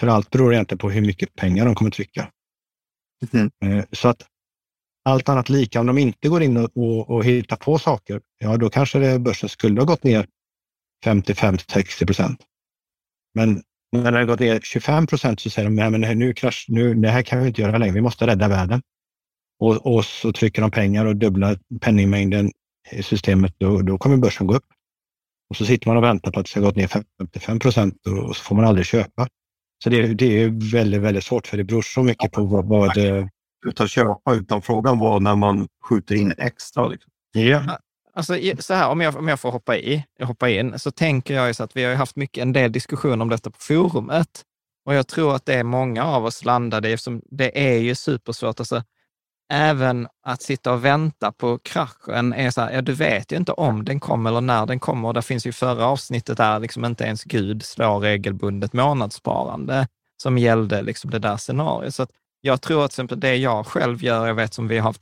För 0.00 0.06
allt 0.06 0.30
beror 0.30 0.54
egentligen 0.54 0.78
på 0.78 0.90
hur 0.90 1.00
mycket 1.00 1.34
pengar 1.34 1.64
de 1.64 1.74
kommer 1.74 1.90
trycka. 1.90 2.30
Mm. 3.32 3.50
Eh, 3.64 3.84
så 3.92 4.08
att 4.08 4.22
allt 5.04 5.28
annat 5.28 5.48
lika, 5.48 5.80
om 5.80 5.86
de 5.86 5.98
inte 5.98 6.28
går 6.28 6.42
in 6.42 6.56
och, 6.56 6.76
och, 6.76 7.10
och 7.10 7.24
hittar 7.24 7.56
på 7.56 7.78
saker, 7.78 8.20
ja 8.38 8.56
då 8.56 8.70
kanske 8.70 8.98
det, 8.98 9.18
börsen 9.18 9.48
skulle 9.48 9.80
ha 9.80 9.86
gått 9.86 10.04
ner 10.04 10.26
55-60 11.04 12.06
procent. 12.06 12.40
Men 13.34 13.62
när 13.92 14.12
det 14.12 14.18
har 14.18 14.24
gått 14.24 14.40
ner 14.40 14.60
25 14.62 15.06
procent 15.06 15.40
så 15.40 15.50
säger 15.50 15.68
de, 15.68 15.74
nej 15.74 15.90
men 15.90 16.18
nu 16.18 16.34
krasch, 16.34 16.66
nu, 16.68 16.94
det 16.94 17.08
här 17.08 17.22
kan 17.22 17.40
vi 17.40 17.48
inte 17.48 17.60
göra 17.62 17.78
längre, 17.78 17.94
vi 17.94 18.00
måste 18.00 18.26
rädda 18.26 18.48
världen. 18.48 18.82
Och, 19.58 19.94
och 19.94 20.04
så 20.04 20.32
trycker 20.32 20.62
de 20.62 20.70
pengar 20.70 21.06
och 21.06 21.16
dubblar 21.16 21.58
penningmängden 21.80 22.50
i 22.92 23.02
systemet, 23.02 23.54
då, 23.58 23.82
då 23.82 23.98
kommer 23.98 24.16
börsen 24.16 24.46
gå 24.46 24.54
upp. 24.54 24.66
Och 25.50 25.56
så 25.56 25.66
sitter 25.66 25.88
man 25.88 25.96
och 25.96 26.02
väntar 26.02 26.30
på 26.32 26.40
att 26.40 26.46
det 26.46 26.50
ska 26.50 26.60
gå 26.60 26.70
ner 26.70 26.86
55 26.86 27.58
procent 27.58 28.06
och 28.06 28.36
så 28.36 28.44
får 28.44 28.56
man 28.56 28.64
aldrig 28.64 28.86
köpa. 28.86 29.28
Så 29.84 29.90
det, 29.90 30.14
det 30.14 30.42
är 30.42 30.72
väldigt, 30.72 31.00
väldigt 31.00 31.24
svårt 31.24 31.46
för 31.46 31.56
det 31.56 31.64
beror 31.64 31.82
så 31.82 32.02
mycket 32.02 32.32
på 32.32 32.44
vad... 32.44 32.68
vad 32.68 32.98
utan 33.66 33.88
köpa, 33.88 34.34
utan 34.34 34.62
frågan 34.62 34.98
var 34.98 35.20
när 35.20 35.36
man 35.36 35.68
skjuter 35.84 36.14
in 36.14 36.34
extra. 36.38 36.88
Liksom. 36.88 37.12
Ja. 37.32 37.78
Alltså, 38.14 38.38
så 38.58 38.74
här, 38.74 38.88
om 38.88 39.00
jag, 39.00 39.16
om 39.16 39.28
jag 39.28 39.40
får 39.40 39.50
hoppa, 39.50 39.76
i, 39.76 40.04
hoppa 40.22 40.50
in, 40.50 40.78
så 40.78 40.90
tänker 40.90 41.34
jag 41.34 41.56
så 41.56 41.64
att 41.64 41.76
vi 41.76 41.84
har 41.84 41.94
haft 41.94 42.16
mycket, 42.16 42.42
en 42.42 42.52
del 42.52 42.72
diskussion 42.72 43.22
om 43.22 43.28
detta 43.28 43.50
på 43.50 43.58
forumet. 43.60 44.42
Och 44.84 44.94
jag 44.94 45.08
tror 45.08 45.34
att 45.36 45.46
det 45.46 45.54
är 45.54 45.64
många 45.64 46.04
av 46.04 46.24
oss 46.24 46.44
landade 46.44 46.88
i, 46.88 46.92
eftersom 46.92 47.22
det 47.30 47.74
är 47.74 47.78
ju 47.78 47.94
supersvårt. 47.94 48.60
Alltså, 48.60 48.82
även 49.52 50.08
att 50.22 50.42
sitta 50.42 50.72
och 50.72 50.84
vänta 50.84 51.32
på 51.32 51.58
kraschen 51.58 52.32
är 52.32 52.50
så 52.50 52.60
här, 52.60 52.72
ja 52.72 52.82
du 52.82 52.92
vet 52.92 53.32
ju 53.32 53.36
inte 53.36 53.52
om 53.52 53.84
den 53.84 54.00
kommer 54.00 54.30
eller 54.30 54.40
när 54.40 54.66
den 54.66 54.80
kommer. 54.80 55.12
Det 55.12 55.22
finns 55.22 55.46
ju 55.46 55.52
förra 55.52 55.86
avsnittet 55.86 56.36
där 56.36 56.60
liksom 56.60 56.84
inte 56.84 57.04
ens 57.04 57.24
Gud 57.24 57.62
slår 57.62 58.00
regelbundet 58.00 58.72
månadssparande 58.72 59.88
som 60.22 60.38
gällde 60.38 60.82
liksom 60.82 61.10
det 61.10 61.18
där 61.18 61.36
scenariot. 61.36 61.94
Så 61.94 62.06
jag 62.40 62.62
tror 62.62 62.84
att 62.84 62.90
exempel 62.90 63.20
det 63.20 63.36
jag 63.36 63.66
själv 63.66 64.04
gör, 64.04 64.26
jag 64.26 64.34
vet 64.34 64.54
som 64.54 64.68
vi 64.68 64.78
har 64.78 64.94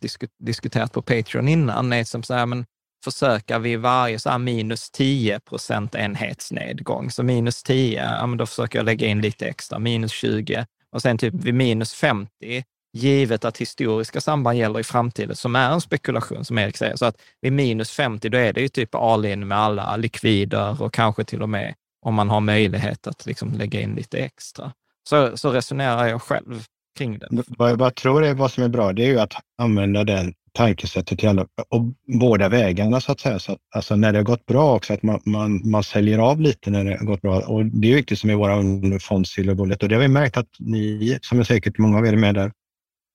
diskuterat 0.44 0.92
på 0.92 1.02
Patreon 1.02 1.48
innan, 1.48 1.92
är 1.92 2.04
som 2.04 2.22
så 2.22 2.34
här, 2.34 2.46
men 2.46 2.66
försöka 3.04 3.58
vid 3.58 3.80
varje 3.80 4.18
så 4.18 4.30
här 4.30 4.38
minus 4.38 4.90
10 4.90 5.40
procentenhetsnedgång. 5.40 7.10
Så 7.10 7.22
minus 7.22 7.62
10, 7.62 8.04
ja, 8.04 8.26
men 8.26 8.38
då 8.38 8.46
försöker 8.46 8.78
jag 8.78 8.86
lägga 8.86 9.06
in 9.06 9.20
lite 9.20 9.46
extra, 9.46 9.78
minus 9.78 10.12
20 10.12 10.66
och 10.92 11.02
sen 11.02 11.18
typ 11.18 11.34
vid 11.34 11.54
minus 11.54 11.94
50, 11.94 12.64
givet 12.94 13.44
att 13.44 13.58
historiska 13.58 14.20
samband 14.20 14.58
gäller 14.58 14.80
i 14.80 14.84
framtiden, 14.84 15.36
som 15.36 15.56
är 15.56 15.70
en 15.70 15.80
spekulation 15.80 16.44
som 16.44 16.58
Erik 16.58 16.76
säger. 16.76 16.96
Så 16.96 17.04
att 17.04 17.16
vid 17.40 17.52
minus 17.52 17.90
50, 17.90 18.28
då 18.28 18.38
är 18.38 18.52
det 18.52 18.60
ju 18.60 18.68
typ 18.68 18.94
all 18.94 19.24
in 19.24 19.48
med 19.48 19.58
alla 19.58 19.96
likvider 19.96 20.82
och 20.82 20.94
kanske 20.94 21.24
till 21.24 21.42
och 21.42 21.48
med 21.48 21.74
om 22.06 22.14
man 22.14 22.30
har 22.30 22.40
möjlighet 22.40 23.06
att 23.06 23.26
liksom 23.26 23.52
lägga 23.52 23.80
in 23.80 23.94
lite 23.94 24.18
extra. 24.18 24.72
Så, 25.08 25.36
så 25.36 25.50
resonerar 25.50 26.06
jag 26.06 26.22
själv 26.22 26.64
kring 26.98 27.18
det. 27.18 27.28
Vad 27.58 27.80
jag 27.80 27.94
tror 27.94 28.24
är 28.24 28.34
vad 28.34 28.50
som 28.50 28.64
är 28.64 28.68
bra, 28.68 28.92
det 28.92 29.02
är 29.02 29.08
ju 29.08 29.20
att 29.20 29.32
använda 29.58 30.04
den 30.04 30.34
tankesättet 30.52 31.18
till 31.18 31.28
alla, 31.28 31.46
och 31.68 31.82
båda 32.20 32.48
vägarna 32.48 33.00
så 33.00 33.12
att 33.12 33.20
säga. 33.20 33.38
Så 33.38 33.52
att, 33.52 33.58
alltså 33.74 33.96
när 33.96 34.12
det 34.12 34.18
har 34.18 34.24
gått 34.24 34.46
bra 34.46 34.74
också, 34.74 34.92
att 34.92 35.02
man, 35.02 35.20
man, 35.24 35.70
man 35.70 35.84
säljer 35.84 36.18
av 36.18 36.40
lite 36.40 36.70
när 36.70 36.84
det 36.84 36.96
har 36.98 37.06
gått 37.06 37.22
bra. 37.22 37.40
Och 37.40 37.66
det 37.66 37.90
är 37.90 37.94
viktigt 37.94 38.18
som 38.18 38.30
i 38.30 38.34
våra 38.34 38.56
fond 39.00 39.26
Silver 39.26 39.54
Bullet 39.54 39.82
och 39.82 39.88
det 39.88 39.94
har 39.94 40.02
vi 40.02 40.08
märkt 40.08 40.36
att 40.36 40.48
ni, 40.58 41.18
som 41.22 41.40
är 41.40 41.44
säkert 41.44 41.78
många 41.78 41.98
av 41.98 42.06
er 42.06 42.12
är 42.12 42.16
med 42.16 42.34
där, 42.34 42.52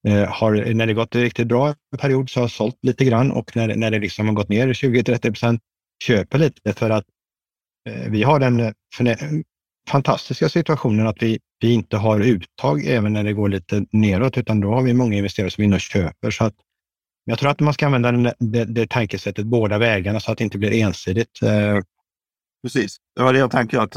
har, 0.08 0.74
när 0.74 0.86
det 0.86 0.94
gått 0.94 1.14
riktigt 1.14 1.46
bra 1.46 1.68
en 1.68 1.98
period 1.98 2.30
så 2.30 2.40
har 2.40 2.48
sålt 2.48 2.78
lite 2.82 3.04
grann 3.04 3.30
och 3.32 3.56
när, 3.56 3.76
när 3.76 3.90
det 3.90 3.98
liksom 3.98 4.26
har 4.26 4.34
gått 4.34 4.48
ner 4.48 4.68
20-30 4.68 5.20
procent 5.20 5.60
köper 6.04 6.38
lite 6.38 6.72
för 6.72 6.90
att 6.90 7.04
eh, 7.88 8.10
vi 8.10 8.22
har 8.22 8.38
den 8.38 8.74
fantastiska 9.88 10.48
situationen 10.48 11.06
att 11.06 11.22
vi, 11.22 11.38
vi 11.60 11.72
inte 11.72 11.96
har 11.96 12.20
uttag 12.20 12.84
även 12.86 13.12
när 13.12 13.24
det 13.24 13.32
går 13.32 13.48
lite 13.48 13.86
neråt, 13.92 14.38
utan 14.38 14.60
då 14.60 14.74
har 14.74 14.82
vi 14.82 14.94
många 14.94 15.16
investerare 15.16 15.50
som 15.50 15.62
är 15.62 15.66
inne 15.66 15.76
och 15.76 15.80
köper. 15.80 16.30
Så 16.30 16.44
att 16.44 16.54
jag 17.24 17.38
tror 17.38 17.50
att 17.50 17.60
man 17.60 17.74
ska 17.74 17.86
använda 17.86 18.12
det, 18.12 18.34
det, 18.38 18.64
det 18.64 18.90
tankesättet 18.90 19.46
båda 19.46 19.78
vägarna 19.78 20.20
så 20.20 20.32
att 20.32 20.38
det 20.38 20.44
inte 20.44 20.58
blir 20.58 20.72
ensidigt. 20.72 21.42
Eh. 21.42 21.78
Precis, 22.62 22.96
det 23.16 23.22
var 23.22 23.32
det 23.32 23.38
jag 23.38 23.50
tänkte, 23.50 23.82
att, 23.82 23.96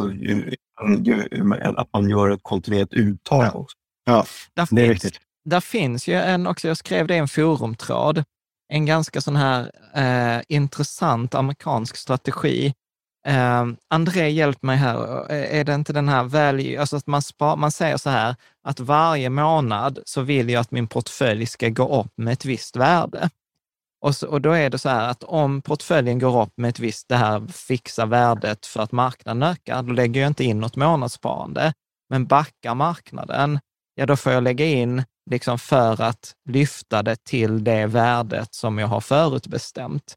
att 1.75 1.89
man 1.93 2.09
gör 2.09 2.29
ett 2.29 2.43
kontinuerligt 2.43 2.93
uttag. 2.93 3.67
Ja, 4.05 4.25
ja 4.53 4.65
det 4.71 4.81
är 4.81 4.89
viktigt. 4.89 5.19
Där 5.45 5.59
finns 5.59 6.07
ju 6.07 6.13
en 6.13 6.47
också, 6.47 6.67
jag 6.67 6.77
skrev 6.77 7.07
det 7.07 7.15
i 7.15 7.17
en 7.17 7.27
forumtråd, 7.27 8.23
en 8.73 8.85
ganska 8.85 9.21
sån 9.21 9.35
här 9.35 9.71
eh, 9.95 10.41
intressant 10.47 11.35
amerikansk 11.35 11.95
strategi 11.95 12.73
Eh, 13.27 13.65
André, 13.87 14.29
hjälp 14.29 14.63
mig 14.63 14.77
här. 14.77 15.31
Är 15.31 15.63
det 15.63 15.73
inte 15.75 15.93
den 15.93 16.09
här 16.09 16.23
value, 16.23 16.79
alltså 16.79 16.95
att 16.95 17.07
man, 17.07 17.21
spar, 17.21 17.55
man 17.55 17.71
säger 17.71 17.97
så 17.97 18.09
här, 18.09 18.35
att 18.63 18.79
varje 18.79 19.29
månad 19.29 19.99
så 20.05 20.21
vill 20.21 20.49
jag 20.49 20.61
att 20.61 20.71
min 20.71 20.87
portfölj 20.87 21.45
ska 21.45 21.69
gå 21.69 22.01
upp 22.01 22.13
med 22.15 22.33
ett 22.33 22.45
visst 22.45 22.75
värde. 22.75 23.29
Och, 24.01 24.15
så, 24.15 24.27
och 24.27 24.41
då 24.41 24.51
är 24.51 24.69
det 24.69 24.77
så 24.77 24.89
här 24.89 25.09
att 25.09 25.23
om 25.23 25.61
portföljen 25.61 26.19
går 26.19 26.41
upp 26.41 26.53
med 26.57 26.69
ett 26.69 26.79
visst, 26.79 27.09
det 27.09 27.15
här 27.15 27.47
fixa 27.47 28.05
värdet 28.05 28.65
för 28.65 28.81
att 28.81 28.91
marknaden 28.91 29.43
ökar, 29.43 29.83
då 29.83 29.93
lägger 29.93 30.21
jag 30.21 30.27
inte 30.27 30.43
in 30.43 30.59
något 30.59 30.75
månadssparande. 30.75 31.73
Men 32.09 32.25
backar 32.25 32.75
marknaden, 32.75 33.59
ja 33.95 34.05
då 34.05 34.15
får 34.15 34.31
jag 34.31 34.43
lägga 34.43 34.65
in 34.65 35.03
liksom 35.29 35.59
för 35.59 36.01
att 36.01 36.33
lyfta 36.49 37.03
det 37.03 37.23
till 37.23 37.63
det 37.63 37.85
värdet 37.85 38.53
som 38.53 38.77
jag 38.77 38.87
har 38.87 39.01
förutbestämt. 39.01 40.15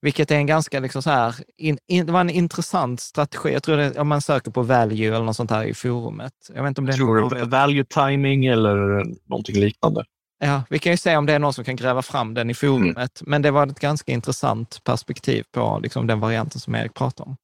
Vilket 0.00 0.30
är 0.30 0.36
en 0.36 0.46
ganska, 0.46 0.80
liksom 0.80 1.02
så 1.02 1.10
här, 1.10 1.34
in, 1.56 1.78
in, 1.88 2.06
det 2.06 2.12
var 2.12 2.20
en 2.20 2.30
intressant 2.30 3.00
strategi. 3.00 3.52
Jag 3.52 3.62
tror 3.62 3.76
det, 3.76 3.98
om 3.98 4.08
man 4.08 4.20
söker 4.20 4.50
på 4.50 4.62
value 4.62 5.06
eller 5.06 5.24
något 5.24 5.36
sånt 5.36 5.50
här 5.50 5.64
i 5.64 5.74
forumet. 5.74 6.32
Jag 6.54 6.62
vet 6.62 6.68
inte 6.68 6.80
om 6.80 6.86
det 6.86 6.92
är 6.92 6.96
Tror 6.96 7.20
någon, 7.20 7.38
du 7.38 7.44
value 7.44 7.84
timing 7.84 8.46
eller 8.46 9.04
någonting 9.28 9.56
liknande? 9.56 10.04
Ja, 10.38 10.62
vi 10.70 10.78
kan 10.78 10.92
ju 10.92 10.96
se 10.96 11.16
om 11.16 11.26
det 11.26 11.32
är 11.32 11.38
någon 11.38 11.52
som 11.52 11.64
kan 11.64 11.76
gräva 11.76 12.02
fram 12.02 12.34
den 12.34 12.50
i 12.50 12.54
forumet. 12.54 13.20
Mm. 13.20 13.30
Men 13.30 13.42
det 13.42 13.50
var 13.50 13.66
ett 13.66 13.80
ganska 13.80 14.12
intressant 14.12 14.84
perspektiv 14.84 15.44
på 15.52 15.80
liksom, 15.82 16.06
den 16.06 16.20
varianten 16.20 16.60
som 16.60 16.74
Erik 16.74 16.94
pratar 16.94 17.24
om. 17.24 17.36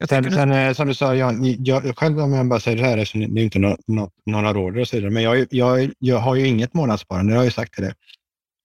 Jag 0.00 0.08
Sen, 0.08 0.32
sen, 0.32 0.52
eh, 0.52 0.72
som 0.72 0.88
du 0.88 0.94
sa, 0.94 1.14
jag, 1.14 1.56
jag, 1.58 1.98
själv 1.98 2.20
om 2.20 2.32
jag 2.32 2.48
bara 2.48 2.60
säger 2.60 2.76
det 2.78 2.84
här, 2.84 3.04
så 3.04 3.18
det 3.18 3.40
är 3.40 3.44
inte 3.44 3.58
nå, 3.58 3.76
nå, 3.86 4.10
några 4.26 4.52
råd 4.52 4.78
och 4.78 4.88
så 4.88 4.96
vidare, 4.96 5.10
men 5.10 5.22
jag, 5.22 5.46
jag, 5.50 5.90
jag 5.98 6.18
har 6.18 6.34
ju 6.34 6.46
inget 6.46 6.74
månadssparande, 6.74 7.32
det 7.32 7.36
har 7.36 7.42
jag 7.42 7.48
ju 7.48 7.52
sagt 7.52 7.76
det. 7.76 7.94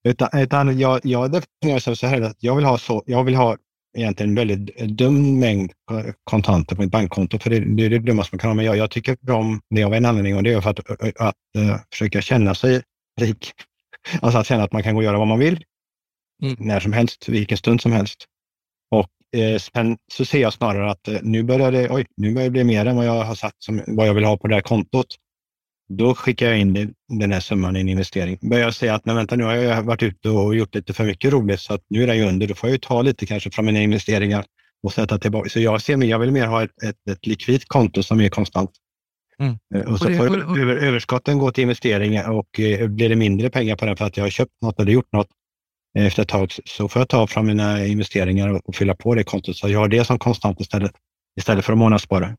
Utan, 0.08 0.30
utan 0.34 0.80
jag, 0.80 1.00
jag 1.04 1.32
definierar 1.32 1.96
så 1.96 2.08
här 2.08 2.22
att 2.22 2.38
jag 2.40 2.56
vill 2.56 2.66
ha, 2.66 2.78
så, 2.78 3.04
jag 3.06 3.24
vill 3.24 3.36
ha 3.36 3.58
egentligen 3.98 4.30
en 4.30 4.36
väldigt 4.36 4.78
dum 4.78 5.40
mängd 5.40 5.72
kontanter 6.24 6.76
på 6.76 6.82
mitt 6.82 6.92
bankkonto, 6.92 7.40
för 7.40 7.50
det, 7.50 7.60
det 7.60 7.86
är 7.86 7.90
det 7.90 8.00
dummaste 8.00 8.36
man 8.36 8.40
kan 8.40 8.50
ha. 8.50 8.56
Men 8.56 8.66
jag, 8.66 8.78
jag 8.78 8.92
tycker 8.92 9.32
om 9.32 9.62
det 9.70 9.84
av 9.84 9.94
en 9.94 10.06
anledning 10.06 10.36
och 10.36 10.44
det 10.44 10.54
är 10.54 10.62
för 10.62 10.70
att, 10.70 10.92
att, 10.92 11.18
att 11.18 11.36
uh, 11.58 11.78
försöka 11.92 12.22
känna 12.22 12.56
sig 12.56 12.82
rik. 13.22 13.52
Alltså 14.22 14.40
att 14.40 14.48
känna 14.48 14.64
att 14.64 14.74
man 14.74 14.84
kan 14.84 14.94
gå 14.94 14.98
och 14.98 15.04
göra 15.04 15.18
vad 15.18 15.28
man 15.28 15.40
vill 15.40 15.64
när 16.58 16.80
som 16.80 16.94
helst, 16.94 17.30
vilken 17.30 17.58
stund 17.58 17.82
som 17.82 17.92
helst. 17.92 18.26
Och 18.92 19.10
eh, 19.36 19.60
sen 19.60 19.98
så 20.14 20.26
ser 20.26 20.40
jag 20.42 20.54
snarare 20.54 20.92
att 20.92 21.08
eh, 21.08 21.18
nu 21.22 21.44
börjar 21.44 21.72
det, 21.72 21.90
oj, 21.90 22.06
nu 22.18 22.34
börjar 22.34 22.48
det 22.48 22.52
bli 22.52 22.64
mer 22.64 22.86
än 22.86 22.96
vad 22.96 23.06
jag 23.06 23.24
har 23.24 23.36
satt 23.36 23.56
som 23.60 23.82
vad 23.88 24.08
jag 24.08 24.14
vill 24.14 24.24
ha 24.24 24.38
på 24.38 24.48
det 24.48 24.56
här 24.56 24.62
kontot. 24.62 25.08
Då 25.90 26.16
skickar 26.16 26.48
jag 26.50 26.60
in 26.60 26.74
det, 26.74 26.90
den 27.20 27.32
här 27.32 27.40
summan 27.40 27.76
i 27.76 27.80
en 27.80 27.90
investering. 27.90 28.38
Börjar 28.42 28.64
jag 28.64 28.74
säga 28.74 28.96
att 28.96 29.06
nej, 29.06 29.16
vänta, 29.16 29.36
nu 29.36 29.44
har 29.44 29.56
jag 29.56 29.84
varit 29.84 30.04
ute 30.04 30.30
och 30.30 30.56
gjort 30.56 30.76
lite 30.76 30.94
för 30.94 31.04
mycket 31.06 31.34
roligt 31.34 31.60
så 31.60 31.74
att 31.74 31.82
nu 31.90 32.04
är 32.04 32.08
det 32.08 32.24
under. 32.28 32.48
Då 32.48 32.56
får 32.56 32.70
jag 32.70 32.74
ju 32.74 32.80
ta 32.80 33.02
lite 33.02 33.26
kanske 33.26 33.52
från 33.52 33.66
mina 33.66 33.80
investeringar 33.82 34.46
och 34.84 34.94
sätta 34.94 35.18
tillbaka. 35.20 35.50
Så 35.50 35.60
jag 35.60 35.82
ser, 35.82 36.04
jag 36.04 36.20
vill 36.20 36.32
mer 36.32 36.48
ha 36.48 36.64
ett, 36.64 36.84
ett, 36.84 37.08
ett 37.12 37.28
likvidt 37.28 37.68
konto 37.68 38.04
som 38.04 38.22
är 38.22 38.30
konstant. 38.30 38.72
Mm. 39.40 39.56
Eh, 39.76 39.92
Och 39.94 40.00
så 40.00 40.06
Och 40.06 40.12
det- 40.12 40.18
får 40.18 40.28
och- 40.44 40.52
och- 40.52 40.58
över, 40.60 40.76
överskotten 40.76 41.38
gå 41.40 41.52
till 41.52 41.62
investeringar 41.62 42.32
och 42.32 42.48
blir 42.90 43.10
det 43.10 43.16
mindre 43.16 43.50
pengar 43.50 43.76
på 43.76 43.86
den 43.86 43.98
för 43.98 44.06
att 44.06 44.18
jag 44.18 44.24
har 44.24 44.30
köpt 44.30 44.52
något 44.62 44.80
eller 44.80 44.92
gjort 44.92 45.12
något 45.14 45.28
efter 45.96 46.22
ett 46.22 46.30
tag 46.30 46.52
så 46.66 46.90
får 46.90 47.00
jag 47.00 47.10
ta 47.10 47.28
från 47.28 47.46
mina 47.46 47.86
investeringar 47.86 48.62
och, 48.66 48.76
fylla 48.76 48.96
på 48.96 49.16
det 49.16 49.24
kontot. 49.24 49.58
Så 49.58 49.70
jag 49.70 49.80
har 49.80 49.88
det 49.88 50.06
som 50.06 50.20
konstant 50.20 50.60
istället, 50.60 50.92
istället 51.40 51.66
för 51.66 51.74
att 51.74 51.80
månadsspara. 51.80 52.38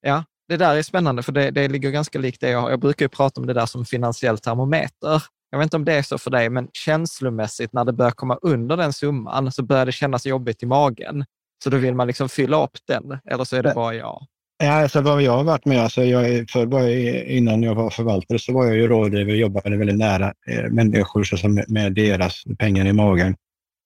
Ja, 0.00 0.24
det 0.48 0.56
där 0.56 0.76
är 0.76 0.82
spännande, 0.82 1.22
för 1.22 1.32
det, 1.32 1.50
det 1.50 1.68
ligger 1.68 1.90
ganska 1.90 2.18
likt 2.18 2.40
det 2.40 2.50
jag 2.50 2.60
har. 2.60 2.70
Jag 2.70 2.80
brukar 2.80 3.04
ju 3.04 3.08
prata 3.08 3.40
om 3.40 3.46
det 3.46 3.52
där 3.52 3.66
som 3.66 3.84
finansiell 3.84 4.38
termometer. 4.38 5.22
Jag 5.50 5.58
vet 5.58 5.66
inte 5.66 5.76
om 5.76 5.84
det 5.84 5.92
är 5.92 6.02
så 6.02 6.18
för 6.18 6.30
dig, 6.30 6.50
men 6.50 6.68
känslomässigt 6.72 7.72
när 7.72 7.84
det 7.84 7.92
börjar 7.92 8.12
komma 8.12 8.38
under 8.42 8.76
den 8.76 8.92
summan 8.92 9.52
så 9.52 9.62
börjar 9.62 9.86
det 9.86 9.92
kännas 9.92 10.26
jobbigt 10.26 10.62
i 10.62 10.66
magen. 10.66 11.24
Så 11.64 11.70
då 11.70 11.76
vill 11.76 11.94
man 11.94 12.06
liksom 12.06 12.28
fylla 12.28 12.64
upp 12.64 12.78
den, 12.86 13.18
eller 13.30 13.44
så 13.44 13.56
är 13.56 13.62
det 13.62 13.72
bara 13.74 13.94
jag. 13.94 14.26
Ja, 14.58 14.72
alltså 14.72 15.00
vad 15.00 15.22
jag 15.22 15.32
har 15.36 15.44
varit 15.44 15.64
med, 15.64 15.80
alltså 15.80 16.04
jag, 16.04 16.28
är- 16.28 16.46
för 16.52 16.66
bara 16.66 16.90
i- 16.90 17.36
innan 17.36 17.62
jag 17.62 17.74
var 17.74 17.90
förvaltare 17.90 18.38
så 18.38 18.52
var 18.52 18.66
jag 18.66 18.76
ju 18.76 18.88
rådgivare 18.88 19.32
och 19.32 19.36
jobbade 19.38 19.76
väldigt 19.76 19.98
nära 19.98 20.34
eh, 20.46 20.70
människor 20.70 21.24
så 21.24 21.36
som 21.36 21.64
med 21.68 21.92
deras 21.94 22.42
pengar 22.58 22.86
i 22.86 22.92
magen. 22.92 23.36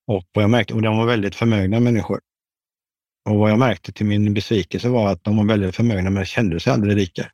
Och, 0.07 0.25
vad 0.33 0.43
jag 0.43 0.51
märkte, 0.51 0.75
och 0.75 0.83
de 0.83 0.97
var 0.99 1.07
väldigt 1.07 1.35
förmögna 1.35 1.81
människor. 1.81 2.21
Och 3.31 3.37
vad 3.39 3.51
jag 3.51 3.59
märkte 3.59 3.93
till 3.93 4.07
min 4.07 4.35
besvikelse 4.35 4.89
var 4.89 5.13
att 5.13 5.25
de 5.25 5.37
var 5.37 5.45
väldigt 5.45 5.77
förmögna 5.77 6.11
men 6.11 6.25
kände 6.25 6.61
sig 6.61 6.73
aldrig 6.73 6.97
rika. 6.97 7.31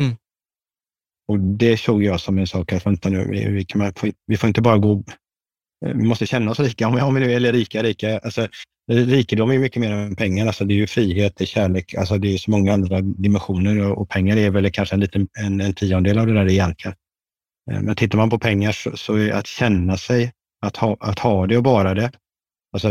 Mm. 0.00 0.16
Och 1.28 1.38
det 1.40 1.76
såg 1.76 2.02
jag 2.02 2.20
som 2.20 2.38
en 2.38 2.46
sak 2.46 2.72
att 2.72 2.86
vänta 2.86 3.08
nu, 3.08 3.28
vi, 3.30 3.48
vi, 3.50 3.64
kan, 3.64 3.92
vi 4.26 4.36
får 4.36 4.48
inte 4.48 4.60
bara 4.60 4.78
gå 4.78 5.02
eh, 5.86 5.94
vi 5.94 6.02
måste 6.08 6.26
känna 6.26 6.50
oss 6.50 6.60
rika, 6.60 6.88
om 6.88 7.14
vi, 7.14 7.34
är 7.34 7.52
rika, 7.52 7.82
rika. 7.82 8.18
Alltså, 8.18 8.48
rikedom 8.88 9.50
är 9.50 9.58
mycket 9.58 9.80
mer 9.80 9.90
än 9.92 10.16
pengar. 10.16 10.46
Alltså, 10.46 10.64
det 10.64 10.74
är 10.74 10.76
ju 10.76 10.86
frihet, 10.86 11.36
det 11.36 11.44
är 11.44 11.46
kärlek, 11.46 11.94
alltså, 11.94 12.18
det 12.18 12.34
är 12.34 12.38
så 12.38 12.50
många 12.50 12.72
andra 12.72 13.00
dimensioner 13.00 13.90
och, 13.90 13.98
och 13.98 14.08
pengar 14.08 14.36
är 14.36 14.50
väl 14.50 14.70
kanske 14.70 14.94
en, 14.94 15.00
liten, 15.00 15.28
en, 15.38 15.60
en 15.60 15.74
tiondel 15.74 16.18
av 16.18 16.26
det 16.26 16.32
där 16.34 16.50
egentligen. 16.50 16.96
Eh, 17.70 17.80
Men 17.80 17.96
tittar 17.96 18.18
man 18.18 18.30
på 18.30 18.38
pengar 18.38 18.72
så, 18.72 18.96
så 18.96 19.14
är 19.14 19.32
att 19.32 19.46
känna 19.46 19.96
sig, 19.96 20.32
att 20.60 20.76
ha, 20.76 20.96
att 21.00 21.18
ha 21.18 21.46
det 21.46 21.56
och 21.56 21.62
bara 21.62 21.94
det. 21.94 22.12
Alltså, 22.72 22.88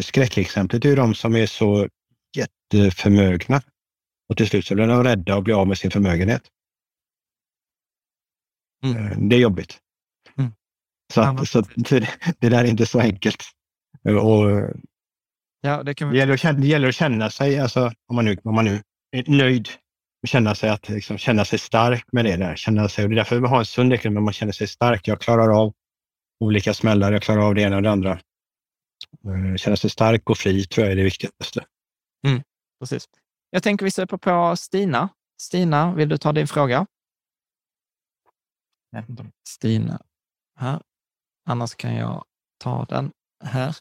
skräckexemplet 0.00 0.84
är 0.84 0.88
ju 0.88 0.96
de 0.96 1.14
som 1.14 1.36
är 1.36 1.46
så 1.46 1.88
jätteförmögna 2.36 3.62
och 4.28 4.36
till 4.36 4.48
slut 4.48 4.66
så 4.66 4.74
blir 4.74 4.86
de 4.86 5.04
rädda 5.04 5.36
att 5.36 5.44
bli 5.44 5.52
av 5.52 5.68
med 5.68 5.78
sin 5.78 5.90
förmögenhet. 5.90 6.42
Eh, 8.84 9.18
Det 9.18 9.36
är 9.36 9.40
jobbigt. 9.40 9.78
Mm. 10.38 10.52
Så, 11.14 11.20
att, 11.20 11.48
så 11.48 11.60
det, 11.60 12.08
det 12.38 12.48
där 12.48 12.64
är 12.64 12.68
inte 12.68 12.86
så 12.86 13.00
enkelt. 13.00 13.42
Och 14.04 14.70
Ja, 15.64 15.82
det 15.82 15.94
kan 15.94 16.08
det 16.08 16.12
vi... 16.12 16.18
gäller, 16.18 16.34
att 16.34 16.40
känna, 16.40 16.58
det 16.58 16.66
gäller 16.66 16.88
att 16.88 16.94
känna 16.94 17.30
sig, 17.30 17.58
alltså, 17.58 17.92
om, 18.06 18.16
man 18.16 18.24
nu, 18.24 18.36
om 18.44 18.54
man 18.54 18.64
nu 18.64 18.82
är 19.10 19.24
nöjd, 19.26 19.68
och 20.22 20.28
känna 20.28 20.54
sig, 20.54 20.70
att, 20.70 20.88
liksom, 20.88 21.18
känna 21.18 21.44
sig 21.44 21.58
stark 21.58 22.04
med 22.12 22.24
det 22.24 22.36
där. 22.36 22.56
Känna 22.56 22.88
sig, 22.88 23.04
och 23.04 23.10
det 23.10 23.14
är 23.14 23.16
därför 23.16 23.40
vi 23.40 23.46
har 23.46 23.58
en 23.58 23.64
sund 23.64 23.92
ekonomi, 23.92 24.20
man 24.20 24.32
känner 24.32 24.52
sig 24.52 24.66
stark. 24.68 25.08
Jag 25.08 25.20
klarar 25.20 25.62
av 25.62 25.72
olika 26.40 26.74
smällar, 26.74 27.12
jag 27.12 27.22
klarar 27.22 27.42
av 27.42 27.54
det 27.54 27.62
ena 27.62 27.76
och 27.76 27.82
det 27.82 27.90
andra. 27.90 28.12
Eh, 29.24 29.56
Känna 29.56 29.76
sig 29.76 29.90
stark 29.90 30.30
och 30.30 30.38
fri 30.38 30.64
tror 30.64 30.84
jag 30.84 30.92
är 30.92 30.96
det 30.96 31.02
viktigaste. 31.02 31.64
Mm, 32.26 32.42
precis. 32.80 33.08
Jag 33.50 33.62
tänker 33.62 33.84
vi 33.84 33.90
släpper 33.90 34.16
på 34.16 34.56
Stina. 34.56 35.08
Stina, 35.42 35.94
vill 35.94 36.08
du 36.08 36.18
ta 36.18 36.32
din 36.32 36.46
fråga? 36.48 36.86
Stina 39.48 40.02
här. 40.58 40.82
Annars 41.48 41.74
kan 41.74 41.94
jag 41.94 42.24
ta 42.58 42.84
den 42.84 43.12
här. 43.44 43.76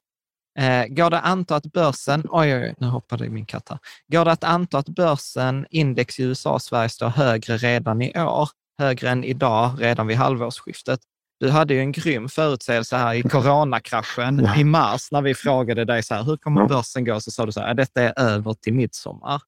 Eh, 0.59 0.85
går 0.87 1.09
det 1.09 1.17
att 1.19 1.25
anta 1.25 1.55
att 1.55 1.65
börsen, 1.65 2.23
oj, 2.29 2.55
oj, 2.55 2.63
oj, 2.63 2.75
nu 2.77 2.87
hoppade 2.87 3.29
min 3.29 3.45
katt 3.45 3.69
här. 3.69 3.79
Går 4.07 4.25
det 4.25 4.31
att 4.31 4.43
anta 4.43 4.77
att 4.77 4.89
börsen, 4.89 5.65
index 5.69 6.19
i 6.19 6.23
USA 6.23 6.53
och 6.53 6.61
Sverige 6.61 6.89
står 6.89 7.07
högre 7.07 7.57
redan 7.57 8.01
i 8.01 8.19
år, 8.19 8.49
högre 8.79 9.09
än 9.09 9.23
idag, 9.23 9.71
redan 9.79 10.07
vid 10.07 10.17
halvårsskiftet? 10.17 10.99
Du 11.39 11.49
hade 11.49 11.73
ju 11.73 11.79
en 11.79 11.91
grym 11.91 12.29
förutsägelse 12.29 12.97
här 12.97 13.13
i 13.13 13.21
coronakraschen 13.21 14.39
Ja. 14.45 14.55
i 14.55 14.63
mars 14.63 15.11
när 15.11 15.21
vi 15.21 15.35
frågade 15.35 15.85
dig 15.85 16.03
så 16.03 16.13
här, 16.15 16.23
hur 16.23 16.37
kommer 16.37 16.65
börsen 16.67 17.05
gå? 17.05 17.19
Så 17.21 17.31
sa 17.31 17.45
du 17.45 17.51
så 17.51 17.59
här, 17.59 17.67
"Ja, 17.67 17.73
detta 17.73 18.01
är 18.01 18.19
över 18.19 18.53
till 18.53 18.73
midsommar. 18.73 19.41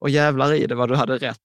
Och 0.00 0.10
jävlar 0.10 0.52
i 0.52 0.66
det 0.66 0.74
vad 0.74 0.88
du 0.88 0.96
hade 0.96 1.16
rätt 1.16 1.36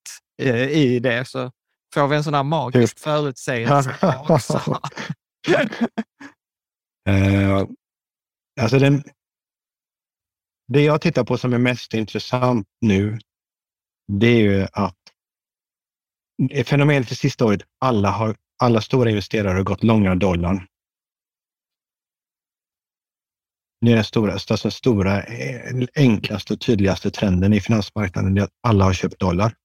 eh, 0.41 0.55
i 0.69 0.99
det. 0.99 1.27
Så 1.27 1.51
får 1.93 2.07
vi 2.07 2.15
en 2.15 2.23
sån 2.23 2.33
här 2.33 2.43
magisk 2.43 2.99
förutsägelse 2.99 3.95
också. 4.29 4.79
Eh, 7.07 7.63
alltså 8.61 8.79
den, 8.79 9.03
det 10.67 10.81
jag 10.81 11.01
tittar 11.01 11.23
på 11.23 11.37
som 11.37 11.53
är 11.53 11.57
mest 11.57 11.93
intressant 11.93 12.67
nu, 12.81 13.19
det 14.07 14.27
är 14.27 14.41
ju 14.41 14.67
att 14.73 14.97
fenomenet 16.65 17.09
det 17.09 17.15
sista 17.15 17.45
året, 17.45 17.61
alla, 17.79 18.11
har, 18.11 18.35
alla 18.61 18.81
stora 18.81 19.09
investerare 19.09 19.57
har 19.57 19.63
gått 19.63 19.83
långa 19.83 20.15
dollarn. 20.15 20.67
Det 23.81 23.91
är 23.91 23.95
den 23.95 24.03
stora, 24.03 24.33
alltså 24.33 24.55
den 24.63 24.71
stora, 24.71 25.23
eh, 25.23 25.87
enklaste 25.95 26.53
och 26.53 26.61
tydligaste 26.61 27.11
trenden 27.11 27.53
i 27.53 27.61
finansmarknaden, 27.61 28.33
det 28.33 28.41
är 28.41 28.43
att 28.43 28.53
alla 28.63 28.85
har 28.85 28.93
köpt 28.93 29.19
dollar. 29.19 29.55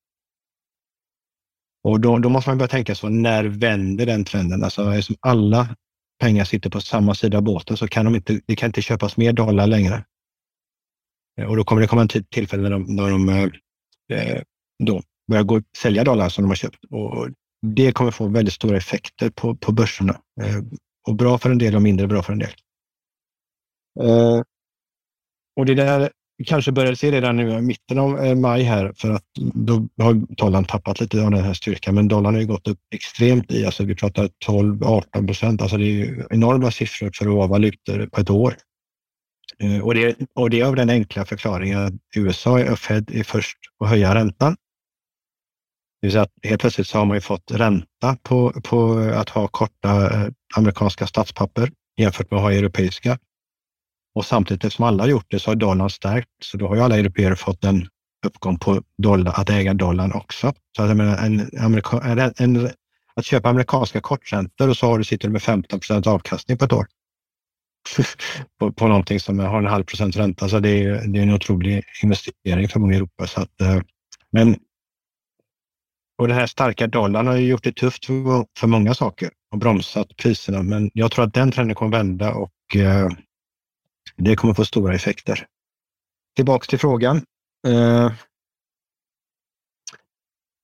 Och 1.83 2.01
då, 2.01 2.19
då 2.19 2.29
måste 2.29 2.51
man 2.51 2.59
börja 2.59 2.69
tänka 2.69 2.95
så, 2.95 3.09
när 3.09 3.45
vänder 3.45 4.07
den 4.07 4.25
trenden? 4.25 4.65
Alltså 4.65 4.93
alla 5.21 5.77
pengar 6.19 6.45
sitter 6.45 6.71
på 6.71 6.81
samma 6.81 7.15
sida 7.15 7.37
av 7.37 7.43
båten 7.43 7.77
så 7.77 7.89
kan 7.89 8.05
de 8.05 8.15
inte, 8.15 8.41
det 8.47 8.57
kan 8.57 8.67
inte 8.67 8.83
köpas 8.83 9.17
mer 9.17 9.33
dollar 9.33 9.67
längre. 9.67 10.05
Eh, 11.39 11.47
och 11.47 11.57
då 11.57 11.65
kommer 11.65 11.83
det 11.83 11.89
komma 11.89 12.03
en 12.03 12.09
tillfälle 12.09 12.63
när 12.63 12.71
de, 12.71 12.83
när 12.83 13.11
de 13.11 13.29
eh, 13.29 13.43
eh, 14.13 14.43
då 14.85 15.03
börjar 15.31 15.45
gå, 15.45 15.63
sälja 15.77 16.05
dollar 16.05 16.29
som 16.29 16.45
de 16.45 16.49
har 16.49 16.57
köpt. 16.57 16.85
Och 16.91 17.29
det 17.67 17.93
kommer 17.93 18.11
få 18.11 18.29
väldigt 18.29 18.55
stora 18.55 18.77
effekter 18.77 19.31
på, 19.31 19.57
på 19.57 19.73
börserna. 19.73 20.21
Och 21.09 21.15
bra 21.15 21.39
för 21.39 21.51
en 21.51 21.59
del 21.59 21.75
och 21.75 21.83
mindre 21.83 22.07
bra 22.07 22.23
för 22.23 22.33
en 22.33 22.39
del. 22.39 22.53
Och 25.57 25.67
det 25.67 25.75
där 25.75 26.11
kanske 26.45 26.73
började 26.73 26.97
se 26.97 27.11
redan 27.11 27.37
nu 27.37 27.51
i 27.51 27.61
mitten 27.61 27.99
av 27.99 28.25
eh, 28.25 28.35
maj 28.35 28.63
här 28.63 28.93
för 28.97 29.11
att 29.11 29.25
då 29.55 29.89
har 29.99 30.15
dollarn 30.15 30.65
tappat 30.65 31.01
lite 31.01 31.25
av 31.25 31.31
den 31.31 31.45
här 31.45 31.55
styrkan. 31.55 31.95
Men 31.95 32.09
dollarn 32.09 32.35
har 32.35 32.41
ju 32.41 32.47
gått 32.47 32.69
upp 32.69 32.79
extremt 32.95 33.53
i, 33.53 33.67
alltså 33.67 33.85
vi 33.85 33.95
pratar 33.95 34.31
12-18 34.47 35.27
procent. 35.27 35.63
Alltså 35.63 35.77
det 35.77 35.85
är 35.85 35.93
ju 35.93 36.25
enorma 36.31 36.71
siffror 36.71 37.11
för 37.15 37.27
att 37.27 37.35
vara 37.35 37.47
valutor 37.47 38.07
på 38.07 38.21
ett 38.21 38.31
år. 38.31 38.55
Eh, 39.59 39.81
och 39.81 39.95
det, 39.95 40.17
och 40.35 40.51
det 40.51 40.61
är 40.61 40.65
av 40.65 40.77
den 40.77 40.91
enkla 40.91 41.25
förklaringen 41.25 41.79
att 41.79 41.93
USA 42.17 42.73
och 42.73 42.79
Fed 42.79 43.11
är 43.13 43.25
först 43.25 43.59
att 43.81 43.89
höja 43.89 44.15
räntan. 44.15 44.57
Det 46.01 46.07
vill 46.07 46.13
säga 46.13 46.23
att 46.23 46.33
helt 46.43 46.61
plötsligt 46.61 46.87
så 46.87 46.99
har 46.99 47.05
man 47.05 47.17
ju 47.17 47.21
fått 47.21 47.51
ränta 47.51 48.17
på, 48.23 48.53
på 48.65 48.93
att 49.15 49.29
ha 49.29 49.49
korta 49.49 50.15
eh, 50.15 50.29
amerikanska 50.57 51.07
statspapper 51.07 51.71
jämfört 51.97 52.31
med 52.31 52.39
att 52.39 52.43
ha 52.43 52.53
europeiska. 52.53 53.19
Och 54.19 54.27
samtidigt 54.27 54.65
eftersom 54.65 54.85
alla 54.85 55.03
har 55.03 55.09
gjort 55.09 55.27
det 55.29 55.39
så 55.39 55.51
har 55.51 55.57
dollarn 55.57 55.91
stärkt. 55.91 56.29
Så 56.45 56.57
då 56.57 56.69
har 56.69 56.77
ju 56.77 56.83
alla 56.83 56.99
europeer 56.99 57.35
fått 57.35 57.65
en 57.65 57.89
uppgång 58.27 58.59
på 58.59 58.83
dollar, 59.03 59.33
att 59.41 59.51
äga 59.51 59.75
dollarn 59.75 60.13
också. 60.13 60.53
Så 60.77 60.83
att, 60.83 60.97
menar, 60.97 61.19
en, 61.27 61.51
amerika, 61.61 62.01
en, 62.05 62.33
en, 62.39 62.71
att 63.15 63.25
köpa 63.25 63.49
amerikanska 63.49 64.01
korträntor 64.01 64.69
och 64.69 64.77
så 64.77 64.87
har 64.87 64.99
du, 64.99 65.05
sitter 65.05 65.29
du 65.29 65.33
med 65.33 65.43
15 65.43 65.81
procent 65.81 66.07
avkastning 66.07 66.59
på 66.59 66.65
ett 66.65 66.73
år. 66.73 66.87
på, 68.61 68.73
på 68.73 68.89
någonting 68.89 69.21
som 69.21 69.39
har 69.39 69.59
en 69.59 69.67
halv 69.67 69.85
procent 69.85 70.17
ränta. 70.17 70.49
Så 70.49 70.61
det 70.61 70.85
är, 70.85 71.07
det 71.07 71.19
är 71.19 71.23
en 71.23 71.35
otrolig 71.35 71.85
investering 72.03 72.69
för 72.69 72.81
många 72.81 72.93
i 72.93 72.97
Europa. 72.97 73.27
Så 73.27 73.41
att, 73.41 73.61
eh, 73.61 73.81
men 74.33 74.57
och 76.19 76.29
den 76.29 76.37
här 76.37 76.47
starka 76.47 76.87
dollarn 76.87 77.27
har 77.27 77.37
ju 77.37 77.47
gjort 77.47 77.65
det 77.65 77.77
tufft 77.77 78.05
för, 78.05 78.47
för 78.59 78.67
många 78.67 78.95
saker 78.95 79.31
och 79.53 79.59
bromsat 79.59 80.17
priserna. 80.17 80.63
Men 80.63 80.91
jag 80.95 81.11
tror 81.11 81.25
att 81.25 81.35
den 81.35 81.51
trenden 81.51 81.75
kommer 81.75 81.99
vända 81.99 82.35
och 82.35 82.77
eh, 82.77 83.09
det 84.19 84.37
kommer 84.37 84.55
få 84.55 84.65
stora 84.65 84.95
effekter. 84.95 85.47
Tillbaks 86.37 86.69
till 86.69 86.79
frågan. 86.79 87.23
Eh, 87.67 88.13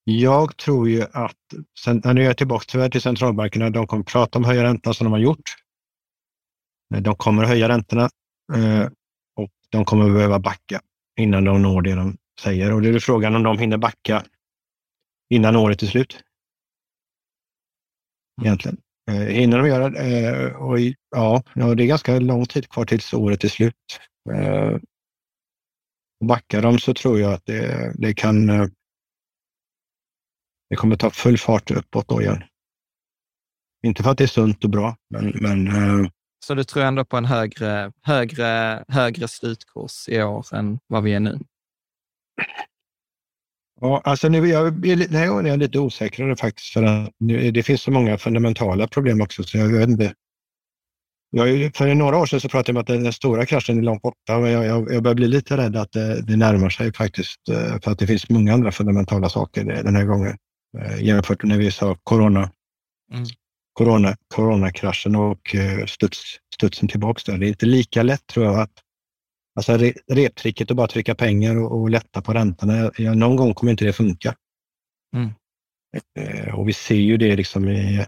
jag 0.05 0.57
tror 0.57 0.89
ju 0.89 1.03
att, 1.13 1.37
sen, 1.79 2.05
är 2.05 2.17
jag 2.17 2.37
tillbaka 2.37 2.65
tyvärr 2.69 2.89
till 2.89 3.01
centralbankerna, 3.01 3.71
de 3.71 3.87
kommer 3.87 4.05
prata 4.05 4.39
om 4.39 4.45
höja 4.45 4.65
räntan 4.65 4.95
som 4.95 5.05
de 5.05 5.13
har 5.13 5.21
gjort. 5.21 5.55
Eh, 6.95 7.01
de 7.01 7.17
kommer 7.17 7.45
höja 7.45 7.69
räntorna 7.69 8.03
eh, 8.55 8.85
och 9.37 9.51
de 9.71 9.85
kommer 9.85 10.11
behöva 10.11 10.39
backa 10.39 10.81
innan 11.21 11.45
de 11.45 11.63
når 11.63 11.83
det 11.83 11.95
de 11.95 12.17
säger. 12.41 12.73
Och 12.73 12.83
det 12.83 12.89
är 12.89 12.99
frågan 12.99 13.37
om 13.37 13.43
de 13.43 13.59
hinner 13.59 13.79
backa 13.79 14.25
innan 15.31 15.57
året 15.57 15.83
är 15.83 15.87
slut. 15.87 16.21
Egentligen. 18.43 18.84
Eh, 19.11 19.15
hinner 19.15 19.59
de 19.59 19.69
göra 19.69 19.91
det? 19.91 20.29
Eh, 20.29 20.57
och 20.57 20.79
ja, 21.11 21.43
ja, 21.55 21.75
det 21.75 21.85
är 21.85 21.87
ganska 21.87 22.19
lång 22.19 22.47
tid 22.47 22.69
kvar 22.69 22.85
tills 22.85 23.15
året 23.15 23.45
är 23.45 23.49
slut. 23.49 24.01
Eh, 24.35 24.79
backar 26.25 26.63
de 26.63 26.79
så 26.79 26.95
tror 26.95 27.21
jag 27.21 27.33
att 27.33 27.47
det, 27.47 27.93
det 27.95 28.15
kan 28.15 28.51
eh, 28.51 28.67
det 30.71 30.77
kommer 30.77 30.97
ta 30.97 31.11
full 31.11 31.39
fart 31.39 31.71
uppåt 31.71 32.09
då 32.09 32.23
igen. 32.23 32.43
Inte 33.87 34.03
för 34.03 34.11
att 34.11 34.19
det 34.19 34.25
är 34.25 34.29
sunt 34.29 34.65
och 34.65 34.71
bra, 34.71 34.97
men... 35.11 35.33
men 35.41 35.67
eh, 35.67 36.11
så 36.47 36.55
du 36.55 36.65
tror 36.65 36.85
ändå 36.85 37.05
på 37.05 37.17
en 37.17 37.25
högre, 37.25 37.93
högre, 38.03 38.85
högre 38.89 39.29
slutkurs 39.29 40.09
i 40.09 40.23
år 40.23 40.55
än 40.55 40.79
vad 40.87 41.03
vi 41.03 41.15
är 41.15 41.21
nu? 41.21 41.39
Ja, 43.81 44.01
alltså 44.05 44.29
nu, 44.29 44.49
jag, 44.49 44.87
nej, 44.87 45.25
jag 45.25 45.49
är 45.49 45.57
lite 45.57 45.79
osäkrare 45.79 46.37
faktiskt. 46.37 46.73
För 46.73 46.83
att 46.83 47.11
nu, 47.19 47.51
det 47.51 47.63
finns 47.63 47.83
så 47.83 47.91
många 47.91 48.19
fundamentala 48.19 48.87
problem 48.89 49.21
också, 49.21 49.43
så 49.43 49.59
jag 49.59 49.69
vet 49.69 49.89
inte. 49.89 50.15
Jag, 51.37 51.77
för 51.77 51.95
några 51.95 52.19
år 52.19 52.27
sedan 52.27 52.41
så 52.41 52.49
pratade 52.49 52.73
jag 52.73 52.77
om 52.77 52.97
att 52.97 53.03
den, 53.03 53.13
stora 53.13 53.47
kraschen 53.47 53.79
är 53.79 53.83
långt 53.83 54.03
borta, 54.03 54.39
men 54.39 54.51
jag, 54.51 54.65
jag, 54.65 54.93
jag 54.93 55.03
börjar 55.03 55.15
bli 55.15 55.29
lite 55.29 55.57
rädd 55.57 55.77
att 55.77 55.93
det, 55.93 56.23
det, 56.23 56.37
närmar 56.37 56.71
sig 56.71 56.93
faktiskt. 56.93 57.49
Eh, 57.49 57.81
för 57.81 57.91
att 57.91 57.99
det 57.99 58.07
finns 58.07 58.31
många 58.31 58.55
andra 58.55 58.73
fundamentala 58.73 59.29
saker 59.29 59.65
den 59.65 59.97
här 59.97 60.05
gången. 60.05 60.37
Eh, 60.79 61.05
jämfört 61.05 61.43
med 61.43 61.49
när 61.49 61.59
vi 61.59 61.71
sa 61.71 61.97
corona. 62.03 62.51
Mm. 63.13 63.25
Corona, 63.73 64.17
coronakraschen 64.35 65.17
och 65.17 65.55
eh, 65.55 65.87
studs, 65.87 66.23
studsen 66.55 66.89
tillbaka 66.89 67.33
där. 67.33 67.39
Det 67.39 67.47
är 67.47 67.49
inte 67.49 67.67
lika 67.67 68.03
lätt 68.03 68.27
tror 68.27 68.47
jag 68.47 68.61
att 68.61 68.84
Alltså 69.57 69.79
reptricket 70.13 70.71
att 70.71 70.77
bara 70.77 70.87
trycka 70.87 71.15
pengar 71.15 71.57
och, 71.57 71.81
och 71.81 71.91
lätta 71.91 72.23
på 72.23 72.33
räntorna. 72.33 72.91
Ja, 72.99 73.15
någon 73.15 73.37
gång 73.37 73.55
kommer 73.55 73.71
inte 73.71 73.85
det 73.85 73.93
funka. 73.93 74.35
Mm. 75.17 75.31
Eh, 76.19 76.55
och 76.55 76.69
vi 76.69 76.73
ser 76.73 76.95
ju 76.95 77.17
det 77.17 77.37
liksom 77.37 77.69
i... 77.69 78.07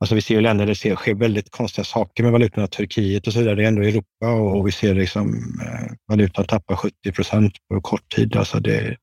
Alltså 0.00 0.14
vi 0.14 0.22
ser 0.22 0.34
ju 0.34 0.40
länder 0.40 0.66
där 0.66 0.88
det 0.90 0.96
sker 0.96 1.14
väldigt 1.14 1.50
konstiga 1.50 1.84
saker 1.84 2.22
med 2.22 2.32
valutorna. 2.32 2.66
Turkiet 2.66 3.26
och 3.26 3.32
så 3.32 3.38
vidare. 3.38 3.54
Det 3.54 3.64
är 3.64 3.68
ändå 3.68 3.82
Europa 3.82 4.32
och, 4.32 4.58
och 4.58 4.66
vi 4.66 4.72
ser 4.72 4.94
liksom 4.94 5.34
eh, 5.60 5.92
valutan 6.08 6.44
tappa 6.44 6.76
70 6.76 7.12
procent 7.12 7.52
på 7.68 7.80
kort 7.80 8.14
tid. 8.14 8.36
Alltså 8.36 8.60
det, 8.60 8.96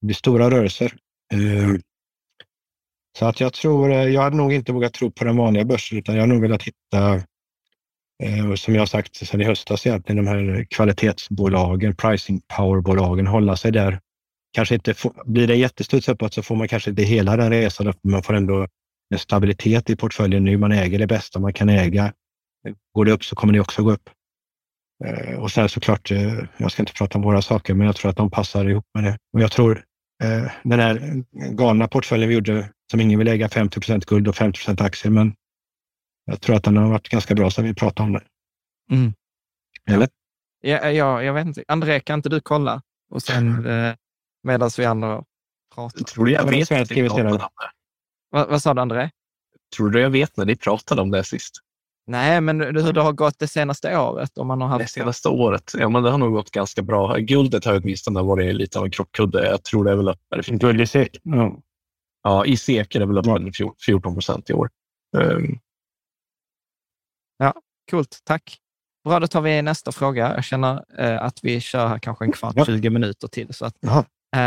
det 0.00 0.06
blir 0.06 0.14
stora 0.14 0.50
rörelser. 0.50 0.94
Eh, 1.32 1.74
så 3.18 3.26
att 3.26 3.40
jag 3.40 3.52
tror, 3.52 3.92
eh, 3.92 4.04
jag 4.04 4.22
hade 4.22 4.36
nog 4.36 4.52
inte 4.52 4.72
vågat 4.72 4.94
tro 4.94 5.10
på 5.10 5.24
den 5.24 5.36
vanliga 5.36 5.64
börsen 5.64 5.98
utan 5.98 6.14
jag 6.14 6.22
har 6.22 6.26
nog 6.26 6.40
velat 6.40 6.62
hitta 6.62 7.22
Eh, 8.22 8.54
som 8.54 8.74
jag 8.74 8.80
har 8.80 8.86
sagt 8.86 9.16
sedan 9.16 9.40
i 9.40 9.44
höstas 9.44 9.86
egentligen, 9.86 10.24
de 10.24 10.30
här 10.30 10.66
kvalitetsbolagen, 10.70 11.96
pricing 11.96 12.40
power-bolagen, 12.56 13.26
hålla 13.26 13.56
sig 13.56 13.72
där. 13.72 14.00
Kanske 14.52 14.74
inte 14.74 14.94
få, 14.94 15.12
blir 15.24 15.46
det 15.46 15.56
jättestuds 15.56 16.08
uppåt 16.08 16.34
så 16.34 16.42
får 16.42 16.56
man 16.56 16.68
kanske 16.68 16.90
inte 16.90 17.02
hela 17.02 17.36
den 17.36 17.50
resan 17.50 17.88
upp, 17.88 17.98
men 18.02 18.12
man 18.12 18.22
får 18.22 18.34
ändå 18.34 18.66
en 19.14 19.18
stabilitet 19.18 19.90
i 19.90 19.96
portföljen 19.96 20.44
nu. 20.44 20.56
Man 20.56 20.72
äger 20.72 20.98
det 20.98 21.06
bästa 21.06 21.38
man 21.38 21.52
kan 21.52 21.68
äga. 21.68 22.12
Går 22.94 23.04
det 23.04 23.12
upp 23.12 23.24
så 23.24 23.36
kommer 23.36 23.52
det 23.52 23.60
också 23.60 23.82
gå 23.82 23.92
upp. 23.92 24.10
Eh, 25.04 25.34
och 25.34 25.50
sen 25.50 25.68
såklart, 25.68 26.10
eh, 26.10 26.38
jag 26.56 26.72
ska 26.72 26.82
inte 26.82 26.92
prata 26.92 27.18
om 27.18 27.24
våra 27.24 27.42
saker, 27.42 27.74
men 27.74 27.86
jag 27.86 27.96
tror 27.96 28.10
att 28.10 28.16
de 28.16 28.30
passar 28.30 28.68
ihop 28.68 28.84
med 28.94 29.04
det. 29.04 29.18
Och 29.32 29.40
jag 29.40 29.52
tror 29.52 29.84
eh, 30.24 30.50
den 30.64 30.80
här 30.80 31.24
galna 31.52 31.88
portföljen 31.88 32.28
vi 32.28 32.34
gjorde, 32.34 32.68
som 32.90 33.00
ingen 33.00 33.18
vill 33.18 33.28
äga 33.28 33.48
50% 33.48 34.06
guld 34.06 34.28
och 34.28 34.36
50 34.36 34.82
aktier, 34.82 35.12
men 35.12 35.34
jag 36.28 36.40
tror 36.40 36.56
att 36.56 36.64
den 36.64 36.76
har 36.76 36.90
varit 36.90 37.08
ganska 37.08 37.34
bra 37.34 37.50
sedan 37.50 37.64
vi 37.64 37.74
pratade 37.74 38.06
om 38.06 38.12
det. 38.12 38.22
Mm. 38.90 39.12
Eller? 39.90 40.08
Ja, 40.60 40.90
ja, 40.90 41.22
jag 41.22 41.34
vet 41.34 41.46
inte. 41.46 41.64
André, 41.68 42.00
kan 42.00 42.18
inte 42.18 42.28
du 42.28 42.40
kolla? 42.40 42.82
Och 43.10 43.22
sen 43.22 43.66
eh, 43.86 43.94
medan 44.42 44.70
vi 44.78 44.84
andra 44.84 45.24
pratar. 45.74 46.04
Tror 46.04 46.24
du 46.24 46.32
jag 46.32 46.44
vet 46.44 46.70
när 46.70 46.78
ni 46.78 47.08
pratade 47.08 47.30
om 47.30 47.38
det? 47.38 47.48
Vad, 48.30 48.48
vad 48.48 48.62
sa 48.62 48.74
du, 48.74 48.80
André? 48.80 49.10
Tror 49.76 49.90
du 49.90 50.00
jag 50.00 50.10
vet 50.10 50.36
när 50.36 50.44
ni 50.44 50.56
pratade 50.56 51.02
om 51.02 51.10
det 51.10 51.24
sist? 51.24 51.54
Nej, 52.06 52.40
men 52.40 52.60
hur 52.60 52.92
det 52.92 53.00
har 53.00 53.12
gått 53.12 53.38
det 53.38 53.48
senaste 53.48 53.98
året? 53.98 54.38
Om 54.38 54.46
man 54.46 54.60
har 54.60 54.68
haft... 54.68 54.84
Det 54.84 54.88
senaste 54.88 55.28
året? 55.28 55.72
Ja, 55.78 55.88
men 55.88 56.02
det 56.02 56.10
har 56.10 56.18
nog 56.18 56.32
gått 56.32 56.50
ganska 56.50 56.82
bra. 56.82 57.16
Guldet 57.16 57.64
har 57.64 57.80
åtminstone 57.80 58.22
varit 58.22 58.54
lite 58.54 58.78
av 58.78 58.84
en 58.84 58.90
krockkudde. 58.90 59.46
Jag 59.46 59.62
tror 59.62 59.84
det 59.84 59.90
är 59.90 59.96
väl 59.96 60.08
upp. 60.08 60.46
Guld 60.46 60.80
i 60.80 60.86
SEK? 60.86 61.20
Ja. 61.22 61.56
ja, 62.22 62.44
i 62.44 62.56
SEK 62.56 62.94
är 62.94 63.00
det 63.00 63.06
väl 63.06 63.18
upp 63.18 63.82
14 63.86 64.14
procent 64.14 64.50
i 64.50 64.52
år. 64.52 64.70
Um, 65.16 65.58
coolt. 67.90 68.18
Tack. 68.24 68.58
Bra, 69.04 69.20
då 69.20 69.26
tar 69.26 69.40
vi 69.40 69.62
nästa 69.62 69.92
fråga. 69.92 70.34
Jag 70.34 70.44
känner 70.44 70.84
eh, 70.98 71.22
att 71.22 71.38
vi 71.42 71.60
kör 71.60 71.86
här 71.86 71.98
kanske 71.98 72.24
en 72.24 72.32
kvart, 72.32 72.52
ja. 72.56 72.64
20 72.64 72.90
minuter 72.90 73.28
till. 73.28 73.54
Så 73.54 73.64
att, 73.64 73.74
Jaha. 73.80 74.04
Eh, 74.36 74.42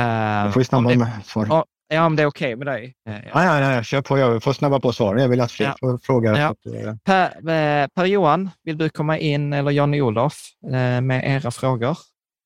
jag 0.45 0.53
får 0.53 0.63
snabba 0.63 0.95
med 0.95 1.09
svar. 1.25 1.65
Ja, 1.93 2.05
om 2.05 2.15
det 2.15 2.23
är 2.23 2.27
okej 2.27 2.55
okay 2.55 2.55
med 2.55 2.67
dig. 2.67 2.95
Eh, 3.09 3.13
ja. 3.13 3.43
Ja, 3.45 3.59
ja, 3.59 3.73
ja, 3.73 3.83
kör 3.83 4.01
på. 4.01 4.17
Jag 4.17 4.43
får 4.43 4.53
snabba 4.53 4.79
på 4.79 4.93
svaren. 4.93 5.21
Jag 5.21 5.29
vill 5.29 5.41
att 5.41 5.51
fler 5.51 5.65
ja. 5.65 5.75
får 5.79 5.97
fråga. 5.97 6.37
Ja. 6.37 6.55
Eh. 6.73 6.95
per, 7.03 7.25
eh, 7.25 7.87
per, 7.87 8.05
Johan, 8.05 8.49
vill 8.63 8.77
du 8.77 8.89
komma 8.89 9.17
in, 9.17 9.53
eller 9.53 9.71
Jan-Olof, 9.71 10.33
eh, 10.65 11.01
med 11.01 11.23
era 11.25 11.51
frågor? 11.51 11.97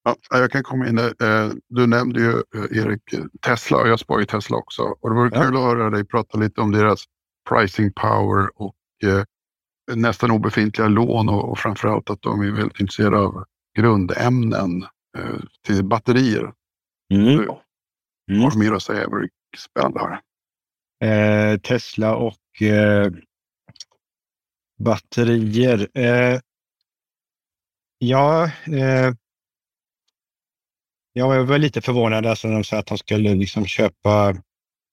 Ja, 0.04 0.16
jag 0.30 0.52
kan 0.52 0.64
komma 0.64 0.88
in. 0.88 0.98
Eh, 0.98 1.50
du 1.70 1.88
nämnde 1.88 2.20
ju 2.20 2.44
Erik 2.72 3.02
Tesla 3.42 3.78
och 3.78 3.88
jag 3.88 4.00
sparar 4.00 4.20
ju 4.20 4.26
Tesla 4.26 4.58
också. 4.58 4.82
Och 4.82 5.10
det 5.10 5.16
vore 5.16 5.30
ja. 5.34 5.42
kul 5.42 5.56
att 5.56 5.64
höra 5.64 5.90
dig 5.90 6.06
prata 6.06 6.38
lite 6.38 6.62
om 6.62 6.72
deras 6.72 7.04
pricing 7.50 7.92
power 7.94 8.50
och 8.56 8.76
nästan 9.94 10.32
obefintliga 10.32 10.88
lån 10.88 11.30
och, 11.30 11.52
och 11.52 11.60
framförallt 11.60 12.10
att 12.10 12.22
de 12.22 12.42
är 12.42 12.52
väldigt 12.52 12.80
intresserade 12.80 13.18
av 13.18 13.46
grundämnen 13.78 14.84
eh, 15.18 15.40
till 15.66 15.84
batterier. 15.84 16.54
Mm. 17.14 17.50
Mm. 18.32 18.42
Har 18.42 18.60
mer 18.60 18.72
att 18.72 18.84
säga 18.84 19.08
vad 19.10 19.30
spännande 19.58 20.00
här. 20.00 20.22
Eh, 21.04 21.60
Tesla 21.60 22.16
och 22.16 22.62
eh, 22.62 23.12
batterier. 24.80 25.90
Eh, 25.94 26.40
ja, 27.98 28.46
eh, 28.66 29.14
jag 31.14 31.46
var 31.46 31.58
lite 31.58 31.82
förvånad 31.82 32.26
alltså 32.26 32.48
när 32.48 32.56
de 32.56 32.64
sa 32.64 32.78
att 32.78 32.88
de 32.88 32.98
skulle 32.98 33.36
liksom 33.36 33.66
köpa 33.66 34.30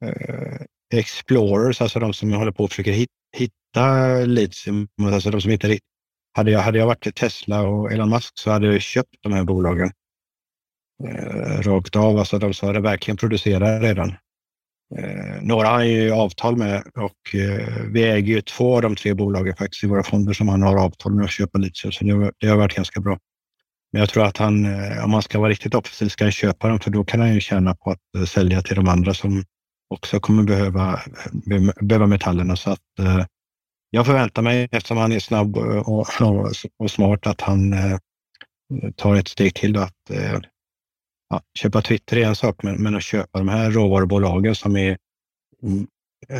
eh, 0.05 0.61
Explorers, 0.95 1.81
alltså 1.81 2.01
de 2.01 2.13
som 2.13 2.33
håller 2.33 2.53
på 2.53 2.65
att 2.65 2.71
försöka 2.71 2.91
hitta 2.91 3.22
hitta 3.37 4.15
litium, 4.25 4.89
alltså 5.03 5.31
de 5.31 5.41
som 5.41 5.51
inte 5.51 5.79
hade 6.35 6.51
jag, 6.51 6.61
hade 6.61 6.79
jag 6.79 6.87
varit 6.87 7.17
Tesla 7.17 7.63
och 7.63 7.93
Elon 7.93 8.11
Musk 8.11 8.33
så 8.35 8.51
hade 8.51 8.73
jag 8.73 8.83
köpt 8.83 9.17
de 9.21 9.33
här 9.33 9.45
bolagen 9.45 9.91
eh, 11.09 11.61
rakt 11.61 11.97
av. 11.97 12.19
Alltså 12.19 12.39
de 12.39 12.55
som 12.55 12.83
verkligen 12.83 13.17
producerar 13.17 13.81
redan. 13.81 14.09
Eh, 14.99 15.43
några 15.43 15.69
har 15.69 15.83
ju 15.83 16.11
avtal 16.11 16.57
med 16.57 16.83
och 16.95 17.35
eh, 17.35 17.87
vi 17.91 18.03
äger 18.03 18.35
ju 18.35 18.41
två 18.41 18.77
av 18.77 18.83
de 18.83 18.97
tre 18.97 19.15
bolagen 19.15 19.57
faktiskt 19.57 19.85
i 19.85 19.87
våra 19.87 20.03
fonder 20.03 20.33
som 20.33 20.49
han 20.49 20.63
har 20.63 20.77
avtal 20.77 21.15
med 21.15 21.25
att 21.25 21.31
köpa 21.31 21.59
litium. 21.59 21.93
Så 21.93 22.05
det, 22.05 22.33
det 22.39 22.47
har 22.47 22.57
varit 22.57 22.77
ganska 22.77 23.01
bra. 23.01 23.19
Men 23.93 24.01
jag 24.01 24.09
tror 24.09 24.25
att 24.25 24.37
han, 24.37 24.65
eh, 24.65 25.05
om 25.05 25.13
han 25.13 25.23
ska 25.23 25.39
vara 25.39 25.51
riktigt 25.51 25.75
offensiv, 25.75 26.09
ska 26.09 26.25
han 26.25 26.33
köpa 26.33 26.69
dem 26.69 26.81
för 26.81 26.91
då 26.91 27.05
kan 27.05 27.21
han 27.21 27.35
ju 27.35 27.41
tjäna 27.41 27.75
på 27.75 27.91
att 27.91 28.15
eh, 28.17 28.25
sälja 28.25 28.63
till 28.63 28.77
de 28.77 28.89
andra 28.89 29.15
som 29.15 29.45
också 29.93 30.21
kommer 30.21 30.43
behöva, 30.43 31.01
behöva 31.81 32.07
metallerna. 32.07 32.57
Så 32.57 32.71
att, 32.71 32.99
eh, 32.99 33.25
jag 33.91 34.07
förväntar 34.07 34.43
mig, 34.43 34.69
eftersom 34.73 34.97
han 34.97 35.13
är 35.13 35.19
snabb 35.19 35.57
och, 35.57 35.89
och, 35.89 36.07
och 36.79 36.91
smart, 36.91 37.27
att 37.27 37.41
han 37.41 37.73
eh, 37.73 37.99
tar 38.97 39.17
ett 39.17 39.29
steg 39.29 39.55
till. 39.55 39.77
Att 39.77 40.11
eh, 40.11 40.39
ja, 41.29 41.41
köpa 41.59 41.83
Twitter 41.83 42.17
är 42.17 42.27
en 42.27 42.37
sak, 42.37 42.63
men, 42.63 42.83
men 42.83 42.97
att 42.97 43.03
köpa 43.03 43.39
de 43.39 43.49
här 43.49 43.71
råvarubolagen 43.71 44.55
som 44.55 44.77
är 44.77 44.97
mm, 45.63 45.87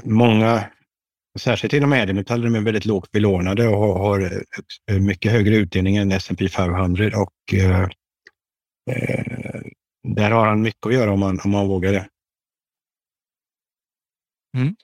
många 0.05 0.65
Särskilt 1.39 1.73
inom 1.73 1.93
ädelmetaller, 1.93 2.45
de 2.45 2.55
är 2.55 2.61
väldigt 2.61 2.85
lågt 2.85 3.11
belånade 3.11 3.69
och 3.69 3.79
har, 3.79 3.99
har 3.99 4.43
eh, 4.91 4.99
mycket 4.99 5.33
högre 5.33 5.57
utdelning 5.57 5.97
än 5.97 6.13
S&P 6.13 6.49
500 6.49 7.11
och 7.17 7.55
eh, 7.55 7.83
eh, 8.91 9.61
där 10.09 10.31
har 10.31 10.47
han 10.47 10.63
mycket 10.63 10.87
att 10.87 10.95
göra 10.95 11.13
om 11.13 11.21
man, 11.21 11.41
om 11.45 11.51
man 11.51 11.69
vågar 11.69 11.93
det. 11.93 12.09
Mm. 14.57 14.77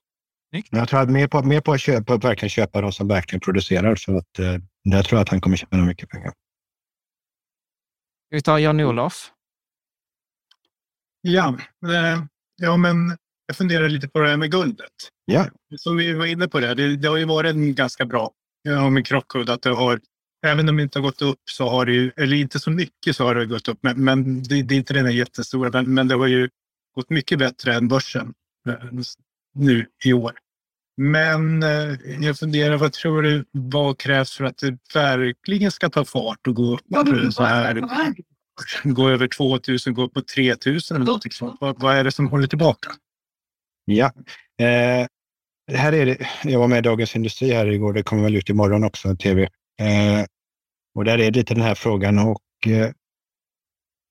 Men 0.71 0.81
jag 0.81 0.89
tror 0.89 1.01
att 1.01 1.11
mer 1.11 1.29
på, 1.29 1.43
mer 1.43 1.61
på 1.61 1.73
att 1.73 1.81
köpa, 1.81 2.16
verkligen 2.16 2.51
köpa 2.51 2.81
de 2.81 2.93
som 2.93 3.09
verkligen 3.09 3.41
producerar. 3.41 3.97
Så 3.97 4.16
att, 4.16 4.39
eh, 4.39 4.55
där 4.85 5.03
tror 5.03 5.19
jag 5.19 5.23
att 5.23 5.29
han 5.29 5.41
kommer 5.41 5.57
tjäna 5.57 5.85
mycket 5.85 6.09
pengar. 6.09 6.29
Ska 6.29 8.37
vi 8.37 8.43
ta 8.43 8.61
Jan-Olof? 8.61 9.33
Ja, 11.21 11.59
eh, 11.87 12.23
ja, 12.57 12.77
men 12.77 13.16
jag 13.47 13.57
funderar 13.57 13.89
lite 13.89 14.09
på 14.09 14.19
det 14.19 14.29
här 14.29 14.37
med 14.37 14.51
guldet. 14.51 14.93
Ja. 15.25 15.47
Som 15.77 15.97
vi 15.97 16.12
var 16.12 16.27
inne 16.27 16.49
på 16.49 16.61
det, 16.61 16.75
det, 16.75 16.97
det 16.97 17.09
har 17.09 17.16
ju 17.16 17.25
varit 17.25 17.55
en 17.55 17.75
ganska 17.75 18.07
bra 18.07 18.31
ja, 18.62 18.91
med 18.91 19.07
Krockhud. 19.07 19.51
Att 19.51 19.62
det 19.62 19.71
har, 19.71 20.01
även 20.47 20.69
om 20.69 20.77
det 20.77 20.83
inte 20.83 20.99
har 20.99 21.05
gått 21.05 21.23
upp 21.23 21.41
så 21.51 21.69
har 21.69 21.87
det 21.87 21.93
ju, 21.93 22.12
eller 22.16 22.37
inte 22.37 22.61
så 22.61 22.71
mycket 22.71 23.16
så 23.16 23.25
har 23.25 23.35
det 23.35 23.47
gått 23.47 23.69
upp. 23.69 23.79
Men, 23.81 24.05
men 24.05 24.43
det, 24.43 24.62
det 24.62 24.75
är 24.75 24.79
inte 24.79 24.95
den 24.95 25.07
här 25.07 25.12
jättestora, 25.12 25.71
men, 25.71 25.95
men 25.95 26.09
det 26.09 26.14
har 26.14 26.27
ju 26.27 26.49
gått 26.95 27.11
mycket 27.11 27.39
bättre 27.39 27.75
än 27.75 27.89
börsen 27.89 28.35
nu 29.59 29.87
i 30.05 30.13
år. 30.13 30.33
Men 30.97 31.63
eh, 31.63 31.95
jag 32.21 32.39
funderar, 32.39 32.77
vad 32.77 32.93
tror 32.93 33.23
du, 33.23 33.45
vad 33.53 33.99
krävs 33.99 34.37
för 34.37 34.45
att 34.45 34.59
det 34.59 34.79
verkligen 34.95 35.71
ska 35.71 35.91
ta 35.91 36.05
fart 36.05 36.47
och 36.47 36.55
gå 36.55 36.75
upp 36.75 36.81
så 37.33 37.43
här? 37.43 37.83
Gå 38.83 39.09
över 39.09 39.29
2000, 39.29 39.95
gå 39.95 40.03
upp 40.03 40.15
på 40.15 40.23
3000 40.23 40.97
eller 40.97 41.07
något 41.07 41.33
sånt. 41.33 41.57
Vad, 41.61 41.81
vad 41.81 41.97
är 41.97 42.05
det 42.05 42.13
som 42.13 42.29
håller 42.29 42.47
tillbaka? 42.47 42.91
Ja, 43.85 44.13
eh, 44.61 45.07
här 45.73 45.93
är 45.93 46.07
det. 46.07 46.29
Jag 46.45 46.59
var 46.59 46.69
med 46.69 46.79
i 46.79 46.83
Dagens 46.83 47.17
Industri 47.17 47.51
här 47.51 47.67
igår. 47.67 47.93
Det 47.93 48.03
kommer 48.03 48.23
väl 48.23 48.37
ut 48.37 48.49
imorgon 48.49 48.85
också, 48.85 49.17
tv. 49.17 49.43
Eh, 49.81 50.25
och 50.95 51.05
där 51.05 51.19
är 51.19 51.31
det 51.31 51.39
lite 51.39 51.55
den 51.55 51.63
här 51.63 51.75
frågan 51.75 52.19
och 52.19 52.67
eh, 52.67 52.91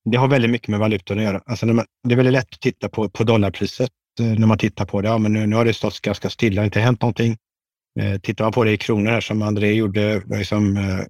det 0.04 0.18
har 0.18 0.28
väldigt 0.28 0.50
mycket 0.50 0.68
med 0.68 0.80
valutan 0.80 1.18
att 1.18 1.24
göra. 1.24 1.42
Alltså 1.46 1.66
man, 1.66 1.86
det 2.08 2.14
är 2.14 2.16
väldigt 2.16 2.32
lätt 2.32 2.54
att 2.54 2.60
titta 2.60 2.88
på, 2.88 3.10
på 3.10 3.24
dollarpriset 3.24 3.90
Eh, 4.20 4.26
när 4.38 4.46
man 4.46 4.58
tittar 4.58 4.84
på 4.84 5.00
det. 5.02 5.08
Ja, 5.08 5.18
men 5.18 5.32
nu, 5.32 5.46
nu 5.46 5.56
har 5.56 5.64
det 5.64 5.74
stått 5.74 6.00
ganska 6.00 6.30
stilla, 6.30 6.64
inte 6.64 6.80
hänt 6.80 7.02
någonting. 7.02 7.36
Eh, 8.00 8.20
tittar 8.20 8.44
man 8.44 8.52
på 8.52 8.64
det 8.64 8.72
i 8.72 8.76
kronor 8.76 9.10
här 9.10 9.20
som 9.20 9.42
André 9.42 9.72
gjorde, 9.72 10.22
liksom, 10.26 10.76
eh, 10.76 11.00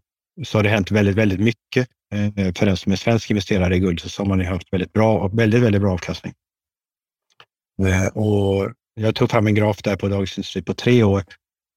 så 0.45 0.59
har 0.59 0.63
det 0.63 0.69
hänt 0.69 0.91
väldigt, 0.91 1.17
väldigt 1.17 1.41
mycket. 1.41 1.89
Eh, 2.15 2.55
för 2.55 2.67
den 2.67 2.77
som 2.77 2.93
är 2.93 2.97
svensk 2.97 3.31
investerare 3.31 3.77
i 3.77 3.79
guld 3.79 4.01
så 4.01 4.23
har 4.23 4.29
man 4.29 4.41
haft 4.47 4.73
väldigt 4.73 4.93
bra 4.93 5.29
väldigt, 5.29 5.63
väldigt 5.63 5.83
bra 5.83 5.93
avkastning. 5.93 6.33
Eh, 7.83 8.07
och 8.07 8.73
jag 8.95 9.15
tog 9.15 9.31
fram 9.31 9.47
en 9.47 9.55
graf 9.55 9.83
där 9.83 9.97
på 9.97 10.09
Dagens 10.09 10.39
Industri 10.39 10.63
på 10.63 10.75
tre 10.75 11.03
år 11.03 11.25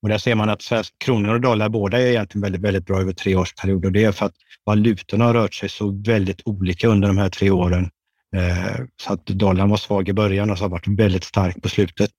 och 0.01 0.09
där 0.09 0.17
ser 0.17 0.35
man 0.35 0.49
att 0.49 0.61
svensk, 0.61 0.93
kronor 0.97 1.33
och 1.33 1.41
dollar 1.41 1.69
båda 1.69 2.01
är 2.01 2.07
egentligen 2.07 2.41
väldigt, 2.41 2.61
väldigt 2.61 2.85
bra 2.85 3.01
över 3.01 3.13
tre 3.13 3.35
års 3.35 3.53
period 3.53 3.85
och 3.85 3.91
det 3.91 4.03
är 4.03 4.11
för 4.11 4.25
att 4.25 4.35
valutorna 4.65 5.25
har 5.25 5.33
rört 5.33 5.53
sig 5.53 5.69
så 5.69 6.01
väldigt 6.05 6.41
olika 6.45 6.87
under 6.87 7.07
de 7.07 7.17
här 7.17 7.29
tre 7.29 7.49
åren. 7.49 7.89
Eh, 8.35 8.85
så 9.01 9.13
att 9.13 9.25
dollarn 9.25 9.69
var 9.69 9.77
svag 9.77 10.09
i 10.09 10.13
början 10.13 10.49
och 10.49 10.57
så 10.57 10.63
har 10.63 10.69
varit 10.69 10.87
väldigt 10.87 11.23
stark 11.23 11.61
på 11.61 11.69
slutet. 11.69 12.11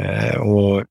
Eh, 0.00 0.40
och 0.40 0.84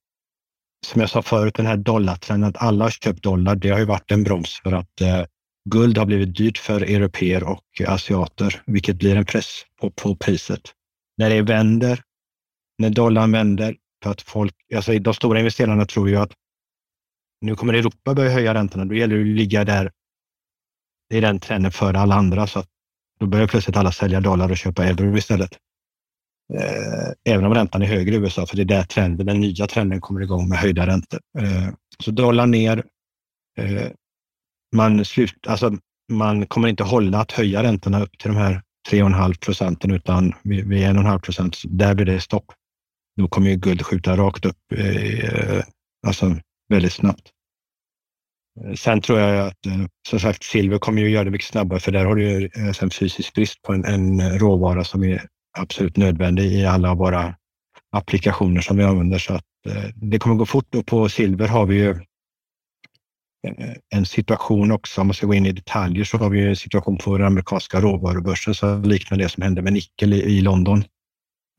som 0.86 1.02
jag 1.02 1.10
sa 1.10 1.22
förut, 1.22 1.56
den 1.56 1.66
här 1.66 1.78
dollartrenden 1.78 2.50
att 2.50 2.58
alla 2.58 2.86
har 2.86 2.92
köpt 2.92 3.24
dollar, 3.24 3.56
det 3.56 3.70
har 3.70 3.80
ju 3.80 3.86
varit 3.86 4.12
en 4.12 4.24
broms 4.24 4.60
för 4.64 4.72
att 4.72 5.02
eh, 5.02 5.24
guld 5.70 5.98
har 5.98 6.06
blivit 6.06 6.36
dyrt 6.36 6.58
för 6.58 6.82
europeer 6.82 7.44
och 7.44 7.82
asiater, 7.88 8.62
vilket 8.66 8.96
blir 8.96 9.16
en 9.16 9.26
press 9.26 9.62
på, 9.82 9.92
på 9.92 10.16
priset 10.16 10.62
när 11.18 11.30
det 11.30 11.42
vänder, 11.42 12.02
när 12.78 12.90
dollarn 12.90 13.32
vänder, 13.32 13.76
för 14.04 14.12
att 14.12 14.22
folk, 14.22 14.54
alltså 14.76 15.00
de 15.00 15.14
stora 15.14 15.40
investerarna 15.40 15.86
tror 15.86 16.10
ju 16.10 16.16
att 16.16 16.32
nu 17.42 17.56
kommer 17.56 17.74
Europa 17.74 18.14
börja 18.14 18.32
höja 18.32 18.54
räntorna, 18.54 18.86
då 18.86 18.96
gäller 18.96 19.16
det 19.16 19.22
att 19.22 19.28
ligga 19.28 19.64
där. 19.64 19.92
i 21.14 21.20
den 21.20 21.40
trenden 21.40 21.72
före 21.72 22.00
alla 22.00 22.16
andra, 22.16 22.48
så 22.48 22.60
att 22.60 22.70
då 23.20 23.26
börjar 23.26 23.48
plötsligt 23.48 23.78
alla 23.78 23.92
sälja 23.92 24.22
dollar 24.22 24.52
och 24.52 24.58
köpa 24.58 24.86
euro 24.86 25.18
istället. 25.18 25.58
Eh, 26.54 27.34
även 27.34 27.46
om 27.46 27.54
räntan 27.54 27.82
är 27.82 27.86
högre 27.86 28.16
i 28.16 28.18
USA, 28.18 28.46
för 28.46 28.56
det 28.56 28.62
är 28.62 28.66
där 28.66 28.84
trenden, 28.84 29.26
den 29.26 29.40
nya 29.40 29.68
trenden 29.68 30.02
kommer 30.02 30.22
igång 30.22 30.50
med 30.50 30.58
höjda 30.58 30.88
räntor. 30.88 31.20
Eh, 31.40 31.70
så 32.04 32.12
dollar 32.12 32.48
ner. 32.48 32.84
Eh, 33.60 33.88
man, 34.76 35.06
slut, 35.06 35.48
alltså, 35.48 35.78
man 36.12 36.48
kommer 36.48 36.68
inte 36.68 36.84
hålla 36.84 37.20
att 37.20 37.32
höja 37.32 37.64
räntorna 37.64 38.04
upp 38.04 38.18
till 38.18 38.32
de 38.32 38.38
här 38.38 38.62
3,5 38.90 39.40
procenten 39.40 39.92
utan 39.92 40.34
vid, 40.44 40.68
vid 40.68 40.84
1,5 40.84 41.20
procent, 41.20 41.58
där 41.66 41.96
blir 41.96 42.06
det 42.06 42.22
stopp. 42.22 42.46
Då 43.18 43.28
kommer 43.28 43.50
ju 43.50 43.56
guld 43.56 43.86
skjuta 43.86 44.18
rakt 44.18 44.46
upp, 44.46 44.58
eh, 44.76 45.64
alltså 46.08 46.36
väldigt 46.70 46.94
snabbt. 46.94 47.32
Sen 48.76 49.02
tror 49.02 49.20
jag 49.20 49.48
att, 49.48 49.66
eh, 49.66 49.86
som 50.10 50.20
sagt, 50.20 50.44
silver 50.44 50.78
kommer 50.78 51.02
ju 51.02 51.10
göra 51.10 51.24
det 51.24 51.32
mycket 51.32 51.48
snabbare 51.48 51.80
för 51.80 51.92
där 51.92 52.06
har 52.06 52.16
du 52.16 52.30
ju 52.30 52.50
eh, 52.56 52.84
en 52.84 52.90
fysisk 52.90 53.34
brist 53.34 53.62
på 53.62 53.74
en, 53.74 53.86
en 53.86 54.20
eh, 54.20 54.34
råvara 54.34 54.84
som 54.84 55.04
är 55.04 55.22
absolut 55.58 55.98
nödvändig 55.98 56.54
i 56.54 56.66
alla 56.66 56.94
våra 56.94 57.36
applikationer 57.92 58.62
som 58.62 58.78
vi 58.78 58.84
använder. 58.84 59.20
Så 59.20 59.34
att 59.34 59.44
det 59.96 60.20
kommer 60.20 60.36
gå 60.36 60.46
fort 60.46 60.76
och 60.76 60.86
på 60.86 61.10
silver 61.10 61.48
har 61.48 61.66
vi 61.66 61.76
ju 61.76 61.96
en 63.96 64.06
situation 64.06 64.72
också, 64.72 65.02
om 65.02 65.08
man 65.08 65.14
ska 65.14 65.28
gå 65.28 65.34
in 65.34 65.46
i 65.46 65.52
detaljer, 65.52 66.04
så 66.04 66.18
har 66.18 66.30
vi 66.30 66.48
en 66.48 66.56
situation 66.56 66.98
på 66.98 67.18
den 67.18 67.28
amerikanska 67.28 67.82
råvarubörsen 67.82 68.56
som 68.56 68.84
liknar 68.84 69.18
det 69.18 69.30
som 69.30 69.44
hände 69.44 69.62
med 69.62 69.74
nickel 69.74 70.14
i, 70.14 70.22
i 70.22 70.42
London. 70.42 70.84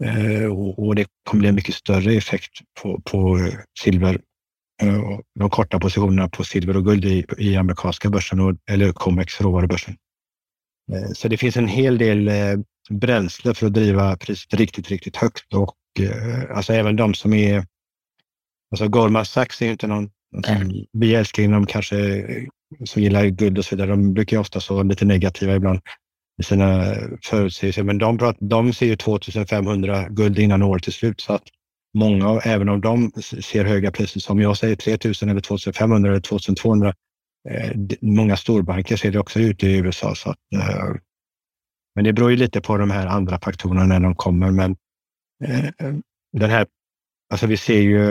Eh, 0.05 0.45
och, 0.45 0.87
och, 0.87 0.95
det 0.95 1.07
kommer 1.25 1.41
bli 1.41 1.49
en 1.49 1.55
mycket 1.55 1.75
större 1.75 2.13
effekt 2.13 2.53
på, 2.83 3.01
på 3.05 3.51
silver, 3.81 4.21
de 5.39 5.51
korta 5.51 5.79
positionerna 5.79 6.29
på 6.29 6.45
silver 6.45 6.77
och 6.77 6.85
guld 6.85 7.05
i, 7.05 7.25
i 7.39 7.57
amerikanska 7.57 8.11
börsen, 8.11 8.41
och, 8.41 8.57
eller 8.71 8.93
Comex 8.93 9.41
råvarubörsen. 9.41 9.97
Eh, 10.93 11.13
så 11.15 11.29
det 11.29 11.37
finns 11.37 11.57
en 11.57 11.69
hel 11.69 11.99
del 11.99 12.29
eh, 12.29 12.35
bränsle 12.91 13.55
för 13.55 13.67
att 13.67 13.75
driva 13.75 14.17
priset 14.17 14.55
riktigt, 14.55 14.89
riktigt 14.89 15.17
högt 15.17 15.55
och 15.55 15.77
eh, 16.01 16.57
alltså 16.57 16.73
även 16.73 16.97
de 16.97 17.15
som 17.15 17.33
är 17.33 17.67
Alltså 18.71 18.89
Goldman 18.89 19.25
Sachs 19.25 19.63
är 19.63 19.71
inte 19.71 19.87
någon 19.87 20.11
Mm. 20.47 20.71
Vi 20.93 21.15
älskar 21.15 21.43
inom 21.43 21.67
kanske 21.67 21.97
som 22.85 23.03
gillar 23.03 23.27
guld 23.27 23.59
och 23.59 23.65
så 23.65 23.77
vidare, 23.77 23.91
de 23.91 24.15
brukar 24.15 24.37
ju 24.37 24.41
ofta 24.41 24.75
vara 24.75 24.83
lite 24.83 25.05
negativa 25.05 25.57
ibland 25.57 25.81
i 26.41 26.43
sina 26.43 26.95
förutsägelser. 27.25 27.83
Men 27.83 27.99
de, 27.99 28.35
de 28.41 28.73
ser 28.73 28.87
ju 28.87 28.97
2500 28.97 30.09
guld 30.09 30.39
innan 30.39 30.63
året 30.63 30.87
är 30.87 30.93
slut. 30.93 31.21
Så 31.21 31.33
att 31.33 31.43
många, 31.95 32.41
även 32.41 32.69
om 32.69 32.81
de 32.81 33.11
ser 33.23 33.65
höga 33.65 33.91
priser 33.91 34.21
som 34.21 34.41
jag 34.41 34.57
säger 34.57 34.77
3000 34.77 35.29
eller 35.29 35.41
2500 35.41 36.11
eller 36.11 36.21
2200, 36.21 36.95
eh, 37.49 37.73
många 38.01 38.37
storbanker 38.37 38.97
ser 38.97 39.13
det 39.13 39.19
också 39.19 39.41
ut 39.41 39.65
i 39.65 39.77
USA. 39.77 40.15
Så 40.15 40.31
att, 40.31 40.39
eh, 40.55 40.95
men 41.95 42.05
det 42.05 42.13
beror 42.13 42.31
ju 42.31 42.37
lite 42.37 42.61
på 42.61 42.77
de 42.77 42.91
här 42.91 43.07
andra 43.07 43.41
faktorerna 43.41 43.85
när 43.85 44.01
de 44.01 44.15
kommer. 44.15 44.51
Men 44.51 44.77
eh, 45.45 45.65
eh 45.67 45.95
den 46.33 46.51
här, 46.51 46.67
alltså 47.31 47.47
vi 47.47 47.57
ser 47.57 47.81
ju 47.81 48.11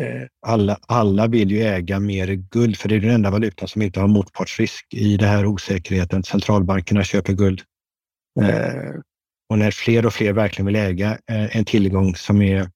eh, 0.00 0.26
alla, 0.46 0.78
alla 0.88 1.26
vill 1.26 1.50
ju 1.50 1.62
äga 1.62 2.00
mer 2.00 2.26
guld, 2.26 2.76
för 2.76 2.88
det 2.88 2.94
är 2.94 3.00
den 3.00 3.10
enda 3.10 3.30
valutan 3.30 3.68
som 3.68 3.82
inte 3.82 4.00
har 4.00 4.08
motpartsrisk 4.08 4.94
i 4.94 5.16
den 5.16 5.28
här 5.28 5.46
osäkerheten. 5.46 6.22
Centralbankerna 6.22 7.04
köper 7.04 7.32
guld. 7.32 7.62
Mm 8.40 9.02
och 9.48 9.58
när 9.58 9.70
fler 9.70 10.06
och 10.06 10.12
fler 10.12 10.32
verkligen 10.32 10.66
vill 10.66 10.76
äga 10.76 11.18
eh, 11.30 11.56
en 11.56 11.64
tillgång 11.64 12.14
som 12.14 12.42
är... 12.42 12.70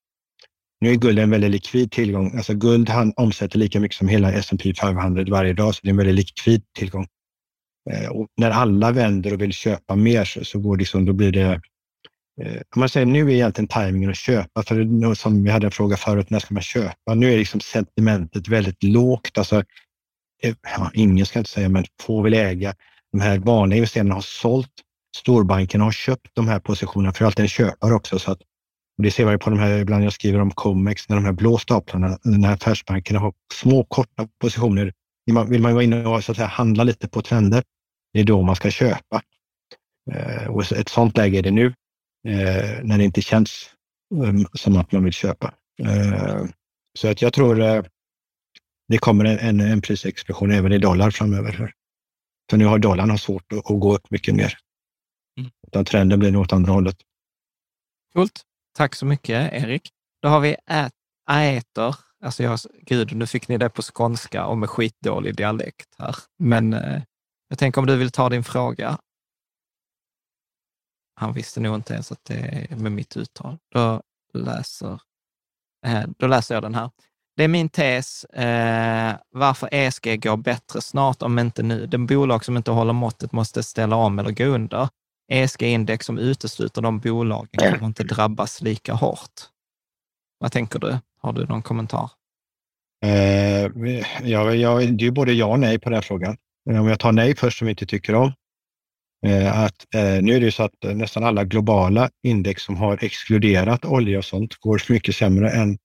Nu 0.80 0.90
är 0.90 0.94
guld 0.94 1.18
en 1.18 1.30
väldigt 1.30 1.50
likvid 1.50 1.90
tillgång. 1.90 2.36
Alltså 2.36 2.54
guld 2.54 2.88
han 2.88 3.12
omsätter 3.16 3.58
lika 3.58 3.80
mycket 3.80 3.96
som 3.96 4.08
hela 4.08 4.32
S&P 4.32 4.74
500 4.74 5.24
varje 5.30 5.52
dag, 5.52 5.74
så 5.74 5.80
det 5.82 5.88
är 5.88 5.90
en 5.90 5.96
väldigt 5.96 6.14
likvid 6.14 6.62
tillgång. 6.78 7.06
Eh, 7.90 8.08
och 8.08 8.28
när 8.36 8.50
alla 8.50 8.92
vänder 8.92 9.32
och 9.32 9.40
vill 9.40 9.52
köpa 9.52 9.96
mer 9.96 10.24
så, 10.24 10.44
så 10.44 10.58
går 10.58 10.76
det 10.76 10.80
liksom, 10.80 11.04
då 11.04 11.12
blir 11.12 11.32
det 11.32 11.60
eh, 12.42 12.60
om 12.74 12.80
man 12.80 12.88
säger 12.88 13.06
nu 13.06 13.30
är 13.30 13.34
egentligen 13.34 13.68
tajmingen 13.68 14.10
att 14.10 14.16
köpa, 14.16 14.62
för 14.62 15.14
som 15.14 15.44
vi 15.44 15.50
hade 15.50 15.66
en 15.66 15.70
fråga 15.70 15.96
förut, 15.96 16.30
när 16.30 16.38
ska 16.38 16.54
man 16.54 16.62
köpa? 16.62 17.14
Nu 17.14 17.32
är 17.32 17.38
liksom 17.38 17.60
sentimentet 17.60 18.48
väldigt 18.48 18.82
lågt. 18.82 19.38
Alltså, 19.38 19.62
ja, 20.76 20.90
ingen 20.94 21.26
ska 21.26 21.38
inte 21.38 21.50
säga, 21.50 21.68
men 21.68 21.84
få 22.00 22.22
vill 22.22 22.34
äga. 22.34 22.74
De 23.12 23.20
här 23.20 23.38
vanliga 23.38 23.76
investerarna 23.76 24.14
har 24.14 24.20
sålt. 24.20 24.72
Storbankerna 25.16 25.84
har 25.84 25.92
köpt 25.92 26.28
de 26.32 26.48
här 26.48 26.60
positionerna, 26.60 27.12
för 27.12 27.24
alltid 27.24 27.42
en 27.42 27.48
köpare 27.48 27.94
också. 27.94 28.18
Så 28.18 28.32
att, 28.32 28.38
det 29.02 29.10
ser 29.10 29.24
man 29.24 29.34
ju 29.34 29.38
på 29.38 29.50
de 29.50 29.58
här, 29.58 29.78
ibland 29.78 30.04
jag 30.04 30.12
skriver 30.12 30.40
om 30.40 30.50
Comex, 30.50 31.08
när 31.08 31.16
de 31.16 31.24
här 31.24 31.32
blå 31.32 31.58
staplarna, 31.58 32.18
när 32.24 32.52
affärsbankerna 32.52 33.20
har 33.20 33.32
små 33.54 33.84
korta 33.84 34.28
positioner. 34.40 34.92
Vill 35.48 35.62
man 35.62 35.74
vara 35.74 35.82
inne 35.82 36.06
och 36.06 36.24
så 36.24 36.32
att 36.32 36.36
säga, 36.36 36.48
handla 36.48 36.84
lite 36.84 37.08
på 37.08 37.22
trender, 37.22 37.62
det 38.12 38.20
är 38.20 38.24
då 38.24 38.42
man 38.42 38.56
ska 38.56 38.70
köpa. 38.70 39.22
Eh, 40.12 40.46
och 40.46 40.72
ett 40.72 40.88
sånt 40.88 41.16
läge 41.16 41.38
är 41.38 41.42
det 41.42 41.50
nu 41.50 41.66
eh, 42.28 42.82
när 42.82 42.98
det 42.98 43.04
inte 43.04 43.22
känns 43.22 43.70
um, 44.14 44.46
som 44.52 44.76
att 44.76 44.92
man 44.92 45.04
vill 45.04 45.12
köpa. 45.12 45.54
Eh, 45.82 46.44
så 46.98 47.08
att 47.08 47.22
jag 47.22 47.32
tror 47.32 47.60
eh, 47.60 47.82
det 48.88 48.98
kommer 48.98 49.24
en, 49.24 49.38
en, 49.38 49.60
en 49.60 49.80
prisexplosion 49.80 50.50
även 50.50 50.72
i 50.72 50.78
dollar 50.78 51.10
framöver. 51.10 51.72
För 52.50 52.56
nu 52.56 52.64
har 52.64 52.78
dollarn 52.78 53.10
har 53.10 53.16
svårt 53.16 53.52
att, 53.52 53.70
att 53.70 53.80
gå 53.80 53.94
upp 53.94 54.10
mycket 54.10 54.34
mer. 54.34 54.58
Mm. 55.38 55.50
Utan 55.66 55.84
trenden 55.84 56.18
blir 56.18 56.30
nog 56.30 56.42
åt 56.42 56.52
andra 56.52 56.72
hållet. 56.72 56.96
Coolt. 58.12 58.42
Tack 58.74 58.94
så 58.94 59.06
mycket, 59.06 59.52
Erik. 59.52 59.90
Då 60.22 60.28
har 60.28 60.40
vi 60.40 60.56
Aeter, 61.26 61.96
alltså 62.24 62.42
jag, 62.42 62.58
gud, 62.80 63.16
nu 63.16 63.26
fick 63.26 63.48
ni 63.48 63.58
det 63.58 63.68
på 63.68 63.82
skånska 63.82 64.46
och 64.46 64.58
med 64.58 64.70
skitdålig 64.70 65.36
dialekt 65.36 65.94
här. 65.98 66.16
Men 66.38 66.72
eh, 66.72 67.02
jag 67.48 67.58
tänker 67.58 67.80
om 67.80 67.86
du 67.86 67.96
vill 67.96 68.10
ta 68.10 68.28
din 68.28 68.44
fråga. 68.44 68.98
Han 71.14 71.32
visste 71.32 71.60
nog 71.60 71.74
inte 71.74 71.92
ens 71.94 72.12
att 72.12 72.24
det 72.24 72.66
är 72.70 72.76
med 72.76 72.92
mitt 72.92 73.16
uttal. 73.16 73.58
Då 73.74 74.02
läser, 74.34 75.00
eh, 75.86 76.04
då 76.18 76.26
läser 76.26 76.54
jag 76.54 76.62
den 76.62 76.74
här. 76.74 76.90
Det 77.36 77.44
är 77.44 77.48
min 77.48 77.68
tes 77.68 78.24
eh, 78.24 79.16
varför 79.30 79.68
ESG 79.72 80.22
går 80.22 80.36
bättre 80.36 80.80
snart, 80.80 81.22
om 81.22 81.38
inte 81.38 81.62
nu. 81.62 81.86
Den 81.86 82.06
bolag 82.06 82.44
som 82.44 82.56
inte 82.56 82.70
håller 82.70 82.92
måttet 82.92 83.32
måste 83.32 83.62
ställa 83.62 83.96
om 83.96 84.18
eller 84.18 84.30
gå 84.30 84.44
under. 84.44 84.88
ESG-index 85.32 86.06
som 86.06 86.18
utesluter 86.18 86.82
de 86.82 86.98
bolagen 86.98 87.72
kommer 87.72 87.86
inte 87.86 88.04
drabbas 88.04 88.60
lika 88.60 88.92
hårt. 88.92 89.40
Vad 90.38 90.52
tänker 90.52 90.78
du? 90.78 90.98
Har 91.18 91.32
du 91.32 91.46
någon 91.46 91.62
kommentar? 91.62 92.10
Eh, 93.04 93.70
ja, 94.22 94.54
ja, 94.54 94.78
det 94.78 94.84
är 94.84 95.02
ju 95.02 95.10
både 95.10 95.32
ja 95.32 95.46
och 95.46 95.60
nej 95.60 95.78
på 95.78 95.90
den 95.90 96.02
frågan. 96.02 96.36
Om 96.70 96.88
jag 96.88 97.00
tar 97.00 97.12
nej 97.12 97.36
först 97.36 97.58
som 97.58 97.66
vi 97.66 97.70
inte 97.70 97.86
tycker 97.86 98.14
om. 98.14 98.32
Eh, 99.26 99.60
att, 99.60 99.94
eh, 99.94 100.22
nu 100.22 100.34
är 100.34 100.40
det 100.40 100.46
ju 100.46 100.50
så 100.50 100.62
att 100.62 100.84
eh, 100.84 100.94
nästan 100.94 101.24
alla 101.24 101.44
globala 101.44 102.10
index 102.22 102.62
som 102.62 102.76
har 102.76 103.04
exkluderat 103.04 103.84
olja 103.84 104.18
och 104.18 104.24
sånt 104.24 104.56
går 104.56 104.82
mycket 104.88 105.16
sämre 105.16 105.50
än, 105.50 105.78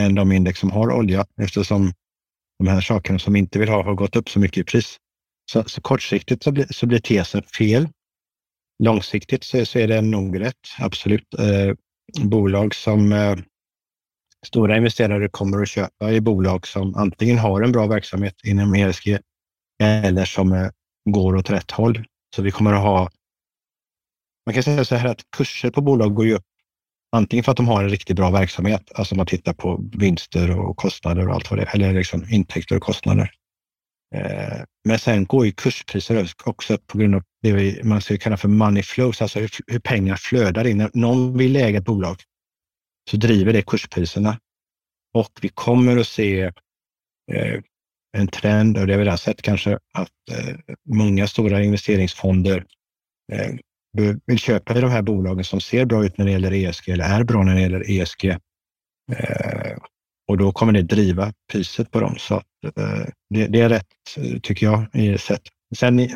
än 0.00 0.14
de 0.14 0.32
index 0.32 0.58
som 0.58 0.70
har 0.70 0.92
olja 0.92 1.26
eftersom 1.42 1.92
de 2.58 2.68
här 2.68 2.80
sakerna 2.80 3.18
som 3.18 3.36
inte 3.36 3.58
vill 3.58 3.68
ha 3.68 3.84
har 3.84 3.94
gått 3.94 4.16
upp 4.16 4.28
så 4.28 4.38
mycket 4.38 4.58
i 4.58 4.64
pris. 4.64 4.96
Så, 5.52 5.64
så 5.64 5.80
kortsiktigt 5.80 6.42
så 6.42 6.52
blir, 6.52 6.66
så 6.70 6.86
blir 6.86 6.98
tesen 6.98 7.42
fel. 7.42 7.88
Långsiktigt 8.80 9.44
så, 9.44 9.66
så 9.66 9.78
är 9.78 9.88
det 9.88 10.00
nog 10.00 10.40
rätt, 10.40 10.68
absolut. 10.78 11.34
Eh, 11.38 11.74
bolag 12.24 12.74
som 12.74 13.12
eh, 13.12 13.36
stora 14.46 14.76
investerare 14.76 15.28
kommer 15.28 15.62
att 15.62 15.68
köpa 15.68 16.12
i 16.12 16.20
bolag 16.20 16.66
som 16.66 16.94
antingen 16.94 17.38
har 17.38 17.62
en 17.62 17.72
bra 17.72 17.86
verksamhet 17.86 18.34
inom 18.44 18.74
ESG 18.74 19.18
eller 19.82 20.24
som 20.24 20.52
eh, 20.52 20.68
går 21.10 21.36
åt 21.36 21.50
rätt 21.50 21.70
håll. 21.70 22.04
Så 22.36 22.42
vi 22.42 22.50
kommer 22.50 22.72
att 22.72 22.82
ha... 22.82 23.10
Man 24.46 24.54
kan 24.54 24.62
säga 24.62 24.84
så 24.84 24.96
här 24.96 25.08
att 25.08 25.22
kurser 25.36 25.70
på 25.70 25.80
bolag 25.80 26.14
går 26.14 26.26
ju 26.26 26.34
upp 26.34 26.46
antingen 27.12 27.44
för 27.44 27.50
att 27.52 27.56
de 27.56 27.68
har 27.68 27.82
en 27.82 27.90
riktigt 27.90 28.16
bra 28.16 28.30
verksamhet, 28.30 28.92
alltså 28.94 29.14
man 29.14 29.26
tittar 29.26 29.52
på 29.52 29.84
vinster 29.92 30.58
och 30.58 30.76
kostnader 30.76 31.28
och 31.28 31.34
allt 31.34 31.50
vad 31.50 31.58
det 31.58 31.64
är, 31.64 31.74
eller 31.74 31.92
liksom 31.92 32.24
intäkter 32.30 32.76
och 32.76 32.82
kostnader. 32.82 33.30
Eh, 34.14 34.62
men 34.84 34.98
sen 34.98 35.24
går 35.24 35.46
ju 35.46 35.52
kurspriser 35.52 36.28
också 36.44 36.74
upp 36.74 36.86
på 36.86 36.98
grund 36.98 37.14
av 37.14 37.22
det 37.42 37.52
vi, 37.52 37.80
man 37.84 38.00
skulle 38.00 38.18
kalla 38.18 38.36
för 38.36 38.48
money 38.48 38.82
flows, 38.82 39.22
alltså 39.22 39.40
hur, 39.40 39.50
hur 39.66 39.80
pengar 39.80 40.16
flödar 40.16 40.66
in. 40.66 40.78
När 40.78 40.90
någon 40.94 41.38
vill 41.38 41.56
äga 41.56 41.78
ett 41.78 41.84
bolag 41.84 42.16
så 43.10 43.16
driver 43.16 43.52
det 43.52 43.62
kurspriserna. 43.62 44.38
Och 45.14 45.30
vi 45.40 45.48
kommer 45.48 45.96
att 45.96 46.06
se 46.06 46.42
eh, 47.32 47.60
en 48.16 48.28
trend, 48.28 48.78
och 48.78 48.86
det 48.86 48.92
har 48.92 48.98
vi 48.98 49.04
redan 49.04 49.18
sett 49.18 49.42
kanske, 49.42 49.78
att 49.92 50.10
eh, 50.30 50.56
många 50.88 51.26
stora 51.26 51.62
investeringsfonder 51.62 52.64
eh, 53.32 53.54
vill 54.26 54.38
köpa 54.38 54.78
i 54.78 54.80
de 54.80 54.90
här 54.90 55.02
bolagen 55.02 55.44
som 55.44 55.60
ser 55.60 55.84
bra 55.84 56.04
ut 56.04 56.18
när 56.18 56.24
det 56.24 56.32
gäller 56.32 56.52
ESG 56.52 56.88
eller 56.88 57.04
är 57.04 57.24
bra 57.24 57.42
när 57.42 57.54
det 57.54 57.60
gäller 57.60 57.90
ESG. 57.90 58.24
Eh, 59.12 59.76
och 60.28 60.36
då 60.36 60.52
kommer 60.52 60.72
det 60.72 60.82
driva 60.82 61.32
priset 61.52 61.90
på 61.90 62.00
dem. 62.00 62.14
Så 62.18 62.34
eh, 62.76 63.06
det, 63.30 63.46
det, 63.46 63.60
är 63.60 63.68
rätt, 63.68 63.86
eh, 64.16 64.40
tycker 64.40 64.66
jag, 64.66 64.86
i 64.92 65.18
sätt. 65.18 65.42
Sen 65.76 66.08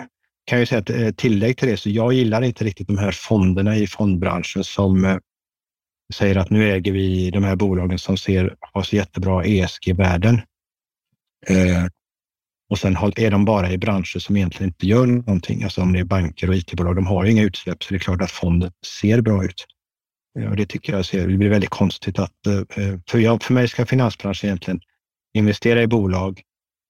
kan 0.44 0.58
jag 0.58 0.68
säga 0.68 0.78
att 0.78 0.90
eh, 0.90 1.10
tillägg 1.10 1.56
till 1.56 1.68
det, 1.68 1.76
så 1.76 1.90
jag 1.90 2.12
gillar 2.12 2.42
inte 2.42 2.64
riktigt 2.64 2.86
de 2.86 2.98
här 2.98 3.12
fonderna 3.12 3.76
i 3.76 3.86
fondbranschen 3.86 4.64
som 4.64 5.04
eh, 5.04 5.16
säger 6.14 6.36
att 6.36 6.50
nu 6.50 6.72
äger 6.72 6.92
vi 6.92 7.30
de 7.30 7.44
här 7.44 7.56
bolagen 7.56 7.98
som 7.98 8.16
ser, 8.16 8.56
har 8.60 8.82
så 8.82 8.96
jättebra 8.96 9.44
ESG-värden. 9.44 10.40
Eh, 11.46 11.86
och 12.70 12.78
sen 12.78 12.96
är 13.16 13.30
de 13.30 13.44
bara 13.44 13.72
i 13.72 13.78
branscher 13.78 14.18
som 14.18 14.36
egentligen 14.36 14.68
inte 14.68 14.86
gör 14.86 15.06
någonting. 15.06 15.62
Alltså 15.62 15.82
om 15.82 15.92
det 15.92 15.98
är 15.98 16.04
banker 16.04 16.48
och 16.48 16.56
IT-bolag, 16.56 16.96
de 16.96 17.06
har 17.06 17.24
inga 17.24 17.42
utsläpp, 17.42 17.82
så 17.82 17.94
det 17.94 17.96
är 17.96 18.00
klart 18.00 18.22
att 18.22 18.30
fonden 18.30 18.72
ser 18.86 19.20
bra 19.20 19.44
ut. 19.44 19.66
Eh, 20.38 20.50
och 20.50 20.56
det 20.56 20.66
tycker 20.66 20.92
jag 20.92 21.06
ser, 21.06 21.28
det 21.28 21.36
blir 21.36 21.50
väldigt 21.50 21.70
konstigt 21.70 22.18
att, 22.18 22.46
eh, 22.46 22.84
eh 22.84 22.98
för, 23.10 23.18
jag, 23.18 23.42
för 23.42 23.54
mig 23.54 23.68
ska 23.68 23.86
finansbranschen 23.86 24.48
egentligen 24.48 24.80
investera 25.34 25.82
i 25.82 25.86
bolag 25.86 26.42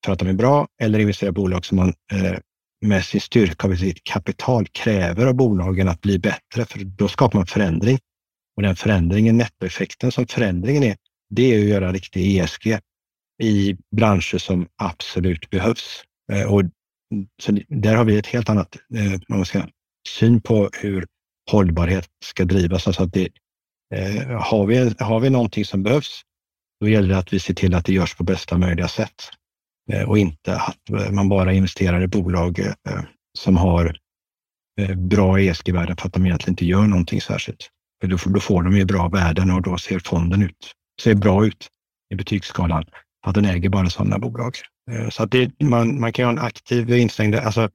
för 0.05 0.12
att 0.12 0.18
de 0.18 0.28
är 0.28 0.32
bra 0.32 0.68
eller 0.82 0.98
investera 0.98 1.28
i 1.28 1.32
bolag 1.32 1.64
som 1.64 1.76
man 1.76 1.93
med 2.85 3.05
sin 3.05 3.20
styrka 3.20 3.69
och 3.69 3.78
sitt 3.78 4.05
kapital 4.05 4.66
kräver 4.66 5.27
av 5.27 5.35
bolagen 5.35 5.89
att 5.89 6.01
bli 6.01 6.19
bättre, 6.19 6.65
för 6.65 6.85
då 6.85 7.09
skapar 7.09 7.39
man 7.39 7.47
förändring. 7.47 7.98
Och 8.56 8.62
den 8.62 8.77
förändringen, 8.77 9.36
nettoeffekten 9.36 10.12
som 10.12 10.27
förändringen 10.27 10.82
är, 10.82 10.97
det 11.31 11.55
är 11.55 11.59
att 11.59 11.69
göra 11.69 11.93
riktig 11.93 12.39
ESG 12.39 12.78
i 13.43 13.77
branscher 13.97 14.39
som 14.39 14.66
absolut 14.77 15.51
behövs. 15.51 16.02
Eh, 16.32 16.52
och 16.52 16.62
så 17.43 17.59
där 17.69 17.97
har 17.97 18.05
vi 18.05 18.19
ett 18.19 18.27
helt 18.27 18.48
annat 18.48 18.77
eh, 18.94 19.20
man 19.28 19.44
ska, 19.44 19.62
syn 20.09 20.40
på 20.40 20.70
hur 20.73 21.06
hållbarhet 21.51 22.06
ska 22.24 22.44
drivas. 22.44 22.86
Alltså 22.86 23.02
att 23.02 23.12
det, 23.12 23.28
eh, 23.94 24.40
har, 24.40 24.66
vi, 24.66 24.94
har 24.98 25.20
vi 25.20 25.31
någonting 25.31 25.65
som 25.65 25.82
behövs, 25.82 26.23
då 26.81 26.89
gäller 26.89 27.09
det 27.09 27.19
att 27.19 27.32
vi 27.32 27.40
ser 27.40 27.55
till 27.55 27.74
att 27.74 27.85
det 27.85 27.93
görs 27.93 28.15
på 28.15 28.24
bästa 28.24 28.59
möjliga 28.59 28.89
sätt 28.89 29.31
Eh, 29.93 30.09
och 30.09 30.19
inte 30.19 30.56
att 30.56 30.90
eh, 30.90 31.11
man 31.11 31.28
bara 31.28 31.52
investerar 31.52 32.02
i 32.02 32.06
bolag 32.06 32.59
eh, 32.59 33.02
som 33.39 33.56
har 33.56 33.97
bra 34.97 35.40
ESG-värden 35.40 35.97
för 35.97 36.06
att 36.06 36.12
de 36.12 36.27
egentligen 36.27 36.52
inte 36.52 36.66
gör 36.66 36.86
någonting 36.86 37.20
särskilt. 37.20 37.70
För 38.01 38.09
då, 38.09 38.16
då 38.27 38.40
får 38.40 38.62
de 38.62 38.77
ju 38.77 38.85
bra 38.85 39.09
värden 39.09 39.51
och 39.51 39.62
då 39.62 39.78
ser 39.78 39.98
fonden 39.98 40.43
ut, 40.43 40.73
ser 41.02 41.15
bra 41.15 41.47
ut 41.47 41.69
i 42.12 42.16
betygsskalan 42.16 42.85
för 43.24 43.31
att 43.31 43.35
den 43.35 43.44
äger 43.44 43.69
bara 43.69 43.90
sådana 43.90 44.19
bolag. 44.19 44.56
Så 45.11 45.23
att 45.23 45.31
det, 45.31 45.62
man, 45.62 46.01
man 46.01 46.12
kan 46.12 46.24
ha 46.24 46.32
en 46.32 46.39
aktiv 46.39 46.90
inställning. 46.90 47.40
Alltså, 47.40 47.70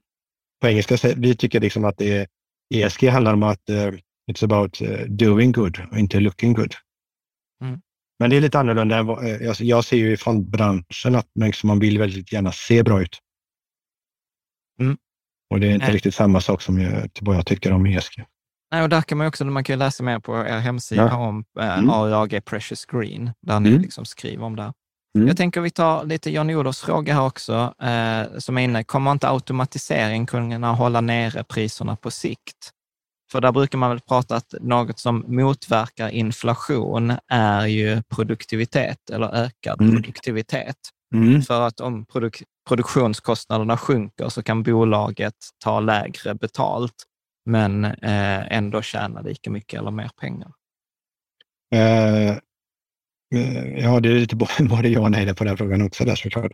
på 0.61 0.67
engelska, 0.67 0.97
vi 1.17 1.35
tycker 1.35 1.59
liksom 1.59 1.85
att 1.85 1.97
det 1.97 2.17
är, 2.17 2.27
ESG 2.73 3.03
handlar 3.07 3.33
om 3.33 3.43
att 3.43 3.69
uh, 3.69 3.91
it's 4.31 4.43
about 4.43 4.81
uh, 4.81 5.05
doing 5.07 5.51
good 5.51 5.81
och 5.91 5.97
inte 5.97 6.19
looking 6.19 6.53
good. 6.53 6.73
Mm. 7.63 7.81
Men 8.19 8.29
det 8.29 8.37
är 8.37 8.41
lite 8.41 8.59
annorlunda. 8.59 8.97
Än 8.97 9.05
vad, 9.05 9.29
jag, 9.29 9.55
jag 9.59 9.85
ser 9.85 9.97
ju 9.97 10.17
från 10.17 10.49
branschen 10.49 11.15
att 11.15 11.27
liksom, 11.39 11.67
man 11.67 11.79
vill 11.79 11.99
väldigt 11.99 12.33
gärna 12.33 12.51
se 12.51 12.83
bra 12.83 13.01
ut. 13.01 13.19
Mm. 14.81 14.97
Och 15.49 15.59
det 15.59 15.67
är 15.67 15.73
inte 15.73 15.85
Nej. 15.85 15.95
riktigt 15.95 16.15
samma 16.15 16.41
sak 16.41 16.61
som 16.61 16.81
jag, 16.81 17.09
vad 17.21 17.35
jag 17.35 17.45
tycker 17.45 17.71
om 17.71 17.85
ESG. 17.85 18.23
Nej, 18.71 18.83
och 18.83 18.89
där 18.89 19.01
kan 19.01 19.17
man 19.17 19.27
också, 19.27 19.45
man 19.45 19.63
kan 19.63 19.79
läsa 19.79 20.03
mer 20.03 20.19
på 20.19 20.37
er 20.37 20.59
hemsida 20.59 21.07
ja. 21.11 21.17
om 21.17 21.43
eh, 21.59 21.77
mm. 21.77 21.89
AUAG 21.89 22.45
Precious 22.45 22.85
Green, 22.85 23.31
där 23.41 23.59
ni 23.59 23.69
mm. 23.69 23.81
liksom 23.81 24.05
skriver 24.05 24.43
om 24.43 24.55
det. 24.55 24.73
Mm. 25.15 25.27
Jag 25.27 25.37
tänker 25.37 25.61
vi 25.61 25.69
tar 25.69 26.05
lite 26.05 26.31
Jan 26.31 26.49
Oders 26.49 26.79
fråga 26.79 27.13
här 27.13 27.25
också, 27.25 27.73
eh, 27.81 28.37
som 28.37 28.57
är 28.57 28.61
inne. 28.61 28.83
Kommer 28.83 29.11
inte 29.11 29.29
automatisering 29.29 30.25
kunna 30.25 30.71
hålla 30.71 31.01
nere 31.01 31.43
priserna 31.43 31.95
på 31.95 32.11
sikt? 32.11 32.71
För 33.31 33.41
där 33.41 33.51
brukar 33.51 33.77
man 33.77 33.89
väl 33.89 33.99
prata 33.99 34.35
att 34.35 34.53
något 34.61 34.99
som 34.99 35.25
motverkar 35.27 36.09
inflation 36.09 37.13
är 37.27 37.65
ju 37.65 38.01
produktivitet 38.15 39.09
eller 39.09 39.35
ökad 39.35 39.81
mm. 39.81 39.95
produktivitet. 39.95 40.77
Mm. 41.15 41.41
För 41.41 41.61
att 41.61 41.79
om 41.79 42.05
produk 42.05 42.43
produktionskostnaderna 42.69 43.77
sjunker 43.77 44.29
så 44.29 44.43
kan 44.43 44.63
bolaget 44.63 45.35
ta 45.63 45.79
lägre 45.79 46.35
betalt, 46.35 46.95
men 47.45 47.85
eh, 47.85 48.57
ändå 48.57 48.81
tjäna 48.81 49.21
lika 49.21 49.51
mycket 49.51 49.79
eller 49.79 49.91
mer 49.91 50.11
pengar. 50.21 50.51
Eh, 51.75 52.37
ja, 53.77 53.99
det 53.99 54.09
är 54.09 54.13
lite 54.13 54.35
både 54.69 54.89
ja 54.89 55.01
och 55.01 55.11
nej 55.11 55.35
på 55.35 55.43
den 55.43 55.57
frågan 55.57 55.81
också 55.81 56.05
där 56.05 56.15
såklart. 56.15 56.51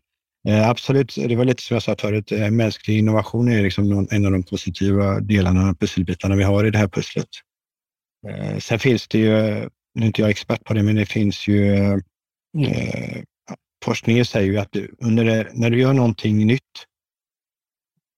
Eh, 0.48 0.70
absolut, 0.70 1.16
det 1.16 1.36
var 1.36 1.46
lite 1.46 1.64
som 1.64 1.76
jag 1.76 1.84
sa 1.84 1.96
förut, 2.00 2.32
eh, 2.32 2.52
mänsklig 2.52 2.98
innovation 2.98 3.48
är 3.48 3.64
liksom 3.64 4.08
en 4.12 4.26
av 4.26 4.32
de 4.32 4.44
positiva 4.44 5.20
delarna, 5.20 5.76
pusselbitarna 5.76 6.36
vi 6.36 6.44
har 6.44 6.66
i 6.66 6.72
det 6.72 6.78
här 6.78 6.88
pusslet. 6.88 7.30
Eh, 8.28 8.58
sen 8.58 8.80
finns 8.80 9.08
det 9.08 9.18
ju, 9.18 9.32
nu 9.94 10.02
är 10.02 10.06
inte 10.06 10.22
jag 10.22 10.30
expert 10.30 10.64
på 10.64 10.74
det, 10.74 10.84
men 10.84 10.96
det 10.96 11.06
finns 11.06 11.48
ju 11.48 11.76
eh, 11.76 13.24
forskningen 13.86 14.26
säger 14.26 14.52
ju 14.52 14.58
att 14.58 14.72
du, 14.72 14.96
under 15.00 15.50
när 15.54 15.70
du 15.70 15.80
gör 15.80 15.94
någonting 15.94 16.48
nytt, 16.48 16.62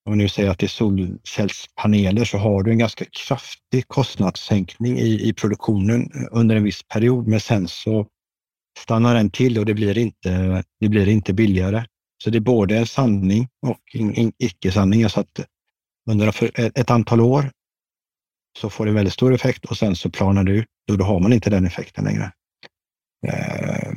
om 0.05 0.17
nu 0.17 0.29
säger 0.29 0.49
att 0.49 0.59
det 0.59 0.65
är 0.65 0.67
solcellspaneler, 0.67 2.25
så 2.25 2.37
har 2.37 2.63
du 2.63 2.71
en 2.71 2.77
ganska 2.77 3.05
kraftig 3.27 3.87
kostnadssänkning 3.87 4.99
i, 4.99 5.29
i 5.29 5.33
produktionen 5.33 6.11
under 6.31 6.55
en 6.55 6.63
viss 6.63 6.83
period, 6.83 7.27
men 7.27 7.39
sen 7.39 7.67
så 7.67 8.07
stannar 8.79 9.15
den 9.15 9.29
till 9.29 9.59
och 9.59 9.65
det 9.65 9.73
blir 9.73 9.97
inte, 9.97 10.63
det 10.79 10.89
blir 10.89 11.07
inte 11.07 11.33
billigare. 11.33 11.85
Så 12.23 12.29
det 12.29 12.37
är 12.37 12.41
både 12.41 12.77
en 12.77 12.87
sanning 12.87 13.47
och 13.61 13.81
en 13.93 14.33
icke-sanning. 14.37 15.09
Så 15.09 15.19
att 15.19 15.39
under 16.09 16.33
ett 16.79 16.91
antal 16.91 17.21
år 17.21 17.51
så 18.59 18.69
får 18.69 18.85
det 18.85 18.91
väldigt 18.91 19.13
stor 19.13 19.33
effekt 19.33 19.65
och 19.65 19.77
sen 19.77 19.95
så 19.95 20.09
planar 20.09 20.43
det 20.43 20.51
ut 20.51 20.67
och 20.91 20.97
då 20.97 21.05
har 21.05 21.19
man 21.19 21.33
inte 21.33 21.49
den 21.49 21.65
effekten 21.65 22.03
längre. 22.03 22.31
Eh, 23.27 23.93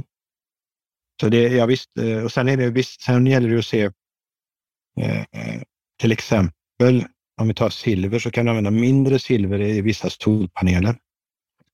så 1.21 1.29
det, 1.29 1.49
ja 1.49 1.67
visst, 1.67 1.99
eh, 1.99 2.25
och 2.25 2.33
sen, 2.33 2.49
är 2.49 2.57
det, 2.57 2.71
visst, 2.71 3.03
sen 3.03 3.27
gäller 3.27 3.49
det 3.49 3.59
att 3.59 3.67
se 3.67 3.83
eh, 5.01 5.63
till 6.01 6.13
exempel 6.13 7.05
om 7.41 7.49
vi 7.49 7.55
tar 7.55 7.71
silver 7.71 8.19
så 8.19 8.31
kan 8.31 8.45
du 8.45 8.51
använda 8.51 8.71
mindre 8.71 9.19
silver 9.19 9.61
i 9.61 9.81
vissa 9.81 10.11
solpaneler. 10.11 10.97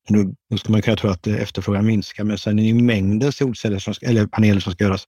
Då, 0.09 0.35
då 0.51 0.59
ska 0.59 0.73
man 0.73 0.83
kunna 0.83 0.97
tro 0.97 1.11
att 1.11 1.27
efterfrågan 1.27 1.87
minskar, 1.87 2.25
men 2.25 2.39
sen 2.39 2.59
är 2.59 2.73
det 2.73 2.83
mängden 2.83 3.33
solceller 3.33 3.79
som, 3.79 3.95
eller 4.03 4.27
paneler 4.27 4.61
som 4.61 4.73
ska 4.73 4.85
göras 4.85 5.07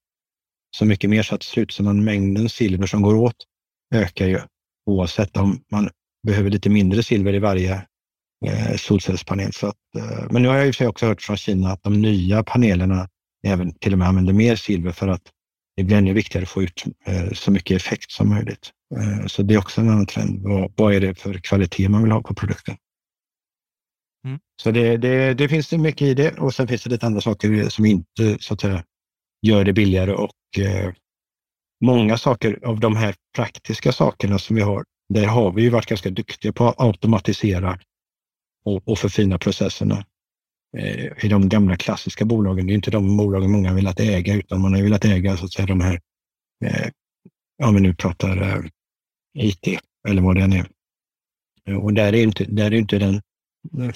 så 0.70 0.84
mycket 0.84 1.10
mer 1.10 1.22
så 1.22 1.34
att 1.34 1.42
slutsumman 1.42 2.04
mängden 2.04 2.48
silver 2.48 2.86
som 2.86 3.02
går 3.02 3.14
åt 3.14 3.36
ökar 3.94 4.26
ju 4.26 4.40
oavsett 4.86 5.36
om 5.36 5.60
man 5.72 5.90
behöver 6.26 6.50
lite 6.50 6.70
mindre 6.70 7.02
silver 7.02 7.34
i 7.34 7.38
varje 7.38 7.82
eh, 8.46 8.76
solcellspanel. 8.76 9.52
Så 9.52 9.66
att, 9.66 9.76
eh, 9.98 10.26
men 10.30 10.42
nu 10.42 10.48
har 10.48 10.56
jag 10.56 10.66
i 10.66 10.70
och 10.70 10.74
för 10.74 10.78
sig 10.78 10.88
också 10.88 11.06
hört 11.06 11.22
från 11.22 11.36
Kina 11.36 11.72
att 11.72 11.82
de 11.82 12.00
nya 12.02 12.42
panelerna 12.42 13.08
även 13.46 13.74
till 13.74 13.92
och 13.92 13.98
med 13.98 14.08
använder 14.08 14.32
mer 14.32 14.56
silver 14.56 14.92
för 14.92 15.08
att 15.08 15.22
det 15.76 15.84
blir 15.84 15.96
ännu 15.96 16.12
viktigare 16.12 16.42
att 16.42 16.48
få 16.48 16.62
ut 16.62 16.84
eh, 17.06 17.32
så 17.32 17.50
mycket 17.50 17.76
effekt 17.76 18.10
som 18.10 18.28
möjligt. 18.28 18.70
Eh, 18.96 19.26
så 19.26 19.42
det 19.42 19.54
är 19.54 19.58
också 19.58 19.80
en 19.80 19.88
annan 19.88 20.06
trend. 20.06 20.42
Vad, 20.42 20.72
vad 20.76 20.94
är 20.94 21.00
det 21.00 21.14
för 21.14 21.34
kvalitet 21.34 21.88
man 21.88 22.02
vill 22.02 22.12
ha 22.12 22.22
på 22.22 22.34
produkten? 22.34 22.76
Mm. 24.26 24.38
Så 24.62 24.70
det, 24.70 24.96
det, 24.96 25.34
det, 25.34 25.48
finns 25.48 25.68
det 25.68 25.78
mycket 25.78 26.02
i 26.02 26.14
det 26.14 26.38
och 26.38 26.54
sen 26.54 26.68
finns 26.68 26.82
det 26.82 26.90
lite 26.90 27.06
andra 27.06 27.20
saker 27.20 27.68
som 27.68 27.84
inte 27.84 28.36
så 28.40 28.54
att 28.54 28.60
säga, 28.60 28.84
gör 29.42 29.64
det 29.64 29.72
billigare 29.72 30.12
och 30.12 30.58
eh, 30.58 30.92
många 31.84 32.18
saker 32.18 32.58
av 32.64 32.80
de 32.80 32.96
här 32.96 33.14
praktiska 33.36 33.92
sakerna 33.92 34.38
som 34.38 34.56
vi 34.56 34.62
har, 34.62 34.84
där 35.08 35.26
har 35.26 35.52
vi 35.52 35.62
ju 35.62 35.70
varit 35.70 35.86
ganska 35.86 36.10
duktiga 36.10 36.52
på 36.52 36.68
att 36.68 36.80
automatisera 36.80 37.78
och, 38.64 38.88
och 38.88 38.98
förfina 38.98 39.38
processerna. 39.38 40.04
Eh, 40.76 41.24
I 41.24 41.28
de 41.28 41.48
gamla 41.48 41.76
klassiska 41.76 42.24
bolagen, 42.24 42.66
det 42.66 42.72
är 42.72 42.74
inte 42.74 42.90
de 42.90 43.16
bolagen 43.16 43.52
många 43.52 43.74
velat 43.74 44.00
äga, 44.00 44.34
utan 44.34 44.60
man 44.60 44.74
har 44.74 44.82
velat 44.82 45.04
äga 45.04 45.36
så 45.36 45.44
att 45.44 45.52
säga 45.52 45.66
de 45.66 45.80
här, 45.80 46.00
eh, 46.64 46.88
om 47.62 47.74
vi 47.74 47.80
nu 47.80 47.94
pratar 47.94 48.42
eh, 48.42 48.64
IT 49.38 49.80
eller 50.08 50.22
vad 50.22 50.36
det 50.36 50.42
än 50.42 50.52
är. 50.52 50.68
Och 51.82 51.94
där 51.94 52.12
är 52.12 52.22
inte, 52.22 52.44
där 52.44 52.66
är 52.66 52.78
inte 52.78 52.98
den, 52.98 53.22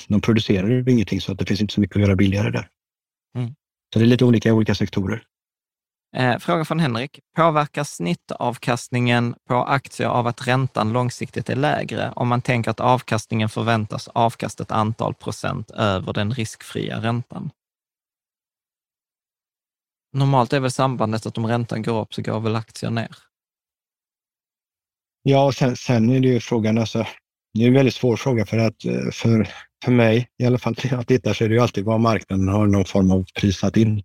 de 0.09 0.21
producerar 0.21 0.89
ingenting 0.89 1.21
så 1.21 1.33
att 1.33 1.39
det 1.39 1.47
finns 1.47 1.61
inte 1.61 1.75
så 1.75 1.81
mycket 1.81 1.97
att 1.97 2.03
göra 2.03 2.17
billigare 2.17 2.51
där. 2.51 2.69
Mm. 3.39 3.55
Så 3.93 3.99
det 3.99 4.05
är 4.05 4.07
lite 4.07 4.25
olika 4.25 4.49
i 4.49 4.53
olika 4.53 4.75
sektorer. 4.75 5.25
Eh, 6.17 6.39
fråga 6.39 6.65
från 6.65 6.81
Henrik. 6.81 7.21
Påverkas 7.37 7.91
snittavkastningen 7.91 9.35
på 9.49 9.55
aktier 9.55 10.09
av 10.09 10.27
att 10.27 10.47
räntan 10.47 10.93
långsiktigt 10.93 11.51
är 11.51 11.57
lägre 11.57 12.13
om 12.17 12.29
man 12.29 12.43
tänker 12.43 12.71
att 12.71 12.81
avkastningen 12.81 13.49
förväntas 13.49 14.09
avkasta 14.09 14.63
ett 14.63 14.71
antal 14.71 15.15
procent 15.15 15.71
över 15.71 16.13
den 16.13 16.33
riskfria 16.33 17.01
räntan? 17.01 17.51
Normalt 20.13 20.53
är 20.53 20.61
väl 20.61 20.71
sambandet 20.71 21.27
att 21.27 21.39
om 21.39 21.47
räntan 21.47 21.83
går 21.83 22.01
upp 22.01 22.15
så 22.15 22.23
går 22.23 22.41
väl 22.41 22.57
aktier 22.57 22.91
ner? 22.91 23.17
Ja, 25.23 25.45
och 25.45 25.55
sen, 25.55 25.77
sen 25.77 26.11
är 26.11 26.21
det 26.21 26.29
ju 26.29 26.41
frågan, 26.41 26.79
alltså, 26.79 27.07
det 27.55 27.65
är 27.65 27.69
en 27.69 27.75
väldigt 27.75 27.95
svår 27.95 28.17
fråga 28.17 28.47
för 28.47 28.59
att 28.59 28.85
eh, 28.85 29.11
för, 29.13 29.49
för 29.85 29.93
mig, 29.93 30.29
i 30.39 30.47
alla 30.47 30.59
fall 30.59 30.77
när 30.85 30.93
jag 30.93 31.07
tittar, 31.07 31.35
så 31.35 31.45
är 31.45 31.49
det 31.49 31.55
ju 31.55 31.61
alltid 31.61 31.85
vad 31.85 32.01
marknaden 32.01 32.49
har 32.49 32.67
någon 32.67 32.85
form 32.85 33.11
av 33.11 33.25
prisat 33.41 33.77
in. 33.77 34.03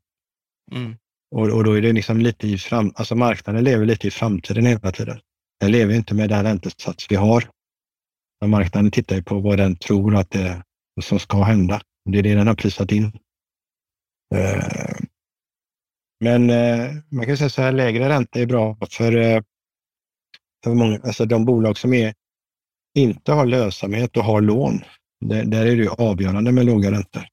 Mm. 0.71 0.95
Och, 1.35 1.49
och 1.49 1.63
då 1.63 1.77
är 1.77 1.81
det 1.81 1.93
liksom 1.93 2.17
lite 2.17 2.47
i 2.47 2.57
fram, 2.57 2.91
alltså 2.95 3.15
marknaden 3.15 3.63
lever 3.63 3.85
lite 3.85 4.07
i 4.07 4.11
framtiden 4.11 4.65
hela 4.65 4.91
tiden. 4.91 5.19
Den 5.59 5.71
lever 5.71 5.93
inte 5.93 6.13
med 6.13 6.29
den 6.29 6.43
räntesats 6.43 7.05
vi 7.09 7.15
har. 7.15 7.49
Men 8.41 8.49
marknaden 8.49 8.91
tittar 8.91 9.15
ju 9.15 9.23
på 9.23 9.39
vad 9.39 9.57
den 9.57 9.75
tror 9.75 10.15
att 10.15 10.31
det 10.31 10.63
som 11.01 11.19
ska 11.19 11.43
hända. 11.43 11.81
Det 12.09 12.19
är 12.19 12.23
det 12.23 12.35
den 12.35 12.47
har 12.47 12.55
prisat 12.55 12.91
in. 12.91 13.05
Eh, 14.35 14.97
men 16.19 16.49
eh, 16.49 16.91
man 17.09 17.25
kan 17.25 17.37
säga 17.37 17.49
så 17.49 17.61
här, 17.61 17.71
lägre 17.71 18.09
ränta 18.09 18.39
är 18.39 18.45
bra 18.45 18.77
för, 18.91 19.15
eh, 19.17 19.41
för 20.63 20.73
många, 20.73 20.99
alltså 21.03 21.25
de 21.25 21.45
bolag 21.45 21.77
som 21.77 21.93
är, 21.93 22.13
inte 22.97 23.31
har 23.31 23.45
lönsamhet 23.45 24.17
och 24.17 24.23
har 24.23 24.41
lån. 24.41 24.81
Där, 25.25 25.45
där 25.45 25.65
är 25.65 25.75
det 25.75 25.89
avgörande 25.89 26.51
med 26.51 26.65
låga 26.65 26.91
räntor. 26.91 27.23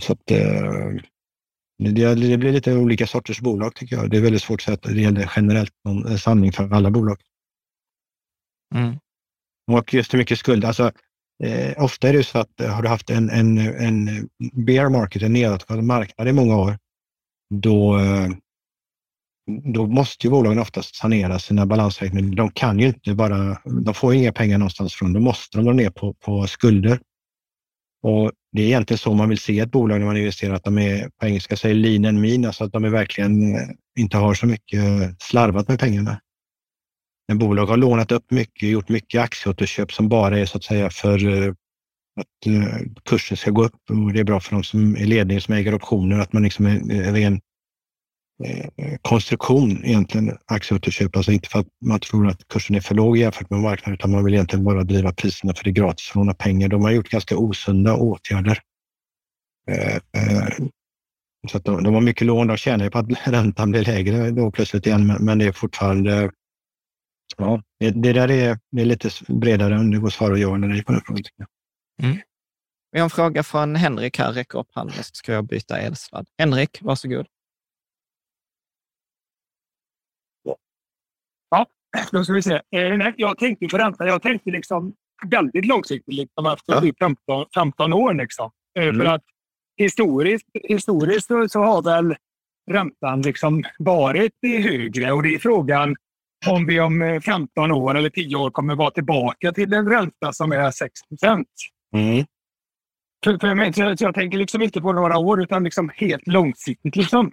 Så 0.00 0.12
att, 0.12 0.30
eh, 0.30 0.90
det, 1.80 2.14
det 2.14 2.38
blir 2.38 2.52
lite 2.52 2.76
olika 2.76 3.06
sorters 3.06 3.40
bolag 3.40 3.74
tycker 3.74 3.96
jag. 3.96 4.10
Det 4.10 4.16
är 4.16 4.20
väldigt 4.20 4.42
svårt 4.42 4.60
att 4.60 4.64
säga 4.64 4.74
att 4.74 4.82
det 4.82 5.00
gäller 5.00 5.32
generellt 5.36 5.72
någon 5.84 6.18
sanning 6.18 6.52
för 6.52 6.74
alla 6.74 6.90
bolag. 6.90 7.18
Mm. 8.74 8.96
Och 9.72 9.94
just 9.94 10.14
hur 10.14 10.18
mycket 10.18 10.38
skuld. 10.38 10.64
Alltså, 10.64 10.92
eh, 11.44 11.84
ofta 11.84 12.08
är 12.08 12.12
det 12.12 12.24
så 12.24 12.38
att 12.38 12.60
eh, 12.60 12.70
har 12.70 12.82
du 12.82 12.88
haft 12.88 13.10
en, 13.10 13.30
en, 13.30 13.58
en 13.58 14.28
bear 14.52 14.88
market, 14.88 15.22
en 15.22 15.32
nedåtgående 15.32 15.86
marknad 15.86 16.28
i 16.28 16.32
många 16.32 16.56
år, 16.56 16.78
då, 17.54 17.98
eh, 17.98 18.28
då 19.74 19.86
måste 19.86 20.26
ju 20.26 20.30
bolagen 20.30 20.58
oftast 20.58 20.94
sanera 20.96 21.38
sina 21.38 21.66
balansräkningar. 21.66 22.36
De 22.36 22.50
kan 22.50 22.78
ju 22.78 22.86
inte 22.86 23.14
bara, 23.14 23.60
de 23.84 23.94
får 23.94 24.14
inga 24.14 24.32
pengar 24.32 24.58
någonstans 24.58 24.94
från, 24.94 25.12
då 25.12 25.20
måste 25.20 25.58
de 25.58 25.64
dra 25.64 25.72
ner 25.72 25.90
på, 25.90 26.14
på 26.14 26.46
skulder. 26.46 27.00
Och 28.02 28.32
det 28.52 28.62
är 28.62 28.66
egentligen 28.66 28.98
så 28.98 29.14
man 29.14 29.28
vill 29.28 29.38
se 29.38 29.58
ett 29.58 29.70
bolag 29.70 29.98
när 29.98 30.06
man 30.06 30.16
investerar, 30.16 30.54
att 30.54 30.64
de 30.64 30.78
är 30.78 31.10
på 31.20 31.26
engelska 31.26 31.56
säger 31.56 31.74
lean 31.74 32.04
and 32.04 32.20
mean, 32.20 32.44
alltså 32.44 32.64
att 32.64 32.72
de 32.72 32.84
är 32.84 32.88
verkligen 32.88 33.54
eh, 33.54 33.68
inte 33.98 34.16
har 34.16 34.34
så 34.34 34.46
mycket 34.46 34.78
eh, 34.78 35.08
slarvat 35.18 35.68
med 35.68 35.78
pengarna. 35.78 36.20
När 37.28 37.36
bolag 37.36 37.66
har 37.66 37.76
lånat 37.76 38.12
upp 38.12 38.30
mycket, 38.30 38.68
gjort 38.68 38.88
mycket 38.88 39.20
aktieåterköp 39.20 39.92
som 39.92 40.08
bara 40.08 40.38
är 40.38 40.46
så 40.46 40.58
att 40.58 40.64
säga 40.64 40.90
för 40.90 41.44
eh, 41.46 41.52
att 42.20 43.04
kursen 43.04 43.36
ska 43.36 43.50
gå 43.50 43.64
upp 43.64 43.90
och 43.90 44.12
det 44.12 44.20
är 44.20 44.24
bra 44.24 44.40
för 44.40 44.52
de 44.52 44.62
som 44.64 44.96
är 44.96 45.06
ledningen 45.06 45.40
som 45.40 45.54
äger 45.54 45.74
optioner, 45.74 46.18
att 46.18 46.32
man 46.32 46.42
liksom 46.42 46.66
är 46.66 47.12
ren 47.12 47.40
Eh, 48.44 48.66
eh, 48.76 48.98
konstruktion 49.02 49.84
egentligen, 49.84 50.38
aktieåterköp. 50.46 51.16
Alltså 51.16 51.32
inte 51.32 51.48
för 51.48 51.58
att 51.58 51.66
man 51.84 52.00
tror 52.00 52.28
att 52.28 52.48
kursen 52.48 52.76
är 52.76 52.80
för 52.80 52.94
låg 52.94 53.16
jämfört 53.16 53.50
med 53.50 53.60
marknaden, 53.60 53.94
utan 53.94 54.10
man 54.10 54.24
vill 54.24 54.34
egentligen 54.34 54.64
bara 54.64 54.84
driva 54.84 55.12
priserna 55.12 55.54
för 55.54 55.64
det 55.64 55.70
är 55.70 55.72
gratis 55.72 56.10
att 56.10 56.14
låna 56.14 56.34
pengar. 56.34 56.68
De 56.68 56.82
har 56.82 56.90
gjort 56.90 57.08
ganska 57.08 57.36
osunda 57.36 57.96
åtgärder. 57.96 58.58
Eh, 59.68 59.96
eh, 59.96 60.48
så 61.50 61.56
att 61.56 61.64
de, 61.64 61.84
de 61.84 61.94
har 61.94 62.00
mycket 62.00 62.26
lån, 62.26 62.46
de 62.46 62.56
tjänar 62.56 62.84
ju 62.84 62.90
på 62.90 62.98
att 62.98 63.06
räntan 63.26 63.70
blir 63.70 63.84
lägre 63.84 64.30
då 64.30 64.50
plötsligt 64.50 64.86
igen, 64.86 65.06
men, 65.06 65.24
men 65.24 65.38
det 65.38 65.44
är 65.44 65.52
fortfarande 65.52 66.30
Ja, 67.36 67.62
det, 67.78 67.90
det 67.90 68.12
där 68.12 68.30
är, 68.30 68.58
det 68.70 68.82
är 68.82 68.86
lite 68.86 69.10
bredare 69.28 69.74
än 69.74 69.90
det 69.90 69.98
går 69.98 70.06
att 70.06 70.14
svara 70.14 70.38
ja 70.38 70.54
eller 70.54 70.68
nej 70.68 70.84
på 70.84 70.92
den 70.92 71.00
frågan. 71.06 71.24
Mm. 72.02 72.16
Vi 72.92 72.98
har 72.98 73.04
en 73.04 73.10
fråga 73.10 73.42
från 73.42 73.76
Henrik 73.76 74.18
här. 74.18 74.32
Räcker 74.32 74.58
upp 74.58 74.68
handen 74.74 74.96
så 74.96 75.10
ska 75.12 75.32
jag 75.32 75.46
byta 75.46 75.78
elsladd. 75.78 76.26
Henrik, 76.38 76.78
varsågod. 76.82 77.26
Ja, 81.50 81.66
då 82.10 82.24
ska 82.24 82.32
vi 82.32 82.42
se. 82.42 82.60
Eh, 82.76 83.12
jag 83.16 83.38
tänkte 83.38 83.66
på 83.66 83.78
ränta. 83.78 84.06
Jag 84.06 84.22
tänkte 84.22 84.50
liksom 84.50 84.94
väldigt 85.26 85.66
långsiktigt, 85.66 86.14
liksom 86.14 86.46
efter 86.46 86.80
typ 86.80 86.98
15, 86.98 87.46
15 87.54 87.92
år. 87.92 88.14
Liksom. 88.14 88.50
Eh, 88.78 88.84
Mm. 88.84 88.96
För 88.96 89.04
att 89.06 89.22
historiskt, 89.76 90.46
historiskt 90.68 91.26
så, 91.26 91.48
så 91.48 91.60
har 91.60 91.82
väl 91.82 92.16
räntan 92.70 93.22
liksom 93.22 93.64
varit 93.78 94.32
högre 94.42 95.12
och 95.12 95.22
det 95.22 95.34
är 95.34 95.38
frågan 95.38 95.96
om 96.46 96.66
vi 96.66 96.80
om 96.80 97.02
eh, 97.02 97.20
15 97.20 97.72
år 97.72 97.94
eller 97.94 98.10
10 98.10 98.36
år 98.36 98.50
kommer 98.50 98.74
vara 98.74 98.90
tillbaka 98.90 99.52
till 99.52 99.72
en 99.72 99.88
ränta 99.88 100.32
som 100.32 100.52
är 100.52 100.70
6 100.70 100.92
procent. 101.08 101.48
Mm. 101.96 102.24
För, 103.24 103.38
för 103.38 103.54
mig, 103.54 103.72
så, 103.72 103.96
så 103.96 104.04
jag 104.04 104.14
tänker 104.14 104.38
liksom 104.38 104.62
inte 104.62 104.80
på 104.80 104.92
några 104.92 105.18
år 105.18 105.42
utan 105.42 105.64
liksom 105.64 105.90
helt 105.94 106.26
långsiktigt. 106.26 106.96
Liksom. 106.96 107.32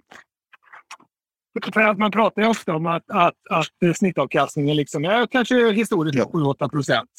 För 1.72 1.80
att 1.80 1.98
man 1.98 2.10
pratar 2.10 2.42
ju 2.42 2.48
ofta 2.48 2.74
om 2.74 2.86
att, 2.86 3.10
att, 3.10 3.34
att 3.50 3.96
snittavkastningen 3.96 4.76
liksom 4.76 5.04
är 5.04 5.26
kanske 5.26 5.72
historiskt 5.72 6.18
7-8 6.18 6.68
procent. 6.68 7.10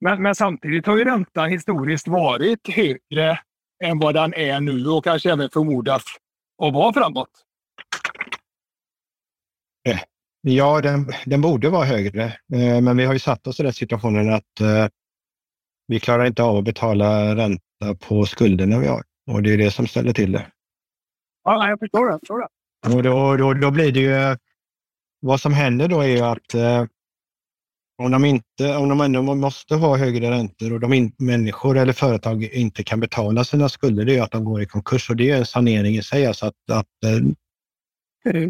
Men, 0.00 0.22
men 0.22 0.34
samtidigt 0.34 0.86
har 0.86 0.96
ju 0.96 1.04
räntan 1.04 1.50
historiskt 1.50 2.08
varit 2.08 2.68
högre 2.68 3.38
än 3.84 3.98
vad 3.98 4.14
den 4.14 4.34
är 4.34 4.60
nu 4.60 4.88
och 4.88 5.04
kanske 5.04 5.32
även 5.32 5.50
förmodas 5.50 6.02
att 6.62 6.74
vara 6.74 6.92
framåt. 6.92 7.30
Eh, 9.88 10.00
Ja, 10.48 10.80
den, 10.80 11.06
den 11.24 11.40
borde 11.40 11.68
vara 11.68 11.84
högre, 11.84 12.24
eh, 12.24 12.80
men 12.80 12.96
vi 12.96 13.04
har 13.04 13.12
ju 13.12 13.18
satt 13.18 13.46
oss 13.46 13.60
i 13.60 13.62
den 13.62 13.72
situationen 13.72 14.34
att 14.34 14.60
eh, 14.60 14.86
vi 15.86 16.00
klarar 16.00 16.24
inte 16.24 16.42
av 16.42 16.56
att 16.56 16.64
betala 16.64 17.36
ränta 17.36 17.94
på 18.08 18.24
skulderna 18.24 18.78
vi 18.78 18.86
har 18.86 19.02
och 19.30 19.42
det 19.42 19.52
är 19.52 19.58
det 19.58 19.70
som 19.70 19.86
ställer 19.86 20.12
till 20.12 20.32
det. 20.32 20.46
Ja, 21.44 21.68
jag 21.68 21.78
förstår 21.78 22.06
det. 22.06 22.12
Jag 22.12 22.20
förstår 22.20 22.38
det. 22.38 22.48
Och 22.94 23.02
då, 23.02 23.36
då, 23.36 23.54
då 23.54 23.70
blir 23.70 23.92
det 23.92 24.00
ju... 24.00 24.36
Vad 25.20 25.40
som 25.40 25.52
händer 25.52 25.88
då 25.88 26.00
är 26.00 26.06
ju 26.08 26.20
att 26.20 26.54
eh, 26.54 26.84
om 28.02 28.10
de, 28.10 28.24
inte, 28.24 28.76
om 28.76 28.88
de 28.88 29.00
ändå 29.00 29.22
måste 29.22 29.74
ha 29.74 29.96
högre 29.96 30.30
räntor 30.30 30.72
och 30.72 30.80
de 30.80 30.92
in, 30.92 31.12
människor 31.18 31.78
eller 31.78 31.92
företag 31.92 32.44
inte 32.44 32.84
kan 32.84 33.00
betala 33.00 33.44
sina 33.44 33.68
skulder, 33.68 34.04
det 34.04 34.12
är 34.12 34.14
ju 34.14 34.20
att 34.20 34.30
de 34.30 34.44
går 34.44 34.62
i 34.62 34.66
konkurs 34.66 35.10
och 35.10 35.16
det 35.16 35.30
är 35.30 35.36
en 35.36 35.46
sanering 35.46 35.96
i 35.96 36.02
sig. 36.02 36.26
Alltså 36.26 36.46
att, 36.46 36.70
att, 36.72 36.86
eh, 37.06 38.48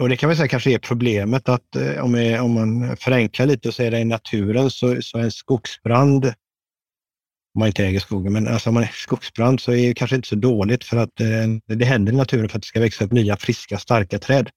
och 0.00 0.08
det 0.08 0.16
kan 0.16 0.30
vi 0.30 0.36
säga 0.36 0.48
kanske 0.48 0.74
är 0.74 0.78
problemet 0.78 1.48
att 1.48 1.76
eh, 1.76 2.04
om, 2.04 2.38
om 2.40 2.52
man 2.54 2.96
förenklar 2.96 3.46
lite 3.46 3.68
och 3.68 3.74
säger 3.74 3.90
det 3.90 3.98
i 3.98 4.04
naturen 4.04 4.70
så, 4.70 5.02
så 5.02 5.18
en 5.18 5.30
skogsbrand 5.30 6.32
om 7.54 7.58
man 7.58 7.68
inte 7.68 7.84
äger 7.84 8.00
skogen, 8.00 8.32
men 8.32 8.48
alltså 8.48 8.70
om 8.70 8.74
man 8.74 8.82
är 8.82 8.90
skogsbrand 8.94 9.60
så 9.60 9.72
är 9.72 9.88
det 9.88 9.94
kanske 9.94 10.16
inte 10.16 10.28
så 10.28 10.34
dåligt 10.34 10.84
för 10.84 10.96
att 10.96 11.20
eh, 11.20 11.76
det 11.76 11.84
händer 11.84 12.12
i 12.12 12.16
naturen 12.16 12.48
för 12.48 12.56
att 12.58 12.62
det 12.62 12.66
ska 12.66 12.80
växa 12.80 13.04
upp 13.04 13.12
nya, 13.12 13.36
friska, 13.36 13.78
starka 13.78 14.18
träd. 14.18 14.50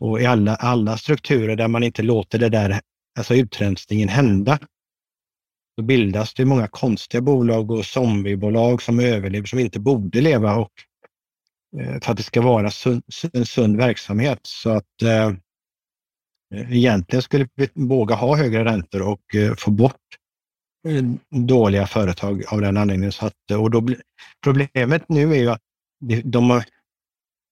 Och 0.00 0.20
i 0.20 0.26
alla, 0.26 0.56
alla 0.56 0.96
strukturer 0.96 1.56
där 1.56 1.68
man 1.68 1.82
inte 1.82 2.02
låter 2.02 2.38
det 2.38 2.48
där, 2.48 2.80
alltså 3.18 3.34
utrensningen 3.34 4.08
hända, 4.08 4.58
så 5.78 5.82
bildas 5.82 6.34
det 6.34 6.44
många 6.44 6.68
konstiga 6.68 7.20
bolag 7.20 7.70
och 7.70 7.84
zombiebolag 7.84 8.82
som 8.82 9.00
överlever 9.00 9.46
som 9.46 9.58
inte 9.58 9.80
borde 9.80 10.20
leva 10.20 10.56
och 10.56 10.72
eh, 11.80 12.00
för 12.00 12.10
att 12.10 12.16
det 12.16 12.22
ska 12.22 12.42
vara 12.42 12.70
sund, 12.70 13.02
en 13.32 13.46
sund 13.46 13.76
verksamhet. 13.76 14.40
Så 14.42 14.70
att 14.70 15.02
eh, 15.02 15.32
egentligen 16.54 17.22
skulle 17.22 17.48
vi 17.54 17.68
våga 17.74 18.14
ha 18.14 18.36
högre 18.36 18.64
räntor 18.64 19.02
och 19.02 19.34
eh, 19.34 19.54
få 19.54 19.70
bort 19.70 20.17
dåliga 21.30 21.86
företag 21.86 22.44
av 22.48 22.60
den 22.60 22.76
anledningen. 22.76 23.12
Så 23.12 23.26
att, 23.26 23.34
och 23.58 23.70
då, 23.70 23.88
problemet 24.44 25.08
nu 25.08 25.32
är 25.34 25.38
ju 25.38 25.50
att 25.50 25.62
de 26.24 26.50
har, 26.50 26.64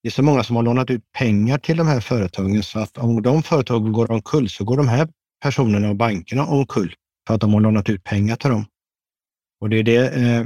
det 0.03 0.09
är 0.09 0.11
så 0.11 0.23
många 0.23 0.45
som 0.45 0.57
har 0.57 0.63
lånat 0.63 0.91
ut 0.91 1.13
pengar 1.13 1.59
till 1.59 1.77
de 1.77 1.87
här 1.87 2.01
företagen 2.01 2.63
så 2.63 2.79
att 2.79 2.99
om 2.99 3.23
de 3.23 3.43
företagen 3.43 3.93
går 3.93 4.11
omkull 4.11 4.49
så 4.49 4.65
går 4.65 4.77
de 4.77 4.89
här 4.89 5.09
personerna 5.43 5.89
och 5.89 5.97
bankerna 5.97 6.47
omkull 6.47 6.95
för 7.27 7.35
att 7.35 7.41
de 7.41 7.55
har 7.55 7.61
lånat 7.61 7.89
ut 7.89 8.05
pengar 8.05 8.37
till 8.37 8.51
dem. 8.51 8.67
Och 9.61 9.71
det 9.71 9.77
är 9.77 9.83
det. 9.83 10.09
Eh, 10.09 10.45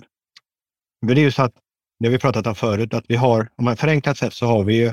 det 1.07 1.13
är 1.13 1.17
ju 1.17 1.33
så 1.33 1.43
att, 1.43 1.55
det 1.99 2.07
har 2.07 2.13
vi 2.13 2.19
pratat 2.19 2.47
om 2.47 2.55
förut, 2.55 2.95
att 2.95 3.05
vi 3.09 3.17
har, 3.17 3.49
om 3.57 3.65
man 3.65 3.77
förenklat 3.77 4.19
sett 4.19 4.33
så 4.33 4.47
har 4.47 4.65
vi 4.65 4.77
ju 4.77 4.93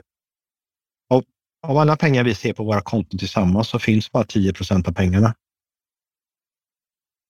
av, 1.10 1.24
av 1.68 1.78
alla 1.78 1.96
pengar 1.96 2.24
vi 2.24 2.36
ser 2.36 2.54
på 2.54 2.64
våra 2.64 2.82
konton 2.82 3.20
tillsammans 3.20 3.68
så 3.68 3.80
finns 3.80 4.12
bara 4.12 4.24
10 4.24 4.54
procent 4.54 4.88
av 4.88 4.92
pengarna. 4.94 5.34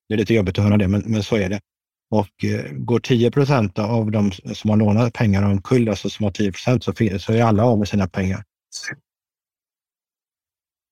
Det 0.10 0.14
är 0.14 0.18
lite 0.18 0.34
jobbigt 0.34 0.60
att 0.60 0.66
höra 0.66 0.78
det, 0.78 0.88
men, 0.88 1.04
men 1.06 1.24
så 1.24 1.36
är 1.36 1.50
det. 1.50 1.60
Och 2.10 2.44
eh, 2.44 2.72
går 2.72 3.00
10 3.00 3.32
procent 3.32 3.80
av 3.80 4.12
de 4.12 4.32
som 4.32 4.70
har 4.70 4.78
lånat 4.78 5.14
pengar 5.14 5.44
omkull, 5.44 5.90
alltså 5.90 6.10
som 6.10 6.24
har 6.24 6.32
10 6.32 6.52
procent, 6.52 6.84
så, 6.84 6.94
så 7.20 7.34
är 7.34 7.44
alla 7.44 7.66
av 7.66 7.80
med 7.80 7.88
sina 7.88 8.08
pengar. 8.08 8.44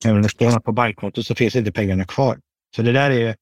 Även 0.06 0.16
om 0.16 0.22
det 0.22 0.30
står 0.30 0.60
på 0.60 0.72
bankkontot 0.72 1.26
så 1.26 1.36
finns 1.36 1.56
inte 1.56 1.72
pengarna 1.72 2.06
kvar. 2.06 2.40
Så 2.76 2.82
det 2.82 2.92
där 2.92 3.12
är, 3.12 3.36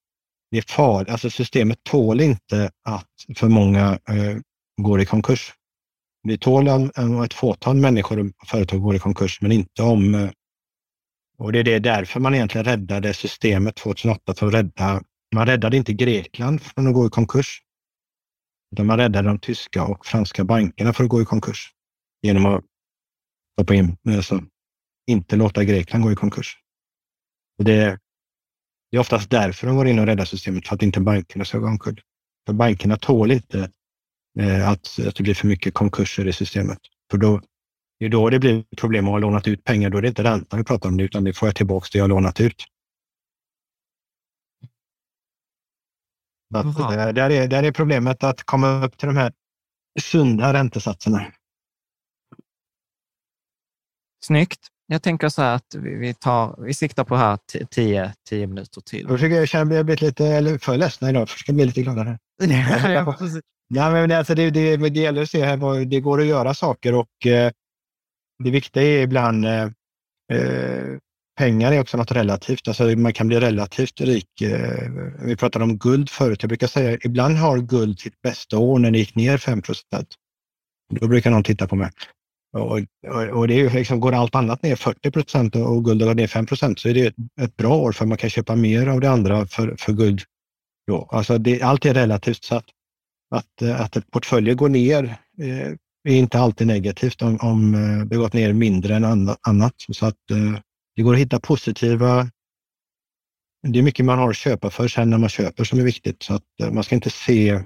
det 0.52 0.58
är 0.58 0.62
farligt. 0.68 1.10
Alltså 1.10 1.30
systemet 1.30 1.80
tål 1.84 2.22
inte 2.22 2.72
att 2.84 3.38
för 3.38 3.48
många 3.48 4.00
eh, 4.10 4.38
går 4.82 5.02
i 5.02 5.06
konkurs. 5.06 5.54
Vi 6.24 6.38
tål 6.38 6.68
om 6.70 7.24
ett 7.24 7.34
fåtal 7.34 7.76
människor 7.76 8.20
och 8.20 8.48
företag 8.48 8.82
går 8.82 8.96
i 8.96 9.00
konkurs, 9.00 9.42
men 9.42 9.52
inte 9.52 9.84
om... 9.84 10.16
Eh, 10.16 10.30
och 11.38 11.52
det 11.52 11.60
är 11.60 11.64
det 11.64 11.80
därför 11.80 12.20
man 12.20 12.36
egentligen 12.36 12.66
räddade 12.66 13.14
systemet 13.14 13.76
2008 13.76 14.34
för 14.34 14.48
att 14.48 14.54
rädda... 14.54 15.02
Man 15.34 15.46
räddade 15.46 15.78
inte 15.78 15.94
Grekland 15.94 16.62
från 16.62 16.88
att 16.88 16.94
gå 16.94 17.08
i 17.08 17.10
konkurs. 17.10 17.62
Utan 18.72 18.86
man 18.86 18.98
räddade 18.98 19.28
de 19.28 19.40
tyska 19.40 19.84
och 19.84 20.06
franska 20.06 20.44
bankerna 20.44 20.94
från 20.94 21.06
att 21.06 21.10
gå 21.10 21.22
i 21.22 21.26
konkurs 21.26 21.72
genom 22.22 22.46
att 22.46 22.64
stoppa 23.54 23.74
in, 23.74 23.98
alltså, 24.08 24.44
inte 25.08 25.36
låta 25.36 25.64
Grekland 25.64 26.04
gå 26.04 26.12
i 26.12 26.16
konkurs. 26.16 26.58
Det, 27.58 28.00
det 28.92 28.98
är 28.98 29.00
oftast 29.00 29.30
därför 29.30 29.68
de 29.68 29.76
går 29.76 29.88
in 29.88 30.00
och 30.00 30.06
räddar 30.06 30.26
systemet, 30.26 30.68
för 30.68 30.76
att 30.76 30.84
inte 30.84 31.00
bankerna 31.00 31.46
ska 31.46 31.58
gå 31.58 31.68
omkull. 31.68 32.02
För 32.46 32.54
bankerna 32.54 32.98
tål 32.98 33.32
inte 33.32 33.72
eh, 34.40 34.70
att, 34.70 35.00
att 35.08 35.16
det 35.16 35.24
blir 35.24 35.34
för 35.34 35.48
mycket 35.48 35.74
konkurser 35.74 36.28
i 36.28 36.34
systemet. 36.34 36.80
För 37.12 37.18
då, 37.18 37.42
det 38.00 38.06
är 38.06 38.10
då 38.10 38.30
det 38.30 38.40
blir 38.40 38.66
problem 38.78 39.06
att 39.06 39.12
ha 39.12 39.20
lånat 39.20 39.48
ut 39.48 39.64
pengar. 39.64 39.90
Då 39.90 39.98
är 39.98 40.02
det 40.02 40.08
inte 40.08 40.24
räntan 40.24 40.60
vi 40.60 40.66
pratar 40.66 40.90
om, 40.90 41.00
utan 41.00 41.24
det 41.24 41.34
får 41.34 41.48
jag 41.48 41.56
tillbaka 41.56 41.88
det 41.92 41.98
jag 41.98 42.04
har 42.04 42.10
lånat 42.10 42.40
ut. 42.40 42.64
Att, 46.56 47.16
där, 47.16 47.30
är, 47.30 47.48
där 47.48 47.64
är 47.64 47.72
problemet 47.72 48.24
att 48.24 48.44
komma 48.44 48.86
upp 48.86 48.98
till 48.98 49.08
de 49.08 49.18
här 49.18 49.34
sunda 50.02 50.54
räntesatserna. 50.54 51.26
Snyggt. 54.26 54.68
Jag 54.88 55.02
tänker 55.02 55.30
så 55.30 55.42
här 55.42 55.56
att 55.56 55.76
vi, 55.76 55.96
vi, 55.96 56.14
tar, 56.14 56.56
vi 56.60 56.74
siktar 56.74 57.04
på 57.04 57.16
här 57.16 57.40
tio, 57.70 58.14
tio 58.30 58.48
minuter 58.48 58.82
till. 58.82 59.02
Jag 59.02 59.10
försöker 59.10 59.36
jag 59.36 59.48
känna 59.48 59.76
jag 59.76 59.86
blivit 59.86 60.02
lite 60.02 60.26
eller 60.26 60.58
för 60.58 60.78
ledsen 60.78 61.10
idag. 61.10 61.22
Jag 61.22 61.30
försöker 61.30 61.54
bli 61.54 61.66
lite 61.66 61.82
gladare. 61.82 62.20
ja, 62.40 63.18
ja, 63.68 63.92
men 63.92 64.12
alltså 64.12 64.36
det, 64.36 64.50
det, 64.50 64.78
det 64.78 65.00
gäller 65.00 65.22
att 65.22 65.30
se 65.30 65.46
här 65.46 65.58
vad 65.58 65.88
det 65.88 66.00
går 66.00 66.22
att 66.22 66.28
göra 66.28 66.54
saker 66.54 66.94
och 66.94 67.26
eh, 67.26 67.52
det 68.44 68.52
viktiga 68.52 68.84
är 68.84 69.02
ibland 69.02 69.46
eh, 69.46 69.70
eh, 70.34 70.98
pengar 71.38 71.72
är 71.72 71.80
också 71.80 71.98
något 71.98 72.12
relativt. 72.12 72.68
Alltså 72.68 72.84
man 72.84 73.14
kan 73.14 73.28
bli 73.28 73.40
relativt 73.40 74.02
rik. 74.02 74.42
Eh, 74.42 74.92
vi 75.26 75.36
pratade 75.36 75.66
om 75.66 75.78
guld 75.78 76.10
förut. 76.10 76.44
Jag 76.44 76.50
brukar 76.50 76.68
säga 76.68 76.98
ibland 77.04 77.38
har 77.38 77.58
guld 77.58 78.00
sitt 78.00 78.22
bästa 78.22 78.58
år 78.58 78.80
när 78.80 78.92
det 78.92 78.98
gick 78.98 79.16
ner 79.16 79.38
5% 79.38 79.84
Då 81.00 81.08
brukar 81.08 81.32
någon 81.32 81.44
titta 81.44 81.68
på 81.68 81.76
mig. 81.76 81.90
Och, 82.58 82.80
och, 83.08 83.24
och 83.32 83.48
det 83.48 83.54
är 83.54 83.58
ju 83.58 83.70
liksom, 83.70 84.00
går 84.00 84.12
allt 84.12 84.36
annat 84.36 84.64
ner 84.64 84.76
40 84.76 85.12
procent 85.12 85.56
och 85.56 85.86
guld 85.86 86.04
går 86.04 86.14
ner 86.14 86.28
5 86.28 86.46
procent 86.46 86.80
så 86.80 86.90
är 86.90 86.94
det 86.94 87.08
ett, 87.08 87.16
ett, 87.42 87.58
bra 87.58 87.76
år 87.76 87.92
för 87.92 88.06
man 88.06 88.18
kan 88.18 88.30
köpa 88.30 88.56
mer 88.56 88.88
av 88.88 89.00
det 89.00 89.10
andra 89.10 89.46
för, 89.46 89.76
för 89.80 89.94
guld. 89.94 90.22
Då. 90.88 91.10
Alltså 91.12 91.38
det, 91.38 91.62
allt 91.62 91.86
är 91.86 91.94
relativt 91.94 92.44
så 92.44 92.56
att, 92.56 92.66
att, 93.36 93.62
att 93.62 93.96
ett 93.96 94.12
portfölj 94.12 94.54
går 94.54 94.70
ner 94.70 95.04
eh, 95.42 95.72
är 96.10 96.16
inte 96.16 96.40
alltid 96.40 96.68
negativt 96.68 97.22
om, 97.22 97.38
om 97.42 97.74
eh, 97.74 98.06
det 98.06 98.16
gått 98.16 98.34
ner 98.34 98.54
mindre 98.54 98.96
än 98.96 99.30
annat. 99.42 99.76
Så 99.92 100.06
att 100.06 100.32
eh, 100.32 100.60
det 100.96 101.02
går 101.02 101.14
att 101.14 101.20
hitta 101.20 101.40
positiva 101.40 102.30
det 103.68 103.80
är 103.80 103.84
mycket 103.84 104.06
man 104.06 104.20
har 104.20 104.30
att 104.30 104.38
köpa 104.38 104.70
för 104.70 104.88
sen 104.88 105.10
när 105.10 105.18
man 105.18 105.30
köper 105.30 105.64
som 105.64 105.80
är 105.80 105.84
viktigt. 105.84 106.24
Så 106.24 106.34
att 106.34 106.44
eh, 106.62 106.72
man 106.72 106.84
ska 106.84 106.96
inte 106.96 107.10
se 107.10 107.64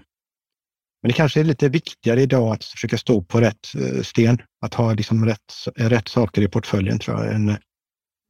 men 1.02 1.10
det 1.10 1.14
kanske 1.14 1.40
är 1.40 1.44
lite 1.44 1.70
viktigare 1.70 2.22
idag 2.22 2.54
att 2.54 2.64
försöka 2.64 2.98
stå 2.98 3.22
på 3.22 3.42
rätt 3.42 3.76
eh, 3.76 4.02
sten, 4.02 4.42
att 4.62 4.74
ha 4.74 4.94
liksom 4.94 5.26
rätt, 5.26 5.54
rätt 5.76 6.08
saker 6.08 6.42
i 6.42 6.48
portföljen 6.48 7.00
tror 7.00 7.26
jag, 7.26 7.36
än 7.36 7.50
eh, 7.50 7.56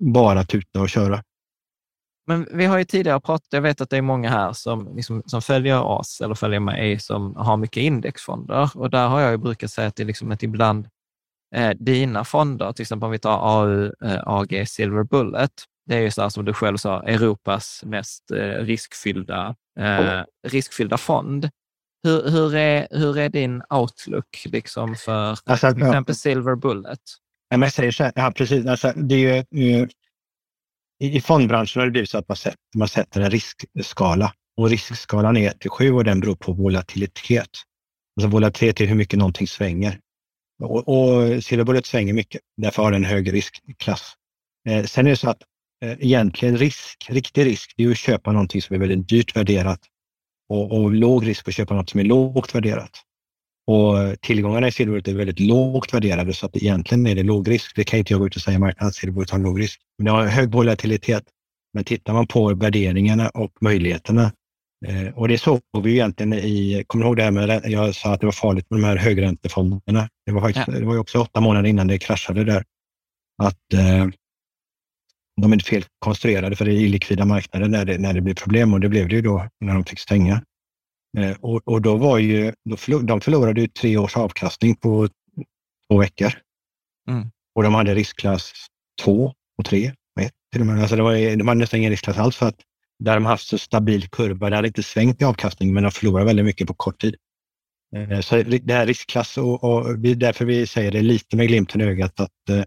bara 0.03 0.44
tuta 0.44 0.82
och 0.82 0.90
köra. 0.90 1.24
Men 2.28 2.48
vi 2.53 2.65
har 2.65 2.78
ju 2.78 2.84
tidigare 2.84 3.19
pratat, 3.19 3.48
jag 3.52 3.61
vet 3.61 3.82
att 3.82 3.90
det 3.90 3.98
är 3.98 4.02
många 4.02 4.30
här 4.30 4.53
som, 4.53 4.95
liksom, 4.95 5.24
som 5.26 5.41
följer 5.41 5.82
oss 5.82 6.22
eller 6.22 6.36
följer 6.36 6.60
mig 6.60 6.99
som 6.99 7.36
har 7.36 7.57
mycket 7.57 7.82
indexfonder 7.82 8.72
och 8.76 8.90
där 8.90 9.07
har 9.07 9.22
jag 9.22 9.32
ju 9.32 9.38
brukat 9.38 9.72
säga 9.72 9.88
att 9.88 9.95
det 9.95 10.03
är 10.03 10.07
liksom 10.07 10.32
ett 10.32 10.44
ibland 10.44 10.88
eh, 11.56 11.69
dina 11.69 12.24
fonder, 12.24 12.72
till 12.72 12.84
exempel 12.84 13.06
om 13.06 13.11
vi 13.11 13.19
tar 13.19 13.40
AU, 13.61 13.91
eh, 14.03 14.19
AG 14.26 14.68
Silver 14.68 15.03
Bullet, 15.03 15.52
det 15.86 15.95
är 15.95 16.02
ju 16.02 16.11
så 16.11 16.22
här 16.22 16.30
som 16.30 16.45
du 16.45 16.53
själv 16.53 16.78
sa, 16.78 17.03
Europas 17.03 17.84
mest 17.86 18.32
eh, 18.32 18.38
riskfyllda, 18.38 19.56
eh, 19.80 20.24
riskfyllda 20.48 20.98
fond. 20.98 21.49
Hur, 22.03 22.30
hur, 22.30 22.56
är, 22.56 22.88
hur 22.91 23.18
är 23.18 23.30
din 23.30 23.61
outlook 23.69 24.45
liksom 24.45 24.95
för 24.95 25.38
alltså, 25.45 25.74
till 25.74 25.84
exempel 25.84 26.15
Silver 26.15 26.56
Bullet? 26.56 26.99
Ja, 27.49 27.57
men 27.57 27.61
jag 27.61 27.74
säger 27.74 27.91
så 27.91 28.03
här, 28.03 28.11
ja, 28.15 28.32
precis. 28.36 28.65
Alltså, 28.65 28.94
det 28.95 29.15
är 29.15 29.45
ju, 29.52 29.88
I 30.99 31.22
fondbranschen 31.22 31.80
har 31.80 31.86
det 31.86 31.91
blivit 31.91 32.10
så 32.10 32.18
att 32.18 32.28
man 32.28 32.38
sätter, 32.38 32.60
man 32.76 32.88
sätter 32.88 33.22
en 33.22 33.32
riskskala 33.32 34.34
och 34.57 34.69
riskskalan 34.69 35.38
är 35.38 35.49
1 35.49 35.60
till 35.60 35.69
7 35.69 35.91
och 35.91 36.03
den 36.03 36.19
beror 36.19 36.36
på 36.36 36.53
volatilitet. 36.53 37.49
Alltså 38.18 38.30
volatilitet 38.30 38.82
är 38.82 38.86
hur 38.86 38.95
mycket 38.95 39.19
någonting 39.19 39.48
svänger. 39.48 39.99
Och, 40.64 40.88
och 40.88 41.44
silverbullet 41.44 41.86
svänger 41.86 42.14
mycket, 42.14 42.42
därför 42.58 42.84
har 42.84 42.92
den 42.92 43.06
hög 43.06 43.34
riskklass. 43.34 44.14
Eh, 44.70 44.86
sen 44.86 45.06
är 45.06 45.10
det 45.10 45.18
så 45.18 45.30
att 45.30 45.42
eh, 45.86 45.92
egentligen 45.92 46.58
risk, 46.58 47.08
riktig 47.10 47.46
risk, 47.46 47.74
det 47.78 47.84
är 47.84 47.92
att 47.92 47.98
köpa 47.98 48.32
någonting 48.32 48.62
som 48.62 48.76
är 48.76 48.80
väldigt 48.80 49.10
dyrt 49.10 49.36
värderat 49.36 49.80
och, 50.50 50.72
och 50.72 50.92
låg 50.92 51.28
risk 51.28 51.48
att 51.48 51.54
köpa 51.54 51.74
något 51.74 51.90
som 51.90 52.00
är 52.00 52.04
lågt 52.04 52.56
värderat. 52.56 53.04
Och 53.68 54.22
tillgångarna 54.22 54.68
i 54.68 54.72
silverbullet 54.72 55.08
är 55.08 55.14
väldigt 55.14 55.40
lågt 55.40 55.94
värderade 55.94 56.34
så 56.34 56.46
att 56.46 56.58
egentligen 56.58 57.08
är 57.08 57.16
det 57.16 57.24
låg 57.24 57.50
risk. 57.50 57.76
Det 57.76 57.84
kan 57.84 58.00
inte 58.00 58.14
jag 58.14 58.20
gå 58.20 58.28
ut 58.28 58.36
och 58.36 58.42
säga 58.42 58.56
i 58.56 58.60
marknaden 58.60 58.88
att 58.88 58.96
silverbullet 58.96 59.30
har 59.30 59.40
låg 59.40 59.60
risk. 59.60 59.80
Men 59.98 60.06
det 60.06 60.12
har 60.12 60.26
hög 60.26 60.52
volatilitet. 60.52 61.24
Men 61.74 61.84
tittar 61.84 62.14
man 62.14 62.28
på 62.28 62.54
värderingarna 62.54 63.30
och 63.30 63.52
möjligheterna 63.62 64.32
eh, 64.86 65.18
och 65.18 65.28
det 65.28 65.38
såg 65.38 65.62
vi 65.84 65.91
egentligen 65.91 66.34
i, 66.34 66.84
kommer 66.88 67.04
du 67.04 67.08
ihåg 67.08 67.18
det 67.18 67.24
här 67.24 67.32
med, 67.32 67.62
jag 67.66 67.95
sa 67.95 68.14
att 68.14 68.20
det 68.20 68.28
var 68.28 68.32
farligt 68.32 68.70
med 68.70 68.80
de 68.80 68.86
här 68.86 68.98
högräntefonderna. 68.98 70.10
Det 70.26 70.32
var, 70.32 70.41
faktiskt, 70.41 70.68
ja. 70.68 70.74
det 70.74 70.86
var 70.86 70.98
också 70.98 71.22
åtta 71.22 71.41
månader 71.41 71.70
innan 71.70 71.88
det 71.88 71.98
kraschade 71.98 72.44
där. 72.44 72.64
Att 73.44 73.74
eh, 73.74 74.08
de 75.41 75.54
är 75.54 75.60
fel 75.60 75.86
konstruerade 75.99 76.56
för 76.56 76.66
det 76.66 76.72
är 76.72 76.82
illikvida 76.82 77.26
marknader 77.26 77.68
när 77.68 77.86
det, 77.86 77.98
när 77.98 78.14
det 78.14 78.22
blir 78.22 78.34
problem 78.34 78.74
och 78.74 78.80
det 78.80 78.90
blev 78.90 79.10
det 79.10 79.16
ju 79.16 79.22
då 79.22 79.48
när 79.60 79.74
de 79.74 79.86
fick 79.86 79.99
stänga. 79.99 80.44
Eh, 81.18 81.36
och, 81.40 81.68
och, 81.68 81.82
då 81.82 81.98
var 81.98 82.18
ju, 82.18 82.54
då 82.70 82.78
förlor, 82.78 83.04
de 83.04 83.22
förlorade 83.22 83.62
ju 83.62 83.68
tre 83.68 83.98
års 83.98 84.18
avkastning 84.18 84.76
på 84.76 85.10
två 85.90 85.98
veckor. 85.98 86.34
Mm. 87.10 87.30
Och 87.56 87.64
de 87.64 87.74
hade 87.74 87.95
riskklass 87.95 88.54
två 89.02 89.34
och 89.58 89.66
tre 89.66 89.94
och 90.16 90.22
ett 90.22 90.34
till 90.52 90.62
och 90.62 90.68
med. 90.68 90.82
Alltså 90.82 90.95
det 90.95 91.04
var, 91.04 91.36
de 91.36 91.48
hade 91.48 91.60
nästan 91.60 91.80
ingen 91.80 91.91
riskklass 91.91 92.18
alls 92.18 92.36
för 92.36 92.48
att 92.48 92.60
där 92.99 93.14
de 93.14 93.26
haft 93.26 93.48
så 93.48 93.57
stabil 93.57 94.10
kurva, 94.10 94.49
det 94.49 94.56
hade 94.56 94.68
inte 94.68 94.84
svängt 94.84 95.22
i 95.22 95.26
avkastning 95.26 95.74
men 95.74 95.84
de 95.84 95.91
förlorar 95.91 96.26
väldigt 96.26 96.45
mycket 96.45 96.68
på 96.68 96.74
kort 96.74 97.02
tid. 97.02 97.15
Eh, 97.95 98.19
så 98.19 98.44
det 98.44 98.74
här 98.74 98.86
riskklass 98.86 99.38
och, 99.38 99.64
och 99.64 99.99
det 99.99 100.11
är 100.11 100.15
därför 100.15 100.45
vi 100.45 100.68
säger 100.68 100.91
det 100.91 101.02
lite 101.02 101.38
med 101.38 101.48
glimten 101.48 101.82
i 101.82 101.84
ögat 101.84 102.19
att 102.19 102.49
eh, 102.49 102.64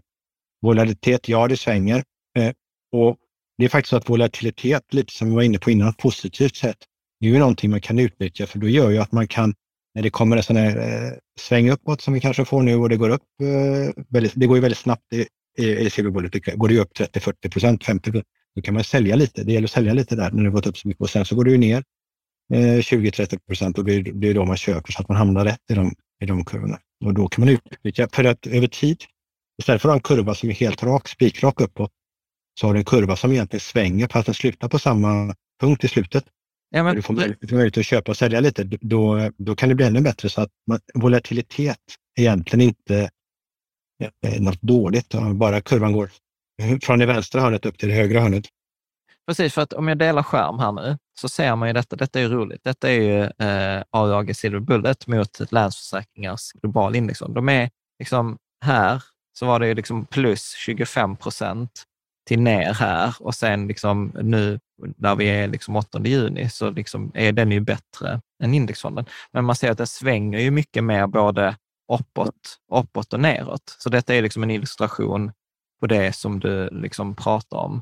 volatilitet, 0.61 1.29
ja 1.29 1.47
det 1.47 1.57
svänger, 1.57 2.03
Eh, 2.37 2.51
och 2.91 3.17
Det 3.57 3.65
är 3.65 3.69
faktiskt 3.69 3.89
så 3.89 3.97
att 3.97 4.09
volatilitet, 4.09 4.93
lite 4.93 5.13
som 5.13 5.29
vi 5.29 5.35
var 5.35 5.41
inne 5.41 5.59
på 5.59 5.71
innan, 5.71 5.93
positivt 5.93 6.55
sätt, 6.55 6.77
det 7.19 7.27
är 7.27 7.31
ju 7.31 7.39
någonting 7.39 7.71
man 7.71 7.81
kan 7.81 7.99
utnyttja 7.99 8.47
för 8.47 8.59
då 8.59 8.67
gör 8.67 8.89
ju 8.89 8.97
att 8.97 9.11
man 9.11 9.27
kan, 9.27 9.53
när 9.95 10.03
det 10.03 10.09
kommer 10.09 10.37
en 10.37 10.43
sån 10.43 10.55
här 10.55 10.77
eh, 10.77 11.11
sväng 11.39 11.69
uppåt 11.69 12.01
som 12.01 12.13
vi 12.13 12.19
kanske 12.19 12.45
får 12.45 12.61
nu 12.61 12.75
och 12.75 12.89
det 12.89 12.97
går 12.97 13.09
upp, 13.09 13.23
eh, 13.41 14.03
väldigt, 14.09 14.33
det 14.35 14.47
går 14.47 14.57
ju 14.57 14.61
väldigt 14.61 14.77
snabbt 14.77 15.13
i, 15.13 15.27
i, 15.57 15.77
i 15.77 15.89
silverbullet, 15.89 16.33
det 16.33 16.39
går 16.39 16.69
det 16.69 16.79
upp 16.79 16.91
30-40 16.97 17.49
procent, 17.51 17.83
50 17.83 18.11
procent, 18.11 18.27
då 18.55 18.61
kan 18.61 18.73
man 18.73 18.83
sälja 18.83 19.15
lite. 19.15 19.43
Det 19.43 19.53
gäller 19.53 19.67
att 19.67 19.71
sälja 19.71 19.93
lite 19.93 20.15
där 20.15 20.31
när 20.31 20.43
det 20.43 20.49
gått 20.49 20.67
upp 20.67 20.77
så 20.77 20.87
mycket 20.87 21.01
och 21.01 21.09
sen 21.09 21.25
så 21.25 21.35
går 21.35 21.43
det 21.43 21.51
ju 21.51 21.57
ner. 21.57 21.83
eh, 22.53 22.77
20-30 22.77 23.39
procent 23.47 23.77
och 23.77 23.85
det 23.85 23.93
är, 23.93 24.01
det 24.01 24.27
är 24.29 24.33
då 24.33 24.45
man 24.45 24.57
köper 24.57 24.91
så 24.91 25.01
att 25.01 25.09
man 25.09 25.17
hamnar 25.17 25.45
rätt 25.45 25.71
i 25.71 25.73
de, 25.73 25.93
i 26.23 26.25
de 26.25 26.45
kurvorna. 26.45 26.79
Och 27.05 27.13
då 27.13 27.27
kan 27.27 27.45
man 27.45 27.49
utnyttja, 27.49 28.07
för 28.11 28.23
att 28.23 28.47
över 28.47 28.67
tid, 28.67 29.03
istället 29.59 29.81
för 29.81 29.89
att 29.89 29.93
ha 29.93 29.97
en 29.97 30.17
kurva 30.17 30.35
som 30.35 30.49
är 30.49 30.53
helt 30.53 30.83
rak, 30.83 31.07
spikrak 31.07 31.61
uppåt, 31.61 31.91
så 32.59 32.67
har 32.67 32.73
du 32.73 32.79
en 32.79 32.85
kurva 32.85 33.15
som 33.15 33.31
egentligen 33.31 33.61
svänger 33.61 34.07
fast 34.07 34.25
den 34.25 34.35
slutar 34.35 34.69
på 34.69 34.79
samma 34.79 35.35
punkt 35.61 35.83
i 35.83 35.87
slutet. 35.87 36.25
Ja, 36.69 36.83
men... 36.83 36.95
Du 36.95 37.01
får 37.01 37.13
möjlighet, 37.13 37.77
att 37.77 37.85
köpa 37.85 38.11
och 38.11 38.17
sälja 38.17 38.39
lite. 38.39 38.63
Då, 38.63 39.31
då 39.37 39.55
kan 39.55 39.69
det 39.69 39.75
bli 39.75 39.85
ännu 39.85 40.01
bättre 40.01 40.29
så 40.29 40.41
att 40.41 40.49
man, 40.67 40.79
volatilitet 40.93 41.77
egentligen 42.19 42.67
inte 42.67 43.09
är 44.25 44.39
något 44.39 44.61
dåligt. 44.61 45.13
Bara 45.35 45.61
kurvan 45.61 45.93
går 45.93 46.09
från 46.81 46.99
det 46.99 47.05
vänstra 47.05 47.41
hörnet 47.41 47.65
upp 47.65 47.77
till 47.77 47.89
det 47.89 47.95
högra 47.95 48.21
hörnet. 48.21 48.45
Precis, 49.27 49.53
för 49.53 49.61
att 49.61 49.73
om 49.73 49.87
jag 49.87 49.97
delar 49.97 50.23
skärm 50.23 50.59
här 50.59 50.71
nu 50.71 50.97
så 51.19 51.29
ser 51.29 51.55
man 51.55 51.69
ju 51.69 51.73
detta. 51.73 51.95
Detta 51.95 52.19
är 52.19 52.23
ju 52.23 52.29
roligt. 52.29 52.63
Detta 52.63 52.89
är 52.89 53.01
ju 53.01 53.23
eh, 53.23 53.83
AUAG 53.89 54.35
Silver 54.35 54.59
Bullet 54.59 55.07
mot 55.07 55.51
Länsförsäkringars 55.51 56.51
global 56.51 56.95
index. 56.95 57.19
De 57.19 57.49
är 57.49 57.69
liksom 57.99 58.37
här 58.65 59.03
så 59.33 59.45
var 59.45 59.59
det 59.59 59.67
ju 59.67 59.75
liksom 59.75 60.05
plus 60.05 60.53
25 60.57 61.15
procent 61.15 61.83
till 62.27 62.41
ner 62.41 62.73
här 62.73 63.15
och 63.19 63.35
sen 63.35 63.67
liksom 63.67 64.11
nu 64.21 64.59
när 64.97 65.15
vi 65.15 65.25
är 65.25 65.47
liksom 65.47 65.75
8 65.75 66.01
juni 66.03 66.49
så 66.49 66.69
liksom 66.69 67.11
är 67.13 67.31
den 67.31 67.51
ju 67.51 67.59
bättre 67.59 68.21
än 68.43 68.53
indexfonden. 68.53 69.05
Men 69.33 69.45
man 69.45 69.55
ser 69.55 69.71
att 69.71 69.77
den 69.77 69.87
svänger 69.87 70.39
ju 70.39 70.51
mycket 70.51 70.83
mer 70.83 71.07
både 71.07 71.55
uppåt, 71.93 72.57
uppåt 72.71 73.13
och 73.13 73.19
neråt. 73.19 73.75
Så 73.79 73.89
detta 73.89 74.15
är 74.15 74.21
liksom 74.21 74.43
en 74.43 74.51
illustration 74.51 75.31
på 75.81 75.87
det 75.87 76.15
som 76.15 76.39
du 76.39 76.69
liksom 76.71 77.15
pratar 77.15 77.57
om. 77.57 77.81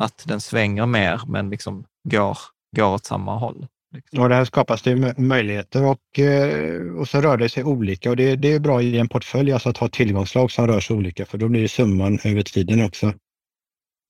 Att 0.00 0.22
den 0.26 0.40
svänger 0.40 0.86
mer 0.86 1.20
men 1.26 1.50
liksom 1.50 1.84
går, 2.08 2.38
går 2.76 2.94
åt 2.94 3.04
samma 3.04 3.38
håll. 3.38 3.66
Liksom. 3.94 4.20
Och 4.20 4.28
där 4.28 4.44
skapas 4.44 4.82
det 4.82 5.18
möjligheter 5.18 5.84
och, 5.84 6.18
eh, 6.18 6.80
och 6.80 7.08
så 7.08 7.20
rör 7.20 7.36
det 7.36 7.48
sig 7.48 7.64
olika 7.64 8.10
och 8.10 8.16
det, 8.16 8.36
det 8.36 8.52
är 8.52 8.60
bra 8.60 8.82
i 8.82 8.98
en 8.98 9.08
portfölj 9.08 9.52
alltså 9.52 9.68
att 9.68 9.76
ha 9.76 9.88
tillgångslag 9.88 10.50
som 10.50 10.66
rör 10.66 10.80
sig 10.80 10.96
olika 10.96 11.26
för 11.26 11.38
då 11.38 11.48
blir 11.48 11.68
summan 11.68 12.18
över 12.24 12.42
tiden 12.42 12.84
också 12.84 13.12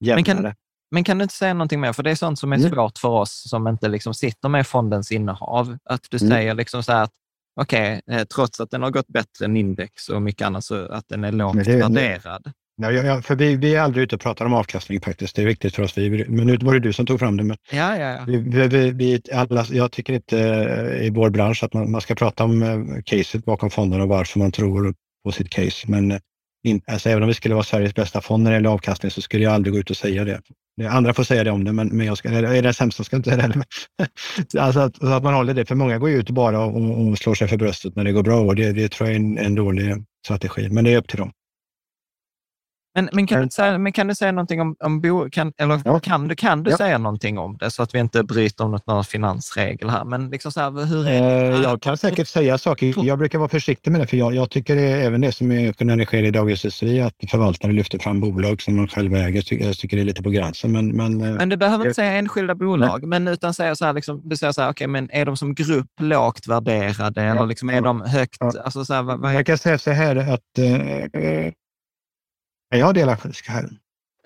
jämnare. 0.05 0.35
Men 0.35 0.43
kan, 0.43 0.55
men 0.91 1.05
kan 1.05 1.19
du 1.19 1.23
inte 1.23 1.35
säga 1.35 1.55
någonting 1.55 1.81
mer? 1.81 1.93
För 1.93 2.03
det 2.03 2.11
är 2.11 2.15
sånt 2.15 2.39
som 2.39 2.53
är 2.53 2.57
mm. 2.57 2.71
svårt 2.71 2.99
för 2.99 3.09
oss 3.09 3.51
som 3.51 3.69
inte 3.69 3.89
liksom 3.89 4.15
sitter 4.15 4.49
med 4.49 4.67
fondens 4.67 5.13
innehav. 5.13 5.79
Att 5.85 6.07
du 6.11 6.17
mm. 6.17 6.31
säger 6.31 6.55
liksom 6.55 6.83
så 6.83 6.93
här 6.93 7.03
att 7.03 7.13
okej, 7.61 8.01
okay, 8.07 8.21
eh, 8.21 8.25
trots 8.25 8.61
att 8.61 8.71
den 8.71 8.83
har 8.83 8.91
gått 8.91 9.09
bättre 9.09 9.45
än 9.45 9.57
index 9.57 10.09
och 10.09 10.23
mycket 10.23 10.47
annat, 10.47 10.65
så 10.65 10.93
att 10.93 11.09
den 11.09 11.25
är 11.25 11.33
lågt 11.33 11.65
det, 11.65 11.77
värderad. 11.77 12.53
Ja, 12.79 13.23
för 13.23 13.37
vi, 13.37 13.57
vi 13.57 13.75
är 13.75 13.81
aldrig 13.81 14.05
ute 14.05 14.15
och 14.15 14.21
pratar 14.21 14.45
om 14.45 14.53
avkastning 14.53 15.01
faktiskt. 15.01 15.37
Det 15.37 15.43
är 15.43 15.47
viktigt 15.47 15.75
för 15.75 15.83
oss. 15.83 15.99
Vi, 15.99 16.25
men 16.29 16.47
nu 16.47 16.57
var 16.57 16.75
det 16.75 16.81
du 16.81 16.93
som 16.93 17.07
tog 17.07 17.19
fram 17.19 17.37
det. 17.37 17.45
Men 17.45 17.57
ja, 17.73 17.99
ja, 17.99 18.11
ja. 18.13 18.25
Vi, 18.27 18.69
vi, 18.69 18.91
vi, 18.91 19.21
alla, 19.33 19.67
jag 19.71 19.93
tycker 19.93 20.13
inte 20.13 20.41
eh, 20.41 21.07
i 21.07 21.11
vår 21.11 21.31
bransch 21.31 21.65
att 21.65 21.75
man, 21.75 21.91
man 21.91 22.01
ska 22.01 22.15
prata 22.15 22.45
om 22.45 22.63
eh, 22.63 23.03
caset 23.05 23.45
bakom 23.45 23.71
fonden 23.71 24.01
och 24.01 24.09
varför 24.09 24.39
man 24.39 24.53
tror 24.53 24.95
på 25.25 25.33
sitt 25.33 25.51
case. 25.51 25.87
Men 25.91 26.21
in, 26.65 26.81
alltså, 26.87 27.09
även 27.09 27.23
om 27.23 27.29
vi 27.29 27.35
skulle 27.35 27.55
vara 27.55 27.65
Sveriges 27.65 27.95
bästa 27.95 28.21
fond 28.21 28.43
när 28.43 28.51
det 28.51 28.57
gäller 28.57 28.71
avkastning 28.71 29.11
så 29.11 29.23
skulle 29.23 29.45
jag 29.45 29.53
aldrig 29.53 29.75
gå 29.75 29.81
ut 29.81 29.91
och 29.91 29.97
säga 29.97 30.25
det. 30.25 30.41
Andra 30.89 31.15
får 31.15 31.25
säga 31.25 31.45
det 31.45 31.51
om 31.51 31.65
det, 31.65 31.73
men, 31.73 31.89
men 31.89 32.07
jag 32.07 32.19
ska, 32.19 32.29
är 32.29 32.63
det 32.63 32.75
sämsta 32.75 33.05
ska 33.05 33.17
jag 33.17 33.19
inte 33.19 33.31
säga 33.31 33.49
det. 33.49 34.61
alltså 34.61 34.81
att, 34.81 35.03
att, 35.03 35.23
man 35.23 35.35
håller 35.35 35.55
det, 35.55 35.65
för 35.65 35.75
många 35.75 35.99
går 35.99 36.11
ut 36.11 36.31
bara 36.31 36.61
och, 36.61 37.09
och 37.09 37.19
slår 37.19 37.35
sig 37.35 37.49
för 37.49 37.57
bröstet 37.57 37.97
när 37.97 38.05
det 38.05 38.13
går 38.13 38.23
bra 38.23 38.41
och 38.41 38.57
det, 38.57 38.73
det 38.73 38.89
tror 38.89 39.09
jag 39.09 39.17
är 39.17 39.21
en, 39.21 39.39
en 39.39 39.55
dålig 39.55 40.05
strategi, 40.25 40.69
men 40.71 40.85
det 40.85 40.93
är 40.93 40.97
upp 40.97 41.09
till 41.09 41.19
dem. 41.19 41.33
Men, 42.97 43.09
men, 43.13 43.27
kan, 43.27 43.43
du 43.43 43.49
säga, 43.49 43.79
men 43.79 43.93
kan 43.93 44.07
du 44.07 44.15
säga 44.15 44.33
någonting 44.33 44.61
om, 44.61 44.77
om 44.85 45.01
bo, 45.01 45.31
kan, 45.31 45.53
eller 45.59 45.81
ja. 45.85 46.01
kan, 46.01 46.29
du, 46.29 46.35
kan 46.35 46.63
du 46.63 46.71
ja. 46.71 46.77
säga 46.77 46.99
någonting 46.99 47.39
om 47.39 47.57
det 47.57 47.71
så 47.71 47.83
att 47.83 47.95
vi 47.95 47.99
inte 47.99 48.23
bryter 48.23 48.65
om 48.65 48.71
något, 48.71 48.87
någon 48.87 49.05
finansregel 49.05 49.91
här? 49.91 50.05
Men 50.05 50.31
liksom 50.31 50.53
så 50.53 50.61
här, 50.61 50.87
hur 50.87 51.09
är 51.09 51.53
eh, 51.53 51.61
jag 51.63 51.83
kan 51.83 51.97
säkert 51.97 52.29
säga 52.29 52.59
saker. 52.59 52.95
Jag 52.97 53.19
brukar 53.19 53.39
vara 53.39 53.49
försiktig 53.49 53.91
med 53.91 54.01
det, 54.01 54.07
för 54.07 54.17
jag, 54.17 54.35
jag 54.35 54.51
tycker 54.51 54.77
det 54.77 54.83
är 54.83 55.07
även 55.07 55.21
det 55.21 55.33
som 55.33 55.53
är, 55.53 55.85
när 55.85 55.97
det 55.97 56.05
sker 56.05 56.23
i 56.23 56.31
Dagens 56.31 56.65
Industri, 56.65 57.01
att 57.01 57.15
förvaltare 57.31 57.73
lyfter 57.73 57.99
fram 57.99 58.21
bolag 58.21 58.63
som 58.63 58.77
de 58.77 58.89
själva 58.89 59.19
äger. 59.19 59.43
Tycker, 59.43 59.67
jag 59.67 59.77
tycker 59.77 59.97
det 59.97 60.03
är 60.03 60.05
lite 60.05 60.23
på 60.23 60.31
gränsen. 60.31 60.73
Men, 60.73 60.97
men, 60.97 61.21
eh, 61.21 61.35
men 61.35 61.49
du 61.49 61.57
behöver 61.57 61.85
inte 61.85 61.95
säga 61.95 62.13
enskilda 62.13 62.55
bolag, 62.55 63.01
nej. 63.01 63.09
men 63.09 63.29
utan 63.29 63.55
säga 63.55 63.77
så 63.77 63.85
här, 63.85 63.93
liksom, 63.93 64.21
du 64.25 64.37
säger 64.37 64.53
så 64.53 64.63
här, 64.63 64.71
okay, 64.71 64.87
men 64.87 65.11
är 65.13 65.25
de 65.25 65.37
som 65.37 65.55
grupp 65.55 65.91
lågt 66.01 66.47
värderade 66.47 67.25
ja. 67.25 67.31
eller 67.31 67.47
liksom 67.47 67.71
är 67.71 67.81
de 67.81 68.01
högt? 68.01 68.43
Alltså, 68.43 68.85
så 68.85 68.95
här, 68.95 69.03
vad, 69.03 69.21
vad 69.21 69.35
jag 69.35 69.47
kan 69.47 69.59
säga 69.59 69.79
så 69.79 69.91
här 69.91 70.17
att 70.17 70.59
eh, 70.59 71.53
är 72.71 72.79
jag 72.79 72.95
delägare 72.95 73.33
här? 73.47 73.65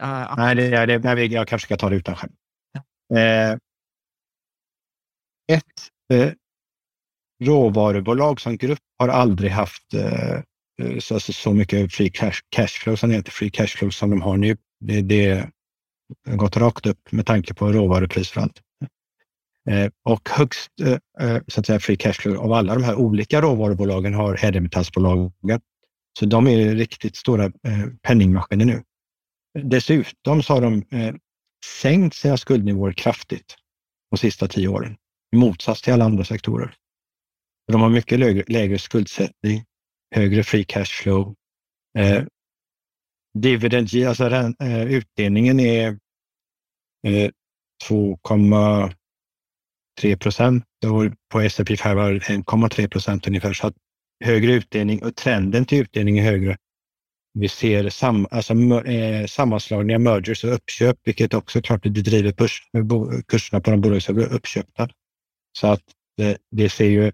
Uh, 0.02 0.34
nej, 0.36 0.54
det, 0.54 0.86
det, 0.86 0.98
nej, 0.98 1.32
jag 1.32 1.48
kanske 1.48 1.66
ska 1.66 1.76
ta 1.76 1.90
det 1.90 1.96
utan 1.96 2.16
skärm. 2.16 2.32
Ja. 2.72 3.18
Eh, 3.18 3.58
ett 5.52 5.90
eh, 6.12 6.32
råvarubolag 7.44 8.40
som 8.40 8.56
grupp 8.56 8.78
har 8.98 9.08
aldrig 9.08 9.50
haft 9.50 9.94
eh, 9.94 10.32
eh 10.82 10.98
så, 10.98 11.20
så 11.20 11.52
mycket 11.52 11.92
free 11.92 12.10
cash, 12.10 12.40
cashflow, 12.48 12.96
som 12.96 13.10
heter 13.10 13.30
free 13.30 13.50
cashflow 13.50 13.90
som 13.90 14.10
de 14.10 14.22
har 14.22 14.36
nu. 14.36 14.56
Det, 14.80 15.00
det 15.00 15.50
har 16.26 16.36
gått 16.36 16.56
rakt 16.56 16.86
upp 16.86 17.12
med 17.12 17.26
tanke 17.26 17.54
på 17.54 17.72
råvaruprisfall. 17.72 18.50
Eh, 19.68 19.90
och 20.04 20.28
högst 20.28 20.70
eh, 20.80 21.28
eh, 21.28 21.42
så 21.48 21.60
att 21.60 21.66
säga, 21.66 21.80
free 21.80 21.96
cashflow 21.96 22.36
av 22.36 22.52
alla 22.52 22.74
de 22.74 22.84
här 22.84 22.94
olika 22.94 23.40
råvarubolagen 23.40 24.14
har 24.14 24.44
ädelmetallsbolagen 24.44 25.32
så 26.20 26.26
de 26.26 26.46
är 26.46 26.74
riktigt 26.74 27.16
stora 27.16 27.44
eh, 27.44 27.86
penningmaskiner 28.02 28.64
nu. 28.64 28.82
Dessutom 29.62 30.42
så 30.42 30.54
har 30.54 30.60
de 30.60 30.82
eh, 30.90 31.14
sänkt 31.82 32.16
sina 32.16 32.36
skuldnivåer 32.36 32.92
kraftigt 32.92 33.56
de 34.10 34.16
sista 34.16 34.48
tio 34.48 34.68
åren, 34.68 34.96
i 35.32 35.36
motsats 35.36 35.82
till 35.82 35.92
alla 35.92 36.04
andra 36.04 36.24
sektorer. 36.24 36.74
De 37.72 37.80
har 37.80 37.88
mycket 37.88 38.18
lägre, 38.18 38.44
lägre 38.48 38.78
skuldsättning, 38.78 39.64
högre 40.14 40.44
free 40.44 40.64
cash 40.64 41.02
flow. 41.02 41.34
Eh, 41.98 42.24
dividend, 43.38 43.88
alltså 44.06 44.28
den, 44.28 44.56
eh, 44.60 44.82
utdelningen 44.82 45.60
är 45.60 45.98
eh, 47.06 47.30
2,3 47.88 50.16
procent 50.16 50.64
och 50.86 51.04
på 51.32 51.40
S&P 51.40 51.76
500 51.76 52.18
1,3 52.18 52.88
procent 52.88 53.26
ungefär. 53.26 53.52
Så 53.52 53.66
att 53.66 53.74
högre 54.24 54.52
utdelning 54.52 55.02
och 55.02 55.16
trenden 55.16 55.64
till 55.64 55.78
utdelning 55.78 56.18
är 56.18 56.22
högre. 56.22 56.56
Vi 57.32 57.48
ser 57.48 57.88
sam, 57.88 58.26
alltså, 58.30 58.54
eh, 58.84 59.26
sammanslagningar, 59.26 59.98
mergers 59.98 60.44
och 60.44 60.54
uppköp, 60.54 60.96
vilket 61.04 61.34
också 61.34 61.62
klart 61.62 61.82
det 61.82 61.90
driver 61.90 62.32
pers, 62.32 62.62
kurserna 63.26 63.60
på 63.60 63.70
de 63.70 63.80
bolag 63.80 64.02
som 64.02 64.14
blir 64.14 64.32
uppköpta. 64.32 64.88
Så 65.58 65.66
att 65.66 65.82
det, 66.16 66.38
det 66.50 66.68
ser 66.68 66.88
ju, 66.88 67.12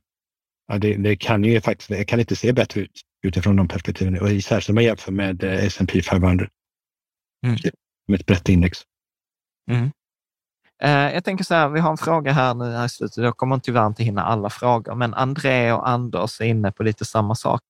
ja, 0.68 0.78
det, 0.78 0.96
det, 0.96 1.16
kan 1.16 1.44
ju 1.44 1.60
faktiskt, 1.60 1.88
det 1.88 2.04
kan 2.04 2.20
inte 2.20 2.36
se 2.36 2.52
bättre 2.52 2.80
ut 2.80 3.00
utifrån 3.22 3.56
de 3.56 3.68
perspektiven. 3.68 4.18
Och 4.18 4.28
särskilt 4.28 4.68
om 4.68 4.74
man 4.74 4.84
jämför 4.84 5.12
med 5.12 5.44
eh, 5.44 5.64
S&P 5.64 6.02
500. 6.02 6.48
Mm. 7.46 7.56
Med 8.08 8.20
ett 8.20 8.26
brett 8.26 8.48
index. 8.48 8.78
Mm. 9.70 9.90
Eh, 10.82 11.14
jag 11.14 11.24
tänker 11.24 11.44
så 11.44 11.54
här, 11.54 11.68
vi 11.68 11.80
har 11.80 11.90
en 11.90 11.96
fråga 11.96 12.32
här 12.32 12.54
nu 12.54 12.72
här 12.72 12.86
i 12.86 12.88
slutet. 12.88 13.24
Jag 13.24 13.36
kommer 13.36 13.58
tyvärr 13.58 13.86
inte 13.86 14.04
hinna 14.04 14.24
alla 14.24 14.50
frågor, 14.50 14.94
men 14.94 15.14
André 15.14 15.72
och 15.72 15.88
Anders 15.88 16.40
är 16.40 16.44
inne 16.44 16.72
på 16.72 16.82
lite 16.82 17.04
samma 17.04 17.34
sak. 17.34 17.60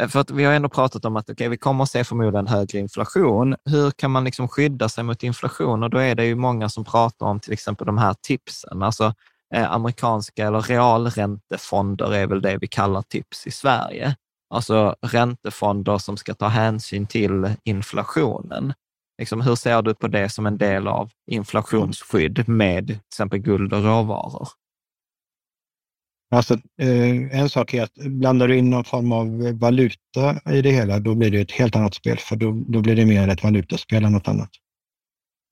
Eh, 0.00 0.08
för 0.08 0.20
att 0.20 0.30
vi 0.30 0.44
har 0.44 0.52
ändå 0.52 0.68
pratat 0.68 1.04
om 1.04 1.16
att 1.16 1.30
okay, 1.30 1.48
vi 1.48 1.56
kommer 1.56 1.82
att 1.82 1.90
se 1.90 2.04
förmodligen 2.04 2.46
högre 2.46 2.78
inflation. 2.78 3.56
Hur 3.64 3.90
kan 3.90 4.10
man 4.10 4.24
liksom 4.24 4.48
skydda 4.48 4.88
sig 4.88 5.04
mot 5.04 5.22
inflation? 5.22 5.82
Och 5.82 5.90
då 5.90 5.98
är 5.98 6.14
det 6.14 6.26
ju 6.26 6.34
många 6.34 6.68
som 6.68 6.84
pratar 6.84 7.26
om 7.26 7.40
till 7.40 7.52
exempel 7.52 7.86
de 7.86 7.98
här 7.98 8.14
tipsen. 8.20 8.82
Alltså 8.82 9.14
eh, 9.54 9.72
amerikanska 9.72 10.46
eller 10.46 10.60
realräntefonder 10.60 12.14
är 12.14 12.26
väl 12.26 12.42
det 12.42 12.58
vi 12.60 12.66
kallar 12.66 13.02
tips 13.02 13.46
i 13.46 13.50
Sverige. 13.50 14.16
Alltså 14.54 14.96
räntefonder 15.02 15.98
som 15.98 16.16
ska 16.16 16.34
ta 16.34 16.48
hänsyn 16.48 17.06
till 17.06 17.54
inflationen. 17.64 18.74
Liksom, 19.18 19.40
hur 19.40 19.54
ser 19.54 19.82
du 19.82 19.94
på 19.94 20.08
det 20.08 20.28
som 20.28 20.46
en 20.46 20.58
del 20.58 20.88
av 20.88 21.10
inflationsskydd 21.26 22.48
med 22.48 22.86
till 22.86 22.96
exempel 22.96 23.38
guld 23.38 23.72
och 23.72 23.84
råvaror? 23.84 24.48
Alltså, 26.30 26.54
eh, 26.80 27.40
en 27.40 27.50
sak 27.50 27.74
är 27.74 27.82
att 27.82 27.94
blandar 27.94 28.48
du 28.48 28.56
in 28.56 28.70
någon 28.70 28.84
form 28.84 29.12
av 29.12 29.58
valuta 29.58 30.52
i 30.52 30.62
det 30.62 30.70
hela, 30.70 30.98
då 30.98 31.14
blir 31.14 31.30
det 31.30 31.40
ett 31.40 31.52
helt 31.52 31.76
annat 31.76 31.94
spel, 31.94 32.18
för 32.18 32.36
då, 32.36 32.64
då 32.68 32.80
blir 32.80 32.96
det 32.96 33.06
mer 33.06 33.28
ett 33.28 33.42
valutaspel 33.42 34.04
än 34.04 34.12
något 34.12 34.28
annat. 34.28 34.50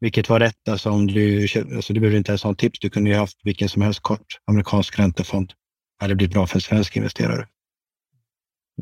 Vilket 0.00 0.28
var 0.28 0.40
rätt, 0.40 0.68
alltså 0.68 0.90
om 0.90 1.06
du, 1.06 1.42
alltså 1.74 1.92
du 1.92 2.00
behöver 2.00 2.18
inte 2.18 2.30
ens 2.30 2.42
ha 2.42 2.50
en 2.50 2.56
tips, 2.56 2.78
du 2.78 2.90
kunde 2.90 3.10
ju 3.10 3.16
haft 3.16 3.40
vilken 3.44 3.68
som 3.68 3.82
helst 3.82 4.00
kort 4.00 4.40
amerikansk 4.44 4.98
räntefond. 4.98 5.48
Det 5.98 6.04
hade 6.04 6.14
blivit 6.14 6.34
bra 6.34 6.46
för 6.46 6.56
en 6.56 6.60
svensk 6.60 6.96
investerare. 6.96 7.46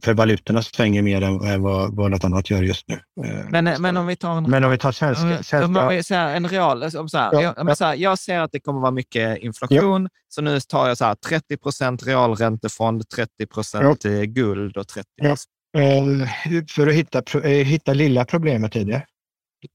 För 0.03 0.15
valutorna 0.15 0.63
svänger 0.63 1.03
mer 1.03 1.23
än 1.23 1.63
vad, 1.63 1.97
vad 1.97 2.11
något 2.11 2.25
annat 2.25 2.51
gör 2.51 2.63
just 2.63 2.89
nu. 2.89 2.95
Eh, 3.25 3.51
men, 3.51 3.83
men 3.83 3.97
om 3.97 4.07
vi 4.07 4.17
tar 4.17 4.37
en, 4.37 4.51
men 4.51 4.65
om 4.65 4.71
vi 4.71 4.79
tar 4.79 4.93
svenska, 4.93 5.43
svenska... 5.43 6.03
Så 6.03 6.15
här, 6.15 6.37
en 6.37 6.49
real, 6.49 6.91
så 6.91 7.19
här, 7.19 7.31
ja, 7.33 7.55
jag, 7.57 7.77
så 7.77 7.85
här, 7.85 7.95
jag 7.95 8.19
ser 8.19 8.41
att 8.41 8.53
det 8.53 8.61
kommer 8.61 8.81
vara 8.81 8.91
mycket 8.91 9.39
inflation, 9.39 10.03
ja. 10.03 10.09
så 10.29 10.43
nu 10.43 10.61
tar 10.61 10.89
jag 10.89 10.99
så 10.99 11.05
här, 11.05 11.15
30 11.15 11.57
procent 11.57 12.07
realräntefond, 12.07 13.09
30 13.09 13.47
procent 13.47 14.05
ja. 14.05 14.25
guld 14.25 14.77
och 14.77 14.89
30 14.89 15.09
ja. 15.17 15.37
Eh, 15.77 16.65
för 16.71 16.87
att 16.87 16.95
hitta, 16.95 17.23
eh, 17.35 17.67
hitta 17.67 17.93
lilla 17.93 18.25
problemet 18.25 18.77
i 18.77 18.85
det. 18.85 19.07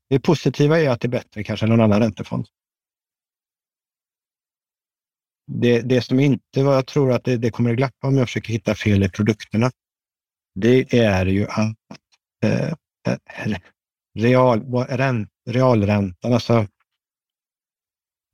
Det 0.10 0.20
positiva 0.20 0.80
är 0.80 0.90
att 0.90 1.02
det 1.02 1.08
är 1.08 1.10
bättre 1.10 1.44
kanske 1.44 1.66
än 1.66 1.70
någon 1.70 1.82
annan 1.82 2.00
räntefond. 2.00 2.46
det, 5.50 5.82
det 5.82 6.02
som 6.02 6.20
inte 6.20 6.64
var, 6.64 6.74
jag 6.74 6.88
tror 6.88 7.12
att 7.12 7.24
det, 7.24 7.38
det 7.38 7.52
kommer 7.52 7.70
att 7.72 7.78
glappa 7.78 8.08
om 8.08 8.18
jag 8.18 8.28
försöker 8.28 8.54
hitta 8.54 8.76
fel 8.76 9.04
i 9.04 9.10
produkterna, 9.10 9.72
det 10.56 10.94
är 10.94 11.26
ju 11.26 11.48
att 11.48 11.78
eh, 12.44 12.74
real, 14.20 14.74
ränt, 14.74 15.30
realräntan, 15.50 16.34
alltså 16.34 16.68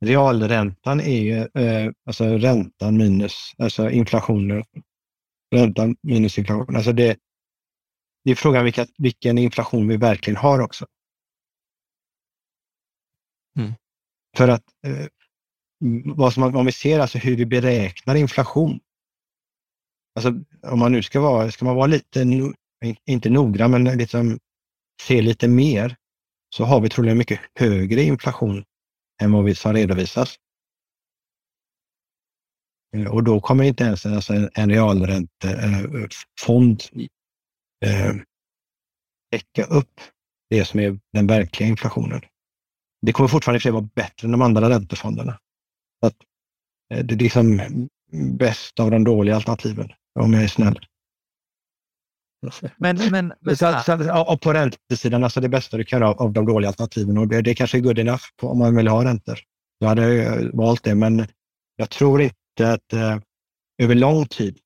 realräntan 0.04 1.00
är 1.00 1.20
ju 1.20 1.62
eh, 1.62 1.92
alltså 2.04 2.24
räntan 2.24 2.96
minus 2.96 3.52
alltså 3.58 3.90
inflationen. 3.90 4.64
Räntan 5.54 5.96
minus 6.02 6.38
inflation. 6.38 6.76
Alltså 6.76 6.92
det, 6.92 7.18
det 8.24 8.30
är 8.30 8.34
frågan 8.34 8.64
vilka, 8.64 8.86
vilken 8.98 9.38
inflation 9.38 9.88
vi 9.88 9.96
verkligen 9.96 10.36
har 10.36 10.60
också. 10.60 10.86
Mm. 13.58 13.72
För 14.36 14.48
att 14.48 14.64
eh, 14.86 15.06
vad 16.04 16.32
som, 16.32 16.56
om 16.56 16.66
vi 16.66 16.72
ser 16.72 17.00
alltså 17.00 17.18
hur 17.18 17.36
vi 17.36 17.46
beräknar 17.46 18.14
inflation. 18.14 18.80
Alltså 20.14 20.30
om 20.66 20.78
man 20.78 20.92
nu 20.92 21.02
ska 21.02 21.20
vara, 21.20 21.50
ska 21.50 21.64
man 21.64 21.76
vara 21.76 21.86
lite, 21.86 22.26
inte 23.04 23.30
noggrann, 23.30 23.70
men 23.70 23.84
liksom 23.84 24.38
se 25.02 25.22
lite 25.22 25.48
mer, 25.48 25.96
så 26.54 26.64
har 26.64 26.80
vi 26.80 26.88
troligen 26.88 27.18
mycket 27.18 27.40
högre 27.54 28.02
inflation 28.02 28.64
än 29.22 29.32
vad 29.32 29.44
vi 29.44 29.54
som 29.54 29.72
redovisas. 29.72 30.36
Eh, 32.96 33.06
och 33.06 33.24
då 33.24 33.40
kommer 33.40 33.64
inte 33.64 33.84
ens 33.84 34.06
alltså 34.06 34.32
en, 34.32 34.50
en 34.54 34.70
realräntefond 34.70 36.82
eh, 37.84 38.06
eh, 38.06 38.14
täcka 39.30 39.64
upp 39.64 40.00
det 40.50 40.64
som 40.64 40.80
är 40.80 40.98
den 41.12 41.26
verkliga 41.26 41.68
inflationen. 41.68 42.20
Det 43.02 43.12
kommer 43.12 43.28
fortfarande 43.28 43.60
för 43.60 43.70
vara 43.70 43.88
bättre 43.94 44.26
än 44.26 44.32
de 44.32 44.42
andra 44.42 44.70
räntefonderna. 44.70 45.38
Så 46.00 46.06
att, 46.06 46.16
eh, 46.94 47.04
det 47.04 47.14
är 47.14 47.18
liksom 47.18 47.60
bäst 48.38 48.80
av 48.80 48.90
de 48.90 49.04
dåliga 49.04 49.36
alternativen, 49.36 49.92
om 50.16 50.32
jag 50.32 50.42
är 50.42 50.48
snäll. 50.48 50.78
Men, 52.76 53.10
men, 53.10 53.32
men 53.40 53.56
så, 53.56 53.80
så, 53.86 54.22
och 54.32 54.40
på 54.40 54.52
räntesidan, 54.52 55.24
alltså 55.24 55.40
det 55.40 55.48
bästa 55.48 55.76
du 55.76 55.84
kan 55.84 56.00
göra 56.00 56.12
av 56.12 56.32
de 56.32 56.46
dåliga 56.46 56.68
alternativen 56.68 57.18
och 57.18 57.28
det, 57.28 57.42
det 57.42 57.54
kanske 57.54 57.78
är 57.78 57.80
good 57.80 57.98
enough 57.98 58.22
på, 58.40 58.48
om 58.48 58.58
man 58.58 58.76
vill 58.76 58.88
ha 58.88 59.04
räntor. 59.04 59.38
Då 59.80 59.86
hade 59.86 60.14
jag 60.14 60.56
valt 60.56 60.84
det, 60.84 60.94
men 60.94 61.26
jag 61.76 61.90
tror 61.90 62.22
inte 62.22 62.72
att 62.72 62.92
eh, 62.92 63.18
över 63.82 63.94
lång 63.94 64.26
tid 64.26 64.58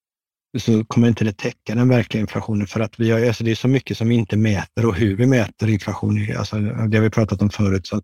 så 0.59 0.85
kommer 0.85 1.09
inte 1.09 1.25
det 1.25 1.33
täcka 1.33 1.75
den 1.75 1.89
verkliga 1.89 2.21
inflationen 2.21 2.67
för 2.67 2.81
att 2.81 3.01
vi 3.01 3.11
har, 3.11 3.27
alltså 3.27 3.45
det 3.45 3.51
är 3.51 3.55
så 3.55 3.69
mycket 3.69 3.97
som 3.97 4.09
vi 4.09 4.15
inte 4.15 4.37
mäter 4.37 4.87
och 4.87 4.95
hur 4.95 5.17
vi 5.17 5.27
mäter 5.27 5.69
inflation. 5.69 6.37
Alltså, 6.39 6.57
det 6.61 6.97
har 6.97 7.03
vi 7.03 7.11
pratat 7.11 7.43
om 7.43 7.51
förut. 7.51 7.87
Så 7.87 8.03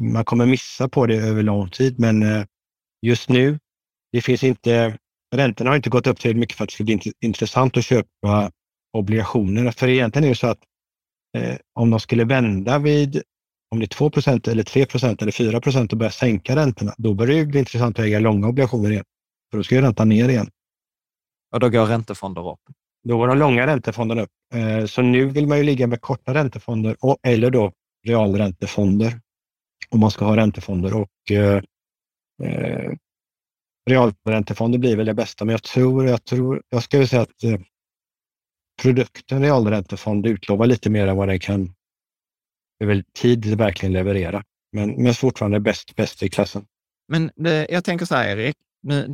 man 0.00 0.24
kommer 0.24 0.46
missa 0.46 0.88
på 0.88 1.06
det 1.06 1.16
över 1.16 1.42
lång 1.42 1.70
tid, 1.70 1.98
men 1.98 2.22
eh, 2.22 2.44
just 3.02 3.28
nu, 3.28 3.58
det 4.12 4.20
finns 4.20 4.44
inte, 4.44 4.98
räntorna 5.36 5.70
har 5.70 5.76
inte 5.76 5.90
gått 5.90 6.06
upp 6.06 6.20
tillräckligt 6.20 6.40
mycket 6.40 6.56
för 6.56 6.64
att 6.64 6.68
det 6.68 6.74
ska 6.74 6.84
bli 6.84 7.12
intressant 7.20 7.76
att 7.76 7.84
köpa 7.84 8.50
obligationer. 8.92 9.70
För 9.70 9.88
egentligen 9.88 10.24
är 10.24 10.28
det 10.28 10.34
så 10.34 10.46
att 10.46 10.60
eh, 11.36 11.56
om 11.74 11.90
de 11.90 12.00
skulle 12.00 12.24
vända 12.24 12.78
vid 12.78 13.22
om 13.70 13.78
det 13.78 13.84
är 13.84 14.10
2% 14.10 14.48
eller 14.48 14.62
3% 14.62 15.22
eller 15.22 15.32
4 15.32 15.86
och 15.92 15.98
börja 15.98 16.10
sänka 16.10 16.56
räntorna, 16.56 16.94
då 16.98 17.14
börjar 17.14 17.38
det 17.38 17.46
bli 17.46 17.58
intressant 17.58 17.98
att 17.98 18.04
äga 18.04 18.18
långa 18.18 18.48
obligationer 18.48 18.90
igen. 18.90 19.04
För 19.50 19.58
då 19.58 19.64
ska 19.64 19.74
ju 19.74 19.80
räntan 19.80 20.08
ner 20.08 20.28
igen. 20.28 20.50
Och 21.54 21.60
då 21.60 21.68
går 21.68 21.86
räntefonder 21.86 22.52
upp? 22.52 22.60
Då 23.04 23.18
går 23.18 23.28
de 23.28 23.38
långa 23.38 23.66
räntefonderna 23.66 24.22
upp. 24.22 24.30
Eh, 24.54 24.86
så 24.86 25.02
nu 25.02 25.26
vill 25.26 25.46
man 25.46 25.58
ju 25.58 25.64
ligga 25.64 25.86
med 25.86 26.00
korta 26.00 26.34
räntefonder 26.34 26.96
och, 27.00 27.16
eller 27.22 27.50
då 27.50 27.72
realräntefonder 28.06 29.20
om 29.90 30.00
man 30.00 30.10
ska 30.10 30.24
ha 30.24 30.36
räntefonder. 30.36 30.96
Och 30.96 31.30
eh, 31.30 31.62
eh, 32.42 32.92
realräntefonder 33.88 34.78
blir 34.78 34.96
väl 34.96 35.06
det 35.06 35.14
bästa, 35.14 35.44
men 35.44 35.52
jag 35.52 35.62
tror, 35.62 36.06
jag 36.06 36.24
tror, 36.24 36.62
jag 36.68 36.82
skulle 36.82 37.06
säga 37.06 37.22
att 37.22 37.44
eh, 37.44 37.60
produkten 38.82 39.42
realräntefond 39.42 40.26
utlovar 40.26 40.66
lite 40.66 40.90
mer 40.90 41.06
än 41.06 41.16
vad 41.16 41.28
den 41.28 41.40
kan 41.40 41.74
över 42.84 43.04
tid 43.14 43.58
verkligen 43.58 43.92
leverera. 43.92 44.42
Men, 44.72 45.02
men 45.02 45.14
fortfarande 45.14 45.60
bäst, 45.60 45.96
bäst 45.96 46.22
i 46.22 46.28
klassen. 46.28 46.64
Men 47.08 47.30
det, 47.36 47.66
jag 47.70 47.84
tänker 47.84 48.06
så 48.06 48.14
här, 48.14 48.36
Erik, 48.36 48.56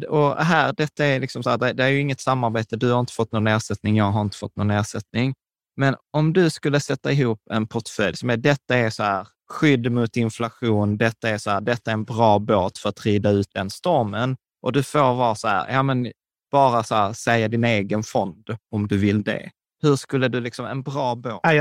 och 0.09 0.37
här, 0.37 0.73
detta 0.73 1.05
är 1.05 1.21
liksom 1.21 1.43
så 1.43 1.51
här, 1.51 1.59
det, 1.59 1.73
det 1.73 1.85
är 1.85 1.89
ju 1.89 2.01
inget 2.01 2.21
samarbete. 2.21 2.77
Du 2.77 2.91
har 2.91 3.01
inte 3.01 3.13
fått 3.13 3.33
någon 3.33 3.47
ersättning, 3.47 3.97
jag 3.97 4.11
har 4.11 4.21
inte 4.21 4.37
fått 4.37 4.57
någon 4.57 4.71
ersättning. 4.71 5.35
Men 5.77 5.97
om 6.11 6.33
du 6.33 6.51
skulle 6.51 6.81
sätta 6.81 7.13
ihop 7.13 7.41
en 7.51 7.67
portfölj 7.67 8.17
som 8.17 8.31
är, 8.31 8.37
detta 8.37 8.77
är 8.77 8.91
så 8.91 9.03
här, 9.03 9.27
skydd 9.51 9.93
mot 9.93 10.17
inflation, 10.17 10.97
detta 10.97 11.29
är 11.29 11.39
så 11.39 11.51
här, 11.51 11.61
detta 11.61 11.91
är 11.91 11.95
en 11.95 12.05
bra 12.05 12.39
båt 12.39 12.79
för 12.79 12.89
att 12.89 13.07
rida 13.07 13.31
ut 13.31 13.49
den 13.55 13.71
stormen. 13.71 14.37
Och 14.65 14.73
du 14.73 14.83
får 14.83 15.15
vara 15.15 15.35
så 15.35 15.49
här, 15.49 15.73
ja 15.73 15.83
men 15.83 16.13
bara 16.53 16.83
så 16.83 16.95
här, 16.95 17.13
säga 17.13 17.49
din 17.49 17.65
egen 17.65 18.03
fond 18.03 18.57
om 18.71 18.89
du 18.89 18.99
vill 18.99 19.23
det. 19.23 19.51
Hur 19.83 19.97
skulle 19.97 20.29
du, 20.29 20.41
liksom, 20.41 20.67
en 20.67 20.83
bra 20.83 21.15
båt, 21.15 21.41
ja, 21.43 21.53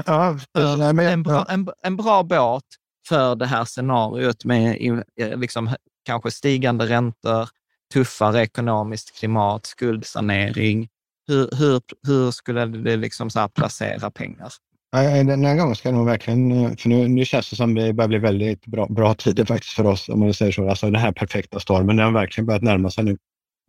ja, 0.54 0.92
nej, 0.94 1.14
en, 1.14 1.24
bra, 1.24 1.46
en, 1.50 1.68
en 1.84 1.98
bra 1.98 2.24
båt 2.24 2.64
för 3.08 3.36
det 3.36 3.46
här 3.46 3.66
scenariot 3.66 4.46
med 4.46 4.78
liksom, 5.18 5.76
kanske 6.06 6.32
stigande 6.32 6.86
räntor, 6.86 7.50
tuffare 7.94 8.42
ekonomiskt 8.42 9.20
klimat, 9.20 9.66
skuldsanering. 9.66 10.90
Hur, 11.28 11.50
hur, 11.58 11.82
hur 12.08 12.32
skulle 12.32 12.66
det 12.66 12.98
liksom 12.98 13.30
så 13.30 13.50
placera 13.50 14.12
pengar? 14.12 14.54
Den 14.94 15.46
här 15.46 15.58
gången 15.58 15.76
ska 15.76 15.90
jag 15.90 15.96
nog 15.96 16.06
verkligen, 16.06 16.52
eh, 16.52 16.76
för 16.76 16.90
nu, 16.90 17.08
nu 17.08 17.26
känns 17.26 17.50
det 17.50 17.56
som 17.56 17.76
det 17.76 17.94
börjar 17.94 18.08
bli 18.08 18.18
väldigt 18.18 18.66
bra, 18.66 18.88
bra 18.88 19.14
tider 19.14 19.46
faktiskt 19.46 19.74
för 19.74 19.86
oss, 19.86 20.10
om 20.10 20.20
man 20.20 20.34
säger 20.34 20.52
så. 20.52 20.70
Alltså 20.70 20.86
den 20.86 21.02
här 21.02 21.12
perfekta 21.12 21.60
stormen, 21.60 21.98
den 21.98 22.06
har 22.06 22.14
verkligen 22.14 22.46
börjat 22.46 22.64
närma 22.64 22.92
sig 22.92 23.04
nu. 23.04 23.18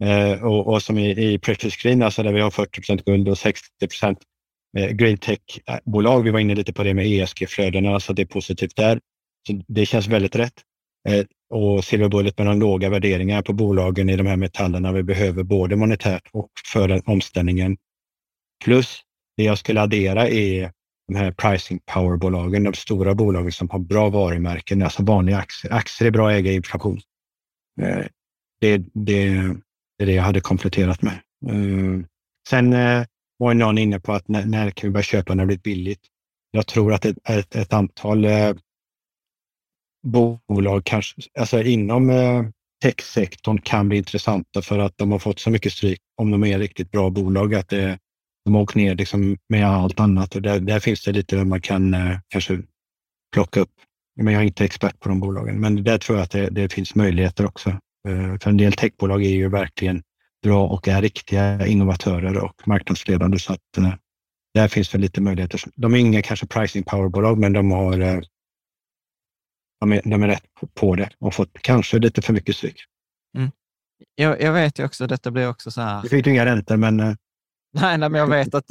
Eh, 0.03 0.45
och, 0.45 0.67
och, 0.67 0.83
som 0.83 0.99
i, 0.99 1.33
i 1.33 1.39
Precious 1.39 1.77
Green, 1.77 2.03
alltså 2.03 2.23
där 2.23 2.33
vi 2.33 2.41
har 2.41 2.51
40% 2.51 3.05
guld 3.07 3.29
och 3.29 3.39
60 3.39 3.69
eh, 4.79 4.91
green 4.91 5.19
tech-bolag. 5.19 6.19
Eh, 6.19 6.25
vi 6.25 6.31
var 6.31 6.41
inne 6.41 6.55
lite 6.55 6.73
på 6.73 6.83
det 6.83 6.95
med 6.95 7.07
ESG-flödena, 7.07 7.95
alltså 7.95 8.13
det 8.13 8.23
är 8.23 8.27
positivt 8.27 8.77
där. 8.77 9.01
Så 9.47 9.63
det 9.69 9.87
känns 9.87 10.07
väldigt 10.07 10.37
rätt. 10.37 10.63
Eh, 11.09 11.25
och 11.51 11.85
Silver 11.85 12.09
Bullet 12.09 12.39
med 12.39 12.47
de 12.47 12.61
låga 12.61 12.91
värderingar 12.91 13.43
på 13.43 13.53
bolagen 13.53 14.11
i 14.11 14.17
de 14.17 14.27
här 14.27 14.37
metallerna 14.37 14.93
vi 14.93 15.03
behöver 15.03 15.43
både 15.43 15.77
monetärt 15.77 16.29
och 16.33 16.51
för 16.73 17.11
omställningen. 17.11 17.77
Plus 18.65 19.01
det 19.37 19.45
jag 19.45 19.59
skulle 19.59 19.81
addera 19.81 20.29
är 20.29 20.73
de 21.09 21.15
här 21.15 21.33
pricing 21.33 21.81
power-bolagen, 21.95 22.65
de 22.65 22.75
stora 22.75 23.15
bolagen 23.15 23.53
som 23.53 23.71
har 23.71 23.79
bra 23.79 24.11
varumärken, 24.11 24.83
alltså 24.83 25.03
vanliga 25.03 25.39
aktier. 25.39 25.73
Aktier 25.73 26.07
är 26.07 26.11
bra 26.11 26.29
att 26.29 26.35
äga 26.35 26.53
i 26.53 26.55
inflation. 26.55 27.01
Eh, 27.81 28.05
det, 28.61 28.79
det, 28.79 29.29
det 29.99 30.03
är 30.03 30.07
det 30.07 30.13
jag 30.13 30.23
hade 30.23 30.41
kompletterat 30.41 31.03
med. 31.03 31.15
Eh, 31.49 32.07
sen 32.49 32.73
eh, 32.73 33.05
var 33.39 33.55
någon 33.55 33.79
inne 33.79 34.01
på 34.01 34.13
att 34.13 34.29
när, 34.29 34.47
när 34.47 34.71
kan 34.71 34.89
vi 34.89 34.93
börja 34.93 35.03
köpa 35.03 35.35
när 35.35 35.43
det 35.43 35.47
blir 35.47 35.59
billigt? 35.59 36.01
Jag 36.51 36.67
tror 36.67 36.93
att 36.93 37.05
ett, 37.05 37.19
ett, 37.29 37.57
ett 37.57 37.73
antal 37.73 38.27
bolag 40.49 40.85
kanske, 40.85 41.23
alltså 41.39 41.63
inom 41.63 42.13
techsektorn 42.83 43.59
kan 43.61 43.89
bli 43.89 43.99
intressanta 43.99 44.63
för 44.63 44.79
att 44.79 44.99
de 44.99 45.13
har 45.13 45.19
fått 45.19 45.41
så 45.41 45.51
mycket 45.51 45.73
stryk 45.73 46.01
om 46.17 46.31
de 46.31 46.45
är 46.45 46.59
riktigt 46.59 46.91
bra 46.91 47.11
bolag 47.11 47.55
att 47.55 47.69
det, 47.69 47.99
de 48.45 48.55
har 48.55 48.63
åkt 48.63 48.75
ner 48.75 48.95
liksom 48.95 49.37
med 49.49 49.67
allt 49.67 50.01
annat 50.01 50.35
och 50.35 50.43
där, 50.43 50.61
där 50.61 50.81
finns 50.81 51.05
det 51.05 51.13
lite 51.13 51.45
man 51.45 51.61
kan 51.61 51.95
eh, 51.95 52.19
kanske 52.29 52.63
plocka 53.33 53.61
upp. 53.61 53.73
Men 54.17 54.35
jag 54.35 54.43
är 54.43 54.47
inte 54.47 54.65
expert 54.65 55.01
på 55.01 55.09
de 55.09 55.21
bolagen, 55.21 55.61
men 55.61 55.85
där 55.85 55.99
tror 55.99 56.19
jag 56.19 56.25
att 56.25 56.31
det, 56.31 56.51
det 56.51 56.73
finns 56.73 56.95
möjligheter 56.95 57.47
också. 57.47 57.71
Eh, 58.09 58.39
för 58.41 58.51
en 58.51 58.57
del 58.57 58.73
techbolag 58.73 59.25
är 59.25 59.31
ju 59.31 59.49
verkligen 59.49 60.03
bra 60.43 60.67
och 60.67 60.89
är 60.89 61.03
riktiga 61.03 61.67
innovatörer 61.67 62.37
och 62.37 62.69
marknadsledande 62.69 63.39
så 63.39 63.53
att 63.53 63.79
eh, 63.79 63.95
där 64.55 64.69
finns 64.69 64.95
väl 64.95 65.01
lite 65.01 65.21
möjligheter. 65.21 65.61
De 65.75 65.95
är 65.95 65.99
inga 65.99 66.23
kanske 66.23 66.47
pricing 66.47 66.83
powerbolag, 66.83 67.39
men 67.39 67.53
de 67.53 67.71
har 67.71 68.01
eh, 68.01 68.21
de 69.81 69.93
är, 69.93 70.01
de 70.05 70.23
är 70.23 70.29
rätt 70.29 70.45
på 70.75 70.95
det 70.95 71.11
och 71.19 71.35
fått 71.35 71.53
kanske 71.61 71.99
lite 71.99 72.23
för 72.23 72.33
mycket 72.33 72.57
stryk. 72.57 72.77
Mm. 73.37 73.51
Jag, 74.15 74.41
jag, 74.41 74.53
vet 74.53 74.79
ju 74.79 74.85
också, 74.85 75.07
detta 75.07 75.31
blir 75.31 75.49
också 75.49 75.71
så 75.71 75.81
här... 75.81 76.03
Du 76.03 76.09
fick 76.09 76.27
ju 76.27 76.33
inga 76.33 76.47
räntor, 76.47 76.77
men... 76.77 77.17
Eh, 77.77 77.83
nej, 77.83 77.99
nej, 77.99 78.09
men 78.09 78.19
jag 78.19 78.27
vet 78.27 78.55
att 78.55 78.65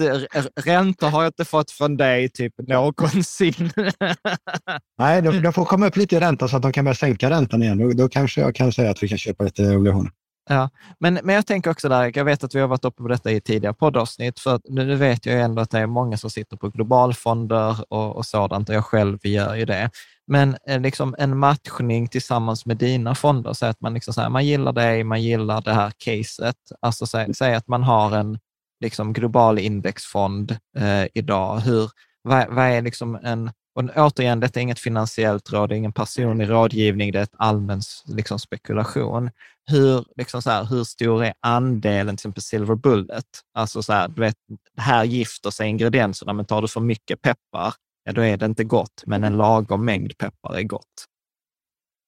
räntor 0.65 1.07
har 1.07 1.23
jag 1.23 1.29
inte 1.29 1.45
fått 1.45 1.71
från 1.71 1.97
dig 1.97 2.29
typ 2.29 2.53
någonsin. 2.67 3.71
nej, 4.97 5.21
de, 5.21 5.41
de 5.41 5.53
får 5.53 5.65
komma 5.65 5.87
upp 5.87 5.97
lite 5.97 6.15
i 6.15 6.19
ränta 6.19 6.47
så 6.47 6.55
att 6.55 6.61
de 6.61 6.71
kan 6.71 6.85
börja 6.85 6.95
sänka 6.95 7.29
räntan 7.29 7.63
igen. 7.63 7.77
Då, 7.77 7.93
då 7.93 8.09
kanske 8.09 8.41
jag 8.41 8.55
kan 8.55 8.71
säga 8.71 8.91
att 8.91 9.03
vi 9.03 9.07
kan 9.07 9.17
köpa 9.17 9.43
lite 9.43 9.75
obligationer. 9.75 10.11
Ja, 10.49 10.69
men, 10.99 11.19
men 11.23 11.35
jag 11.35 11.45
tänker 11.45 11.71
också 11.71 11.89
där, 11.89 12.11
jag 12.15 12.25
vet 12.25 12.43
att 12.43 12.55
vi 12.55 12.59
har 12.59 12.67
varit 12.67 12.85
uppe 12.85 13.03
på 13.03 13.07
detta 13.07 13.31
i 13.31 13.41
tidigare 13.41 13.73
poddavsnitt, 13.73 14.39
för 14.39 14.59
nu 14.69 14.95
vet 14.95 15.25
jag 15.25 15.41
ändå 15.41 15.61
att 15.61 15.71
det 15.71 15.79
är 15.79 15.87
många 15.87 16.17
som 16.17 16.29
sitter 16.29 16.57
på 16.57 16.69
globalfonder 16.69 17.85
och, 17.89 18.15
och 18.15 18.25
sådant, 18.25 18.69
och 18.69 18.75
jag 18.75 18.85
själv 18.85 19.19
gör 19.23 19.55
ju 19.55 19.65
det. 19.65 19.89
Men 20.27 20.57
eh, 20.67 20.81
liksom 20.81 21.15
en 21.17 21.37
matchning 21.37 22.07
tillsammans 22.07 22.65
med 22.65 22.77
dina 22.77 23.15
fonder, 23.15 23.53
så 23.53 23.65
att 23.65 23.81
man, 23.81 23.93
liksom 23.93 24.13
så 24.13 24.29
man 24.29 24.45
gillar 24.45 24.73
dig, 24.73 25.03
man 25.03 25.21
gillar 25.21 25.61
det 25.61 25.73
här 25.73 25.91
caset. 25.97 26.55
Alltså 26.79 27.05
säg, 27.05 27.33
säg 27.33 27.55
att 27.55 27.67
man 27.67 27.83
har 27.83 28.11
en 28.11 28.39
liksom 28.83 29.13
global 29.13 29.59
indexfond 29.59 30.51
eh, 30.77 31.05
idag. 31.13 31.59
Hur, 31.59 31.91
vad, 32.21 32.47
vad, 32.49 32.65
är 32.65 32.81
liksom 32.81 33.15
en, 33.15 33.51
Och 33.75 33.83
återigen, 33.95 34.39
detta 34.39 34.59
är 34.59 34.61
inget 34.61 34.79
finansiellt 34.79 35.51
råd, 35.51 35.69
det 35.69 35.75
är 35.75 35.77
ingen 35.77 35.93
personlig 35.93 36.49
rådgivning, 36.49 37.11
det 37.11 37.19
är 37.19 37.23
ett 37.23 37.35
allmän 37.37 37.81
liksom, 38.05 38.39
spekulation. 38.39 39.29
Hur, 39.65 40.05
liksom 40.17 40.41
så 40.41 40.49
här, 40.49 40.65
hur 40.65 40.83
stor 40.83 41.23
är 41.23 41.33
andelen, 41.39 42.07
till 42.17 42.21
exempel 42.21 42.43
silver 42.43 42.75
bullet? 42.75 43.25
Alltså 43.53 43.83
så 43.83 43.93
här, 43.93 44.07
du 44.07 44.21
vet, 44.21 44.35
här 44.77 45.03
gifter 45.03 45.51
sig 45.51 45.69
ingredienserna, 45.69 46.33
men 46.33 46.45
tar 46.45 46.61
du 46.61 46.67
för 46.67 46.81
mycket 46.81 47.21
peppar, 47.21 47.73
ja 48.05 48.13
då 48.13 48.21
är 48.21 48.37
det 48.37 48.45
inte 48.45 48.63
gott, 48.63 49.03
men 49.05 49.23
en 49.23 49.37
lagom 49.37 49.85
mängd 49.85 50.17
peppar 50.17 50.55
är 50.57 50.63
gott. 50.63 51.07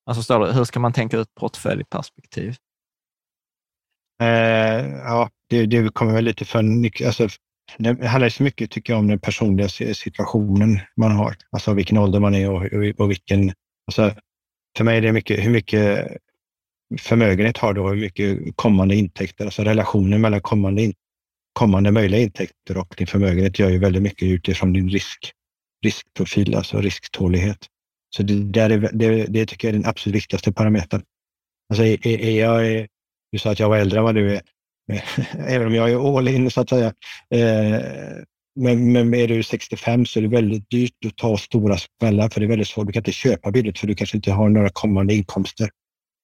Alltså 0.06 0.20
förstår 0.20 0.40
du, 0.40 0.52
hur 0.52 0.64
ska 0.64 0.80
man 0.80 0.92
tänka 0.92 1.18
ut 1.18 1.34
portföljperspektiv? 1.34 2.56
Eh, 4.20 4.86
ja, 4.86 5.30
det, 5.48 5.66
det 5.66 5.94
kommer 5.94 6.12
väl 6.12 6.24
lite 6.24 6.44
för 6.44 6.62
mycket. 6.62 7.06
Alltså, 7.06 7.28
det 7.78 8.06
handlar 8.06 8.28
så 8.28 8.42
mycket, 8.42 8.70
tycker 8.70 8.92
jag, 8.92 9.00
om 9.00 9.06
den 9.06 9.18
personliga 9.18 9.68
situationen 9.68 10.80
man 10.96 11.12
har. 11.12 11.36
Alltså 11.50 11.74
vilken 11.74 11.98
ålder 11.98 12.20
man 12.20 12.34
är 12.34 12.50
och, 12.50 12.62
och, 12.62 13.00
och 13.00 13.10
vilken... 13.10 13.52
Alltså, 13.86 14.14
för 14.76 14.84
mig 14.84 14.96
är 14.96 15.02
det 15.02 15.12
mycket 15.12 15.44
hur 15.44 15.50
mycket 15.50 16.08
förmögenhet 16.98 17.56
har 17.56 17.74
du 17.74 17.80
och 17.80 17.90
hur 17.90 18.00
mycket 18.00 18.38
kommande 18.56 18.94
intäkter, 18.94 19.44
alltså 19.44 19.62
relationen 19.62 20.20
mellan 20.20 20.40
kommande, 20.40 20.82
in, 20.82 20.94
kommande 21.52 21.90
möjliga 21.92 22.20
intäkter 22.20 22.76
och 22.76 22.94
din 22.98 23.06
förmögenhet 23.06 23.58
gör 23.58 23.70
ju 23.70 23.78
väldigt 23.78 24.02
mycket 24.02 24.28
utifrån 24.28 24.72
din 24.72 24.88
risk, 24.88 25.32
riskprofil, 25.84 26.54
alltså 26.54 26.80
risktålighet. 26.80 27.66
Så 28.16 28.22
det, 28.22 28.34
där 28.34 28.70
är, 28.70 28.90
det, 28.92 29.26
det 29.26 29.46
tycker 29.46 29.68
jag 29.68 29.74
är 29.74 29.78
den 29.78 29.90
absolut 29.90 30.16
viktigaste 30.16 30.52
parametern. 30.52 31.02
Alltså 31.68 31.84
är, 31.84 32.06
är 32.06 32.40
jag, 32.40 32.86
du 33.32 33.38
sa 33.38 33.50
att 33.50 33.60
jag 33.60 33.68
var 33.68 33.76
äldre 33.76 33.98
än 33.98 34.04
vad 34.04 34.14
du 34.14 34.36
är, 34.36 34.42
Eh, 34.92 35.18
även 35.48 35.66
om 35.66 35.74
jag 35.74 35.90
är 35.90 36.18
all 36.18 36.28
in 36.28 36.50
så 36.50 36.60
att 36.60 36.68
säga. 36.68 36.92
Eh, 37.34 37.80
men, 38.60 38.92
men 38.92 39.14
är 39.14 39.28
du 39.28 39.42
65 39.42 40.06
så 40.06 40.18
är 40.18 40.22
det 40.22 40.28
väldigt 40.28 40.70
dyrt 40.70 41.04
att 41.06 41.16
ta 41.16 41.36
stora 41.36 41.76
smällar 41.78 42.28
för 42.28 42.40
det 42.40 42.46
är 42.46 42.48
väldigt 42.48 42.68
svårt. 42.68 42.86
Du 42.86 42.92
kan 42.92 43.00
inte 43.00 43.12
köpa 43.12 43.50
billigt 43.50 43.78
för 43.78 43.86
du 43.86 43.94
kanske 43.94 44.16
inte 44.16 44.32
har 44.32 44.48
några 44.48 44.68
kommande 44.68 45.14
inkomster. 45.14 45.70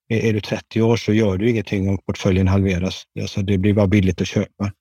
Är, 0.09 0.33
du 0.33 0.41
30 0.41 0.83
år 0.83 0.97
så 0.97 1.13
gör 1.13 1.37
du 1.37 1.51
ingenting 1.51 1.89
om 1.89 1.99
portföljen 1.99 2.49
halveras. 2.49 3.03
Alltså 3.21 3.43
det 3.43 3.59
blir 3.59 3.75
bara 3.75 3.87
billigt 3.87 4.21
att 4.21 4.29
köpa. 4.29 4.73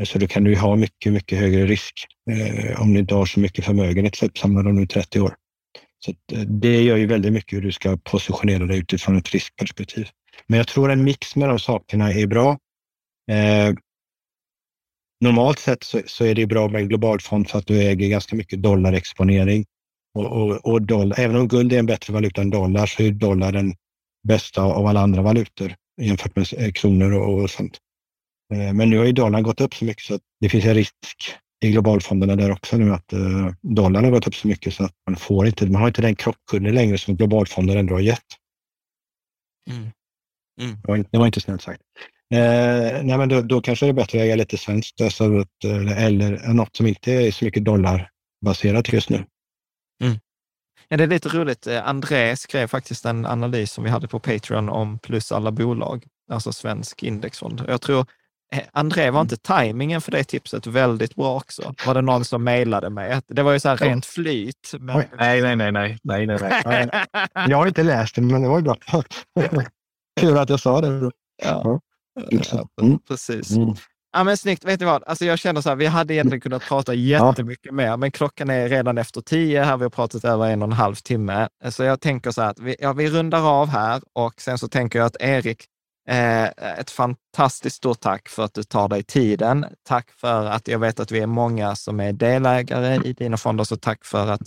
Eh, 0.00 0.04
så 0.04 0.18
då 0.18 0.26
kan 0.26 0.44
du 0.44 0.56
ha 0.56 0.76
mycket, 0.76 1.12
mycket 1.12 1.38
högre 1.38 1.66
risk 1.66 1.94
eh, 2.30 2.82
om 2.82 2.94
du 2.94 3.00
inte 3.00 3.14
har 3.14 3.26
så 3.26 3.40
mycket 3.40 3.64
förmögenhet 3.64 4.22
uppsamlad 4.22 4.66
om 4.66 4.76
du 4.76 4.82
är 4.82 4.86
30 4.86 5.20
år. 5.20 5.34
Så 6.04 6.12
det 6.46 6.82
gör 6.82 6.96
ju 6.96 7.06
väldigt 7.06 7.32
mycket 7.32 7.56
hur 7.56 7.62
du 7.62 7.72
ska 7.72 7.96
positionera 7.96 8.66
dig 8.66 8.78
utifrån 8.78 9.16
ett 9.16 9.30
riskperspektiv. 9.30 10.08
Men 10.46 10.56
jag 10.56 10.68
tror 10.68 10.90
en 10.90 11.04
mix 11.04 11.36
med 11.36 11.48
de 11.48 11.58
sakerna 11.58 12.12
är 12.12 12.26
bra. 12.26 12.58
Eh, 13.30 13.74
normalt 15.20 15.58
sett 15.58 15.84
så, 15.84 16.00
så, 16.06 16.24
är 16.24 16.34
det 16.34 16.46
bra 16.46 16.68
med 16.68 16.80
en 16.80 16.88
global 16.88 17.20
fond 17.20 17.50
för 17.50 17.58
att 17.58 17.66
du 17.66 17.82
äger 17.82 18.08
ganska 18.08 18.36
mycket 18.36 18.62
dollarexponering. 18.62 19.64
Och, 20.14 20.26
och, 20.26 20.66
och 20.66 20.82
dollar, 20.82 21.20
även 21.20 21.36
om 21.36 21.48
guld 21.48 21.72
är 21.72 21.78
en 21.78 21.86
bättre 21.86 22.12
valuta 22.12 22.40
än 22.40 22.50
dollar 22.50 22.86
så 22.86 23.02
är 23.02 23.10
dollar 23.10 23.52
den 23.52 23.74
bästa 24.28 24.62
av 24.62 24.86
alla 24.86 25.00
andra 25.00 25.22
valutor 25.22 25.74
jämfört 26.02 26.36
med 26.36 26.46
eh, 26.56 26.72
kronor 26.72 27.12
och, 27.12 27.42
och 27.42 27.50
sånt. 27.50 27.78
Eh, 28.52 28.72
men 28.72 28.90
nu 28.90 28.98
har 28.98 29.04
ju 29.04 29.12
dollarn 29.12 29.42
gått 29.42 29.60
upp 29.60 29.74
så 29.74 29.84
mycket 29.84 30.04
så 30.04 30.14
att 30.14 30.22
det 30.40 30.48
finns 30.48 30.64
en 30.64 30.74
risk 30.74 30.94
i 31.64 31.70
globalfonderna 31.70 32.36
där 32.36 32.50
också 32.50 32.76
nu 32.76 32.92
att 32.92 33.12
uh, 33.12 33.52
dollarn 33.60 34.04
har 34.04 34.10
gått 34.10 34.26
upp 34.26 34.34
så 34.34 34.48
mycket 34.48 34.74
så 34.74 34.84
att 34.84 34.94
man 35.06 35.16
får 35.16 35.46
inte, 35.46 35.66
man 35.66 35.80
har 35.80 35.88
inte 35.88 36.02
den 36.02 36.16
krockkudde 36.16 36.72
längre 36.72 36.98
som 36.98 37.16
globalfonder 37.16 37.76
ändå 37.76 37.94
har 37.94 38.00
gett. 38.00 38.26
Mm. 39.70 39.82
Mm. 40.60 40.76
Det, 40.82 40.88
var 40.88 40.96
inte, 40.96 41.10
det 41.12 41.18
var 41.18 41.26
inte 41.26 41.40
snällt 41.40 41.62
sagt. 41.62 41.82
Eh, 42.34 43.02
nej, 43.02 43.18
men 43.18 43.28
då, 43.28 43.40
då, 43.40 43.60
kanske 43.60 43.86
det 43.86 43.90
är 43.90 43.92
bättre 43.92 44.18
att 44.18 44.24
äga 44.24 44.36
lite 44.36 44.56
svenskt 44.56 45.00
alltså, 45.00 45.24
eller 45.96 46.52
något 46.52 46.76
som 46.76 46.86
inte 46.86 47.12
är 47.12 47.30
så 47.30 47.44
mycket 47.44 47.64
dollarbaserat 47.64 48.92
just 48.92 49.10
nu. 49.10 49.24
Mm. 50.02 50.18
Ja, 50.88 50.96
det 50.96 51.04
är 51.04 51.08
lite 51.08 51.28
roligt. 51.28 51.66
Eh, 51.66 51.88
André 51.88 52.36
skrev 52.36 52.66
faktiskt 52.66 53.04
en 53.04 53.26
analys 53.26 53.72
som 53.72 53.84
vi 53.84 53.90
hade 53.90 54.08
på 54.08 54.18
Patreon 54.18 54.68
om 54.68 54.98
plus 54.98 55.32
alla 55.32 55.50
bolag, 55.50 56.04
alltså 56.30 56.52
svensk 56.52 57.02
indexfond. 57.02 57.64
Jag 57.68 57.80
tror 57.80 58.06
eh, 58.54 58.62
André, 58.72 59.10
var 59.10 59.20
inte 59.20 59.36
tajmingen 59.36 60.00
för 60.00 60.10
det 60.12 60.24
tipset 60.24 60.66
väldigt 60.66 61.14
bra 61.14 61.36
också? 61.36 61.74
Var 61.86 61.94
det 61.94 62.02
någon 62.02 62.24
som 62.24 62.44
mejlade 62.44 62.90
mig? 62.90 63.20
Det 63.26 63.42
var 63.42 63.52
ju 63.52 63.60
så 63.60 63.68
här 63.68 63.76
rent 63.76 64.06
flyt. 64.06 64.74
Men... 64.78 64.96
nej, 65.18 65.42
nej, 65.42 65.56
nej, 65.56 65.72
nej, 65.72 65.98
nej, 66.02 66.26
nej, 66.26 66.62
nej. 66.64 67.06
Jag 67.48 67.56
har 67.56 67.66
inte 67.66 67.82
läst 67.82 68.14
den, 68.14 68.26
men 68.26 68.42
det 68.42 68.48
var 68.48 68.58
ju 68.58 68.64
bra. 68.64 68.76
Kul 70.20 70.38
att 70.38 70.50
jag 70.50 70.60
sa 70.60 70.80
det. 70.80 71.10
Ja. 71.42 71.80
Mm. 72.82 72.98
Precis. 73.08 73.50
Mm. 73.56 73.74
Ja, 74.12 74.24
men 74.24 74.36
snyggt. 74.36 74.64
Vet 74.64 74.80
ni 74.80 74.86
vad? 74.86 75.04
Alltså 75.04 75.24
jag 75.24 75.38
känner 75.38 75.60
så 75.60 75.68
här, 75.68 75.76
vi 75.76 75.86
hade 75.86 76.14
egentligen 76.14 76.40
kunnat 76.40 76.62
prata 76.62 76.94
jättemycket 76.94 77.66
ja. 77.66 77.72
mer, 77.72 77.96
men 77.96 78.10
klockan 78.10 78.50
är 78.50 78.68
redan 78.68 78.98
efter 78.98 79.20
tio 79.20 79.62
här. 79.62 79.76
Vi 79.76 79.82
har 79.82 79.90
pratat 79.90 80.24
över 80.24 80.46
en 80.46 80.62
och 80.62 80.68
en 80.68 80.72
halv 80.72 80.94
timme. 80.94 81.48
Så 81.68 81.82
jag 81.82 82.00
tänker 82.00 82.30
så 82.30 82.42
här 82.42 82.50
att 82.50 82.58
vi, 82.58 82.76
ja, 82.78 82.92
vi 82.92 83.10
rundar 83.10 83.60
av 83.60 83.68
här 83.68 84.02
och 84.12 84.40
sen 84.40 84.58
så 84.58 84.68
tänker 84.68 84.98
jag 84.98 85.06
att 85.06 85.16
Erik, 85.20 85.64
eh, 86.08 86.44
ett 86.78 86.90
fantastiskt 86.90 87.76
stort 87.76 88.00
tack 88.00 88.28
för 88.28 88.44
att 88.44 88.54
du 88.54 88.62
tar 88.62 88.88
dig 88.88 89.02
tiden. 89.02 89.66
Tack 89.88 90.10
för 90.10 90.46
att 90.46 90.68
jag 90.68 90.78
vet 90.78 91.00
att 91.00 91.10
vi 91.10 91.18
är 91.20 91.26
många 91.26 91.76
som 91.76 92.00
är 92.00 92.12
delägare 92.12 93.00
i 93.04 93.12
dina 93.12 93.36
fonder, 93.36 93.64
så 93.64 93.76
tack 93.76 94.04
för 94.04 94.28
att 94.28 94.42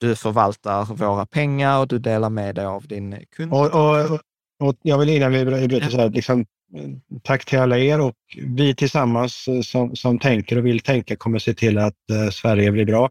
du 0.00 0.16
förvaltar 0.16 0.84
våra 0.84 1.26
pengar 1.26 1.78
och 1.78 1.88
du 1.88 1.98
delar 1.98 2.30
med 2.30 2.54
dig 2.54 2.64
av 2.64 2.86
din 2.86 3.24
kunskap. 3.36 3.74
Och, 3.74 4.00
och, 4.00 4.20
och 4.62 4.76
jag 4.82 4.98
vill 4.98 5.08
innan 5.08 5.32
vi 5.32 5.44
bryter 5.44 5.90
så 5.90 5.98
här, 5.98 6.10
liksom, 6.10 6.46
Eh, 6.74 7.18
tack 7.22 7.44
till 7.44 7.58
alla 7.58 7.78
er 7.78 8.00
och 8.00 8.14
vi 8.46 8.74
tillsammans 8.74 9.48
eh, 9.48 9.60
som, 9.60 9.96
som 9.96 10.18
tänker 10.18 10.58
och 10.58 10.66
vill 10.66 10.80
tänka 10.80 11.16
kommer 11.16 11.38
se 11.38 11.54
till 11.54 11.78
att 11.78 12.10
eh, 12.10 12.30
Sverige 12.30 12.72
blir 12.72 12.84
bra. 12.84 13.10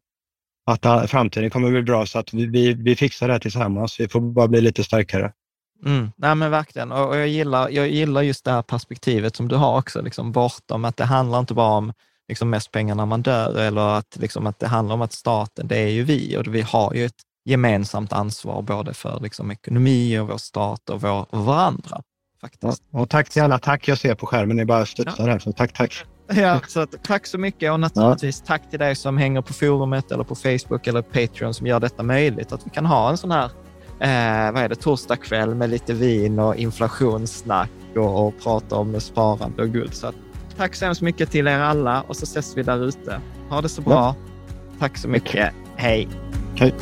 Att 0.68 1.10
framtiden 1.10 1.50
kommer 1.50 1.72
bli 1.72 1.82
bra 1.82 2.06
så 2.06 2.20
att 2.20 2.34
vi, 2.34 2.46
vi, 2.46 2.74
vi 2.74 2.96
fixar 2.96 3.28
det 3.28 3.34
här 3.34 3.40
tillsammans. 3.40 4.00
Vi 4.00 4.08
får 4.08 4.22
bara 4.22 4.48
bli 4.48 4.62
lite 4.62 4.84
starkare. 4.84 5.32
Mm. 5.86 6.12
Nej, 6.18 6.36
men 6.36 6.52
verkligen. 6.52 6.92
Och, 6.92 7.10
och 7.10 7.18
jag, 7.18 7.28
gillar, 7.28 7.70
jag 7.70 7.90
gillar 7.90 8.22
just 8.22 8.46
det 8.46 8.52
här 8.52 8.62
perspektivet 8.62 9.36
som 9.36 9.48
du 9.48 9.56
har 9.56 9.78
också, 9.78 10.02
liksom 10.02 10.32
bortom 10.32 10.86
att 10.86 10.98
det 10.98 11.06
handlar 11.06 11.40
inte 11.40 11.54
bara 11.54 11.78
om 11.78 11.94
liksom 12.28 12.50
mest 12.50 12.72
pengar 12.72 12.96
när 12.96 13.06
man 13.06 13.22
dör 13.22 13.60
eller 13.60 13.98
att, 13.98 14.18
liksom, 14.20 14.48
att 14.48 14.60
det 14.60 14.68
handlar 14.68 14.96
om 14.96 15.02
att 15.02 15.14
staten, 15.14 15.68
det 15.68 15.78
är 15.78 15.90
ju 15.90 16.04
vi 16.04 16.38
och 16.38 16.56
vi 16.56 16.62
har 16.62 16.94
ju 16.94 17.06
ett 17.06 17.22
gemensamt 17.46 18.14
ansvar 18.14 18.62
både 18.62 18.94
för 18.94 19.20
liksom, 19.20 19.52
ekonomi 19.52 20.20
och 20.20 20.28
vår 20.28 20.38
stat 20.38 20.90
och, 20.90 21.02
vår, 21.02 21.26
och 21.30 21.46
varandra. 21.46 22.02
Faktiskt. 22.46 22.84
Ja, 22.92 23.00
och 23.00 23.10
tack 23.10 23.30
till 23.30 23.42
alla. 23.42 23.60
Tack 23.60 23.88
jag 23.88 23.98
ser 23.98 24.16
på 24.16 24.26
skärmen. 24.26 24.58
Ni 24.58 24.66
bara 24.66 24.86
studsar 24.86 25.28
ja. 25.28 25.32
här. 25.32 25.40
Så 25.40 25.52
tack, 25.52 25.74
tack. 25.74 26.06
Ja, 26.28 26.60
så 26.68 26.86
tack 26.86 27.28
så 27.28 27.38
mycket 27.38 27.72
och 27.72 27.80
naturligtvis 27.80 28.40
ja. 28.40 28.48
tack 28.48 28.70
till 28.70 28.80
dig 28.80 28.96
som 28.96 29.18
hänger 29.18 29.42
på 29.42 29.54
forumet 29.54 30.12
eller 30.12 30.24
på 30.24 30.36
Facebook 30.36 30.88
eller 30.88 31.02
Patreon 31.02 31.54
som 31.54 31.68
gör 31.68 31.80
detta 31.80 32.04
möjligt. 32.04 32.52
Att 32.52 32.66
vi 32.66 32.70
kan 32.70 32.86
ha 32.86 33.10
en 33.10 33.18
sån 33.18 33.32
här 33.32 33.46
eh, 34.00 34.54
vad 34.54 34.64
är 34.64 34.70
det, 34.70 34.76
torsdagkväll 34.76 35.56
med 35.56 35.70
lite 35.70 35.94
vin 35.94 36.40
och 36.40 36.56
inflationssnack 36.56 37.70
och, 37.96 38.28
och 38.28 38.34
prata 38.44 38.76
om 38.76 39.02
sparande 39.02 39.62
och 39.62 39.70
guld. 39.70 39.94
Så 39.94 40.08
att, 40.08 40.16
tack 40.58 40.76
så 40.76 40.86
hemskt 40.86 41.02
mycket 41.02 41.32
till 41.32 41.48
er 41.48 41.60
alla 41.60 42.02
och 42.02 42.16
så 42.16 42.24
ses 42.24 42.58
vi 42.58 42.64
där 42.64 42.86
ute. 42.86 43.20
Ha 43.50 43.62
det 43.62 43.70
så 43.70 43.82
bra. 43.82 43.94
Ja. 43.94 44.16
Tack 44.80 44.98
så 44.98 45.08
mycket. 45.08 45.54
Hej. 45.76 46.08
Hej. 46.56 46.74